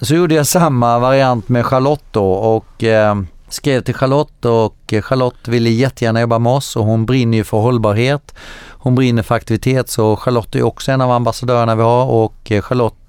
så 0.00 0.14
gjorde 0.14 0.34
jag 0.34 0.46
samma 0.46 0.98
variant 0.98 1.48
med 1.48 1.66
Charlotte 1.66 2.04
då 2.10 2.32
och 2.32 2.84
skrev 3.48 3.80
till 3.80 3.94
Charlotte 3.94 4.44
och 4.44 4.94
Charlotte 5.02 5.48
ville 5.48 5.70
jättegärna 5.70 6.20
jobba 6.20 6.38
med 6.38 6.52
oss 6.52 6.76
och 6.76 6.84
hon 6.84 7.06
brinner 7.06 7.38
ju 7.38 7.44
för 7.44 7.58
hållbarhet. 7.58 8.34
Hon 8.68 8.94
brinner 8.94 9.22
för 9.22 9.34
aktivitet 9.34 9.90
så 9.90 10.16
Charlotte 10.16 10.54
är 10.54 10.62
också 10.62 10.92
en 10.92 11.00
av 11.00 11.10
ambassadörerna 11.10 11.74
vi 11.74 11.82
har 11.82 12.06
och 12.06 12.52
Charlotte 12.62 13.08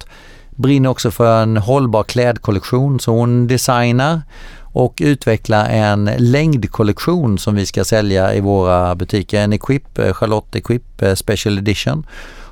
brinner 0.60 0.90
också 0.90 1.12
för 1.12 1.42
en 1.42 1.58
hållbar 1.58 2.04
klädkollektion 2.04 3.00
så 3.00 3.12
hon 3.12 3.48
designar 3.48 4.22
och 4.62 4.98
utvecklar 5.02 5.66
en 5.70 6.10
längdkollektion 6.18 7.38
som 7.38 7.56
vi 7.56 7.66
ska 7.66 7.84
sälja 7.84 8.34
i 8.34 8.40
våra 8.40 8.96
butiker. 8.96 9.42
En 9.42 9.54
Equip, 9.54 10.00
eh, 10.00 10.14
Charlotte 10.14 10.56
Equip 10.56 11.02
eh, 11.02 11.14
Special 11.14 11.58
Edition. 11.58 12.06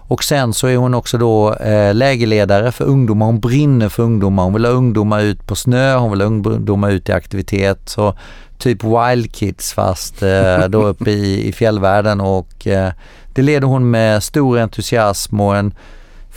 Och 0.09 0.23
sen 0.23 0.53
så 0.53 0.67
är 0.67 0.77
hon 0.77 0.93
också 0.93 1.17
då 1.17 1.53
eh, 1.53 1.95
lägerledare 1.95 2.71
för 2.71 2.85
ungdomar. 2.85 3.25
Hon 3.25 3.39
brinner 3.39 3.89
för 3.89 4.03
ungdomar. 4.03 4.43
Hon 4.43 4.53
vill 4.53 4.65
ha 4.65 4.71
ungdomar 4.71 5.21
ut 5.21 5.47
på 5.47 5.55
snö, 5.55 5.95
hon 5.95 6.11
vill 6.11 6.21
ha 6.21 6.27
ungdomar 6.27 6.91
ut 6.91 7.09
i 7.09 7.11
aktivitet. 7.11 7.89
Så 7.89 8.15
typ 8.57 8.83
Wild 8.83 9.35
Kids 9.35 9.73
fast 9.73 10.19
då 10.69 10.85
uppe 10.85 11.11
i, 11.11 11.47
i 11.47 11.53
fjällvärlden 11.53 12.21
och 12.21 12.67
det 13.33 13.41
leder 13.41 13.67
hon 13.67 13.91
med 13.91 14.23
stor 14.23 14.59
entusiasm 14.59 15.41
och 15.41 15.57
en 15.57 15.73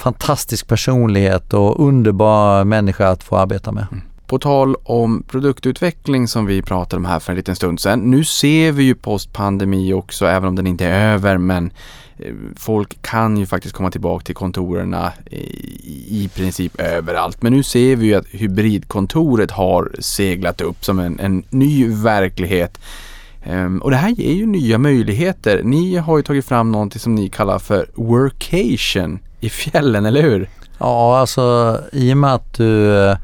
fantastisk 0.00 0.66
personlighet 0.66 1.54
och 1.54 1.86
underbar 1.86 2.64
människa 2.64 3.08
att 3.08 3.22
få 3.22 3.36
arbeta 3.36 3.72
med. 3.72 3.86
Mm. 3.92 4.02
På 4.26 4.38
tal 4.38 4.76
om 4.84 5.22
produktutveckling 5.28 6.28
som 6.28 6.46
vi 6.46 6.62
pratade 6.62 6.96
om 6.96 7.04
här 7.04 7.20
för 7.20 7.32
en 7.32 7.36
liten 7.36 7.56
stund 7.56 7.80
sedan. 7.80 8.00
Nu 8.00 8.24
ser 8.24 8.72
vi 8.72 8.82
ju 8.82 8.94
postpandemi 8.94 9.92
också, 9.92 10.26
även 10.26 10.48
om 10.48 10.56
den 10.56 10.66
inte 10.66 10.86
är 10.86 11.12
över, 11.12 11.38
men 11.38 11.72
eh, 12.18 12.34
folk 12.56 13.02
kan 13.02 13.36
ju 13.36 13.46
faktiskt 13.46 13.74
komma 13.74 13.90
tillbaka 13.90 14.24
till 14.24 14.34
kontoren 14.34 14.94
eh, 14.94 15.08
i, 15.30 16.24
i 16.24 16.30
princip 16.34 16.80
överallt. 16.80 17.42
Men 17.42 17.52
nu 17.52 17.62
ser 17.62 17.96
vi 17.96 18.06
ju 18.06 18.14
att 18.14 18.26
hybridkontoret 18.26 19.50
har 19.50 19.92
seglat 19.98 20.60
upp 20.60 20.84
som 20.84 20.98
en, 20.98 21.20
en 21.20 21.44
ny 21.50 21.88
verklighet. 21.88 22.80
Ehm, 23.44 23.82
och 23.82 23.90
det 23.90 23.96
här 23.96 24.10
ger 24.10 24.32
ju 24.32 24.46
nya 24.46 24.78
möjligheter. 24.78 25.62
Ni 25.64 25.96
har 25.96 26.16
ju 26.16 26.22
tagit 26.22 26.46
fram 26.46 26.72
någonting 26.72 27.00
som 27.00 27.14
ni 27.14 27.28
kallar 27.28 27.58
för 27.58 27.86
workation 27.94 29.18
i 29.40 29.50
fjällen, 29.50 30.06
eller 30.06 30.22
hur? 30.22 30.48
Ja, 30.78 31.18
alltså 31.18 31.78
i 31.92 32.12
och 32.12 32.16
med 32.16 32.34
att 32.34 32.54
du 32.54 32.96
eh, 33.04 33.16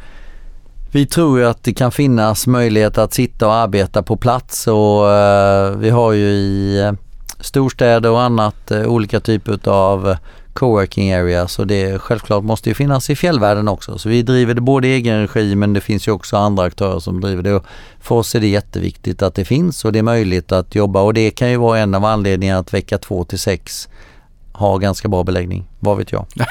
vi 0.97 1.07
tror 1.07 1.39
ju 1.39 1.47
att 1.47 1.65
det 1.65 1.75
kan 1.75 1.93
finnas 1.93 2.47
möjlighet 2.47 2.99
att 2.99 3.15
sitta 3.15 3.47
och 3.47 3.55
arbeta 3.55 4.03
på 4.03 4.17
plats 4.17 4.67
och 4.67 5.13
eh, 5.13 5.71
vi 5.71 5.91
har 5.91 6.13
ju 6.13 6.27
i 6.27 6.81
eh, 6.81 6.93
storstäder 7.41 8.11
och 8.11 8.23
annat 8.23 8.71
eh, 8.71 8.87
olika 8.87 9.21
typer 9.21 9.69
av 9.69 10.17
coworking 10.53 11.13
areas 11.13 11.59
och 11.59 11.67
det 11.67 11.99
självklart 11.99 12.45
måste 12.45 12.69
ju 12.69 12.75
finnas 12.75 13.11
i 13.11 13.17
fjällvärlden 13.17 13.69
också. 13.69 13.99
Så 13.99 14.09
vi 14.09 14.23
driver 14.23 14.55
det 14.55 14.61
både 14.61 14.89
i 14.89 14.95
egen 14.95 15.21
regi 15.21 15.55
men 15.55 15.73
det 15.73 15.81
finns 15.81 16.09
ju 16.09 16.13
också 16.13 16.37
andra 16.37 16.65
aktörer 16.65 16.99
som 16.99 17.21
driver 17.21 17.43
det. 17.43 17.55
Och 17.55 17.65
för 18.01 18.15
oss 18.15 18.35
är 18.35 18.41
det 18.41 18.49
jätteviktigt 18.49 19.23
att 19.23 19.35
det 19.35 19.45
finns 19.45 19.85
och 19.85 19.93
det 19.93 19.99
är 19.99 20.03
möjligt 20.03 20.53
att 20.53 20.75
jobba 20.75 21.01
och 21.01 21.15
det 21.15 21.31
kan 21.31 21.51
ju 21.51 21.57
vara 21.57 21.79
en 21.79 21.95
av 21.95 22.05
anledningarna 22.05 22.61
att 22.61 22.75
vecka 22.75 22.99
två 22.99 23.25
till 23.25 23.39
sex 23.39 23.89
har 24.57 24.79
ganska 24.79 25.09
bra 25.09 25.25
beläggning. 25.25 25.69
Vad 25.81 25.97
vet 25.97 26.13
jag? 26.13 26.27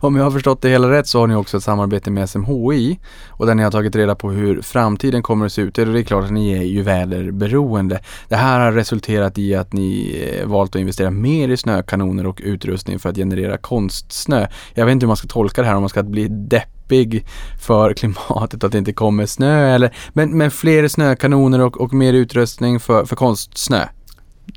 Om 0.00 0.16
jag 0.16 0.24
har 0.24 0.30
förstått 0.30 0.62
det 0.62 0.68
hela 0.68 0.90
rätt 0.90 1.06
så 1.06 1.20
har 1.20 1.26
ni 1.26 1.34
också 1.34 1.56
ett 1.56 1.62
samarbete 1.62 2.10
med 2.10 2.30
SMHI 2.30 2.98
och 3.28 3.46
där 3.46 3.54
ni 3.54 3.62
har 3.62 3.70
tagit 3.70 3.96
reda 3.96 4.14
på 4.14 4.30
hur 4.30 4.62
framtiden 4.62 5.22
kommer 5.22 5.46
att 5.46 5.52
se 5.52 5.62
ut. 5.62 5.74
Det 5.74 5.82
är 5.82 6.02
klart 6.02 6.24
att 6.24 6.30
ni 6.30 6.52
är 6.52 6.62
ju 6.62 6.82
väderberoende. 6.82 8.00
Det 8.28 8.36
här 8.36 8.60
har 8.60 8.72
resulterat 8.72 9.38
i 9.38 9.54
att 9.54 9.72
ni 9.72 10.20
eh, 10.40 10.46
valt 10.46 10.76
att 10.76 10.80
investera 10.80 11.10
mer 11.10 11.48
i 11.48 11.56
snökanoner 11.56 12.26
och 12.26 12.40
utrustning 12.44 12.98
för 12.98 13.08
att 13.08 13.16
generera 13.16 13.58
konstsnö. 13.58 14.46
Jag 14.74 14.86
vet 14.86 14.92
inte 14.92 15.04
hur 15.04 15.08
man 15.08 15.16
ska 15.16 15.28
tolka 15.28 15.62
det 15.62 15.68
här, 15.68 15.74
om 15.74 15.82
man 15.82 15.88
ska 15.88 16.02
bli 16.02 16.28
deppig 16.28 17.26
för 17.60 17.92
klimatet 17.96 18.64
att 18.64 18.72
det 18.72 18.78
inte 18.78 18.92
kommer 18.92 19.26
snö 19.26 19.74
eller 19.74 19.94
men, 20.12 20.38
men 20.38 20.50
fler 20.50 20.88
snökanoner 20.88 21.60
och, 21.60 21.80
och 21.80 21.92
mer 21.92 22.12
utrustning 22.12 22.80
för, 22.80 23.04
för 23.04 23.16
konstsnö. 23.16 23.86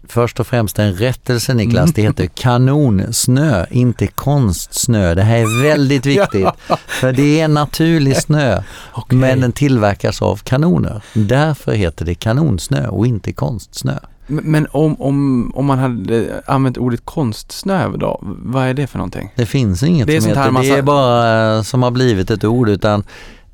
Först 0.08 0.40
och 0.40 0.48
främst 0.48 0.80
en 0.80 0.94
rättelse 0.94 1.54
Niklas, 1.54 1.84
mm. 1.84 1.94
det 1.96 2.02
heter 2.02 2.28
kanonsnö, 2.28 3.66
inte 3.70 4.08
konstsnö. 4.08 5.16
Det 5.16 5.24
här 5.24 5.38
är 5.38 5.64
väldigt 5.64 6.06
viktigt. 6.16 6.48
För 6.88 7.12
det 7.12 7.42
är 7.42 7.48
naturlig 7.48 8.18
snö, 8.18 8.64
okay. 8.96 9.20
men 9.20 9.42
den 9.42 9.52
tillverkas 9.52 10.22
av 10.22 10.36
kanoner. 10.36 11.02
Därför 11.14 11.72
heter 11.72 12.06
det 12.06 12.16
kanonsnö 12.16 12.88
och 12.88 13.08
inte 13.08 13.34
konstsnö. 13.34 14.00
Men 14.28 14.68
om, 14.72 15.02
om, 15.02 15.52
om 15.56 15.66
man 15.66 15.80
hade 15.80 16.42
använt 16.46 16.78
ordet 16.78 17.06
konstsnö 17.06 17.98
då, 17.98 18.20
vad 18.22 18.68
är 18.68 18.74
det 18.74 18.88
för 18.88 18.98
någonting? 18.98 19.34
Det 19.36 19.46
finns 19.46 19.84
inget 19.84 20.08
det 20.08 20.16
är 20.16 20.22
som 20.22 20.30
heter, 20.30 20.52
massa... 20.52 20.74
det 20.74 20.78
är 20.78 20.82
bara 20.82 21.64
som 21.64 21.84
har 21.84 21.92
blivit 21.92 22.32
ett 22.32 22.44
ord 22.44 22.70
utan 22.70 23.04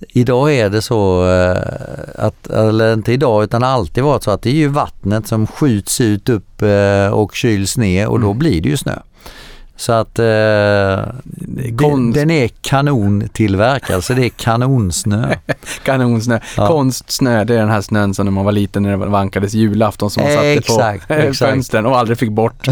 Idag 0.10 0.54
är 0.56 0.70
det 0.70 0.82
så 0.82 1.30
eh, 1.30 2.26
att, 2.26 2.48
eller 2.48 2.94
inte 2.94 3.14
idag 3.14 3.44
utan 3.44 3.64
alltid 3.64 4.04
varit 4.04 4.24
så 4.24 4.32
att 4.32 4.42
det 4.42 4.50
är 4.50 4.54
ju 4.54 4.68
vattnet 4.68 5.28
som 5.28 5.48
skjuts 5.48 6.02
ut 6.02 6.30
upp 6.30 6.62
eh, 6.62 7.08
och 7.08 7.36
kyls 7.36 7.78
ner 7.78 8.08
och 8.08 8.20
då 8.20 8.28
mm. 8.28 8.40
blir 8.40 8.62
det 8.62 8.70
ju 8.70 8.78
snö. 8.78 8.96
Så 9.82 9.94
att 9.94 10.20
eh, 10.20 10.26
Konst... 11.78 12.16
den 12.16 12.32
är 12.32 12.48
kanontillverkad, 12.48 14.04
så 14.04 14.14
det 14.14 14.26
är 14.26 14.30
kanonsnö. 14.30 15.36
kanonsnö. 15.84 16.40
Ja. 16.58 16.68
Konstsnö, 16.68 17.44
det 17.44 17.56
är 17.56 17.60
den 17.60 17.70
här 17.70 17.82
snön 17.82 18.14
som 18.14 18.26
när 18.26 18.32
man 18.32 18.46
var 18.46 18.52
liten 18.52 18.84
när 18.84 18.92
det 18.92 18.98
vankades 18.98 19.54
julafton 19.54 20.10
som 20.10 20.24
man 20.24 20.32
satte 20.32 20.48
exakt, 20.48 21.08
på 21.08 21.14
exakt. 21.14 21.52
fönstren 21.52 21.86
och 21.86 21.98
aldrig 21.98 22.18
fick 22.18 22.32
bort. 22.32 22.68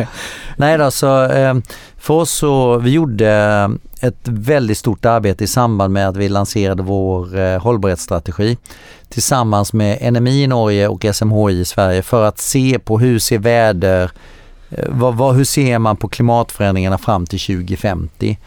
Nej 0.56 0.78
då, 0.78 0.90
så 0.90 1.24
eh, 1.24 1.54
för 1.96 2.14
oss 2.14 2.30
så, 2.30 2.78
vi 2.78 2.90
gjorde 2.90 3.70
ett 4.00 4.28
väldigt 4.28 4.78
stort 4.78 5.04
arbete 5.04 5.44
i 5.44 5.46
samband 5.46 5.92
med 5.92 6.08
att 6.08 6.16
vi 6.16 6.28
lanserade 6.28 6.82
vår 6.82 7.38
eh, 7.38 7.62
hållbarhetsstrategi 7.62 8.58
tillsammans 9.08 9.72
med 9.72 10.12
NMI 10.12 10.42
i 10.42 10.46
Norge 10.46 10.88
och 10.88 11.06
SMHI 11.12 11.60
i 11.60 11.64
Sverige 11.64 12.02
för 12.02 12.24
att 12.24 12.38
se 12.38 12.78
på 12.78 12.98
hur 12.98 13.18
ser 13.18 13.38
väder 13.38 14.02
Eh, 14.04 14.10
Eh, 14.70 14.84
vad, 14.88 15.14
vad, 15.14 15.36
hur 15.36 15.44
ser 15.44 15.78
man 15.78 15.96
på 15.96 16.08
klimatförändringarna 16.08 16.98
fram 16.98 17.26
till 17.26 17.40
2050? 17.40 18.38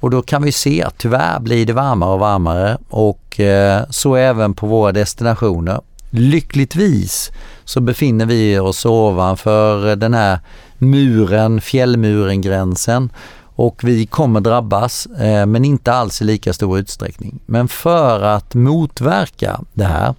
Och 0.00 0.10
då 0.10 0.22
kan 0.22 0.42
vi 0.42 0.52
se 0.52 0.82
att 0.82 0.98
tyvärr 0.98 1.40
blir 1.40 1.66
det 1.66 1.72
varmare 1.72 2.12
och 2.12 2.20
varmare 2.20 2.78
och 2.88 3.40
eh, 3.40 3.82
så 3.90 4.16
även 4.16 4.54
på 4.54 4.66
våra 4.66 4.92
destinationer. 4.92 5.80
Lyckligtvis 6.10 7.30
så 7.64 7.80
befinner 7.80 8.26
vi 8.26 8.58
oss 8.58 8.86
ovanför 8.86 9.96
den 9.96 10.14
här 10.14 10.40
muren, 10.78 11.60
fjällmuren, 11.60 12.40
gränsen 12.40 13.10
och 13.56 13.84
vi 13.84 14.06
kommer 14.06 14.40
drabbas 14.40 15.06
eh, 15.06 15.46
men 15.46 15.64
inte 15.64 15.92
alls 15.92 16.22
i 16.22 16.24
lika 16.24 16.52
stor 16.52 16.78
utsträckning. 16.78 17.38
Men 17.46 17.68
för 17.68 18.22
att 18.22 18.54
motverka 18.54 19.60
det 19.72 19.84
här 19.84 20.14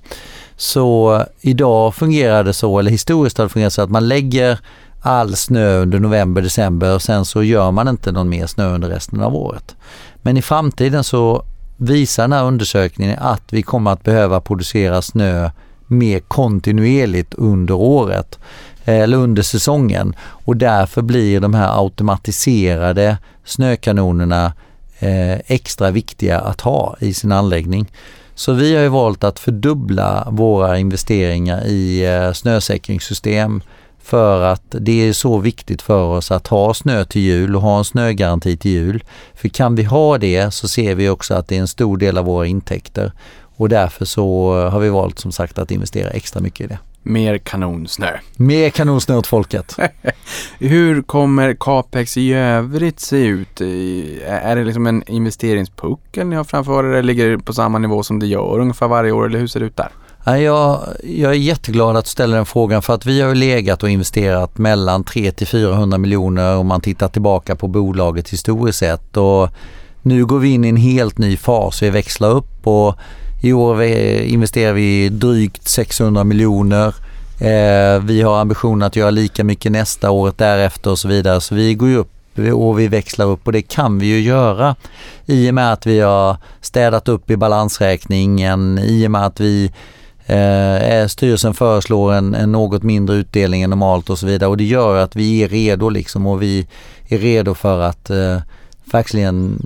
så 0.56 1.16
eh, 1.16 1.24
idag 1.42 1.96
fungerar 1.96 2.44
det 2.44 2.54
så, 2.54 2.80
eller 2.80 2.92
historiskt 2.92 3.38
har 3.38 3.46
det 3.46 3.50
fungerat 3.50 3.74
så 3.74 3.82
att 3.82 3.90
man 3.90 4.08
lägger 4.08 4.60
all 5.08 5.36
snö 5.36 5.82
under 5.82 6.00
november, 6.00 6.42
december 6.42 6.96
och 6.96 7.02
sen 7.02 7.26
så 7.26 7.44
gör 7.44 7.72
man 7.72 7.88
inte 7.88 8.12
någon 8.12 8.30
mer 8.30 8.48
snö 8.48 8.76
under 8.76 8.90
resten 8.90 9.22
av 9.22 9.36
året. 9.36 9.76
Men 10.22 10.38
i 10.38 10.42
framtiden 10.42 11.04
så 11.04 11.44
visar 11.78 12.24
den 12.24 12.34
här 12.34 12.44
undersökningen 12.44 13.20
att 13.20 13.44
vi 13.50 13.62
kommer 13.62 13.92
att 13.92 14.04
behöva 14.04 14.42
producera 14.42 15.02
snö 15.02 15.50
mer 15.88 16.20
kontinuerligt 16.20 17.34
under 17.34 17.74
året 17.74 18.40
eh, 18.86 18.96
eller 18.96 19.18
under 19.18 19.42
säsongen 19.42 20.16
och 20.20 20.58
därför 20.58 21.02
blir 21.02 21.40
de 21.40 21.54
här 21.54 21.84
automatiserade 21.84 23.18
snökanonerna 23.46 24.54
eh, 25.00 25.40
extra 25.46 25.92
viktiga 25.92 26.40
att 26.40 26.62
ha 26.62 26.96
i 27.00 27.14
sin 27.14 27.32
anläggning. 27.32 27.92
Så 28.36 28.54
vi 28.54 28.76
har 28.76 28.84
ju 28.84 28.90
valt 28.90 29.24
att 29.24 29.40
fördubbla 29.40 30.28
våra 30.32 30.78
investeringar 30.78 31.66
i 31.66 32.06
eh, 32.06 32.34
snösäkringssystem, 32.34 33.62
för 34.08 34.42
att 34.42 34.64
det 34.70 35.08
är 35.08 35.14
så 35.14 35.38
viktigt 35.38 35.82
för 35.82 36.04
oss 36.04 36.32
att 36.32 36.48
ha 36.48 36.74
snö 36.74 37.06
till 37.06 37.22
jul 37.22 37.56
och 37.56 37.62
ha 37.62 37.78
en 37.78 37.84
snögaranti 37.84 38.58
till 38.58 38.72
jul. 38.72 39.04
För 39.36 39.48
kan 39.48 39.76
vi 39.76 39.84
ha 39.84 40.18
det 40.18 40.54
så 40.54 40.68
ser 40.68 40.96
vi 40.96 41.10
också 41.10 41.34
att 41.34 41.48
det 41.48 41.56
är 41.56 41.60
en 41.60 41.68
stor 41.68 41.98
del 41.98 42.18
av 42.18 42.26
våra 42.26 42.46
intäkter 42.46 43.12
och 43.58 43.70
därför 43.70 44.06
så 44.06 44.54
har 44.70 44.80
vi 44.80 44.90
valt 44.90 45.20
som 45.20 45.32
sagt 45.32 45.60
att 45.60 45.72
investera 45.72 46.10
extra 46.10 46.42
mycket 46.42 46.62
i 46.62 46.68
det. 46.68 46.80
Mer 47.04 47.38
kanonsnö. 47.38 48.08
Mer 48.38 48.70
kanonsnö 48.70 49.16
åt 49.16 49.28
folket. 49.28 49.76
Hur 50.60 51.02
kommer 51.02 51.54
Capex 51.60 52.18
i 52.18 52.34
övrigt 52.34 53.00
se 53.00 53.26
ut? 53.26 53.62
Är 53.62 54.56
det 54.56 54.64
liksom 54.64 54.88
en 54.88 55.04
investeringspuckel 55.08 56.28
ni 56.28 56.36
har 56.36 56.44
framför 56.44 56.84
er 56.84 56.90
eller 56.90 57.04
ligger 57.04 57.30
det 57.30 57.40
på 57.40 57.54
samma 57.54 57.78
nivå 57.78 58.04
som 58.04 58.20
det 58.20 58.28
gör 58.28 58.60
ungefär 58.60 58.88
varje 58.88 59.12
år 59.12 59.26
eller 59.26 59.40
hur 59.40 59.48
ser 59.48 59.60
det 59.60 59.66
ut 59.66 59.78
där? 59.78 59.90
Jag, 60.36 60.88
jag 61.04 61.32
är 61.32 61.38
jätteglad 61.38 61.98
att 61.98 62.06
du 62.06 62.10
ställer 62.10 62.36
den 62.36 62.46
frågan 62.46 62.82
för 62.82 62.94
att 62.94 63.06
vi 63.06 63.22
har 63.22 63.36
legat 63.36 63.84
och 63.84 63.90
investerat 63.90 64.58
mellan 64.58 65.04
3 65.04 65.32
till 65.32 65.48
400 65.48 65.98
miljoner 65.98 66.58
om 66.58 66.68
man 66.68 66.82
tittar 66.82 67.08
tillbaka 67.08 67.56
på 67.56 67.68
bolaget 67.68 68.30
historiskt 68.30 68.80
sett. 68.80 69.18
Och 69.18 69.50
nu 70.02 70.26
går 70.26 70.40
vi 70.40 70.50
in 70.50 70.66
i 70.66 70.70
en 70.70 70.78
helt 70.78 71.18
ny 71.18 71.38
fas. 71.38 71.82
Vi 71.82 71.90
växlar 71.90 72.30
upp 72.30 72.68
och 72.68 72.96
i 73.42 73.54
år 73.54 73.84
investerar 73.84 74.74
vi 74.74 75.10
drygt 75.10 75.68
600 75.68 76.24
miljoner. 76.24 76.96
Eh, 77.40 78.04
vi 78.04 78.22
har 78.22 78.40
ambitionen 78.40 78.88
att 78.88 78.96
göra 78.96 79.10
lika 79.10 79.44
mycket 79.44 79.72
nästa 79.72 80.12
året 80.12 80.38
därefter 80.38 80.92
och 80.92 81.00
så 81.00 81.08
vidare. 81.08 81.42
Så 81.42 81.56
vi 81.56 81.74
går 81.74 81.90
ju 81.90 81.98
upp 81.98 82.12
och 82.54 82.80
vi 82.80 82.88
växlar 82.88 83.26
upp 83.26 83.48
och 83.48 83.54
det 83.54 83.62
kan 83.62 84.00
vi 84.00 84.08
ju 84.08 84.20
göra 84.20 84.76
i 85.26 85.50
och 85.50 85.54
med 85.54 85.74
att 85.74 85.86
vi 85.86 86.00
har 86.00 86.38
städat 86.62 87.08
upp 87.08 87.32
i 87.32 87.38
balansräkningen, 87.38 88.80
i 88.80 89.08
och 89.08 89.12
med 89.12 89.26
att 89.26 89.40
vi 89.40 89.72
Eh, 90.28 91.08
styrelsen 91.08 91.54
föreslår 91.54 92.14
en, 92.14 92.36
en, 92.36 92.52
något 92.52 92.84
mindre 92.84 93.16
utdelning 93.16 93.62
än 93.62 93.70
normalt 93.70 94.10
och 94.10 94.20
så 94.20 94.26
vidare 94.26 94.50
och 94.50 94.58
det 94.58 94.64
gör 94.64 94.96
att 94.98 95.16
vi 95.16 95.44
är 95.44 95.48
redo 95.50 95.90
liksom 95.90 96.28
och 96.28 96.42
vi 96.42 96.68
är 97.08 97.18
redo 97.18 97.54
för 97.54 97.80
att 97.80 98.10
eh, 98.10 98.38
verkligen 98.92 99.62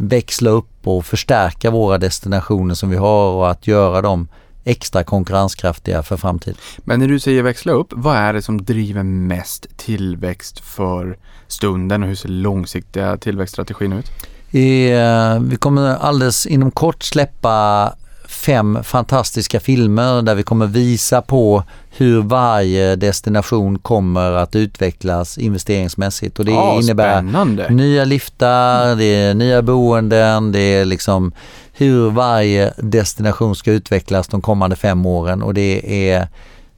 växla 0.00 0.50
upp 0.50 0.86
och 0.86 1.06
förstärka 1.06 1.70
våra 1.70 1.98
destinationer 1.98 2.74
som 2.74 2.90
vi 2.90 2.96
har 2.96 3.32
och 3.32 3.50
att 3.50 3.66
göra 3.66 4.02
dem 4.02 4.28
extra 4.64 5.04
konkurrenskraftiga 5.04 6.02
för 6.02 6.16
framtiden. 6.16 6.58
Men 6.78 7.00
när 7.00 7.08
du 7.08 7.20
säger 7.20 7.42
växla 7.42 7.72
upp, 7.72 7.88
vad 7.90 8.16
är 8.16 8.32
det 8.32 8.42
som 8.42 8.64
driver 8.64 9.02
mest 9.02 9.66
tillväxt 9.76 10.60
för 10.60 11.18
stunden 11.48 12.02
och 12.02 12.08
hur 12.08 12.14
ser 12.14 12.28
långsiktiga 12.28 13.16
tillväxtstrategin 13.16 13.92
ut? 13.92 14.10
I, 14.50 14.90
eh, 14.90 15.40
vi 15.40 15.56
kommer 15.56 15.96
alldeles 15.96 16.46
inom 16.46 16.70
kort 16.70 17.02
släppa 17.02 17.92
fem 18.28 18.78
fantastiska 18.84 19.60
filmer 19.60 20.22
där 20.22 20.34
vi 20.34 20.42
kommer 20.42 20.66
visa 20.66 21.22
på 21.22 21.64
hur 21.96 22.22
varje 22.22 22.96
destination 22.96 23.78
kommer 23.78 24.32
att 24.32 24.56
utvecklas 24.56 25.38
investeringsmässigt. 25.38 26.38
Och 26.38 26.44
det 26.44 26.50
Ja, 26.52 26.80
innebär 26.82 27.12
spännande. 27.14 27.68
nya 27.70 28.04
liftar, 28.04 28.96
det 28.96 29.04
är 29.04 29.34
nya 29.34 29.62
boenden, 29.62 30.52
det 30.52 30.60
är 30.60 30.84
liksom 30.84 31.32
hur 31.72 32.10
varje 32.10 32.72
destination 32.76 33.56
ska 33.56 33.72
utvecklas 33.72 34.28
de 34.28 34.40
kommande 34.42 34.76
fem 34.76 35.06
åren 35.06 35.42
och 35.42 35.54
det 35.54 36.10
är 36.10 36.28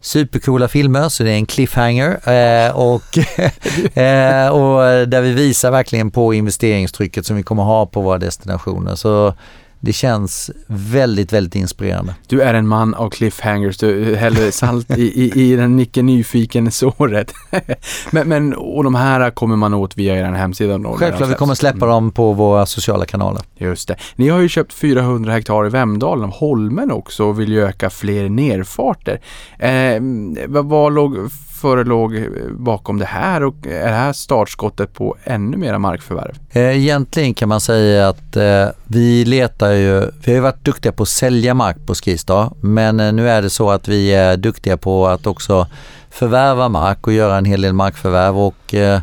supercoola 0.00 0.68
filmer 0.68 1.08
så 1.08 1.22
det 1.22 1.30
är 1.30 1.34
en 1.34 1.46
cliffhanger 1.46 2.10
eh, 2.28 2.76
och, 2.76 3.18
eh, 3.98 4.48
och 4.48 5.08
där 5.08 5.20
vi 5.20 5.32
visar 5.32 5.70
verkligen 5.70 6.10
på 6.10 6.34
investeringstrycket 6.34 7.26
som 7.26 7.36
vi 7.36 7.42
kommer 7.42 7.62
ha 7.62 7.86
på 7.86 8.00
våra 8.00 8.18
destinationer. 8.18 8.94
Så 8.94 9.34
det 9.80 9.92
känns 9.92 10.50
väldigt, 10.66 11.32
väldigt 11.32 11.54
inspirerande. 11.54 12.14
Du 12.26 12.42
är 12.42 12.54
en 12.54 12.68
man 12.68 12.94
av 12.94 13.10
cliffhangers, 13.10 13.78
du 13.78 14.16
häller 14.16 14.50
salt 14.50 14.90
i, 14.90 15.02
i, 15.02 15.52
i 15.52 15.56
den 15.56 15.80
icke 15.80 16.02
nyfiken 16.02 16.70
såret. 16.70 17.34
men, 18.10 18.28
men, 18.28 18.54
och 18.54 18.84
de 18.84 18.94
här 18.94 19.30
kommer 19.30 19.56
man 19.56 19.74
åt 19.74 19.96
via 19.96 20.16
er 20.16 20.24
hemsida? 20.24 20.80
Självklart, 20.94 21.30
vi 21.30 21.34
kommer 21.34 21.54
släppa 21.54 21.86
dem 21.86 22.12
på 22.12 22.32
våra 22.32 22.66
sociala 22.66 23.06
kanaler. 23.06 23.42
Just 23.56 23.88
det. 23.88 23.96
Ni 24.16 24.28
har 24.28 24.40
ju 24.40 24.48
köpt 24.48 24.72
400 24.72 25.32
hektar 25.32 25.66
i 25.66 25.68
Vemdalen 25.68 26.24
av 26.24 26.30
Holmen 26.30 26.90
också 26.90 27.24
och 27.24 27.40
vill 27.40 27.52
ju 27.52 27.64
öka 27.64 27.90
fler 27.90 28.28
nerfarter. 28.28 29.20
Eh, 29.58 30.02
vad, 30.48 30.66
vad 30.66 30.92
låg, 30.92 31.30
förelåg 31.60 32.16
eh, 32.16 32.22
bakom 32.50 32.98
det 32.98 33.04
här 33.04 33.42
och 33.42 33.54
är 33.66 33.84
det 33.84 33.94
här 33.94 34.12
startskottet 34.12 34.94
på 34.94 35.16
ännu 35.24 35.56
mera 35.56 35.78
markförvärv? 35.78 36.34
Eh, 36.50 36.76
egentligen 36.78 37.34
kan 37.34 37.48
man 37.48 37.60
säga 37.60 38.08
att 38.08 38.36
eh, 38.36 38.68
vi 38.86 39.24
letar 39.24 39.72
ju, 39.72 40.00
vi 40.00 40.32
har 40.32 40.34
ju 40.34 40.40
varit 40.40 40.64
duktiga 40.64 40.92
på 40.92 41.02
att 41.02 41.08
sälja 41.08 41.54
mark 41.54 41.76
på 41.86 41.94
Skistar 41.94 42.50
men 42.60 43.00
eh, 43.00 43.12
nu 43.12 43.30
är 43.30 43.42
det 43.42 43.50
så 43.50 43.70
att 43.70 43.88
vi 43.88 44.14
är 44.14 44.36
duktiga 44.36 44.76
på 44.76 45.06
att 45.06 45.26
också 45.26 45.66
förvärva 46.10 46.68
mark 46.68 47.06
och 47.06 47.12
göra 47.12 47.38
en 47.38 47.44
hel 47.44 47.60
del 47.60 47.72
markförvärv 47.72 48.38
och 48.38 48.74
eh, 48.74 49.00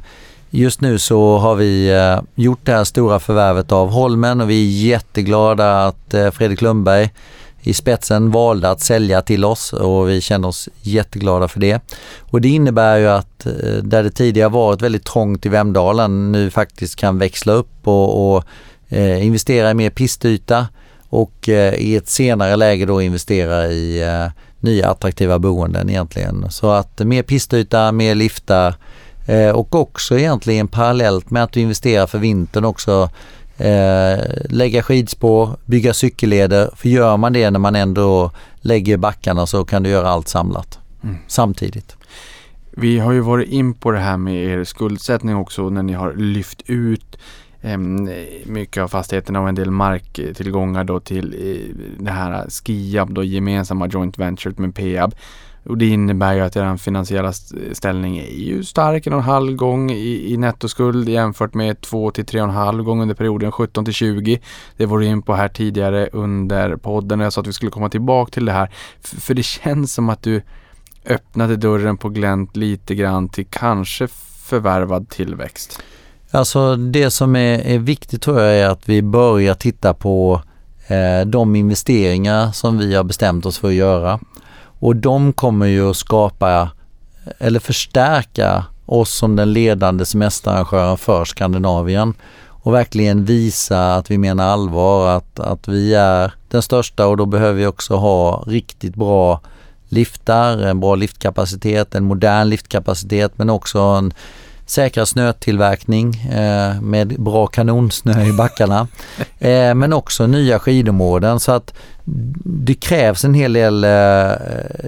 just 0.49 0.81
nu 0.81 0.99
så 0.99 1.37
har 1.37 1.55
vi 1.55 1.89
eh, 1.89 2.21
gjort 2.35 2.59
det 2.63 2.71
här 2.71 2.83
stora 2.83 3.19
förvärvet 3.19 3.71
av 3.71 3.89
Holmen 3.89 4.41
och 4.41 4.49
vi 4.49 4.67
är 4.67 4.87
jätteglada 4.87 5.85
att 5.85 6.15
Fredrik 6.33 6.61
Lundberg 6.61 7.09
i 7.67 7.73
spetsen 7.73 8.31
valde 8.31 8.69
att 8.69 8.81
sälja 8.81 9.21
till 9.21 9.45
oss 9.45 9.73
och 9.73 10.09
vi 10.09 10.21
känner 10.21 10.47
oss 10.47 10.69
jätteglada 10.81 11.47
för 11.47 11.59
det. 11.59 11.81
Och 12.19 12.41
det 12.41 12.49
innebär 12.49 12.97
ju 12.97 13.07
att 13.07 13.45
eh, 13.45 13.83
där 13.83 14.03
det 14.03 14.09
tidigare 14.09 14.49
varit 14.49 14.81
väldigt 14.81 15.05
trångt 15.05 15.45
i 15.45 15.49
Vemdalen 15.49 16.31
nu 16.31 16.49
faktiskt 16.49 16.95
kan 16.95 17.17
växla 17.17 17.53
upp 17.53 17.87
och, 17.87 18.35
och 18.35 18.43
eh, 18.89 19.25
investera 19.25 19.71
i 19.71 19.73
mer 19.73 19.89
pistyta 19.89 20.67
och 21.09 21.49
eh, 21.49 21.73
i 21.73 21.95
ett 21.95 22.09
senare 22.09 22.55
läge 22.55 22.85
då 22.85 23.01
investera 23.01 23.67
i 23.67 24.01
eh, 24.03 24.31
nya 24.59 24.89
attraktiva 24.89 25.39
boenden 25.39 25.89
egentligen. 25.89 26.45
Så 26.49 26.69
att 26.69 26.99
mer 26.99 27.23
pistyta, 27.23 27.91
mer 27.91 28.15
liftar 28.15 28.75
eh, 29.25 29.49
och 29.49 29.75
också 29.75 30.19
egentligen 30.19 30.67
parallellt 30.67 31.29
med 31.29 31.43
att 31.43 31.51
du 31.51 31.59
investerar 31.59 32.07
för 32.07 32.19
vintern 32.19 32.65
också 32.65 33.09
eh, 33.57 34.19
lägga 34.49 34.83
skidspår, 34.83 35.49
bygga 35.65 35.93
cykelleder. 35.93 36.69
För 36.75 36.89
gör 36.89 37.17
man 37.17 37.33
det 37.33 37.49
när 37.51 37.59
man 37.59 37.75
ändå 37.75 38.31
lägger 38.61 38.97
backarna 38.97 39.45
så 39.47 39.65
kan 39.65 39.83
du 39.83 39.89
göra 39.89 40.09
allt 40.09 40.27
samlat 40.27 40.79
Mm. 41.03 41.15
samtidigt. 41.27 41.95
Vi 42.71 42.99
har 42.99 43.11
ju 43.11 43.19
varit 43.19 43.49
in 43.49 43.73
på 43.73 43.91
det 43.91 43.99
här 43.99 44.17
med 44.17 44.35
er 44.35 44.63
skuldsättning 44.63 45.35
också 45.35 45.69
när 45.69 45.83
ni 45.83 45.93
har 45.93 46.13
lyft 46.13 46.61
ut 46.65 47.17
em, 47.61 48.09
mycket 48.45 48.83
av 48.83 48.87
fastigheterna 48.87 49.41
och 49.41 49.49
en 49.49 49.55
del 49.55 49.71
marktillgångar 49.71 50.83
då 50.83 50.99
till 50.99 51.33
eh, 51.33 51.75
det 52.03 52.11
här 52.11 52.45
Skiab 52.49 53.13
då 53.13 53.23
gemensamma 53.23 53.87
joint 53.87 54.17
venture 54.17 54.53
med 54.57 54.75
Peab. 54.75 55.15
Och 55.69 55.77
det 55.77 55.87
innebär 55.87 56.33
ju 56.33 56.41
att 56.41 56.55
er 56.55 56.77
finansiella 56.77 57.33
ställning 57.73 58.17
är 58.17 58.31
ju 58.31 58.63
stark 58.63 59.07
en 59.07 59.13
och 59.13 59.19
en 59.19 59.25
halv 59.25 59.55
gång 59.55 59.91
i, 59.91 60.33
i 60.33 60.37
nettoskuld 60.37 61.09
jämfört 61.09 61.53
med 61.53 61.81
2 61.81 62.11
till 62.11 62.25
3,5 62.25 62.81
gång 62.83 63.01
under 63.01 63.15
perioden 63.15 63.51
17 63.51 63.85
till 63.85 63.93
20. 63.93 64.39
Det 64.77 64.85
var 64.85 64.99
du 64.99 65.05
in 65.05 65.21
på 65.21 65.33
här 65.33 65.47
tidigare 65.47 66.09
under 66.13 66.75
podden 66.75 67.19
och 67.19 67.25
jag 67.25 67.33
sa 67.33 67.41
att 67.41 67.47
vi 67.47 67.53
skulle 67.53 67.71
komma 67.71 67.89
tillbaka 67.89 68.31
till 68.31 68.45
det 68.45 68.51
här. 68.51 68.69
F- 69.03 69.15
för 69.23 69.33
det 69.33 69.43
känns 69.43 69.93
som 69.93 70.09
att 70.09 70.23
du 70.23 70.41
öppnade 71.05 71.55
dörren 71.55 71.97
på 71.97 72.09
glänt 72.09 72.55
lite 72.55 72.95
grann 72.95 73.29
till 73.29 73.45
kanske 73.49 74.07
förvärvad 74.45 75.09
tillväxt. 75.09 75.81
Alltså 76.31 76.75
det 76.75 77.11
som 77.11 77.35
är, 77.35 77.59
är 77.59 77.79
viktigt 77.79 78.21
tror 78.21 78.39
jag 78.41 78.55
är 78.55 78.69
att 78.69 78.89
vi 78.89 79.01
börjar 79.01 79.53
titta 79.53 79.93
på 79.93 80.41
eh, 80.87 81.27
de 81.27 81.55
investeringar 81.55 82.51
som 82.51 82.77
vi 82.77 82.95
har 82.95 83.03
bestämt 83.03 83.45
oss 83.45 83.57
för 83.57 83.67
att 83.67 83.73
göra. 83.73 84.19
Och 84.79 84.95
de 84.95 85.33
kommer 85.33 85.65
ju 85.65 85.89
att 85.89 85.97
skapa 85.97 86.69
eller 87.37 87.59
förstärka 87.59 88.65
oss 88.85 89.13
som 89.13 89.35
den 89.35 89.53
ledande 89.53 90.05
semesterarrangören 90.05 90.97
för 90.97 91.25
Skandinavien. 91.25 92.13
Och 92.47 92.73
verkligen 92.73 93.25
visa 93.25 93.95
att 93.95 94.11
vi 94.11 94.17
menar 94.17 94.47
allvar, 94.47 95.17
att, 95.17 95.39
att 95.39 95.67
vi 95.67 95.93
är 95.93 96.31
den 96.49 96.61
största. 96.61 97.07
Och 97.07 97.17
då 97.17 97.25
behöver 97.25 97.53
vi 97.53 97.65
också 97.65 97.95
ha 97.95 98.43
riktigt 98.47 98.95
bra 98.95 99.41
liftar, 99.89 100.57
en 100.57 100.79
bra 100.79 100.95
liftkapacitet, 100.95 101.95
en 101.95 102.03
modern 102.03 102.49
liftkapacitet 102.49 103.31
men 103.35 103.49
också 103.49 103.79
en 103.79 104.13
säkra 104.67 105.05
snötillverkning 105.05 106.15
eh, 106.15 106.81
med 106.81 107.21
bra 107.21 107.47
kanonsnö 107.47 108.25
i 108.25 108.33
backarna. 108.33 108.87
Eh, 109.39 109.73
men 109.73 109.93
också 109.93 110.27
nya 110.27 110.59
skidområden 110.59 111.39
så 111.39 111.51
att 111.51 111.73
det 112.43 112.73
krävs 112.73 113.25
en 113.25 113.33
hel 113.33 113.53
del 113.53 113.83
eh, 113.83 114.31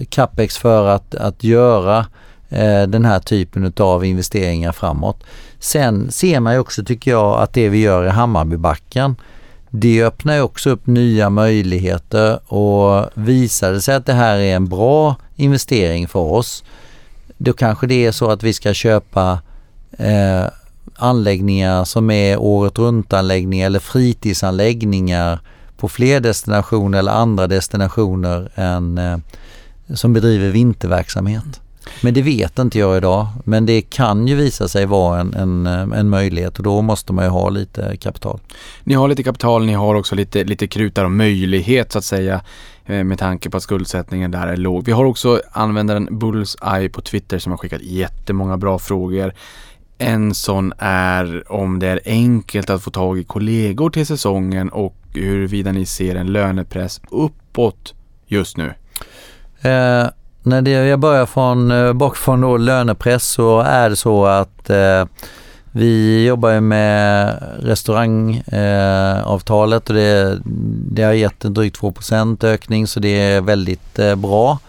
capex 0.09 0.57
för 0.57 0.87
att, 0.87 1.15
att 1.15 1.43
göra 1.43 2.05
eh, 2.49 2.83
den 2.83 3.05
här 3.05 3.19
typen 3.19 3.73
av 3.77 4.05
investeringar 4.05 4.71
framåt. 4.71 5.23
Sen 5.59 6.11
ser 6.11 6.39
man 6.39 6.53
ju 6.53 6.59
också 6.59 6.83
tycker 6.83 7.11
jag 7.11 7.41
att 7.41 7.53
det 7.53 7.69
vi 7.69 7.81
gör 7.81 8.05
i 8.05 8.09
Hammarbybacken 8.09 9.15
det 9.69 10.03
öppnar 10.03 10.35
ju 10.35 10.41
också 10.41 10.69
upp 10.69 10.87
nya 10.87 11.29
möjligheter 11.29 12.53
och 12.53 13.09
visar 13.13 13.71
det 13.71 13.81
sig 13.81 13.95
att 13.95 14.05
det 14.05 14.13
här 14.13 14.37
är 14.37 14.55
en 14.55 14.69
bra 14.69 15.15
investering 15.35 16.07
för 16.07 16.19
oss 16.19 16.63
då 17.37 17.53
kanske 17.53 17.87
det 17.87 18.05
är 18.05 18.11
så 18.11 18.31
att 18.31 18.43
vi 18.43 18.53
ska 18.53 18.73
köpa 18.73 19.39
eh, 19.99 20.45
anläggningar 20.95 21.83
som 21.83 22.11
är 22.11 22.37
året 22.37 22.79
runt 22.79 23.13
anläggningar 23.13 23.65
eller 23.65 23.79
fritidsanläggningar 23.79 25.39
på 25.77 25.89
fler 25.89 26.19
destinationer 26.19 26.99
eller 26.99 27.11
andra 27.11 27.47
destinationer 27.47 28.51
än 28.55 28.97
eh, 28.97 29.17
som 29.93 30.13
bedriver 30.13 30.49
vinterverksamhet. 30.49 31.61
Men 32.01 32.13
det 32.13 32.21
vet 32.21 32.59
inte 32.59 32.79
jag 32.79 32.97
idag. 32.97 33.27
Men 33.43 33.65
det 33.65 33.81
kan 33.81 34.27
ju 34.27 34.35
visa 34.35 34.67
sig 34.67 34.85
vara 34.85 35.19
en, 35.19 35.33
en, 35.33 35.67
eh, 35.67 35.99
en 35.99 36.09
möjlighet 36.09 36.57
och 36.57 36.63
då 36.63 36.81
måste 36.81 37.13
man 37.13 37.25
ju 37.25 37.29
ha 37.29 37.49
lite 37.49 37.97
kapital. 37.97 38.39
Ni 38.83 38.93
har 38.93 39.07
lite 39.07 39.23
kapital, 39.23 39.65
ni 39.65 39.73
har 39.73 39.95
också 39.95 40.15
lite, 40.15 40.43
lite 40.43 40.67
krutar 40.67 41.05
och 41.05 41.11
möjlighet 41.11 41.91
så 41.91 41.97
att 41.97 42.05
säga 42.05 42.41
eh, 42.85 43.03
med 43.03 43.19
tanke 43.19 43.49
på 43.49 43.57
att 43.57 43.63
skuldsättningen 43.63 44.31
där 44.31 44.47
är 44.47 44.57
låg. 44.57 44.85
Vi 44.85 44.91
har 44.91 45.05
också 45.05 45.41
användaren 45.51 46.19
Bullseye 46.19 46.89
på 46.89 47.01
Twitter 47.01 47.39
som 47.39 47.51
har 47.51 47.57
skickat 47.57 47.81
jättemånga 47.81 48.57
bra 48.57 48.79
frågor. 48.79 49.33
En 50.01 50.33
sån 50.33 50.73
är 50.79 51.51
om 51.51 51.79
det 51.79 51.87
är 51.87 51.99
enkelt 52.05 52.69
att 52.69 52.83
få 52.83 52.91
tag 52.91 53.19
i 53.19 53.23
kollegor 53.23 53.89
till 53.89 54.05
säsongen 54.05 54.69
och 54.69 54.95
huruvida 55.13 55.71
ni 55.71 55.85
ser 55.85 56.15
en 56.15 56.31
lönepress 56.31 57.01
uppåt 57.11 57.93
just 58.27 58.57
nu. 58.57 58.73
Eh, 59.61 60.07
när 60.43 60.61
det, 60.61 60.71
jag 60.71 60.99
börjar 60.99 61.25
från 61.25 61.71
eh, 61.71 61.93
bakifrån 61.93 62.41
då 62.41 62.57
lönepress 62.57 63.27
så 63.27 63.59
är 63.59 63.89
det 63.89 63.95
så 63.95 64.25
att 64.25 64.69
eh, 64.69 65.05
vi 65.71 66.25
jobbar 66.25 66.49
ju 66.49 66.61
med 66.61 67.35
restaurangavtalet 67.59 69.89
eh, 69.89 69.93
och 69.93 69.99
det, 70.01 70.39
det 70.91 71.03
har 71.03 71.13
gett 71.13 71.45
en 71.45 71.53
drygt 71.53 71.79
2% 71.79 72.45
ökning 72.45 72.87
så 72.87 72.99
det 72.99 73.21
är 73.21 73.41
väldigt 73.41 73.99
eh, 73.99 74.15
bra. 74.15 74.59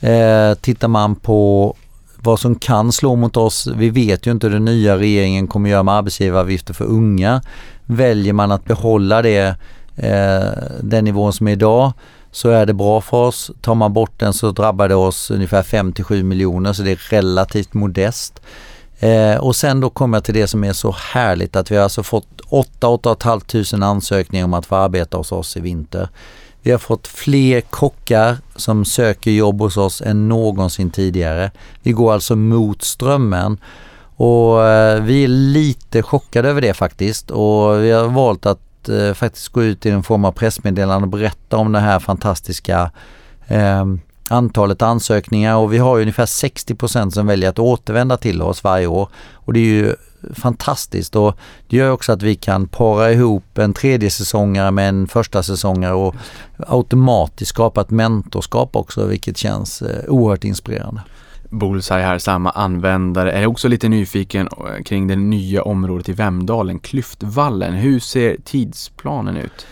Eh, 0.00 0.54
tittar 0.54 0.88
man 0.88 1.16
på 1.16 1.76
vad 2.22 2.40
som 2.40 2.54
kan 2.54 2.92
slå 2.92 3.16
mot 3.16 3.36
oss, 3.36 3.66
vi 3.66 3.90
vet 3.90 4.26
ju 4.26 4.30
inte 4.30 4.46
hur 4.46 4.54
den 4.54 4.64
nya 4.64 4.96
regeringen 4.98 5.46
kommer 5.46 5.70
göra 5.70 5.82
med 5.82 5.94
arbetsgivaravgifter 5.94 6.74
för 6.74 6.84
unga. 6.84 7.42
Väljer 7.84 8.32
man 8.32 8.52
att 8.52 8.64
behålla 8.64 9.22
det, 9.22 9.56
eh, 9.96 10.48
den 10.82 11.04
nivån 11.04 11.32
som 11.32 11.48
är 11.48 11.52
idag 11.52 11.92
så 12.32 12.50
är 12.50 12.66
det 12.66 12.74
bra 12.74 13.00
för 13.00 13.16
oss. 13.16 13.50
Tar 13.60 13.74
man 13.74 13.92
bort 13.92 14.12
den 14.16 14.32
så 14.32 14.50
drabbar 14.50 14.88
det 14.88 14.94
oss 14.94 15.30
ungefär 15.30 15.62
5-7 15.62 16.22
miljoner 16.22 16.72
så 16.72 16.82
det 16.82 16.90
är 16.90 17.10
relativt 17.10 17.74
modest. 17.74 18.40
Eh, 18.98 19.36
och 19.36 19.56
sen 19.56 19.80
då 19.80 19.90
kommer 19.90 20.16
jag 20.16 20.24
till 20.24 20.34
det 20.34 20.46
som 20.46 20.64
är 20.64 20.72
så 20.72 20.96
härligt 21.12 21.56
att 21.56 21.70
vi 21.70 21.76
har 21.76 21.82
alltså 21.82 22.02
fått 22.02 22.40
8-8 22.48 23.16
500 23.70 23.86
ansökningar 23.86 24.44
om 24.44 24.54
att 24.54 24.66
få 24.66 24.76
arbeta 24.76 25.16
hos 25.16 25.32
oss 25.32 25.56
i 25.56 25.60
vinter. 25.60 26.08
Vi 26.62 26.70
har 26.70 26.78
fått 26.78 27.06
fler 27.06 27.60
kockar 27.60 28.36
som 28.56 28.84
söker 28.84 29.30
jobb 29.30 29.60
hos 29.60 29.76
oss 29.76 30.02
än 30.02 30.28
någonsin 30.28 30.90
tidigare. 30.90 31.50
Vi 31.82 31.92
går 31.92 32.12
alltså 32.12 32.36
mot 32.36 32.82
strömmen 32.82 33.58
och 34.16 34.66
eh, 34.66 35.02
vi 35.02 35.24
är 35.24 35.28
lite 35.28 36.02
chockade 36.02 36.48
över 36.48 36.60
det 36.60 36.74
faktiskt 36.74 37.30
och 37.30 37.84
vi 37.84 37.90
har 37.90 38.08
valt 38.08 38.46
att 38.46 38.88
eh, 38.88 39.12
faktiskt 39.12 39.48
gå 39.48 39.62
ut 39.62 39.86
i 39.86 39.90
en 39.90 40.02
form 40.02 40.24
av 40.24 40.32
pressmeddelande 40.32 41.04
och 41.04 41.10
berätta 41.10 41.56
om 41.56 41.72
det 41.72 41.80
här 41.80 41.98
fantastiska 41.98 42.90
eh, 43.46 43.84
antalet 44.28 44.82
ansökningar 44.82 45.56
och 45.56 45.72
vi 45.72 45.78
har 45.78 46.00
ungefär 46.00 46.26
60% 46.26 47.10
som 47.10 47.26
väljer 47.26 47.50
att 47.50 47.58
återvända 47.58 48.16
till 48.16 48.42
oss 48.42 48.64
varje 48.64 48.86
år. 48.86 49.08
Och 49.34 49.52
det 49.52 49.60
är 49.60 49.64
ju 49.64 49.94
fantastiskt 50.34 51.16
och 51.16 51.36
det 51.68 51.76
gör 51.76 51.90
också 51.90 52.12
att 52.12 52.22
vi 52.22 52.34
kan 52.34 52.66
para 52.66 53.12
ihop 53.12 53.58
en 53.58 53.74
tredje 53.74 54.10
säsongare 54.10 54.70
med 54.70 54.88
en 54.88 55.08
första 55.08 55.42
säsongare 55.42 55.94
och 55.94 56.14
automatiskt 56.66 57.48
skapa 57.48 57.80
ett 57.80 57.90
mentorskap 57.90 58.76
också 58.76 59.06
vilket 59.06 59.36
känns 59.36 59.82
eh, 59.82 60.04
oerhört 60.08 60.44
inspirerande. 60.44 61.00
Bullseye 61.48 62.02
här, 62.02 62.18
samma 62.18 62.50
användare. 62.50 63.32
Är 63.32 63.46
också 63.46 63.68
lite 63.68 63.88
nyfiken 63.88 64.48
eh, 64.48 64.82
kring 64.82 65.06
det 65.06 65.16
nya 65.16 65.62
området 65.62 66.08
i 66.08 66.12
Vemdalen, 66.12 66.78
Klyftvallen. 66.78 67.74
Hur 67.74 68.00
ser 68.00 68.36
tidsplanen 68.44 69.36
ut? 69.36 69.66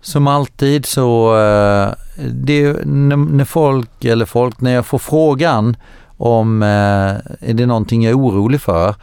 Som 0.00 0.26
alltid 0.26 0.86
så, 0.86 1.36
eh, 1.36 1.92
det, 2.32 2.86
när 2.86 3.44
folk, 3.44 4.04
eller 4.04 4.26
folk, 4.26 4.60
när 4.60 4.74
jag 4.74 4.86
får 4.86 4.98
frågan 4.98 5.76
om 6.16 6.62
är 6.62 7.54
det 7.54 7.66
någonting 7.66 8.02
jag 8.02 8.10
är 8.10 8.18
orolig 8.18 8.60
för 8.60 8.94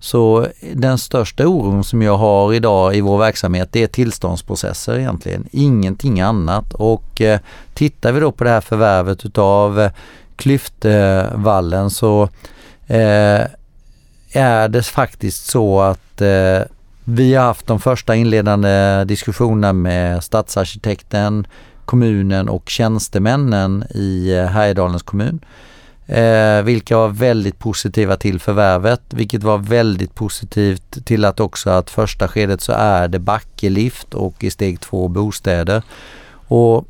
så 0.00 0.46
den 0.72 0.98
största 0.98 1.46
oron 1.46 1.84
som 1.84 2.02
jag 2.02 2.16
har 2.16 2.54
idag 2.54 2.96
i 2.96 3.00
vår 3.00 3.18
verksamhet 3.18 3.68
det 3.72 3.82
är 3.82 3.86
tillståndsprocesser 3.86 4.98
egentligen, 4.98 5.48
ingenting 5.50 6.20
annat. 6.20 6.74
Och 6.74 7.20
eh, 7.20 7.40
tittar 7.74 8.12
vi 8.12 8.20
då 8.20 8.32
på 8.32 8.44
det 8.44 8.50
här 8.50 8.60
förvärvet 8.60 9.24
utav 9.24 9.80
eh, 9.80 9.90
Klyftvallen 10.36 11.90
så 11.90 12.22
eh, 12.86 13.46
är 14.32 14.68
det 14.68 14.82
faktiskt 14.82 15.46
så 15.46 15.80
att 15.80 16.20
eh, 16.20 16.60
vi 17.04 17.34
har 17.34 17.44
haft 17.44 17.66
de 17.66 17.80
första 17.80 18.14
inledande 18.14 19.04
diskussionerna 19.04 19.72
med 19.72 20.24
stadsarkitekten, 20.24 21.46
kommunen 21.84 22.48
och 22.48 22.68
tjänstemännen 22.68 23.84
i 23.90 24.32
eh, 24.32 24.44
Härjedalens 24.46 25.02
kommun. 25.02 25.40
Eh, 26.10 26.62
vilka 26.62 26.96
var 26.96 27.08
väldigt 27.08 27.58
positiva 27.58 28.16
till 28.16 28.40
förvärvet, 28.40 29.00
vilket 29.08 29.42
var 29.42 29.58
väldigt 29.58 30.14
positivt 30.14 31.06
till 31.06 31.24
att 31.24 31.40
också 31.40 31.70
att 31.70 31.90
första 31.90 32.28
skedet 32.28 32.60
så 32.60 32.72
är 32.72 33.08
det 33.08 33.18
backelift 33.18 34.14
och 34.14 34.44
i 34.44 34.50
steg 34.50 34.80
två 34.80 35.08
bostäder. 35.08 35.82
Och 36.32 36.88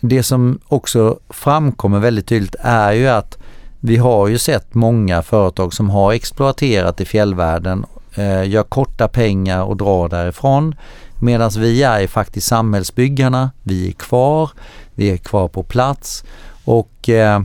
det 0.00 0.22
som 0.22 0.58
också 0.68 1.18
framkommer 1.28 1.98
väldigt 1.98 2.26
tydligt 2.26 2.56
är 2.58 2.92
ju 2.92 3.08
att 3.08 3.38
vi 3.80 3.96
har 3.96 4.28
ju 4.28 4.38
sett 4.38 4.74
många 4.74 5.22
företag 5.22 5.74
som 5.74 5.90
har 5.90 6.12
exploaterat 6.12 7.00
i 7.00 7.04
fjällvärlden, 7.04 7.86
eh, 8.14 8.48
gör 8.48 8.62
korta 8.62 9.08
pengar 9.08 9.62
och 9.62 9.76
drar 9.76 10.08
därifrån. 10.08 10.74
Medan 11.20 11.50
vi 11.58 11.82
är 11.82 12.06
faktiskt 12.06 12.46
samhällsbyggarna, 12.46 13.50
vi 13.62 13.88
är 13.88 13.92
kvar, 13.92 14.50
vi 14.94 15.10
är 15.10 15.16
kvar 15.16 15.48
på 15.48 15.62
plats 15.62 16.24
och 16.64 17.08
eh, 17.08 17.40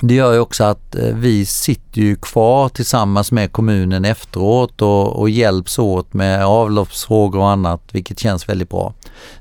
det 0.00 0.14
gör 0.14 0.32
ju 0.32 0.38
också 0.38 0.64
att 0.64 0.94
eh, 0.94 1.14
vi 1.14 1.46
sitter 1.46 2.00
ju 2.00 2.16
kvar 2.16 2.68
tillsammans 2.68 3.32
med 3.32 3.52
kommunen 3.52 4.04
efteråt 4.04 4.82
och, 4.82 5.20
och 5.20 5.30
hjälps 5.30 5.78
åt 5.78 6.14
med 6.14 6.44
avloppsfrågor 6.44 7.38
och 7.38 7.50
annat, 7.50 7.82
vilket 7.92 8.18
känns 8.18 8.48
väldigt 8.48 8.70
bra. 8.70 8.94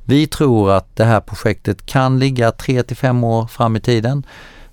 Vi 0.03 0.27
tror 0.27 0.71
att 0.71 0.95
det 0.95 1.03
här 1.03 1.19
projektet 1.19 1.85
kan 1.85 2.19
ligga 2.19 2.51
3 2.51 2.83
till 2.83 2.97
5 2.97 3.23
år 3.23 3.47
fram 3.47 3.75
i 3.75 3.79
tiden. 3.79 4.23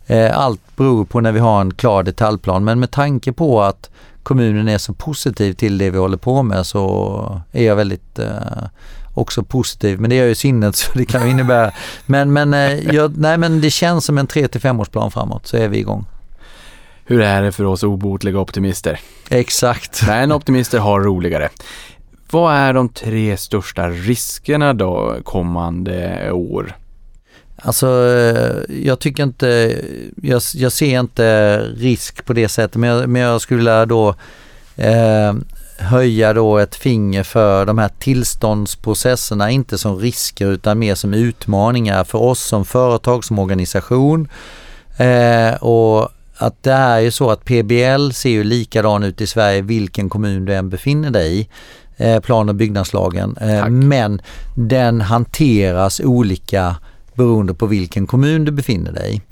Eh, 0.06 0.38
allt 0.38 0.76
beror 0.76 1.04
på 1.04 1.20
när 1.20 1.32
vi 1.32 1.40
har 1.40 1.60
en 1.60 1.74
klar 1.74 2.02
detaljplan, 2.02 2.64
men 2.64 2.80
med 2.80 2.90
tanke 2.90 3.32
på 3.32 3.62
att 3.62 3.90
kommunen 4.22 4.68
är 4.68 4.78
så 4.78 4.94
positiv 4.94 5.52
till 5.52 5.78
det 5.78 5.90
vi 5.90 5.98
håller 5.98 6.16
på 6.16 6.42
med 6.42 6.66
så 6.66 7.42
är 7.52 7.64
jag 7.64 7.76
väldigt 7.76 8.18
eh, 8.18 8.66
också 9.16 9.42
positiv. 9.42 10.00
Men 10.00 10.10
det 10.10 10.16
gör 10.16 10.26
ju 10.26 10.34
sinnet 10.34 10.76
så 10.76 10.90
det 10.94 11.04
kan 11.04 11.28
innebära. 11.28 11.72
Men, 12.06 12.32
men, 12.32 12.54
eh, 12.54 12.94
jag, 12.94 13.16
nej, 13.16 13.38
men 13.38 13.60
det 13.60 13.70
känns 13.70 14.04
som 14.04 14.18
en 14.18 14.26
3 14.26 14.48
till 14.48 14.60
5 14.60 14.80
årsplan 14.80 15.10
framåt 15.10 15.46
så 15.46 15.56
är 15.56 15.68
vi 15.68 15.78
igång. 15.78 16.06
Hur 17.04 17.20
är 17.20 17.42
det 17.42 17.52
för 17.52 17.64
oss 17.64 17.82
obotliga 17.82 18.38
optimister? 18.38 19.00
Exakt. 19.30 20.06
Men 20.06 20.32
optimister 20.32 20.78
har 20.78 21.00
roligare. 21.00 21.48
Vad 22.30 22.54
är 22.54 22.72
de 22.72 22.88
tre 22.88 23.36
största 23.36 23.88
riskerna 23.88 24.74
då 24.74 25.16
kommande 25.24 26.30
år? 26.32 26.76
Alltså 27.56 27.86
eh, 27.86 28.76
jag 28.86 28.98
tycker 28.98 29.22
inte, 29.22 29.80
jag, 30.22 30.42
jag 30.54 30.72
ser 30.72 31.00
inte 31.00 31.58
risk 31.76 32.24
på 32.24 32.32
det 32.32 32.48
sättet 32.48 32.76
men 32.76 32.90
jag, 32.90 33.08
men 33.08 33.22
jag 33.22 33.40
skulle 33.40 33.84
då 33.84 34.08
eh, 34.76 35.34
höja 35.78 36.32
då 36.32 36.58
ett 36.58 36.74
finger 36.74 37.22
för 37.22 37.66
de 37.66 37.78
här 37.78 37.90
tillståndsprocesserna, 37.98 39.50
inte 39.50 39.78
som 39.78 39.98
risker 39.98 40.46
utan 40.46 40.78
mer 40.78 40.94
som 40.94 41.14
utmaningar 41.14 42.04
för 42.04 42.18
oss 42.22 42.40
som 42.40 42.64
företag, 42.64 43.24
som 43.24 43.38
organisation. 43.38 44.28
Eh, 44.96 45.54
och 45.54 46.08
att 46.36 46.62
det 46.62 46.72
är 46.72 46.98
ju 46.98 47.10
så 47.10 47.30
att 47.30 47.44
PBL 47.44 48.10
ser 48.10 48.30
ju 48.30 48.44
likadan 48.44 49.02
ut 49.02 49.20
i 49.20 49.26
Sverige 49.26 49.62
vilken 49.62 50.08
kommun 50.08 50.44
du 50.44 50.54
än 50.54 50.68
befinner 50.68 51.10
dig 51.10 51.40
i. 51.40 51.48
Eh, 51.96 52.20
plan 52.20 52.48
och 52.48 52.54
byggnadslagen. 52.54 53.36
Eh, 53.40 53.68
men 53.68 54.22
den 54.54 55.00
hanteras 55.00 56.00
olika 56.00 56.76
beroende 57.14 57.54
på 57.54 57.66
vilken 57.66 58.06
kommun 58.06 58.44
du 58.44 58.52
befinner 58.52 58.92
dig 58.92 59.14
i. 59.14 59.22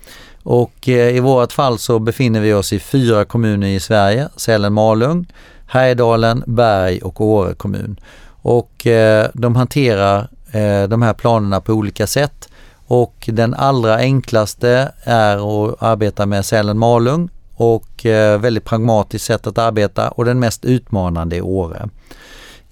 Och 0.42 0.88
eh, 0.88 1.16
i 1.16 1.20
vårt 1.20 1.52
fall 1.52 1.78
så 1.78 1.98
befinner 1.98 2.40
vi 2.40 2.52
oss 2.52 2.72
i 2.72 2.78
fyra 2.78 3.24
kommuner 3.24 3.68
i 3.68 3.80
Sverige, 3.80 4.28
Sälen-Malung, 4.36 5.26
Härjedalen, 5.66 6.42
Berg 6.46 7.00
och 7.00 7.20
Åre 7.20 7.54
kommun. 7.54 7.96
Och 8.26 8.86
eh, 8.86 9.28
de 9.34 9.56
hanterar 9.56 10.28
eh, 10.52 10.88
de 10.88 11.02
här 11.02 11.14
planerna 11.14 11.60
på 11.60 11.72
olika 11.72 12.06
sätt. 12.06 12.48
Och 12.86 13.28
den 13.32 13.54
allra 13.54 13.96
enklaste 13.96 14.92
är 15.04 15.36
att 15.36 15.82
arbeta 15.82 16.26
med 16.26 16.44
Sälen-Malung 16.44 17.28
och 17.54 18.06
eh, 18.06 18.40
väldigt 18.40 18.64
pragmatiskt 18.64 19.26
sätt 19.26 19.46
att 19.46 19.58
arbeta 19.58 20.10
och 20.10 20.24
den 20.24 20.38
mest 20.38 20.64
utmanande 20.64 21.36
är 21.36 21.42
Åre. 21.42 21.88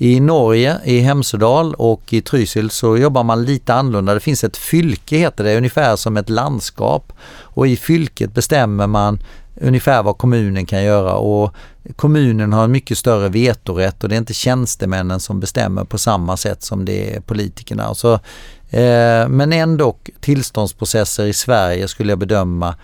I 0.02 0.20
Norge, 0.20 0.78
i 0.84 1.00
Hemsedal 1.00 1.74
och 1.74 2.12
i 2.12 2.20
Trysil 2.20 2.70
så 2.70 2.96
jobbar 2.96 3.22
man 3.24 3.44
lite 3.44 3.74
annorlunda. 3.74 4.14
Det 4.14 4.20
finns 4.20 4.44
ett 4.44 4.56
fylke 4.56 5.16
heter 5.16 5.44
det, 5.44 5.56
ungefär 5.56 5.96
som 5.96 6.16
ett 6.16 6.28
landskap. 6.28 7.12
Och 7.40 7.66
i 7.66 7.76
fylket 7.76 8.34
bestämmer 8.34 8.86
man 8.86 9.22
ungefär 9.60 10.02
vad 10.02 10.18
kommunen 10.18 10.66
kan 10.66 10.84
göra 10.84 11.14
och 11.14 11.54
kommunen 11.96 12.52
har 12.52 12.64
en 12.64 12.72
mycket 12.72 12.98
större 12.98 13.28
vetorätt 13.28 14.02
och 14.02 14.08
det 14.08 14.14
är 14.14 14.18
inte 14.18 14.34
tjänstemännen 14.34 15.20
som 15.20 15.40
bestämmer 15.40 15.84
på 15.84 15.98
samma 15.98 16.36
sätt 16.36 16.62
som 16.62 16.84
det 16.84 17.16
är 17.16 17.20
politikerna. 17.20 17.94
Så, 17.94 18.12
eh, 18.70 19.28
men 19.28 19.52
ändå 19.52 19.96
tillståndsprocesser 20.20 21.24
i 21.24 21.32
Sverige 21.32 21.88
skulle 21.88 22.12
jag 22.12 22.18
bedöma 22.18 22.74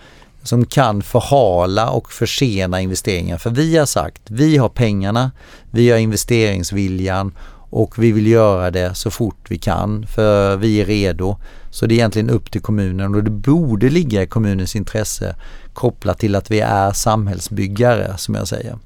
som 0.49 0.65
kan 0.65 1.01
förhala 1.01 1.89
och 1.89 2.11
försena 2.11 2.81
investeringar. 2.81 3.37
För 3.37 3.49
vi 3.49 3.77
har 3.77 3.85
sagt, 3.85 4.21
vi 4.25 4.57
har 4.57 4.69
pengarna, 4.69 5.31
vi 5.71 5.89
har 5.89 5.97
investeringsviljan 5.97 7.31
och 7.69 7.99
vi 8.03 8.11
vill 8.11 8.27
göra 8.27 8.71
det 8.71 8.95
så 8.95 9.11
fort 9.11 9.45
vi 9.49 9.57
kan 9.57 10.07
för 10.07 10.57
vi 10.57 10.81
är 10.81 10.85
redo. 10.85 11.37
Så 11.71 11.85
det 11.85 11.93
är 11.93 11.95
egentligen 11.95 12.29
upp 12.29 12.51
till 12.51 12.61
kommunen 12.61 13.15
och 13.15 13.23
det 13.23 13.31
borde 13.31 13.89
ligga 13.89 14.21
i 14.21 14.27
kommunens 14.27 14.75
intresse 14.75 15.35
kopplat 15.73 16.19
till 16.19 16.35
att 16.35 16.51
vi 16.51 16.59
är 16.59 16.91
samhällsbyggare 16.91 18.17
som 18.17 18.35
jag 18.35 18.47
säger. 18.47 18.77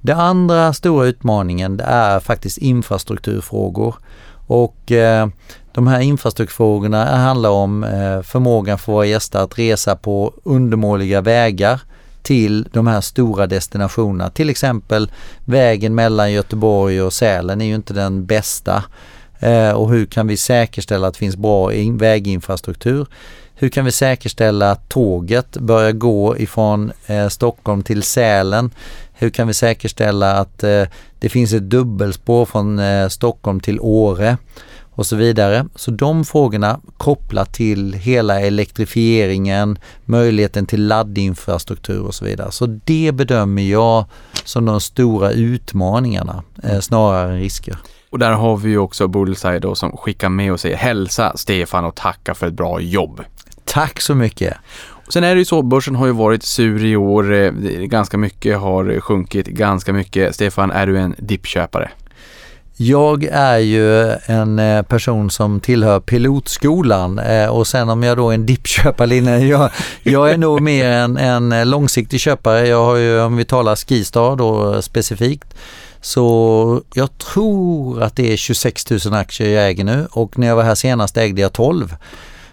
Den 0.00 0.18
andra 0.18 0.72
stora 0.72 1.06
utmaningen 1.06 1.76
det 1.76 1.84
är 1.84 2.20
faktiskt 2.20 2.58
infrastrukturfrågor. 2.58 3.94
Och 4.46 4.92
eh, 4.92 5.28
de 5.74 5.86
här 5.86 6.00
infrastrukturfrågorna 6.00 7.04
handlar 7.04 7.50
om 7.50 7.84
eh, 7.84 8.22
förmågan 8.22 8.78
för 8.78 8.92
våra 8.92 9.06
gäster 9.06 9.38
att 9.38 9.58
resa 9.58 9.96
på 9.96 10.34
undermåliga 10.42 11.20
vägar 11.20 11.80
till 12.22 12.68
de 12.72 12.86
här 12.86 13.00
stora 13.00 13.46
destinationerna. 13.46 14.30
Till 14.30 14.50
exempel 14.50 15.10
vägen 15.44 15.94
mellan 15.94 16.32
Göteborg 16.32 17.02
och 17.02 17.12
Sälen 17.12 17.60
är 17.60 17.64
ju 17.64 17.74
inte 17.74 17.94
den 17.94 18.26
bästa. 18.26 18.84
Eh, 19.38 19.70
och 19.70 19.90
hur 19.90 20.06
kan 20.06 20.26
vi 20.26 20.36
säkerställa 20.36 21.06
att 21.06 21.14
det 21.14 21.18
finns 21.18 21.36
bra 21.36 21.70
väginfrastruktur? 21.92 23.06
Hur 23.54 23.68
kan 23.68 23.84
vi 23.84 23.92
säkerställa 23.92 24.70
att 24.70 24.88
tåget 24.88 25.56
börjar 25.56 25.92
gå 25.92 26.38
ifrån 26.38 26.92
eh, 27.06 27.28
Stockholm 27.28 27.82
till 27.82 28.02
Sälen? 28.02 28.70
Hur 29.12 29.30
kan 29.30 29.48
vi 29.48 29.54
säkerställa 29.54 30.32
att 30.32 30.58
det 31.18 31.28
finns 31.28 31.52
ett 31.52 31.70
dubbelspår 31.70 32.44
från 32.44 32.80
Stockholm 33.10 33.60
till 33.60 33.80
Åre? 33.80 34.36
Och 34.94 35.06
så 35.06 35.16
vidare. 35.16 35.66
Så 35.74 35.90
de 35.90 36.24
frågorna 36.24 36.80
kopplat 36.96 37.52
till 37.54 37.92
hela 37.94 38.40
elektrifieringen, 38.40 39.78
möjligheten 40.04 40.66
till 40.66 40.86
laddinfrastruktur 40.86 42.02
och 42.02 42.14
så 42.14 42.24
vidare. 42.24 42.52
Så 42.52 42.66
det 42.84 43.12
bedömer 43.14 43.62
jag 43.62 44.04
som 44.44 44.64
de 44.64 44.80
stora 44.80 45.30
utmaningarna 45.30 46.42
eh, 46.62 46.80
snarare 46.80 47.32
än 47.32 47.38
risker. 47.40 47.76
Och 48.10 48.18
där 48.18 48.32
har 48.32 48.56
vi 48.56 48.70
ju 48.70 48.78
också 48.78 49.08
Bullseye 49.08 49.58
då 49.58 49.74
som 49.74 49.96
skickar 49.96 50.28
med 50.28 50.52
och 50.52 50.60
säger 50.60 50.76
hälsa 50.76 51.32
Stefan 51.36 51.84
och 51.84 51.94
tacka 51.94 52.34
för 52.34 52.46
ett 52.46 52.54
bra 52.54 52.80
jobb. 52.80 53.20
Tack 53.64 54.00
så 54.00 54.14
mycket. 54.14 54.54
Sen 55.08 55.24
är 55.24 55.34
det 55.34 55.38
ju 55.38 55.44
så, 55.44 55.62
börsen 55.62 55.96
har 55.96 56.06
ju 56.06 56.12
varit 56.12 56.42
sur 56.42 56.84
i 56.84 56.96
år. 56.96 57.32
eh, 57.34 57.52
Ganska 57.84 58.18
mycket 58.18 58.58
har 58.58 59.00
sjunkit, 59.00 59.46
ganska 59.46 59.92
mycket. 59.92 60.34
Stefan, 60.34 60.70
är 60.70 60.86
du 60.86 60.98
en 60.98 61.14
dippköpare? 61.18 61.90
Jag 62.76 63.24
är 63.24 63.58
ju 63.58 64.10
en 64.26 64.58
eh, 64.58 64.82
person 64.82 65.30
som 65.30 65.60
tillhör 65.60 66.00
pilotskolan 66.00 67.18
eh, 67.18 67.48
och 67.48 67.66
sen 67.66 67.88
om 67.88 68.02
jag 68.02 68.16
då 68.16 68.30
är 68.30 68.34
en 68.34 68.46
dippköparlinje, 68.46 69.38
jag, 69.46 69.70
jag 70.02 70.30
är 70.30 70.36
nog 70.36 70.60
mer 70.60 70.90
en, 70.90 71.16
en 71.16 71.70
långsiktig 71.70 72.20
köpare. 72.20 72.68
Jag 72.68 72.84
har 72.84 72.96
ju, 72.96 73.20
om 73.20 73.36
vi 73.36 73.44
talar 73.44 73.76
Skistar 73.76 74.36
då 74.36 74.82
specifikt, 74.82 75.54
så 76.00 76.82
jag 76.94 77.18
tror 77.18 78.02
att 78.02 78.16
det 78.16 78.32
är 78.32 78.36
26 78.36 78.90
000 78.90 79.14
aktier 79.14 79.48
jag 79.48 79.68
äger 79.68 79.84
nu 79.84 80.06
och 80.10 80.38
när 80.38 80.46
jag 80.46 80.56
var 80.56 80.62
här 80.62 80.74
senast 80.74 81.16
ägde 81.16 81.42
jag 81.42 81.52
12. 81.52 81.96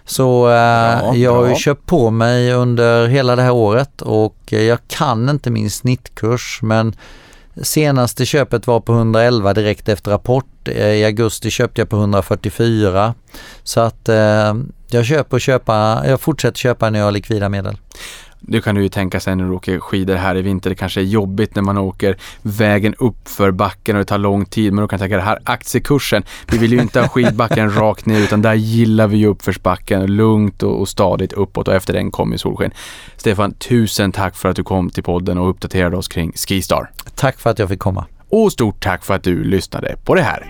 Så 0.04 0.48
eh, 0.48 0.54
Ja, 0.54 1.14
jag 1.14 1.34
har 1.34 1.48
ju 1.48 1.54
köpt 1.54 1.86
på 1.86 2.10
mig 2.10 2.52
under 2.52 3.06
hela 3.06 3.36
det 3.36 3.42
här 3.42 3.52
året 3.52 4.02
och 4.02 4.36
jag 4.48 4.78
kan 4.88 5.28
inte 5.28 5.50
min 5.50 5.70
snittkurs 5.70 6.58
men 6.62 6.94
Senaste 7.56 8.26
köpet 8.26 8.66
var 8.66 8.80
på 8.80 8.92
111 8.92 9.54
direkt 9.54 9.88
efter 9.88 10.10
rapport. 10.10 10.68
Eh, 10.68 10.86
I 10.86 11.04
augusti 11.04 11.50
köpte 11.50 11.80
jag 11.80 11.88
på 11.88 11.96
144. 11.96 13.14
Så 13.62 13.80
att 13.80 14.08
eh, 14.08 14.54
jag 14.90 15.04
köper 15.06 15.36
och 15.36 15.40
köpa, 15.40 16.02
jag 16.06 16.20
fortsätter 16.20 16.58
köpa 16.58 16.90
när 16.90 16.98
jag 16.98 17.06
har 17.06 17.12
likvida 17.12 17.48
medel. 17.48 17.76
Nu 18.40 18.60
kan 18.60 18.74
du 18.74 18.82
ju 18.82 18.88
tänka 18.88 19.20
sig 19.20 19.36
när 19.36 19.44
du 19.44 19.50
åker 19.50 19.80
skidor 19.80 20.14
här 20.14 20.36
i 20.36 20.42
vinter, 20.42 20.70
det 20.70 20.76
kanske 20.76 21.00
är 21.00 21.04
jobbigt 21.04 21.54
när 21.54 21.62
man 21.62 21.78
åker 21.78 22.16
vägen 22.42 22.94
upp 22.98 23.28
för 23.28 23.50
backen 23.50 23.96
och 23.96 24.00
det 24.00 24.04
tar 24.04 24.18
lång 24.18 24.44
tid. 24.44 24.72
Men 24.72 24.82
då 24.82 24.88
kan 24.88 24.96
jag 24.96 25.00
tänka 25.00 25.16
det 25.16 25.22
här 25.22 25.38
aktiekursen, 25.44 26.22
vi 26.50 26.58
vill 26.58 26.72
ju 26.72 26.80
inte 26.80 27.00
ha 27.00 27.08
skidbacken 27.08 27.74
rakt 27.74 28.06
ner 28.06 28.20
utan 28.20 28.42
där 28.42 28.54
gillar 28.54 29.06
vi 29.06 29.16
ju 29.16 29.26
uppförsbacken 29.26 30.06
lugnt 30.06 30.62
och, 30.62 30.80
och 30.80 30.88
stadigt 30.88 31.32
uppåt 31.32 31.68
och 31.68 31.74
efter 31.74 31.92
den 31.92 32.10
kommer 32.10 32.36
solsken. 32.36 32.70
Stefan, 33.16 33.54
tusen 33.54 34.12
tack 34.12 34.36
för 34.36 34.48
att 34.48 34.56
du 34.56 34.64
kom 34.64 34.90
till 34.90 35.02
podden 35.02 35.38
och 35.38 35.50
uppdaterade 35.50 35.96
oss 35.96 36.08
kring 36.08 36.32
Skistar. 36.32 36.90
Tack 37.14 37.38
för 37.38 37.50
att 37.50 37.58
jag 37.58 37.68
fick 37.68 37.80
komma. 37.80 38.06
Och 38.28 38.52
stort 38.52 38.82
tack 38.82 39.04
för 39.04 39.14
att 39.14 39.22
du 39.22 39.44
lyssnade 39.44 39.96
på 40.04 40.14
det 40.14 40.22
här. 40.22 40.46